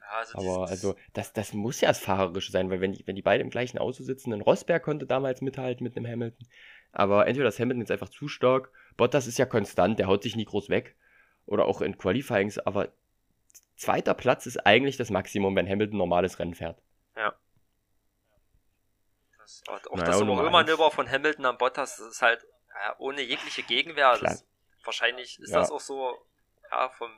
Ja, 0.00 0.18
also 0.18 0.38
Aber 0.38 0.68
also 0.68 0.96
das, 1.12 1.32
das 1.32 1.52
muss 1.52 1.80
ja 1.80 1.88
das 1.88 1.98
Fahrerische 1.98 2.52
sein, 2.52 2.70
weil 2.70 2.80
wenn 2.80 2.92
die, 2.92 3.06
wenn 3.06 3.16
die 3.16 3.22
beide 3.22 3.42
im 3.42 3.50
gleichen 3.50 3.78
Auto 3.78 4.02
sitzen, 4.02 4.32
ein 4.32 4.40
Rosberg 4.40 4.82
konnte 4.82 5.06
damals 5.06 5.42
mithalten 5.42 5.84
mit 5.84 5.96
einem 5.96 6.06
Hamilton. 6.06 6.46
Aber 6.92 7.26
entweder 7.26 7.44
das 7.44 7.60
Hamilton 7.60 7.82
ist 7.82 7.90
einfach 7.90 8.08
zu 8.08 8.28
stark, 8.28 8.70
Bottas 8.96 9.26
ist 9.26 9.38
ja 9.38 9.46
konstant, 9.46 9.98
der 9.98 10.06
haut 10.06 10.22
sich 10.22 10.36
nie 10.36 10.46
groß 10.46 10.70
weg. 10.70 10.96
Oder 11.46 11.66
auch 11.66 11.80
in 11.80 11.96
Qualifyings, 11.96 12.58
aber 12.58 12.92
zweiter 13.76 14.12
Platz 14.14 14.46
ist 14.46 14.66
eigentlich 14.66 14.96
das 14.96 15.10
Maximum, 15.10 15.56
wenn 15.56 15.68
Hamilton 15.68 15.98
normales 15.98 16.38
Rennen 16.38 16.54
fährt. 16.54 16.82
Ja. 19.66 19.74
Auch 19.74 19.96
naja, 19.96 20.04
das 20.06 20.20
Überholmanöver 20.20 20.90
von 20.90 21.10
Hamilton 21.10 21.46
am 21.46 21.58
Bottas 21.58 21.96
das 21.96 22.06
ist 22.06 22.22
halt 22.22 22.46
ja, 22.74 22.94
ohne 22.98 23.22
jegliche 23.22 23.62
Gegenwehr. 23.62 24.16
Das, 24.20 24.46
wahrscheinlich 24.84 25.38
ist 25.40 25.50
ja. 25.50 25.60
das 25.60 25.70
auch 25.70 25.80
so 25.80 26.16
ja, 26.70 26.88
vom, 26.90 27.10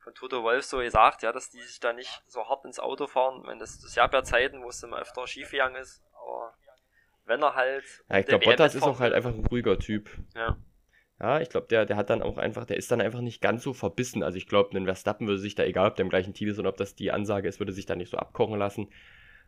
von 0.00 0.14
Toto 0.14 0.42
Wolf 0.42 0.64
so 0.64 0.78
gesagt, 0.78 1.22
ja, 1.22 1.32
dass 1.32 1.50
die 1.50 1.62
sich 1.62 1.80
da 1.80 1.92
nicht 1.92 2.22
so 2.26 2.48
hart 2.48 2.64
ins 2.64 2.78
Auto 2.78 3.06
fahren. 3.06 3.40
Ich 3.40 3.46
meine, 3.46 3.60
das, 3.60 3.80
das 3.80 3.94
gab 3.94 4.12
ja 4.12 4.22
Zeiten, 4.22 4.62
wo 4.62 4.68
es 4.68 4.82
immer 4.82 4.98
öfter 4.98 5.26
schief 5.26 5.50
gegangen 5.50 5.76
ist, 5.76 6.02
aber 6.12 6.54
wenn 7.24 7.42
er 7.42 7.54
halt. 7.54 7.84
Ja, 8.08 8.18
ich 8.18 8.26
glaube, 8.26 8.44
Bottas 8.44 8.74
ist 8.74 8.82
auch 8.82 9.00
halt 9.00 9.14
einfach 9.14 9.30
ein 9.30 9.46
ruhiger 9.46 9.78
Typ. 9.78 10.10
Ja. 10.34 10.56
Ja, 11.20 11.40
ich 11.40 11.48
glaube, 11.48 11.68
der, 11.68 11.86
der 11.86 11.96
hat 11.96 12.10
dann 12.10 12.22
auch 12.22 12.38
einfach, 12.38 12.66
der 12.66 12.76
ist 12.76 12.90
dann 12.90 13.00
einfach 13.00 13.20
nicht 13.20 13.40
ganz 13.40 13.62
so 13.62 13.72
verbissen. 13.72 14.22
Also 14.22 14.36
ich 14.36 14.48
glaube, 14.48 14.76
ein 14.76 14.84
Verstappen 14.84 15.28
würde 15.28 15.38
sich 15.38 15.54
da, 15.54 15.62
egal 15.62 15.88
ob 15.88 15.96
der 15.96 16.02
im 16.02 16.10
gleichen 16.10 16.34
Team 16.34 16.48
ist 16.48 16.58
und 16.58 16.66
ob 16.66 16.76
das 16.76 16.96
die 16.96 17.12
Ansage 17.12 17.48
ist, 17.48 17.60
würde 17.60 17.72
sich 17.72 17.86
da 17.86 17.94
nicht 17.94 18.10
so 18.10 18.18
abkochen 18.18 18.58
lassen. 18.58 18.90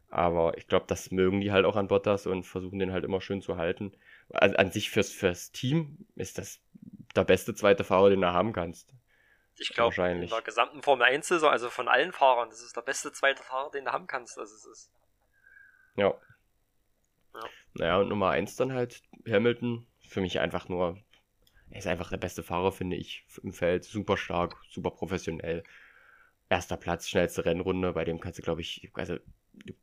Aber 0.09 0.57
ich 0.57 0.68
glaube, 0.68 0.86
das 0.88 1.11
mögen 1.11 1.40
die 1.40 1.52
halt 1.52 1.64
auch 1.64 1.76
an 1.76 1.88
Bottas 1.88 2.26
und 2.26 2.44
versuchen 2.44 2.78
den 2.78 2.92
halt 2.92 3.04
immer 3.04 3.20
schön 3.20 3.42
zu 3.42 3.57
halten. 3.57 3.92
An, 4.32 4.54
an 4.57 4.70
sich 4.70 4.90
fürs, 4.90 5.11
fürs 5.11 5.52
Team 5.52 6.07
ist 6.14 6.38
das 6.38 6.61
der 7.14 7.24
beste 7.24 7.54
zweite 7.54 7.84
Fahrer, 7.84 8.11
den 8.11 8.20
du 8.20 8.32
haben 8.32 8.52
kannst. 8.52 8.92
Ich 9.59 9.72
glaube, 9.72 9.94
in 10.11 10.26
der 10.26 10.42
gesamten 10.42 10.82
Formel 10.82 11.07
1 11.07 11.26
Saison, 11.26 11.50
also 11.50 11.70
von 11.70 11.88
allen 11.88 12.12
Fahrern, 12.12 12.50
das 12.50 12.61
ist 12.61 12.76
der 12.76 12.82
beste 12.82 13.12
zweite 13.12 13.42
Fahrer, 13.42 13.70
den 13.70 13.86
du 13.86 13.92
haben 13.92 14.07
kannst. 14.07 14.38
Also 14.38 14.54
es 14.54 14.66
ist. 14.66 14.90
Ja. 15.96 16.14
ja. 17.34 17.40
Naja, 17.74 17.96
und 17.98 18.09
Nummer 18.09 18.30
1 18.30 18.57
dann 18.57 18.72
halt 18.72 19.02
Hamilton. 19.26 19.86
Für 20.09 20.20
mich 20.20 20.38
einfach 20.38 20.68
nur, 20.68 20.98
er 21.70 21.78
ist 21.78 21.86
einfach 21.86 22.11
der 22.11 22.18
beste 22.18 22.42
Fahrer, 22.42 22.70
finde 22.70 22.96
ich, 22.96 23.24
im 23.42 23.52
Feld. 23.52 23.84
Super 23.84 24.16
stark, 24.16 24.57
super 24.70 24.90
professionell. 24.90 25.64
Erster 26.48 26.76
Platz, 26.76 27.09
schnellste 27.09 27.44
Rennrunde, 27.44 27.92
bei 27.92 28.04
dem 28.04 28.20
kannst 28.20 28.38
du, 28.38 28.42
glaube 28.42 28.61
ich, 28.61 28.90
also 28.94 29.16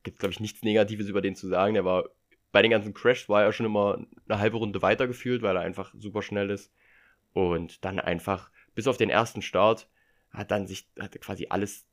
gibt, 0.03 0.19
glaube 0.19 0.32
ich, 0.32 0.39
nichts 0.39 0.61
Negatives 0.61 1.07
über 1.07 1.21
den 1.21 1.36
zu 1.36 1.47
sagen. 1.47 1.74
Der 1.74 1.86
war 1.86 2.09
bei 2.53 2.61
den 2.61 2.71
ganzen 2.71 2.93
Crashs 2.93 3.28
war 3.30 3.43
er 3.43 3.51
schon 3.51 3.65
immer 3.65 4.05
eine 4.28 4.39
halbe 4.39 4.57
Runde 4.57 4.82
weitergefühlt, 4.82 5.41
weil 5.41 5.55
er 5.55 5.63
einfach 5.63 5.93
super 5.97 6.21
schnell 6.21 6.51
ist. 6.51 6.71
Und 7.34 7.84
dann 7.84 7.99
einfach, 7.99 8.51
bis 8.76 8.88
auf 8.88 8.95
den 8.95 9.09
ersten 9.09 9.41
Start, 9.41 9.89
hat 10.30 10.51
dann 10.51 10.67
sich 10.67 10.88
hat 10.99 11.19
quasi 11.19 11.47
alles 11.49 11.88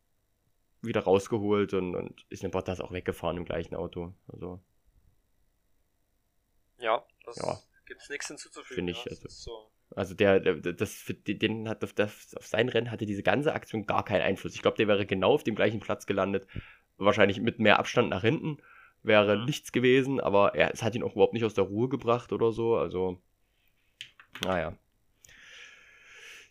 wieder 0.82 1.00
rausgeholt 1.00 1.74
und, 1.74 1.94
und 1.94 2.26
ist 2.28 2.44
in 2.44 2.50
Bottas 2.50 2.80
auch 2.80 2.92
weggefahren 2.92 3.38
im 3.38 3.46
gleichen 3.46 3.74
Auto. 3.74 4.14
Also. 4.28 4.60
Ja, 6.78 7.04
das 7.24 7.36
ja. 7.36 7.58
gibt's 7.86 8.10
nichts 8.10 8.28
hinzuzufügen. 8.28 8.74
Finde 8.74 8.92
ich. 8.92 9.04
Ja, 9.04 9.10
also, 9.10 9.28
so. 9.28 9.70
also 9.96 10.14
der, 10.14 10.40
der, 10.40 10.56
das, 10.74 11.04
den 11.26 11.68
hat 11.70 11.82
auf, 11.84 11.94
das, 11.94 12.34
auf 12.36 12.46
sein 12.46 12.68
Rennen 12.68 12.90
hatte 12.90 13.06
diese 13.06 13.22
ganze 13.22 13.54
Aktion 13.54 13.86
gar 13.86 14.04
keinen 14.04 14.22
Einfluss. 14.22 14.54
Ich 14.54 14.62
glaube, 14.62 14.76
der 14.76 14.88
wäre 14.88 15.06
genau 15.06 15.32
auf 15.32 15.44
dem 15.44 15.54
gleichen 15.54 15.80
Platz 15.80 16.04
gelandet. 16.06 16.46
Wahrscheinlich 17.00 17.40
mit 17.40 17.58
mehr 17.58 17.78
Abstand 17.78 18.10
nach 18.10 18.22
hinten. 18.22 18.58
Wäre 19.02 19.38
mhm. 19.38 19.46
nichts 19.46 19.72
gewesen, 19.72 20.20
aber 20.20 20.54
er, 20.54 20.72
es 20.72 20.82
hat 20.82 20.94
ihn 20.94 21.02
auch 21.02 21.12
überhaupt 21.12 21.32
nicht 21.32 21.44
aus 21.44 21.54
der 21.54 21.64
Ruhe 21.64 21.88
gebracht 21.88 22.32
oder 22.32 22.52
so. 22.52 22.76
Also, 22.76 23.18
naja. 24.44 24.74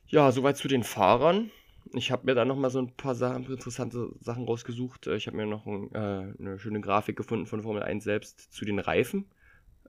Ja, 0.07 0.31
soweit 0.31 0.57
zu 0.57 0.67
den 0.67 0.83
Fahrern. 0.83 1.51
Ich 1.93 2.11
habe 2.11 2.25
mir 2.25 2.35
da 2.35 2.45
nochmal 2.45 2.71
so 2.71 2.79
ein 2.79 2.95
paar 2.95 3.15
Sachen, 3.15 3.45
interessante 3.45 4.09
Sachen 4.19 4.45
rausgesucht. 4.45 5.07
Ich 5.07 5.27
habe 5.27 5.37
mir 5.37 5.45
noch 5.45 5.65
ein, 5.65 5.93
äh, 5.93 6.33
eine 6.39 6.59
schöne 6.59 6.81
Grafik 6.81 7.15
gefunden 7.15 7.45
von 7.45 7.61
Formel 7.61 7.83
1 7.83 8.03
selbst 8.03 8.51
zu 8.51 8.65
den 8.65 8.79
Reifen. 8.79 9.25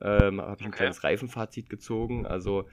Ähm, 0.02 0.40
habe 0.40 0.56
ich 0.60 0.66
ein 0.66 0.72
kleines 0.72 1.04
Reifenfazit 1.04 1.68
gezogen. 1.68 2.26
Also 2.26 2.66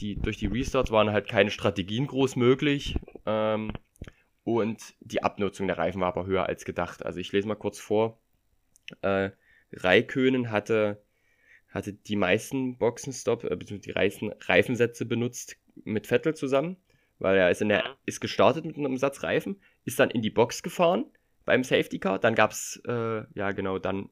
die, 0.00 0.16
durch 0.16 0.38
die 0.38 0.46
Restarts 0.46 0.90
waren 0.90 1.10
halt 1.10 1.28
keine 1.28 1.50
Strategien 1.50 2.06
groß 2.06 2.36
möglich. 2.36 2.96
Ähm, 3.26 3.72
und 4.58 4.94
die 5.00 5.22
Abnutzung 5.22 5.66
der 5.66 5.78
Reifen 5.78 6.00
war 6.00 6.08
aber 6.08 6.26
höher 6.26 6.46
als 6.46 6.64
gedacht. 6.64 7.04
Also 7.04 7.20
ich 7.20 7.32
lese 7.32 7.48
mal 7.48 7.54
kurz 7.54 7.78
vor. 7.78 8.18
Äh, 9.02 9.30
Raikönen 9.72 10.50
hatte, 10.50 11.02
hatte 11.68 11.92
die 11.92 12.16
meisten 12.16 12.76
Boxenstopp, 12.78 13.44
äh, 13.44 13.56
beziehungsweise 13.56 13.92
die 13.92 13.98
meisten 13.98 14.32
Reifensätze 14.40 15.06
benutzt 15.06 15.56
mit 15.84 16.06
Vettel 16.06 16.34
zusammen 16.34 16.76
weil 17.20 17.36
er 17.36 17.50
ist, 17.50 17.62
in 17.62 17.68
der, 17.68 17.84
mhm. 17.84 17.94
ist 18.06 18.20
gestartet 18.20 18.64
mit 18.64 18.76
einem 18.76 18.96
Satz 18.96 19.22
Reifen, 19.22 19.60
ist 19.84 20.00
dann 20.00 20.10
in 20.10 20.22
die 20.22 20.30
Box 20.30 20.62
gefahren 20.62 21.04
beim 21.44 21.62
Safety 21.62 21.98
Car, 21.98 22.18
dann 22.18 22.34
gab 22.34 22.50
es, 22.50 22.82
äh, 22.86 23.22
ja 23.34 23.52
genau, 23.52 23.78
dann 23.78 24.08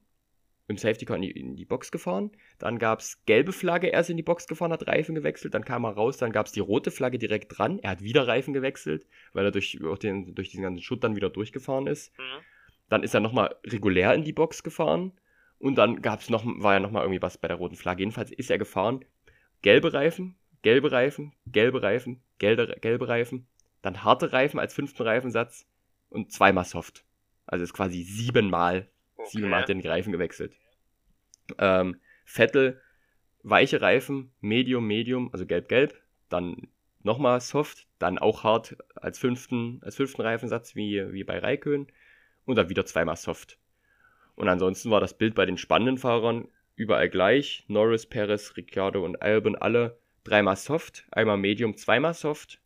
im 0.69 0.77
Safety 0.77 1.05
Car 1.05 1.15
in 1.17 1.23
die, 1.23 1.31
in 1.31 1.55
die 1.55 1.65
Box 1.65 1.91
gefahren, 1.91 2.31
dann 2.59 2.77
gab 2.77 2.99
es 2.99 3.25
gelbe 3.25 3.51
Flagge, 3.51 3.91
er 3.91 4.01
ist 4.01 4.09
in 4.09 4.17
die 4.17 4.23
Box 4.23 4.45
gefahren, 4.45 4.71
hat 4.71 4.87
Reifen 4.87 5.15
gewechselt, 5.15 5.55
dann 5.55 5.65
kam 5.65 5.83
er 5.83 5.91
raus, 5.91 6.17
dann 6.17 6.31
gab 6.31 6.45
es 6.45 6.51
die 6.51 6.59
rote 6.59 6.91
Flagge 6.91 7.17
direkt 7.17 7.57
dran, 7.57 7.79
er 7.79 7.91
hat 7.91 8.03
wieder 8.03 8.27
Reifen 8.27 8.53
gewechselt, 8.53 9.07
weil 9.33 9.45
er 9.45 9.51
durch, 9.51 9.79
den, 10.01 10.35
durch 10.35 10.49
diesen 10.49 10.61
ganzen 10.61 10.83
Schutt 10.83 11.03
dann 11.03 11.15
wieder 11.15 11.31
durchgefahren 11.31 11.87
ist. 11.87 12.15
Mhm. 12.17 12.43
Dann 12.87 13.03
ist 13.03 13.13
er 13.13 13.19
nochmal 13.19 13.55
regulär 13.65 14.13
in 14.13 14.23
die 14.23 14.31
Box 14.31 14.61
gefahren 14.61 15.11
und 15.57 15.75
dann 15.75 16.01
gab's 16.01 16.29
noch, 16.29 16.43
war 16.45 16.75
ja 16.75 16.79
nochmal 16.79 17.03
irgendwie 17.03 17.21
was 17.21 17.37
bei 17.37 17.47
der 17.47 17.57
roten 17.57 17.75
Flagge. 17.75 18.01
Jedenfalls 18.01 18.31
ist 18.31 18.51
er 18.51 18.59
gefahren, 18.59 19.03
gelbe 19.63 19.91
Reifen, 19.91 20.35
gelbe 20.61 20.91
Reifen, 20.91 21.33
gelbe 21.47 21.81
Reifen, 21.81 22.21
gelbe, 22.37 22.77
gelbe 22.79 23.07
Reifen, 23.07 23.47
dann 23.81 24.03
harte 24.03 24.33
Reifen 24.33 24.59
als 24.59 24.75
fünften 24.75 25.01
Reifensatz 25.01 25.65
und 26.09 26.31
zweimal 26.31 26.65
Soft. 26.65 27.03
Also 27.47 27.63
ist 27.63 27.73
quasi 27.73 28.03
siebenmal, 28.03 28.87
okay. 29.29 29.37
siebenmal 29.37 29.65
den 29.65 29.81
Reifen 29.81 30.11
gewechselt. 30.11 30.53
Ähm, 31.57 31.97
Vettel, 32.25 32.81
weiche 33.43 33.81
Reifen, 33.81 34.31
Medium, 34.41 34.85
Medium, 34.85 35.29
also 35.31 35.45
gelb-gelb, 35.45 35.95
dann 36.29 36.67
nochmal 37.01 37.39
Soft, 37.41 37.87
dann 37.97 38.17
auch 38.17 38.43
hart 38.43 38.77
als 38.95 39.17
fünften, 39.17 39.79
als 39.83 39.95
fünften 39.95 40.21
Reifensatz 40.21 40.75
wie, 40.75 41.11
wie 41.11 41.23
bei 41.23 41.39
Raikön 41.39 41.87
und 42.45 42.55
dann 42.55 42.69
wieder 42.69 42.85
zweimal 42.85 43.15
Soft. 43.15 43.57
Und 44.35 44.47
ansonsten 44.47 44.91
war 44.91 45.01
das 45.01 45.17
Bild 45.17 45.35
bei 45.35 45.45
den 45.45 45.57
spannenden 45.57 45.97
Fahrern 45.97 46.47
überall 46.75 47.09
gleich. 47.09 47.65
Norris, 47.67 48.05
Perez, 48.05 48.55
Ricciardo 48.55 49.03
und 49.03 49.21
Albon 49.21 49.55
alle 49.55 49.99
dreimal 50.23 50.55
Soft, 50.55 51.05
einmal 51.11 51.37
Medium, 51.37 51.75
zweimal 51.75 52.13
Soft. 52.13 52.61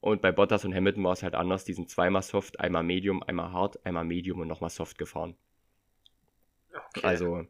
Und 0.00 0.22
bei 0.22 0.30
Bottas 0.30 0.64
und 0.64 0.74
Hamilton 0.74 1.02
war 1.02 1.12
es 1.12 1.22
halt 1.22 1.34
anders. 1.34 1.64
Die 1.64 1.72
sind 1.72 1.90
zweimal 1.90 2.22
Soft, 2.22 2.60
einmal 2.60 2.84
Medium, 2.84 3.22
einmal 3.22 3.50
Hard, 3.50 3.84
einmal 3.84 4.04
Medium 4.04 4.40
und 4.40 4.48
nochmal 4.48 4.70
Soft 4.70 4.98
gefahren. 4.98 5.36
Okay. 6.96 7.06
Also 7.06 7.46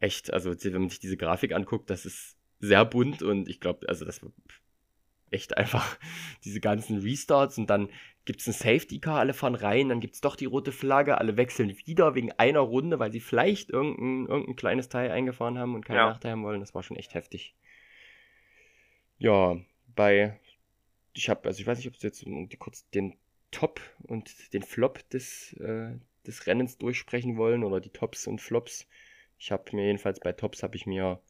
echt, 0.00 0.32
also 0.32 0.54
wenn 0.54 0.72
man 0.80 0.90
sich 0.90 1.00
diese 1.00 1.16
Grafik 1.16 1.52
anguckt, 1.52 1.90
das 1.90 2.06
ist 2.06 2.36
sehr 2.60 2.84
bunt 2.84 3.22
und 3.22 3.48
ich 3.48 3.60
glaube, 3.60 3.88
also 3.88 4.04
das 4.04 4.20
echt 5.30 5.56
einfach 5.56 5.98
diese 6.44 6.60
ganzen 6.60 6.98
Restarts 6.98 7.58
und 7.58 7.68
dann 7.68 7.90
gibt 8.24 8.40
es 8.40 8.46
ein 8.46 8.52
Safety 8.52 8.98
Car, 9.00 9.20
alle 9.20 9.32
fahren 9.32 9.54
rein, 9.54 9.88
dann 9.88 10.00
gibt 10.00 10.14
es 10.14 10.20
doch 10.20 10.36
die 10.36 10.44
rote 10.44 10.70
Flagge, 10.70 11.16
alle 11.18 11.36
wechseln 11.36 11.74
wieder 11.86 12.14
wegen 12.14 12.32
einer 12.32 12.60
Runde, 12.60 12.98
weil 12.98 13.10
sie 13.10 13.20
vielleicht 13.20 13.70
irgendein, 13.70 14.26
irgendein 14.26 14.56
kleines 14.56 14.88
Teil 14.90 15.10
eingefahren 15.10 15.58
haben 15.58 15.74
und 15.74 15.84
keinen 15.84 15.96
ja. 15.96 16.10
Nachteil 16.10 16.32
haben 16.32 16.44
wollen. 16.44 16.60
Das 16.60 16.74
war 16.74 16.82
schon 16.82 16.98
echt 16.98 17.14
heftig. 17.14 17.54
Ja, 19.16 19.56
bei, 19.96 20.38
ich 21.14 21.30
habe, 21.30 21.48
also 21.48 21.60
ich 21.60 21.66
weiß 21.66 21.78
nicht, 21.78 21.88
ob 21.88 21.94
es 21.94 22.02
jetzt 22.02 22.22
um 22.22 22.48
kurz 22.58 22.88
den 22.90 23.16
Top 23.50 23.80
und 24.02 24.52
den 24.52 24.62
Flop 24.62 25.08
des, 25.08 25.54
äh, 25.54 25.96
des 26.26 26.46
Rennens 26.46 26.78
durchsprechen 26.78 27.36
wollen 27.36 27.64
oder 27.64 27.80
die 27.80 27.90
Tops 27.90 28.26
und 28.26 28.40
Flops. 28.40 28.88
Ich 29.38 29.52
habe 29.52 29.64
mir 29.74 29.86
jedenfalls 29.86 30.20
bei 30.20 30.32
Tops 30.32 30.62
habe 30.62 30.76
ich 30.76 30.86
mir 30.86 31.20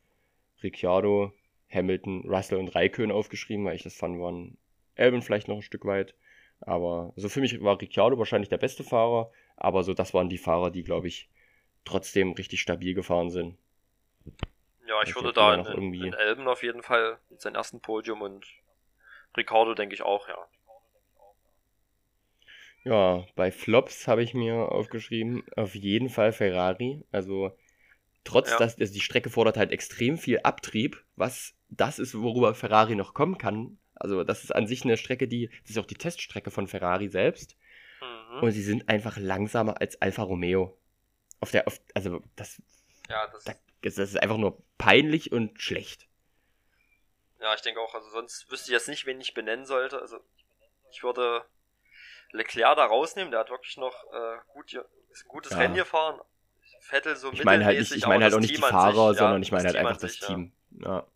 Ricciardo, 0.62 1.32
Hamilton, 1.70 2.28
Russell 2.28 2.58
und 2.58 2.74
Raikön 2.74 3.10
aufgeschrieben, 3.10 3.64
weil 3.64 3.76
ich 3.76 3.82
das 3.82 3.96
fand, 3.96 4.18
waren 4.18 4.56
Elben 4.94 5.22
vielleicht 5.22 5.48
noch 5.48 5.56
ein 5.56 5.62
Stück 5.62 5.84
weit. 5.84 6.14
Aber 6.60 7.12
also 7.16 7.28
für 7.28 7.40
mich 7.40 7.62
war 7.62 7.80
Ricciardo 7.80 8.18
wahrscheinlich 8.18 8.48
der 8.48 8.58
beste 8.58 8.82
Fahrer, 8.82 9.30
aber 9.56 9.84
so 9.84 9.94
das 9.94 10.14
waren 10.14 10.28
die 10.28 10.38
Fahrer, 10.38 10.70
die 10.70 10.82
glaube 10.82 11.08
ich 11.08 11.28
trotzdem 11.84 12.32
richtig 12.32 12.60
stabil 12.60 12.94
gefahren 12.94 13.30
sind. 13.30 13.56
Ja, 14.86 15.02
ich 15.04 15.14
würde 15.14 15.32
da 15.32 15.54
in, 15.54 15.64
irgendwie... 15.64 16.06
in 16.06 16.14
Elben 16.14 16.48
auf 16.48 16.62
jeden 16.62 16.82
Fall 16.82 17.18
sein 17.36 17.54
ersten 17.54 17.80
Podium 17.80 18.22
und 18.22 18.46
Ricardo 19.36 19.74
denke 19.74 19.94
ich 19.94 20.02
auch, 20.02 20.28
ja. 20.28 20.38
Ja, 22.84 23.26
bei 23.34 23.50
Flops 23.50 24.08
habe 24.08 24.22
ich 24.22 24.34
mir 24.34 24.72
aufgeschrieben, 24.72 25.44
auf 25.56 25.74
jeden 25.74 26.08
Fall 26.08 26.32
Ferrari. 26.32 27.04
Also 27.12 27.56
trotz, 28.24 28.50
ja. 28.50 28.58
dass 28.58 28.78
also 28.78 28.92
die 28.92 29.00
Strecke 29.00 29.30
fordert 29.30 29.56
halt 29.56 29.72
extrem 29.72 30.16
viel 30.18 30.40
Abtrieb, 30.40 31.04
was 31.16 31.54
das 31.68 31.98
ist, 31.98 32.14
worüber 32.18 32.54
Ferrari 32.54 32.94
noch 32.94 33.14
kommen 33.14 33.38
kann. 33.38 33.78
Also 33.94 34.24
das 34.24 34.44
ist 34.44 34.54
an 34.54 34.66
sich 34.66 34.84
eine 34.84 34.96
Strecke, 34.96 35.28
die, 35.28 35.50
das 35.62 35.70
ist 35.70 35.78
auch 35.78 35.86
die 35.86 35.96
Teststrecke 35.96 36.50
von 36.50 36.68
Ferrari 36.68 37.08
selbst. 37.08 37.56
Mhm. 38.00 38.42
Und 38.42 38.52
sie 38.52 38.62
sind 38.62 38.88
einfach 38.88 39.16
langsamer 39.18 39.80
als 39.80 40.00
Alfa 40.00 40.22
Romeo. 40.22 40.78
Auf 41.40 41.50
der, 41.50 41.66
auf, 41.66 41.80
also 41.94 42.22
das, 42.36 42.62
ja, 43.08 43.26
das 43.28 43.44
da 43.44 43.54
das 43.82 43.98
ist 43.98 44.20
einfach 44.20 44.38
nur 44.38 44.62
peinlich 44.76 45.30
und 45.30 45.60
schlecht. 45.60 46.08
Ja, 47.40 47.54
ich 47.54 47.60
denke 47.60 47.80
auch, 47.80 47.94
also 47.94 48.10
sonst 48.10 48.50
wüsste 48.50 48.70
ich 48.70 48.72
jetzt 48.72 48.88
nicht, 48.88 49.06
wen 49.06 49.20
ich 49.20 49.34
benennen 49.34 49.64
sollte. 49.64 50.00
Also 50.00 50.18
ich 50.90 51.02
würde 51.02 51.44
Leclerc 52.32 52.76
da 52.76 52.84
rausnehmen, 52.84 53.30
der 53.30 53.40
hat 53.40 53.50
wirklich 53.50 53.76
noch 53.76 54.04
äh, 54.12 54.38
gut, 54.52 54.72
ist 54.72 55.24
ein 55.24 55.28
gutes 55.28 55.52
ja. 55.52 55.58
Rennen 55.58 55.74
gefahren. 55.74 56.20
Vettel 56.80 57.16
so 57.16 57.32
Ich 57.32 57.44
meine 57.44 57.64
halt 57.64 57.78
nicht, 57.78 57.92
ich 57.92 58.06
meine 58.06 58.24
halt 58.24 58.34
auch 58.34 58.40
nicht 58.40 58.56
die 58.56 58.60
Fahrer, 58.60 59.10
sich, 59.10 59.18
sondern 59.18 59.42
ja, 59.42 59.46
ich 59.46 59.52
meine 59.52 59.64
halt 59.64 59.76
Team 59.76 59.86
einfach 59.86 60.00
das 60.00 60.12
sich, 60.12 60.20
Team. 60.20 60.52
Ja. 60.80 60.88
ja. 60.88 61.06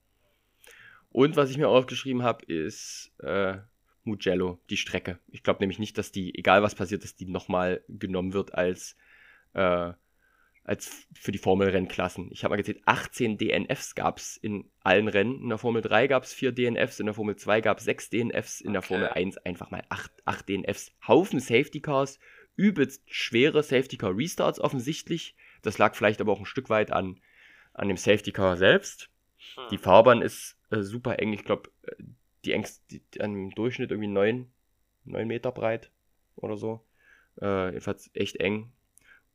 Und 1.10 1.36
was 1.36 1.50
ich 1.50 1.58
mir 1.58 1.68
aufgeschrieben 1.68 2.22
habe, 2.22 2.44
ist 2.46 3.12
äh, 3.22 3.58
Mugello, 4.04 4.58
die 4.70 4.76
Strecke. 4.76 5.18
Ich 5.28 5.42
glaube 5.42 5.60
nämlich 5.60 5.78
nicht, 5.78 5.98
dass 5.98 6.10
die, 6.10 6.36
egal 6.36 6.62
was 6.62 6.74
passiert, 6.74 7.04
dass 7.04 7.14
die 7.14 7.26
nochmal 7.26 7.84
genommen 7.88 8.32
wird 8.32 8.54
als 8.54 8.96
äh, 9.52 9.92
als 10.64 11.06
für 11.12 11.32
die 11.32 11.38
Formel-Rennklassen. 11.38 12.30
Ich 12.30 12.44
habe 12.44 12.52
mal 12.52 12.56
gezählt, 12.56 12.82
18 12.86 13.36
DNFs 13.36 13.94
gab 13.94 14.18
es 14.18 14.36
in 14.36 14.70
allen 14.80 15.08
Rennen. 15.08 15.40
In 15.40 15.48
der 15.48 15.58
Formel 15.58 15.82
3 15.82 16.06
gab 16.06 16.22
es 16.22 16.32
4 16.32 16.52
DNFs, 16.52 17.00
in 17.00 17.06
der 17.06 17.14
Formel 17.14 17.36
2 17.36 17.60
gab 17.60 17.78
es 17.78 17.84
6 17.84 18.10
DNFs, 18.10 18.60
in 18.60 18.72
der 18.72 18.82
Formel 18.82 19.08
1 19.08 19.38
einfach 19.38 19.70
mal 19.70 19.82
8, 19.88 20.12
8 20.24 20.48
DNFs. 20.48 20.92
Haufen 21.06 21.40
Safety 21.40 21.80
Cars, 21.80 22.20
übelst 22.54 23.02
schwere 23.06 23.62
Safety 23.62 23.96
Car 23.96 24.16
Restarts 24.16 24.60
offensichtlich. 24.60 25.34
Das 25.62 25.78
lag 25.78 25.96
vielleicht 25.96 26.20
aber 26.20 26.32
auch 26.32 26.40
ein 26.40 26.46
Stück 26.46 26.70
weit 26.70 26.92
an, 26.92 27.20
an 27.74 27.88
dem 27.88 27.96
Safety 27.96 28.30
Car 28.30 28.56
selbst. 28.56 29.10
Hm. 29.56 29.64
Die 29.70 29.78
Fahrbahn 29.78 30.22
ist 30.22 30.58
äh, 30.70 30.82
super 30.82 31.18
eng. 31.18 31.32
Ich 31.32 31.44
glaube, 31.44 31.70
äh, 31.82 32.02
die 32.44 32.52
engste, 32.52 32.82
die, 32.90 33.02
die, 33.14 33.18
im 33.18 33.50
Durchschnitt 33.50 33.90
irgendwie 33.90 34.08
9, 34.08 34.50
9 35.06 35.26
Meter 35.26 35.50
breit 35.50 35.90
oder 36.36 36.56
so. 36.56 36.84
Äh, 37.40 37.70
jedenfalls 37.70 38.10
echt 38.14 38.36
eng. 38.36 38.72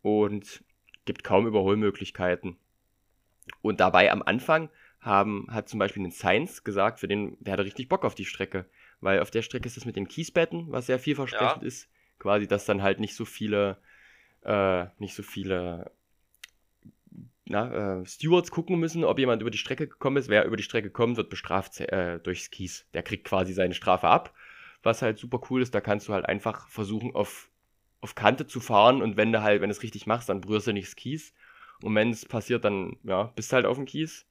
Und 0.02 0.64
gibt 1.08 1.24
kaum 1.24 1.48
Überholmöglichkeiten. 1.48 2.58
Und 3.62 3.80
dabei 3.80 4.12
am 4.12 4.22
Anfang 4.22 4.70
haben, 5.00 5.48
hat 5.50 5.70
zum 5.70 5.80
Beispiel 5.80 6.04
ein 6.04 6.12
Science 6.12 6.64
gesagt, 6.64 7.00
für 7.00 7.08
den, 7.08 7.38
der 7.40 7.54
hatte 7.54 7.66
richtig 7.66 7.90
Bock 7.90 8.06
auf 8.06 8.14
die 8.14 8.26
Strecke. 8.26 8.66
Weil 9.02 9.22
auf 9.22 9.32
der 9.32 9.42
Strecke 9.42 9.66
ist 9.66 9.78
das 9.78 9.86
mit 9.86 9.96
den 9.96 10.08
Kiesbetten, 10.08 10.72
was 10.72 10.86
sehr 10.86 11.00
vielversprechend 11.00 11.64
ja. 11.64 11.68
ist. 11.68 11.90
Quasi, 12.20 12.48
dass 12.48 12.66
dann 12.66 12.84
halt 12.84 13.00
nicht 13.00 13.16
so 13.16 13.26
viele, 13.26 13.78
äh, 14.44 14.86
nicht 15.00 15.16
so 15.16 15.24
viele 15.24 15.92
na, 17.46 18.00
äh, 18.02 18.06
Stewards 18.06 18.52
gucken 18.52 18.80
müssen, 18.80 19.04
ob 19.04 19.20
jemand 19.20 19.42
über 19.42 19.52
die 19.52 19.58
Strecke 19.58 19.88
gekommen 19.88 20.18
ist. 20.18 20.30
Wer 20.30 20.46
über 20.46 20.58
die 20.58 20.64
Strecke 20.64 20.90
kommt, 20.90 21.18
wird 21.18 21.30
bestraft 21.30 21.80
äh, 21.80 22.20
durchs 22.20 22.52
Kies. 22.52 22.86
Der 22.94 23.04
kriegt 23.04 23.26
quasi 23.26 23.54
seine 23.54 23.74
Strafe 23.74 24.08
ab. 24.08 24.34
Was 24.84 25.02
halt 25.02 25.18
super 25.18 25.40
cool 25.50 25.62
ist, 25.62 25.74
da 25.74 25.82
kannst 25.82 26.08
du 26.08 26.14
halt 26.14 26.26
einfach 26.26 26.68
versuchen, 26.70 27.16
auf 27.16 27.50
auf 28.02 28.16
Kante 28.16 28.48
zu 28.48 28.60
fahren 28.60 29.02
und 29.02 29.18
wenn 29.18 29.32
du 29.32 29.42
halt, 29.42 29.62
wenn 29.62 29.70
du 29.70 29.76
es 29.76 29.84
richtig 29.84 30.06
machst, 30.06 30.30
dann 30.30 30.42
berührst 30.42 30.68
du 30.68 30.74
nicht 30.74 30.88
das 30.88 30.96
Kies. 30.96 31.34
Und 31.82 31.96
wenn 31.96 32.10
es 32.10 32.26
passiert, 32.26 32.66
dann 32.66 32.98
ja, 33.04 33.26
bist 33.36 33.52
du 33.52 33.56
halt 33.56 33.66
auf 33.66 33.78
dem 33.78 33.86
Kies. 33.86 34.26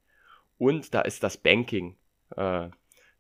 Und 0.59 0.95
da 0.95 1.03
ist 1.03 1.23
das 1.23 1.37
Banking. 1.37 1.97
Äh, 2.37 2.71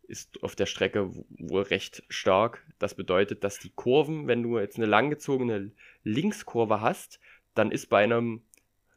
ist 0.08 0.42
auf 0.42 0.56
der 0.56 0.66
Strecke 0.66 1.10
wohl 1.30 1.62
recht 1.62 2.02
stark. 2.08 2.64
Das 2.78 2.94
bedeutet, 2.94 3.44
dass 3.44 3.58
die 3.58 3.70
Kurven, 3.70 4.26
wenn 4.26 4.42
du 4.42 4.58
jetzt 4.58 4.76
eine 4.76 4.86
langgezogene 4.86 5.72
Linkskurve 6.04 6.80
hast, 6.80 7.20
dann 7.54 7.70
ist 7.70 7.88
bei 7.88 8.04
einem, 8.04 8.42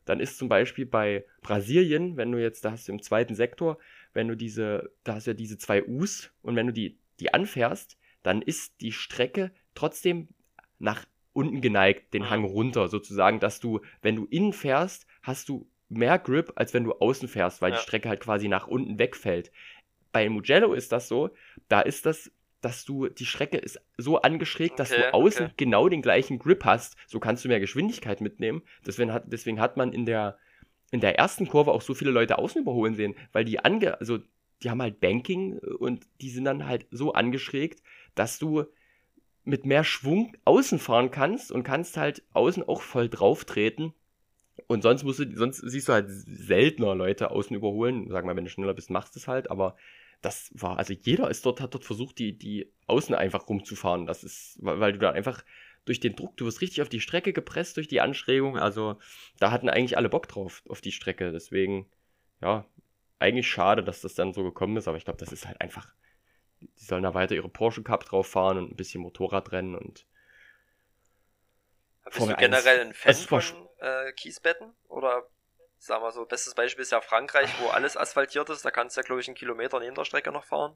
dann 0.05 0.19
ist 0.19 0.38
zum 0.38 0.49
Beispiel 0.49 0.85
bei 0.85 1.26
Brasilien, 1.41 2.17
wenn 2.17 2.31
du 2.31 2.41
jetzt, 2.41 2.65
da 2.65 2.71
hast 2.71 2.88
du 2.88 2.91
im 2.91 3.01
zweiten 3.01 3.35
Sektor, 3.35 3.77
wenn 4.13 4.27
du 4.27 4.35
diese, 4.35 4.91
da 5.03 5.15
hast 5.15 5.27
du 5.27 5.31
ja 5.31 5.35
diese 5.35 5.57
zwei 5.57 5.84
U's 5.85 6.31
und 6.41 6.55
wenn 6.55 6.67
du 6.67 6.73
die, 6.73 6.97
die 7.19 7.34
anfährst, 7.34 7.97
dann 8.23 8.41
ist 8.41 8.81
die 8.81 8.91
Strecke 8.91 9.51
trotzdem 9.76 10.27
nach 10.77 11.05
unten 11.34 11.61
geneigt, 11.61 12.14
den 12.14 12.30
Hang 12.30 12.43
runter, 12.43 12.88
sozusagen, 12.88 13.39
dass 13.39 13.60
du, 13.60 13.81
wenn 14.01 14.15
du 14.15 14.26
innen 14.26 14.53
fährst, 14.53 15.06
hast 15.22 15.49
du 15.49 15.68
mehr 15.89 16.19
Grip, 16.19 16.53
als 16.56 16.73
wenn 16.73 16.84
du 16.84 16.93
außen 16.93 17.27
fährst, 17.27 17.61
weil 17.61 17.72
ja. 17.72 17.77
die 17.77 17.84
Strecke 17.84 18.10
halt 18.10 18.22
quasi 18.22 18.47
nach 18.47 18.68
unten 18.68 18.99
wegfällt. 18.99 19.51
Bei 20.11 20.30
Mugello 20.30 20.73
ist 20.73 20.91
das 20.91 21.07
so, 21.07 21.31
da 21.68 21.81
ist 21.81 22.06
das, 22.06 22.31
dass 22.61 22.84
du, 22.85 23.07
die 23.07 23.26
Strecke 23.26 23.57
ist 23.57 23.80
so 23.97 24.22
angeschrägt, 24.22 24.80
dass 24.80 24.91
okay, 24.91 25.01
du 25.01 25.14
außen 25.14 25.45
okay. 25.47 25.53
genau 25.57 25.88
den 25.88 26.01
gleichen 26.01 26.39
Grip 26.39 26.65
hast. 26.65 26.95
So 27.07 27.19
kannst 27.19 27.45
du 27.45 27.49
mehr 27.49 27.60
Geschwindigkeit 27.60 28.22
mitnehmen. 28.22 28.64
Deswegen 28.85 29.14
hat, 29.14 29.23
deswegen 29.27 29.60
hat 29.60 29.77
man 29.77 29.93
in 29.93 30.06
der, 30.06 30.38
in 30.91 30.99
der 30.99 31.18
ersten 31.18 31.47
Kurve 31.47 31.72
auch 31.72 31.81
so 31.81 31.93
viele 31.93 32.11
Leute 32.11 32.38
außen 32.38 32.61
überholen 32.61 32.95
sehen, 32.95 33.15
weil 33.31 33.45
die 33.45 33.64
ange, 33.64 33.99
also 33.99 34.19
die 34.61 34.69
haben 34.69 34.81
halt 34.81 34.99
Banking 34.99 35.57
und 35.57 36.06
die 36.22 36.30
sind 36.30 36.43
dann 36.43 36.68
halt 36.68 36.85
so 36.91 37.14
angeschrägt, 37.14 37.81
dass 38.15 38.39
du 38.39 38.65
mit 39.49 39.65
mehr 39.65 39.84
Schwung 39.84 40.34
außen 40.45 40.80
fahren 40.80 41.11
kannst 41.11 41.51
und 41.51 41.63
kannst 41.63 41.97
halt 41.97 42.23
außen 42.34 42.63
auch 42.63 42.81
voll 42.81 43.09
drauf 43.09 43.45
treten. 43.45 43.93
Und 44.67 44.84
sonst 44.84 45.03
musst 45.03 45.19
du, 45.19 45.35
sonst 45.35 45.57
siehst 45.57 45.89
du 45.89 45.93
halt 45.93 46.07
seltener 46.09 46.95
Leute 46.95 47.31
außen 47.31 47.55
überholen. 47.55 48.07
Sag 48.09 48.26
mal, 48.26 48.35
wenn 48.35 48.45
du 48.45 48.49
schneller 48.49 48.73
bist, 48.73 48.89
machst 48.89 49.15
du 49.15 49.19
es 49.19 49.27
halt, 49.27 49.49
aber 49.49 49.76
das 50.21 50.51
war, 50.53 50.77
also 50.77 50.93
jeder 50.93 51.30
ist 51.30 51.45
dort, 51.45 51.61
hat 51.61 51.73
dort 51.73 51.85
versucht, 51.85 52.19
die, 52.19 52.38
die 52.38 52.71
Außen 52.88 53.15
einfach 53.15 53.47
rumzufahren. 53.47 54.05
Das 54.05 54.23
ist, 54.23 54.57
weil, 54.61 54.93
du 54.93 54.99
da 54.99 55.11
einfach 55.11 55.43
durch 55.85 55.99
den 55.99 56.15
Druck, 56.15 56.35
du 56.38 56.45
wirst 56.45 56.61
richtig 56.61 56.81
auf 56.81 56.89
die 56.89 56.99
Strecke 56.99 57.34
gepresst 57.34 57.77
durch 57.77 57.88
die 57.88 58.01
Anschrägung. 58.01 58.57
Also 58.57 58.99
da 59.39 59.51
hatten 59.51 59.69
eigentlich 59.69 59.97
alle 59.97 60.09
Bock 60.09 60.27
drauf, 60.27 60.61
auf 60.67 60.81
die 60.81 60.91
Strecke. 60.91 61.31
Deswegen, 61.31 61.89
ja, 62.41 62.65
eigentlich 63.17 63.47
schade, 63.47 63.84
dass 63.84 64.01
das 64.01 64.13
dann 64.13 64.34
so 64.34 64.43
gekommen 64.43 64.77
ist, 64.77 64.88
aber 64.88 64.97
ich 64.97 65.05
glaube, 65.05 65.19
das 65.19 65.31
ist 65.31 65.47
halt 65.47 65.61
einfach 65.61 65.93
die 66.61 66.84
sollen 66.84 67.03
da 67.03 67.14
weiter 67.14 67.36
ihre 67.36 67.49
Porsche 67.49 67.84
Cup 67.84 68.06
drauf 68.06 68.27
fahren 68.27 68.57
und 68.57 68.72
ein 68.72 68.76
bisschen 68.76 69.02
Motorradrennen 69.02 69.76
und. 69.76 70.06
Bist 72.06 72.18
Formel 72.18 72.36
du 72.36 72.41
generell 72.41 72.80
ein 72.81 72.94
Fan 72.94 73.14
von 73.14 73.44
äh, 73.80 74.11
Kiesbetten? 74.14 74.73
Oder 74.88 75.27
sagen 75.77 76.03
wir 76.03 76.11
so, 76.11 76.26
bestes 76.26 76.56
Beispiel 76.56 76.81
ist 76.81 76.91
ja 76.91 77.02
Frankreich, 77.02 77.49
wo 77.61 77.68
alles 77.68 77.95
asphaltiert 77.95 78.49
ist, 78.49 78.65
da 78.65 78.72
kannst 78.72 78.98
du 78.98 79.02
ja, 79.02 79.06
glaube 79.06 79.22
ich, 79.22 79.27
einen 79.27 79.36
Kilometer 79.36 79.80
neben 79.80 79.95
der 79.95 80.06
Strecke 80.06 80.31
noch 80.31 80.44
fahren. 80.44 80.76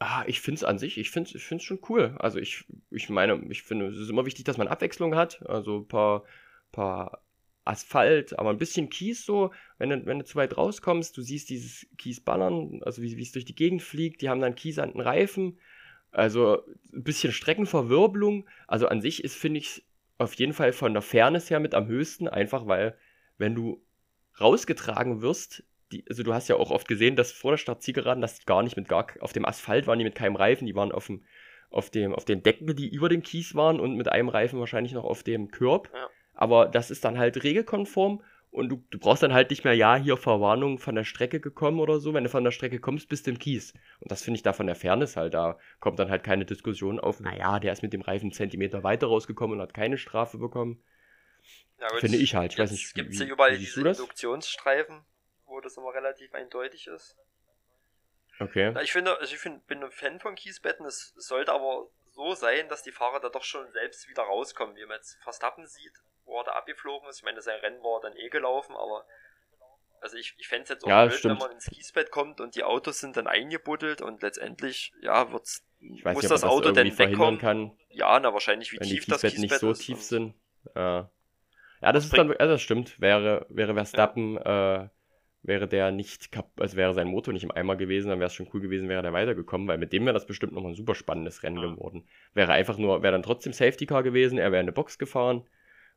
Ah, 0.00 0.24
ich 0.26 0.40
finde 0.40 0.58
es 0.58 0.64
an 0.64 0.78
sich, 0.78 0.96
ich 0.96 1.10
finde 1.10 1.28
es 1.28 1.34
ich 1.34 1.44
find's 1.44 1.64
schon 1.64 1.80
cool. 1.88 2.16
Also 2.18 2.38
ich, 2.38 2.64
ich 2.90 3.08
meine, 3.08 3.42
ich 3.50 3.64
finde, 3.64 3.88
es 3.88 3.98
ist 3.98 4.10
immer 4.10 4.26
wichtig, 4.26 4.44
dass 4.44 4.56
man 4.56 4.68
Abwechslung 4.68 5.16
hat. 5.16 5.42
Also 5.46 5.78
ein 5.78 5.88
paar, 5.88 6.24
paar 6.70 7.22
Asphalt, 7.68 8.38
aber 8.38 8.50
ein 8.50 8.58
bisschen 8.58 8.90
Kies 8.90 9.24
so, 9.24 9.52
wenn 9.78 9.90
du, 9.90 10.06
wenn 10.06 10.18
du 10.18 10.24
zu 10.24 10.36
weit 10.36 10.56
rauskommst, 10.56 11.16
du 11.16 11.22
siehst 11.22 11.50
dieses 11.50 11.86
Kies 11.98 12.20
ballern, 12.20 12.80
also 12.82 13.02
wie 13.02 13.20
es 13.20 13.32
durch 13.32 13.44
die 13.44 13.54
Gegend 13.54 13.82
fliegt, 13.82 14.22
die 14.22 14.28
haben 14.28 14.40
dann 14.40 14.54
Kies 14.54 14.78
an 14.78 14.92
den 14.92 15.00
Reifen, 15.00 15.58
also 16.10 16.62
ein 16.92 17.04
bisschen 17.04 17.32
Streckenverwirbelung, 17.32 18.48
also 18.66 18.88
an 18.88 19.00
sich 19.00 19.22
ist, 19.22 19.36
finde 19.36 19.60
ich, 19.60 19.84
auf 20.16 20.34
jeden 20.34 20.52
Fall 20.52 20.72
von 20.72 20.92
der 20.94 21.02
Fairness 21.02 21.50
her 21.50 21.60
mit 21.60 21.74
am 21.74 21.86
höchsten, 21.86 22.26
einfach 22.26 22.66
weil, 22.66 22.96
wenn 23.36 23.54
du 23.54 23.84
rausgetragen 24.40 25.22
wirst, 25.22 25.62
die, 25.92 26.04
also 26.08 26.22
du 26.22 26.34
hast 26.34 26.48
ja 26.48 26.56
auch 26.56 26.70
oft 26.70 26.88
gesehen, 26.88 27.16
dass 27.16 27.32
vor 27.32 27.52
der 27.52 27.58
Startzielgeraden, 27.58 28.20
dass 28.20 28.38
die 28.38 28.46
gar 28.46 28.62
nicht 28.62 28.76
mit 28.76 28.88
gar, 28.88 29.06
auf 29.20 29.32
dem 29.32 29.44
Asphalt 29.44 29.86
waren 29.86 29.98
die 29.98 30.04
mit 30.04 30.14
keinem 30.14 30.36
Reifen, 30.36 30.66
die 30.66 30.74
waren 30.74 30.92
auf 30.92 31.06
dem, 31.06 31.24
auf 31.70 31.90
dem, 31.90 32.14
auf 32.14 32.24
den 32.24 32.42
Decken, 32.42 32.74
die 32.74 32.88
über 32.88 33.08
dem 33.08 33.22
Kies 33.22 33.54
waren 33.54 33.78
und 33.78 33.96
mit 33.96 34.08
einem 34.08 34.28
Reifen 34.28 34.58
wahrscheinlich 34.58 34.92
noch 34.92 35.04
auf 35.04 35.22
dem 35.22 35.50
Körb. 35.50 35.90
Ja. 35.92 36.08
Aber 36.38 36.66
das 36.66 36.92
ist 36.92 37.04
dann 37.04 37.18
halt 37.18 37.42
regelkonform 37.42 38.22
und 38.52 38.68
du, 38.68 38.84
du 38.90 38.98
brauchst 39.00 39.24
dann 39.24 39.34
halt 39.34 39.50
nicht 39.50 39.64
mehr, 39.64 39.74
ja, 39.74 39.96
hier 39.96 40.16
Verwarnung 40.16 40.78
von 40.78 40.94
der 40.94 41.02
Strecke 41.02 41.40
gekommen 41.40 41.80
oder 41.80 41.98
so. 41.98 42.14
Wenn 42.14 42.22
du 42.22 42.30
von 42.30 42.44
der 42.44 42.52
Strecke 42.52 42.78
kommst, 42.78 43.08
bist 43.08 43.26
du 43.26 43.32
im 43.32 43.40
Kies. 43.40 43.74
Und 43.98 44.12
das 44.12 44.22
finde 44.22 44.36
ich 44.36 44.44
da 44.44 44.52
von 44.52 44.66
der 44.66 44.76
Fairness 44.76 45.16
halt, 45.16 45.34
da 45.34 45.58
kommt 45.80 45.98
dann 45.98 46.10
halt 46.10 46.22
keine 46.22 46.44
Diskussion 46.44 47.00
auf, 47.00 47.18
naja, 47.18 47.58
der 47.58 47.72
ist 47.72 47.82
mit 47.82 47.92
dem 47.92 48.02
Reifen 48.02 48.26
einen 48.26 48.32
Zentimeter 48.32 48.84
weiter 48.84 49.08
rausgekommen 49.08 49.58
und 49.58 49.62
hat 49.62 49.74
keine 49.74 49.98
Strafe 49.98 50.38
bekommen. 50.38 50.80
Ja, 51.80 51.88
finde 51.98 52.18
ich 52.18 52.36
halt. 52.36 52.52
Ich 52.52 52.58
weiß 52.60 52.70
nicht, 52.70 52.94
gibt 52.94 53.14
es 53.14 53.18
ja 53.18 53.26
überall 53.26 53.58
diese 53.58 53.80
Induktionsstreifen, 53.80 55.04
wo 55.46 55.60
das 55.60 55.76
immer 55.76 55.92
relativ 55.92 56.32
eindeutig 56.34 56.86
ist. 56.86 57.16
Okay. 58.38 58.70
Na, 58.72 58.82
ich 58.82 58.92
finde, 58.92 59.18
also 59.18 59.34
ich 59.34 59.40
find, 59.40 59.66
bin 59.66 59.82
ein 59.82 59.90
Fan 59.90 60.20
von 60.20 60.36
Kiesbetten. 60.36 60.86
Es 60.86 61.14
sollte 61.16 61.52
aber 61.52 61.88
so 62.12 62.34
sein, 62.34 62.68
dass 62.68 62.84
die 62.84 62.92
Fahrer 62.92 63.18
da 63.18 63.28
doch 63.28 63.42
schon 63.42 63.68
selbst 63.72 64.08
wieder 64.08 64.22
rauskommen, 64.22 64.76
wie 64.76 64.86
man 64.86 64.98
jetzt 64.98 65.18
Verstappen 65.24 65.66
sieht 65.66 66.00
wo 66.28 66.38
er 66.38 66.44
da 66.44 66.52
abgeflogen 66.52 67.08
ist. 67.08 67.18
Ich 67.18 67.24
meine, 67.24 67.40
sein 67.40 67.58
Rennen 67.60 67.82
war 67.82 68.00
dann 68.00 68.16
eh 68.16 68.28
gelaufen, 68.28 68.76
aber 68.76 69.04
also 70.00 70.16
ich, 70.16 70.34
ich 70.38 70.46
fände 70.46 70.64
es 70.64 70.68
jetzt 70.68 70.84
auch 70.84 70.88
ja, 70.88 71.06
blöd, 71.06 71.24
wenn 71.24 71.38
man 71.38 71.50
ins 71.50 71.66
Kiesbett 71.66 72.10
kommt 72.10 72.40
und 72.40 72.54
die 72.54 72.62
Autos 72.62 73.00
sind 73.00 73.16
dann 73.16 73.26
eingebuddelt 73.26 74.00
und 74.00 74.22
letztendlich, 74.22 74.92
ja, 75.02 75.32
wird's, 75.32 75.66
ich 75.80 76.04
weiß 76.04 76.14
muss 76.14 76.22
nicht, 76.22 76.30
das 76.30 76.44
Auto 76.44 76.70
das 76.70 76.74
denn 76.74 76.98
wegkommen. 76.98 77.38
Kann, 77.40 77.72
ja, 77.90 78.18
na 78.20 78.32
wahrscheinlich, 78.32 78.72
wie 78.72 78.78
tief 78.78 79.06
das 79.06 79.22
Kiesbett 79.22 79.40
nicht 79.40 79.54
so 79.58 79.70
ist 79.72 79.80
tief 79.80 80.00
sind. 80.00 80.34
Ja, 80.76 81.10
ja 81.80 81.92
das 81.92 82.04
ist 82.04 82.16
dann, 82.16 82.28
ja, 82.28 82.46
das 82.46 82.62
stimmt. 82.62 83.00
Wäre, 83.00 83.46
wäre 83.48 83.74
Verstappen, 83.74 84.34
ja. 84.34 84.84
äh, 84.84 84.88
wäre 85.42 85.66
der 85.66 85.90
nicht, 85.90 86.30
also 86.58 86.76
wäre 86.76 86.94
sein 86.94 87.08
Motor 87.08 87.32
nicht 87.32 87.44
im 87.44 87.52
Eimer 87.52 87.76
gewesen, 87.76 88.08
dann 88.10 88.20
wäre 88.20 88.28
es 88.28 88.34
schon 88.34 88.48
cool 88.52 88.60
gewesen, 88.60 88.88
wäre 88.88 89.02
der 89.02 89.12
weitergekommen, 89.12 89.66
weil 89.66 89.78
mit 89.78 89.92
dem 89.92 90.04
wäre 90.04 90.14
das 90.14 90.26
bestimmt 90.26 90.52
nochmal 90.52 90.72
ein 90.72 90.76
super 90.76 90.94
spannendes 90.94 91.42
Rennen 91.42 91.62
ja. 91.62 91.70
geworden. 91.70 92.06
Wäre 92.34 92.52
einfach 92.52 92.76
nur, 92.76 93.02
wäre 93.02 93.12
dann 93.12 93.22
trotzdem 93.22 93.52
Safety 93.52 93.86
Car 93.86 94.02
gewesen, 94.02 94.38
er 94.38 94.52
wäre 94.52 94.60
in 94.60 94.66
eine 94.66 94.72
Box 94.72 94.98
gefahren 94.98 95.44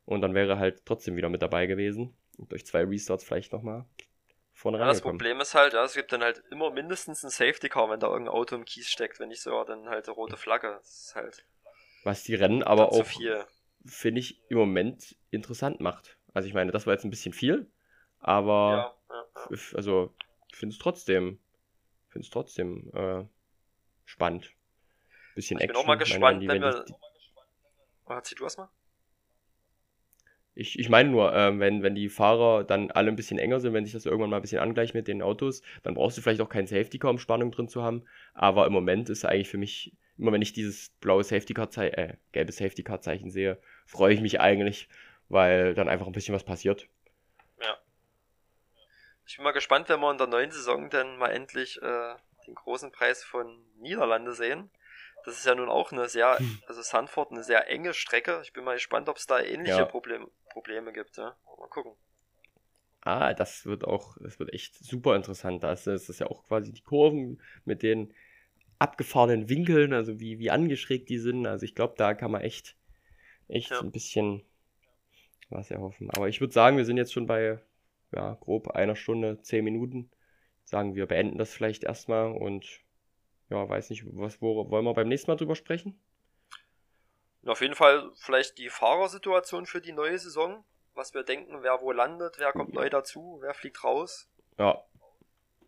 und 0.04 0.20
dann 0.20 0.34
wäre 0.34 0.52
er 0.52 0.58
halt 0.58 0.84
trotzdem 0.84 1.16
wieder 1.16 1.28
mit 1.28 1.42
dabei 1.42 1.66
gewesen. 1.66 2.16
Und 2.38 2.50
durch 2.52 2.66
zwei 2.66 2.84
Restarts 2.84 3.24
vielleicht 3.24 3.52
nochmal 3.52 3.84
vorne 4.52 4.78
ja, 4.78 4.86
Das 4.86 5.00
Problem 5.00 5.40
ist 5.40 5.54
halt, 5.54 5.74
ja, 5.74 5.84
es 5.84 5.94
gibt 5.94 6.12
dann 6.12 6.22
halt 6.22 6.42
immer 6.50 6.70
mindestens 6.70 7.22
ein 7.24 7.30
Safety 7.30 7.68
Car, 7.68 7.90
wenn 7.90 8.00
da 8.00 8.08
irgendein 8.08 8.34
Auto 8.34 8.56
im 8.56 8.64
Kies 8.64 8.88
steckt, 8.88 9.20
wenn 9.20 9.28
nicht 9.28 9.42
sogar 9.42 9.64
dann 9.64 9.88
halt 9.88 10.06
eine 10.06 10.14
rote 10.14 10.36
Flagge. 10.36 10.68
Das 10.68 11.06
ist 11.06 11.14
halt. 11.14 11.44
Was 12.04 12.24
die 12.24 12.34
Rennen 12.34 12.62
aber 12.62 12.92
auch, 12.92 13.06
finde 13.84 14.20
ich, 14.20 14.40
im 14.48 14.58
Moment 14.58 15.16
interessant 15.30 15.80
macht. 15.80 16.18
Also 16.34 16.48
ich 16.48 16.54
meine, 16.54 16.72
das 16.72 16.86
war 16.86 16.94
jetzt 16.94 17.04
ein 17.04 17.10
bisschen 17.10 17.32
viel, 17.32 17.70
aber 18.18 18.96
ja, 19.10 19.16
ja, 19.16 19.24
ja. 19.50 19.58
also 19.74 20.14
finde 20.52 20.74
es 20.74 20.78
trotzdem, 20.78 21.38
finde 22.08 22.24
es 22.24 22.30
trotzdem 22.30 22.90
äh, 22.94 23.24
spannend. 24.04 24.52
Bisschen 25.34 25.58
ich 25.58 25.64
Action. 25.64 25.70
Ich 25.70 25.74
bin 25.74 25.82
auch 25.82 25.86
mal 25.86 25.98
gespannt, 25.98 26.46
meine, 26.46 26.52
wenn, 26.52 26.62
wenn 26.62 26.74
wir. 26.74 26.84
Oh, 28.06 28.12
erzähl 28.12 28.36
du 28.36 28.44
erstmal. 28.44 28.68
Ich, 30.54 30.78
ich 30.78 30.90
meine 30.90 31.08
nur, 31.08 31.34
ähm, 31.34 31.60
wenn, 31.60 31.82
wenn 31.82 31.94
die 31.94 32.10
Fahrer 32.10 32.64
dann 32.64 32.90
alle 32.90 33.08
ein 33.08 33.16
bisschen 33.16 33.38
enger 33.38 33.60
sind, 33.60 33.72
wenn 33.72 33.84
sich 33.84 33.94
das 33.94 34.04
irgendwann 34.04 34.28
mal 34.28 34.36
ein 34.36 34.42
bisschen 34.42 34.60
angleicht 34.60 34.92
mit 34.94 35.08
den 35.08 35.22
Autos, 35.22 35.62
dann 35.82 35.94
brauchst 35.94 36.18
du 36.18 36.22
vielleicht 36.22 36.42
auch 36.42 36.48
keinen 36.48 36.66
Safety 36.66 36.98
Car, 36.98 37.10
um 37.10 37.18
Spannung 37.18 37.50
drin 37.50 37.68
zu 37.68 37.82
haben. 37.82 38.04
Aber 38.34 38.66
im 38.66 38.72
Moment 38.72 39.08
ist 39.08 39.24
eigentlich 39.24 39.48
für 39.48 39.56
mich, 39.56 39.96
immer 40.18 40.30
wenn 40.30 40.42
ich 40.42 40.52
dieses 40.52 40.90
blaue 41.00 41.24
Safety 41.24 41.54
Car 41.54 41.70
Zeichen, 41.70 41.94
äh, 41.94 42.16
gelbe 42.32 42.52
Safety 42.52 42.82
Car 42.82 43.00
Zeichen 43.00 43.30
sehe, 43.30 43.58
freue 43.86 44.12
ich 44.12 44.20
mich 44.20 44.40
eigentlich, 44.40 44.88
weil 45.30 45.74
dann 45.74 45.88
einfach 45.88 46.06
ein 46.06 46.12
bisschen 46.12 46.34
was 46.34 46.44
passiert. 46.44 46.86
Ja. 47.62 47.78
Ich 49.26 49.36
bin 49.36 49.44
mal 49.44 49.52
gespannt, 49.52 49.88
wenn 49.88 50.00
wir 50.00 50.10
in 50.10 50.18
der 50.18 50.26
neuen 50.26 50.50
Saison 50.50 50.90
dann 50.90 51.16
mal 51.16 51.30
endlich 51.30 51.80
äh, 51.80 52.14
den 52.46 52.54
großen 52.54 52.92
Preis 52.92 53.24
von 53.24 53.64
Niederlande 53.78 54.32
sehen. 54.32 54.70
Das 55.24 55.38
ist 55.38 55.46
ja 55.46 55.54
nun 55.54 55.68
auch 55.68 55.92
eine 55.92 56.08
sehr, 56.08 56.38
hm. 56.38 56.62
also 56.66 56.82
Sanford 56.82 57.30
eine 57.30 57.44
sehr 57.44 57.68
enge 57.70 57.94
Strecke. 57.94 58.40
Ich 58.42 58.52
bin 58.52 58.64
mal 58.64 58.74
gespannt, 58.74 59.08
ob 59.08 59.16
es 59.16 59.26
da 59.26 59.40
ähnliche 59.40 59.78
ja. 59.78 59.84
Problem, 59.84 60.28
Probleme 60.52 60.92
gibt. 60.92 61.16
Ja? 61.16 61.36
Mal 61.58 61.68
gucken. 61.68 61.92
Ah, 63.00 63.34
das 63.34 63.66
wird 63.66 63.84
auch, 63.84 64.16
das 64.20 64.38
wird 64.38 64.52
echt 64.52 64.76
super 64.76 65.16
interessant. 65.16 65.64
Da 65.64 65.72
ist 65.72 65.86
das 65.86 66.18
ja 66.18 66.28
auch 66.28 66.44
quasi 66.46 66.72
die 66.72 66.82
Kurven 66.82 67.42
mit 67.64 67.82
den 67.82 68.14
abgefahrenen 68.78 69.48
Winkeln, 69.48 69.92
also 69.92 70.20
wie, 70.20 70.38
wie 70.38 70.50
angeschrägt 70.50 71.08
die 71.08 71.18
sind. 71.18 71.46
Also 71.46 71.64
ich 71.64 71.74
glaube, 71.74 71.94
da 71.96 72.14
kann 72.14 72.30
man 72.30 72.42
echt, 72.42 72.76
echt 73.48 73.70
ja. 73.70 73.80
ein 73.80 73.90
bisschen 73.90 74.42
was 75.50 75.70
erhoffen. 75.70 76.10
Aber 76.10 76.28
ich 76.28 76.40
würde 76.40 76.54
sagen, 76.54 76.76
wir 76.76 76.84
sind 76.84 76.96
jetzt 76.96 77.12
schon 77.12 77.26
bei 77.26 77.58
ja, 78.12 78.34
grob 78.34 78.68
einer 78.68 78.96
Stunde, 78.96 79.40
zehn 79.42 79.64
Minuten. 79.64 80.10
Sagen 80.64 80.94
wir 80.94 81.06
beenden 81.06 81.38
das 81.38 81.52
vielleicht 81.52 81.84
erstmal 81.84 82.32
und 82.32 82.80
ja, 83.50 83.68
weiß 83.68 83.90
nicht, 83.90 84.04
was 84.06 84.40
wo, 84.40 84.70
wollen 84.70 84.84
wir 84.84 84.94
beim 84.94 85.08
nächsten 85.08 85.30
Mal 85.30 85.36
drüber 85.36 85.56
sprechen? 85.56 85.98
Auf 87.44 87.60
jeden 87.60 87.74
Fall 87.74 88.10
vielleicht 88.16 88.58
die 88.58 88.68
Fahrersituation 88.68 89.66
für 89.66 89.80
die 89.80 89.92
neue 89.92 90.18
Saison. 90.18 90.64
Was 90.94 91.14
wir 91.14 91.22
denken, 91.22 91.62
wer 91.62 91.80
wo 91.80 91.90
landet, 91.90 92.36
wer 92.38 92.52
kommt 92.52 92.74
neu 92.74 92.90
dazu, 92.90 93.38
wer 93.40 93.54
fliegt 93.54 93.82
raus. 93.82 94.30
Ja. 94.58 94.82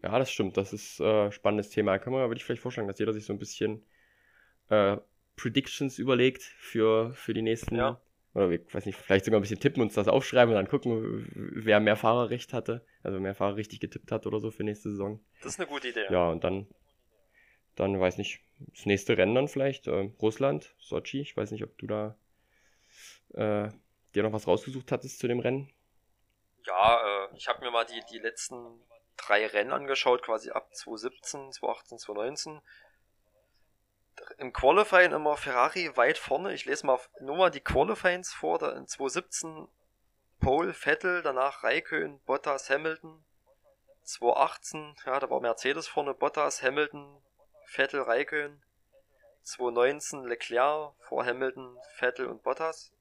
Ja, 0.03 0.19
das 0.19 0.31
stimmt. 0.31 0.59
Das 0.59 0.75
ist 0.75 1.01
äh, 1.01 1.33
spannendes 1.33 1.71
Thema. 1.71 1.99
Kann 1.99 2.13
man, 2.13 2.29
würde 2.29 2.37
ich 2.37 2.45
vielleicht 2.45 2.61
vorschlagen, 2.61 2.89
dass 2.89 2.99
jeder 2.99 3.15
sich 3.15 3.25
so 3.25 3.33
ein 3.33 3.39
bisschen 3.39 3.87
äh, 4.69 4.99
Predictions 5.37 5.99
überlegt 5.99 6.43
für, 6.43 7.15
für 7.15 7.33
die 7.33 7.41
nächsten. 7.41 7.77
Ja. 7.77 8.01
Oder 8.35 8.51
ich 8.51 8.75
weiß 8.75 8.85
nicht, 8.85 8.99
vielleicht 8.99 9.25
sogar 9.25 9.41
ein 9.41 9.43
bisschen 9.43 9.61
tippen, 9.61 9.83
uns 9.83 9.95
das 9.95 10.09
aufschreiben 10.09 10.55
und 10.55 10.57
dann 10.57 10.69
gucken, 10.69 11.27
wer 11.35 11.81
mehr 11.81 11.97
Fahrerrecht 11.97 12.53
hatte. 12.53 12.85
Also 13.03 13.19
mehr 13.19 13.35
Fahrer 13.35 13.57
richtig 13.57 13.81
getippt 13.81 14.13
hat 14.13 14.27
oder 14.27 14.41
so 14.41 14.51
für 14.51 14.63
nächste 14.63 14.91
Saison. 14.91 15.25
Das 15.43 15.55
ist 15.55 15.61
eine 15.61 15.69
gute 15.69 15.89
Idee. 15.89 16.07
Ja, 16.11 16.29
und 16.29 16.45
dann 16.45 16.67
dann 17.77 17.99
weiß 17.99 18.19
nicht, 18.19 18.41
das 18.59 18.87
nächste 18.87 19.17
Rennen 19.17 19.35
dann 19.35 19.49
vielleicht, 19.49 19.87
äh, 19.87 20.11
Russland, 20.21 20.75
Sochi, 20.79 21.21
ich 21.21 21.37
weiß 21.37 21.51
nicht, 21.51 21.65
ob 21.65 21.77
du 21.79 21.87
da 21.87 22.17
äh, 23.35 23.69
dir 24.15 24.23
noch 24.23 24.33
was 24.33 24.47
rausgesucht 24.47 24.93
hattest 24.93 25.19
zu 25.19 25.29
dem 25.29 25.41
Rennen. 25.41 25.73
Ja, 26.67 27.27
äh, 27.27 27.37
ich 27.37 27.49
habe 27.49 27.65
mir 27.65 27.71
mal 27.71 27.85
die, 27.85 28.01
die 28.11 28.19
letzten 28.19 28.81
drei 29.17 29.47
Rennen 29.47 29.73
angeschaut, 29.73 30.23
quasi 30.23 30.51
ab 30.51 30.75
2017, 30.75 31.53
2018, 31.53 31.99
2019. 31.99 32.63
Im 34.39 34.53
Qualifying 34.53 35.13
immer 35.13 35.37
Ferrari 35.37 35.97
weit 35.97 36.19
vorne. 36.19 36.55
Ich 36.55 36.65
lese 36.65 36.87
mal 36.87 37.01
nur 37.21 37.37
mal 37.37 37.51
die 37.51 37.61
Qualifyings 37.61 38.33
vor. 38.33 38.59
Da 38.59 38.71
in 38.73 38.87
2017 38.87 39.69
Pole, 40.41 40.73
Vettel, 40.73 41.23
danach 41.23 41.65
Raikön, 41.65 42.21
Bottas, 42.21 42.71
Hamilton. 42.71 43.25
2018, 44.05 44.97
ja, 45.07 45.19
da 45.19 45.31
war 45.31 45.41
Mercedes 45.41 45.89
vorne, 45.89 46.15
Bottas, 46.15 46.63
Hamilton, 46.63 47.23
Vettel, 47.67 48.03
Raikön. 48.03 48.61
2019 49.43 50.25
Leclerc 50.25 50.95
vor 51.01 51.25
Hamilton, 51.25 51.77
Vettel 51.97 52.27
und 52.27 52.43
Bottas. 52.43 52.93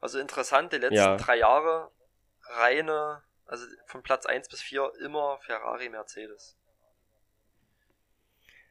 Also 0.00 0.18
interessant, 0.18 0.72
die 0.72 0.78
letzten 0.78 0.96
ja. 0.96 1.16
drei 1.16 1.38
Jahre 1.38 1.90
reine, 2.44 3.22
also 3.46 3.66
von 3.86 4.02
Platz 4.02 4.26
1 4.26 4.48
bis 4.48 4.62
4 4.62 4.92
immer 5.04 5.38
Ferrari, 5.42 5.88
Mercedes. 5.88 6.56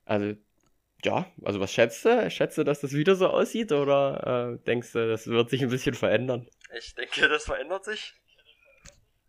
Also, 0.06 0.36
ja, 1.04 1.32
also 1.44 1.60
was 1.60 1.72
schätzt 1.72 2.04
du? 2.06 2.30
Schätzt 2.30 2.58
du, 2.58 2.64
dass 2.64 2.82
das 2.82 2.94
wieder 2.94 3.16
so 3.16 3.28
aussieht 3.28 3.72
oder 3.72 4.58
äh, 4.58 4.64
denkst 4.66 4.94
du, 4.94 5.08
das 5.08 5.28
wird 5.28 5.50
sich 5.50 5.62
ein 5.62 5.70
bisschen 5.70 5.96
verändern? 5.96 6.50
Ich 6.78 6.96
denke, 6.96 7.28
das 7.28 7.46
verändert 7.46 7.86
sich. 7.86 8.14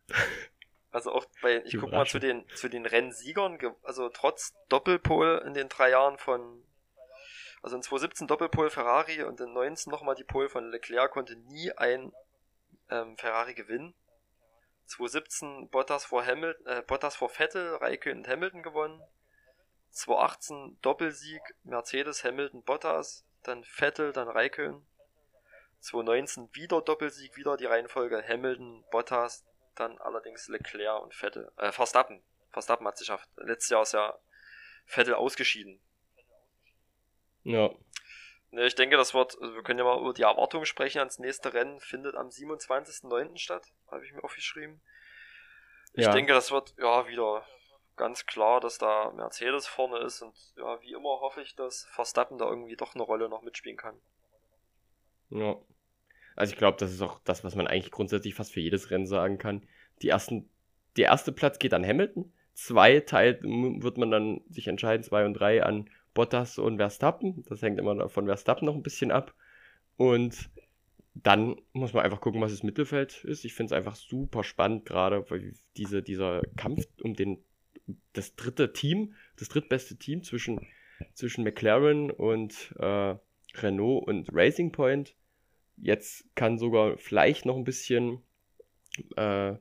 Also 0.93 1.11
auch 1.11 1.25
bei, 1.41 1.63
ich 1.65 1.79
guck 1.79 1.91
mal 1.91 2.07
zu 2.07 2.19
den, 2.19 2.47
zu 2.55 2.69
den 2.69 2.85
Rennsiegern, 2.85 3.59
also 3.83 4.11
trotz 4.11 4.55
Doppelpol 4.69 5.43
in 5.47 5.55
den 5.55 5.71
drei 5.71 5.89
Jahren 5.89 6.19
von, 6.19 6.63
also 7.63 7.77
in 7.77 7.83
2017 7.83 8.27
Doppelpol 8.27 8.69
Ferrari 8.69 9.23
und 9.23 9.41
in 9.41 9.55
19 9.55 9.91
nochmal 9.91 10.15
die 10.15 10.25
Pole 10.25 10.51
von 10.51 10.71
Leclerc 10.71 11.11
konnte 11.11 11.35
nie 11.35 11.73
ein 11.73 12.13
ähm, 12.91 13.17
Ferrari 13.17 13.55
gewinnen. 13.55 13.95
2017 14.85 15.71
Bottas 15.71 16.05
vor 16.05 16.27
Hamilton, 16.27 16.67
äh, 16.67 16.83
Bottas 16.83 17.17
vor 17.17 17.31
Vettel, 17.31 17.77
Raikön 17.77 18.19
und 18.19 18.29
Hamilton 18.29 18.63
gewonnen. 18.63 19.03
2018 19.93 20.79
Doppelsieg, 20.83 21.41
Mercedes, 21.65 22.23
Hamilton, 22.23 22.63
Bottas, 22.65 23.25
dann 23.45 23.65
Vettel, 23.65 24.13
dann 24.13 24.29
Raikön. 24.29 24.85
2019 25.81 26.51
wieder 26.53 26.83
Doppelsieg, 26.83 27.35
wieder 27.37 27.57
die 27.57 27.65
Reihenfolge 27.65 28.23
Hamilton, 28.27 28.85
Bottas, 28.91 29.45
dann 29.75 29.99
allerdings 29.99 30.49
Leclerc 30.49 31.03
und 31.03 31.15
Vettel. 31.15 31.51
Äh, 31.57 31.73
Verstappen. 31.73 32.23
Verstappen 32.51 32.87
hat 32.87 32.99
sich 32.99 33.09
geschafft. 33.09 33.29
Letztes 33.37 33.71
Jahr 33.71 33.83
ist 33.83 33.93
ja 33.93 34.19
Vettel 34.87 35.15
ausgeschieden. 35.15 35.81
Ja. 37.45 37.71
Ne, 38.51 38.67
ich 38.67 38.75
denke, 38.75 38.97
das 38.97 39.15
wird, 39.15 39.41
also 39.41 39.55
wir 39.55 39.63
können 39.63 39.79
ja 39.79 39.85
mal 39.85 39.99
über 39.99 40.13
die 40.13 40.23
Erwartungen 40.23 40.67
sprechen. 40.67 40.99
Ans 40.99 41.19
nächste 41.19 41.55
Rennen 41.55 41.81
findet 41.81 42.15
am 42.15 42.29
27.09. 42.29 43.39
statt, 43.39 43.73
habe 43.91 44.05
ich 44.05 44.13
mir 44.13 44.23
aufgeschrieben. 44.23 44.83
Ich 45.95 46.05
ja. 46.05 46.13
denke, 46.13 46.33
das 46.35 46.51
wird 46.51 46.75
ja 46.79 47.07
wieder 47.07 47.47
ganz 47.97 48.27
klar, 48.27 48.61
dass 48.61 48.79
da 48.79 49.11
Mercedes 49.13 49.67
vorne 49.67 49.99
ist 49.99 50.23
und 50.23 50.35
ja, 50.57 50.81
wie 50.83 50.93
immer 50.93 51.21
hoffe 51.21 51.43
ich, 51.43 51.55
dass 51.55 51.85
Verstappen 51.93 52.39
da 52.39 52.47
irgendwie 52.47 52.77
doch 52.77 52.95
eine 52.95 53.05
Rolle 53.05 53.29
noch 53.29 53.43
mitspielen 53.43 53.77
kann. 53.77 54.01
Ja. 55.31 55.57
Also 56.37 56.53
ich 56.53 56.59
glaube, 56.59 56.79
das 56.79 56.93
ist 56.93 57.03
auch 57.03 57.21
das, 57.25 57.45
was 57.45 57.55
man 57.57 57.67
eigentlich 57.67 57.91
grundsätzlich 57.91 58.35
fast 58.35 58.53
für 58.53 58.61
jedes 58.61 58.91
Rennen 58.91 59.07
sagen 59.07 59.39
kann. 59.39 59.63
Die 60.03 60.09
ersten, 60.09 60.49
der 60.97 61.07
erste 61.07 61.33
Platz 61.33 61.59
geht 61.59 61.75
an 61.75 61.87
Hamilton, 61.87 62.33
zwei 62.55 63.01
teilt, 63.01 63.43
wird 63.43 63.99
man 63.99 64.11
dann 64.11 64.41
sich 64.49 64.69
entscheiden, 64.69 65.05
zwei 65.05 65.25
und 65.25 65.35
drei 65.35 65.63
an 65.63 65.89
Bottas 66.15 66.59
und 66.59 66.77
Verstappen. 66.77 67.45
Das 67.49 67.63
hängt 67.63 67.79
immer 67.79 68.09
von 68.09 68.27
Verstappen 68.27 68.67
noch 68.67 68.75
ein 68.75 68.83
bisschen 68.83 69.11
ab. 69.11 69.35
Und 69.97 70.51
dann 71.15 71.57
muss 71.73 71.93
man 71.93 72.05
einfach 72.05 72.21
gucken, 72.21 72.41
was 72.41 72.53
das 72.53 72.63
Mittelfeld 72.63 73.25
ist. 73.25 73.45
Ich 73.45 73.55
finde 73.55 73.75
es 73.75 73.79
einfach 73.79 73.97
super 73.97 74.45
spannend, 74.45 74.87
gerade 74.87 75.25
weil 75.31 75.55
diese, 75.77 76.03
dieser 76.03 76.43
Kampf 76.57 76.85
um 77.03 77.15
den, 77.15 77.45
das 78.13 78.35
dritte 78.35 78.73
Team, 78.73 79.15
das 79.37 79.49
drittbeste 79.49 79.97
Team 79.97 80.23
zwischen, 80.23 80.67
zwischen 81.15 81.45
McLaren 81.45 82.11
und 82.11 82.75
äh, 82.79 83.17
Renault 83.55 84.07
und 84.07 84.29
Racing 84.33 84.73
Point. 84.73 85.15
Jetzt 85.83 86.25
kann 86.37 86.59
sogar 86.59 86.97
vielleicht 86.97 87.45
noch 87.45 87.57
ein 87.57 87.65
bisschen 87.65 88.23
äh, 89.17 89.55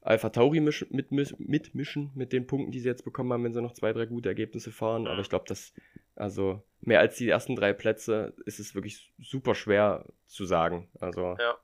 Alpha 0.00 0.30
Tauri 0.30 0.60
misch, 0.60 0.86
mit, 0.90 1.12
mitmischen 1.12 2.10
mit 2.14 2.32
den 2.32 2.46
Punkten, 2.46 2.72
die 2.72 2.80
sie 2.80 2.88
jetzt 2.88 3.04
bekommen 3.04 3.32
haben, 3.32 3.44
wenn 3.44 3.52
sie 3.52 3.62
noch 3.62 3.74
zwei, 3.74 3.92
drei 3.92 4.06
gute 4.06 4.30
Ergebnisse 4.30 4.72
fahren. 4.72 5.06
Aber 5.06 5.20
ich 5.20 5.28
glaube, 5.28 5.44
dass, 5.46 5.74
also 6.16 6.62
mehr 6.80 7.00
als 7.00 7.16
die 7.16 7.28
ersten 7.28 7.56
drei 7.56 7.74
Plätze 7.74 8.34
ist 8.46 8.58
es 8.58 8.74
wirklich 8.74 9.12
super 9.18 9.54
schwer 9.54 10.06
zu 10.26 10.46
sagen. 10.46 10.88
Also 10.98 11.36
ja. 11.38 11.58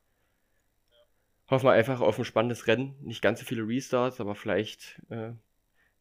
hoffen 1.50 1.66
wir 1.66 1.72
einfach 1.72 2.02
auf 2.02 2.18
ein 2.18 2.24
spannendes 2.26 2.66
Rennen. 2.66 2.96
Nicht 3.00 3.22
ganz 3.22 3.40
so 3.40 3.46
viele 3.46 3.66
Restarts, 3.66 4.20
aber 4.20 4.34
vielleicht 4.34 5.00
äh, 5.08 5.32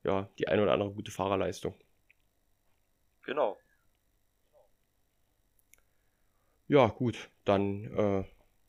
ja, 0.03 0.29
die 0.37 0.49
eine 0.49 0.63
oder 0.63 0.73
andere 0.73 0.91
gute 0.91 1.11
Fahrerleistung. 1.11 1.75
Genau. 3.23 3.57
Ja, 6.69 6.87
gut, 6.87 7.29
dann 7.43 7.83
äh, 7.83 8.23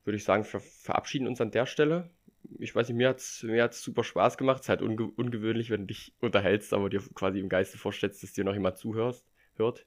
würde 0.05 0.16
ich 0.16 0.24
sagen, 0.24 0.44
wir 0.51 0.60
verabschieden 0.60 1.28
uns 1.28 1.40
an 1.40 1.52
der 1.52 1.66
Stelle 1.66 2.10
ich 2.59 2.74
weiß 2.74 2.89
nicht, 2.89 2.97
mir 2.97 3.10
hat 3.10 3.18
es 3.18 3.43
mir 3.43 3.62
hat's 3.62 3.82
super 3.82 4.05
Spaß 4.05 4.36
gemacht. 4.36 4.56
Es 4.56 4.62
ist 4.62 4.68
halt 4.68 4.82
unge 4.82 5.10
ungewöhnlich, 5.16 5.70
wenn 5.70 5.82
du 5.82 5.86
dich 5.86 6.14
unterhältst, 6.20 6.72
aber 6.72 6.89
dir 6.89 7.02
quasi 7.14 7.39
im 7.39 7.48
Geiste 7.48 7.78
vorstellst, 7.78 8.22
dass 8.22 8.32
dir 8.32 8.44
noch 8.44 8.55
jemand 8.55 8.78
zuhörst, 8.78 9.27
hört. 9.56 9.86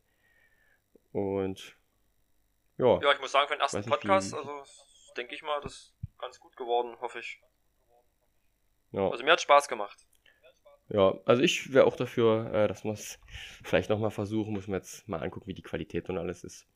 Und 1.12 1.78
ja. 2.78 3.00
Ja, 3.02 3.12
ich 3.14 3.20
muss 3.20 3.32
sagen, 3.32 3.48
für 3.48 3.56
den 3.56 3.62
ersten 3.62 3.86
Podcast, 3.86 4.34
also 4.34 4.64
denke 5.16 5.36
ich 5.36 5.44
mal, 5.44 5.62
das 5.62 5.74
ist 5.74 5.96
ganz 6.18 6.40
gut 6.40 6.56
geworden, 6.58 6.98
hoffe 7.02 7.20
ich. 7.20 7.40
Ja. 8.92 9.10
Also 9.10 9.24
mir 9.24 9.32
hat 9.32 9.42
Spaß 9.42 9.68
gemacht. 9.68 10.08
Ja, 10.90 11.14
also 11.26 11.42
ich 11.42 11.74
wäre 11.74 11.86
auch 11.86 11.96
dafür, 11.96 12.52
äh, 12.54 12.68
dass 12.68 12.84
wir 12.84 12.94
es 12.94 13.20
vielleicht 13.64 13.90
nochmal 13.90 14.12
versuchen. 14.12 14.54
Muss 14.54 14.68
man 14.68 14.80
jetzt 14.80 15.08
mal 15.08 15.22
angucken, 15.22 15.48
wie 15.48 15.54
die 15.54 15.62
Qualität 15.62 16.10
und 16.10 16.18
alles 16.18 16.44
ist. 16.44 16.68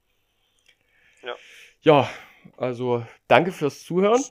Ja. 1.81 2.09
Also 2.55 3.05
danke 3.27 3.51
fürs 3.51 3.83
Zuhören. 3.83 4.23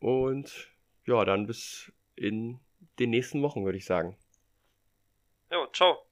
Und 0.00 0.70
ja, 1.06 1.24
dann 1.24 1.46
bis 1.46 1.92
in 2.14 2.60
den 2.98 3.10
nächsten 3.10 3.42
Wochen, 3.42 3.64
würde 3.64 3.78
ich 3.78 3.84
sagen. 3.84 4.16
Jo, 5.50 5.66
ciao. 5.72 6.03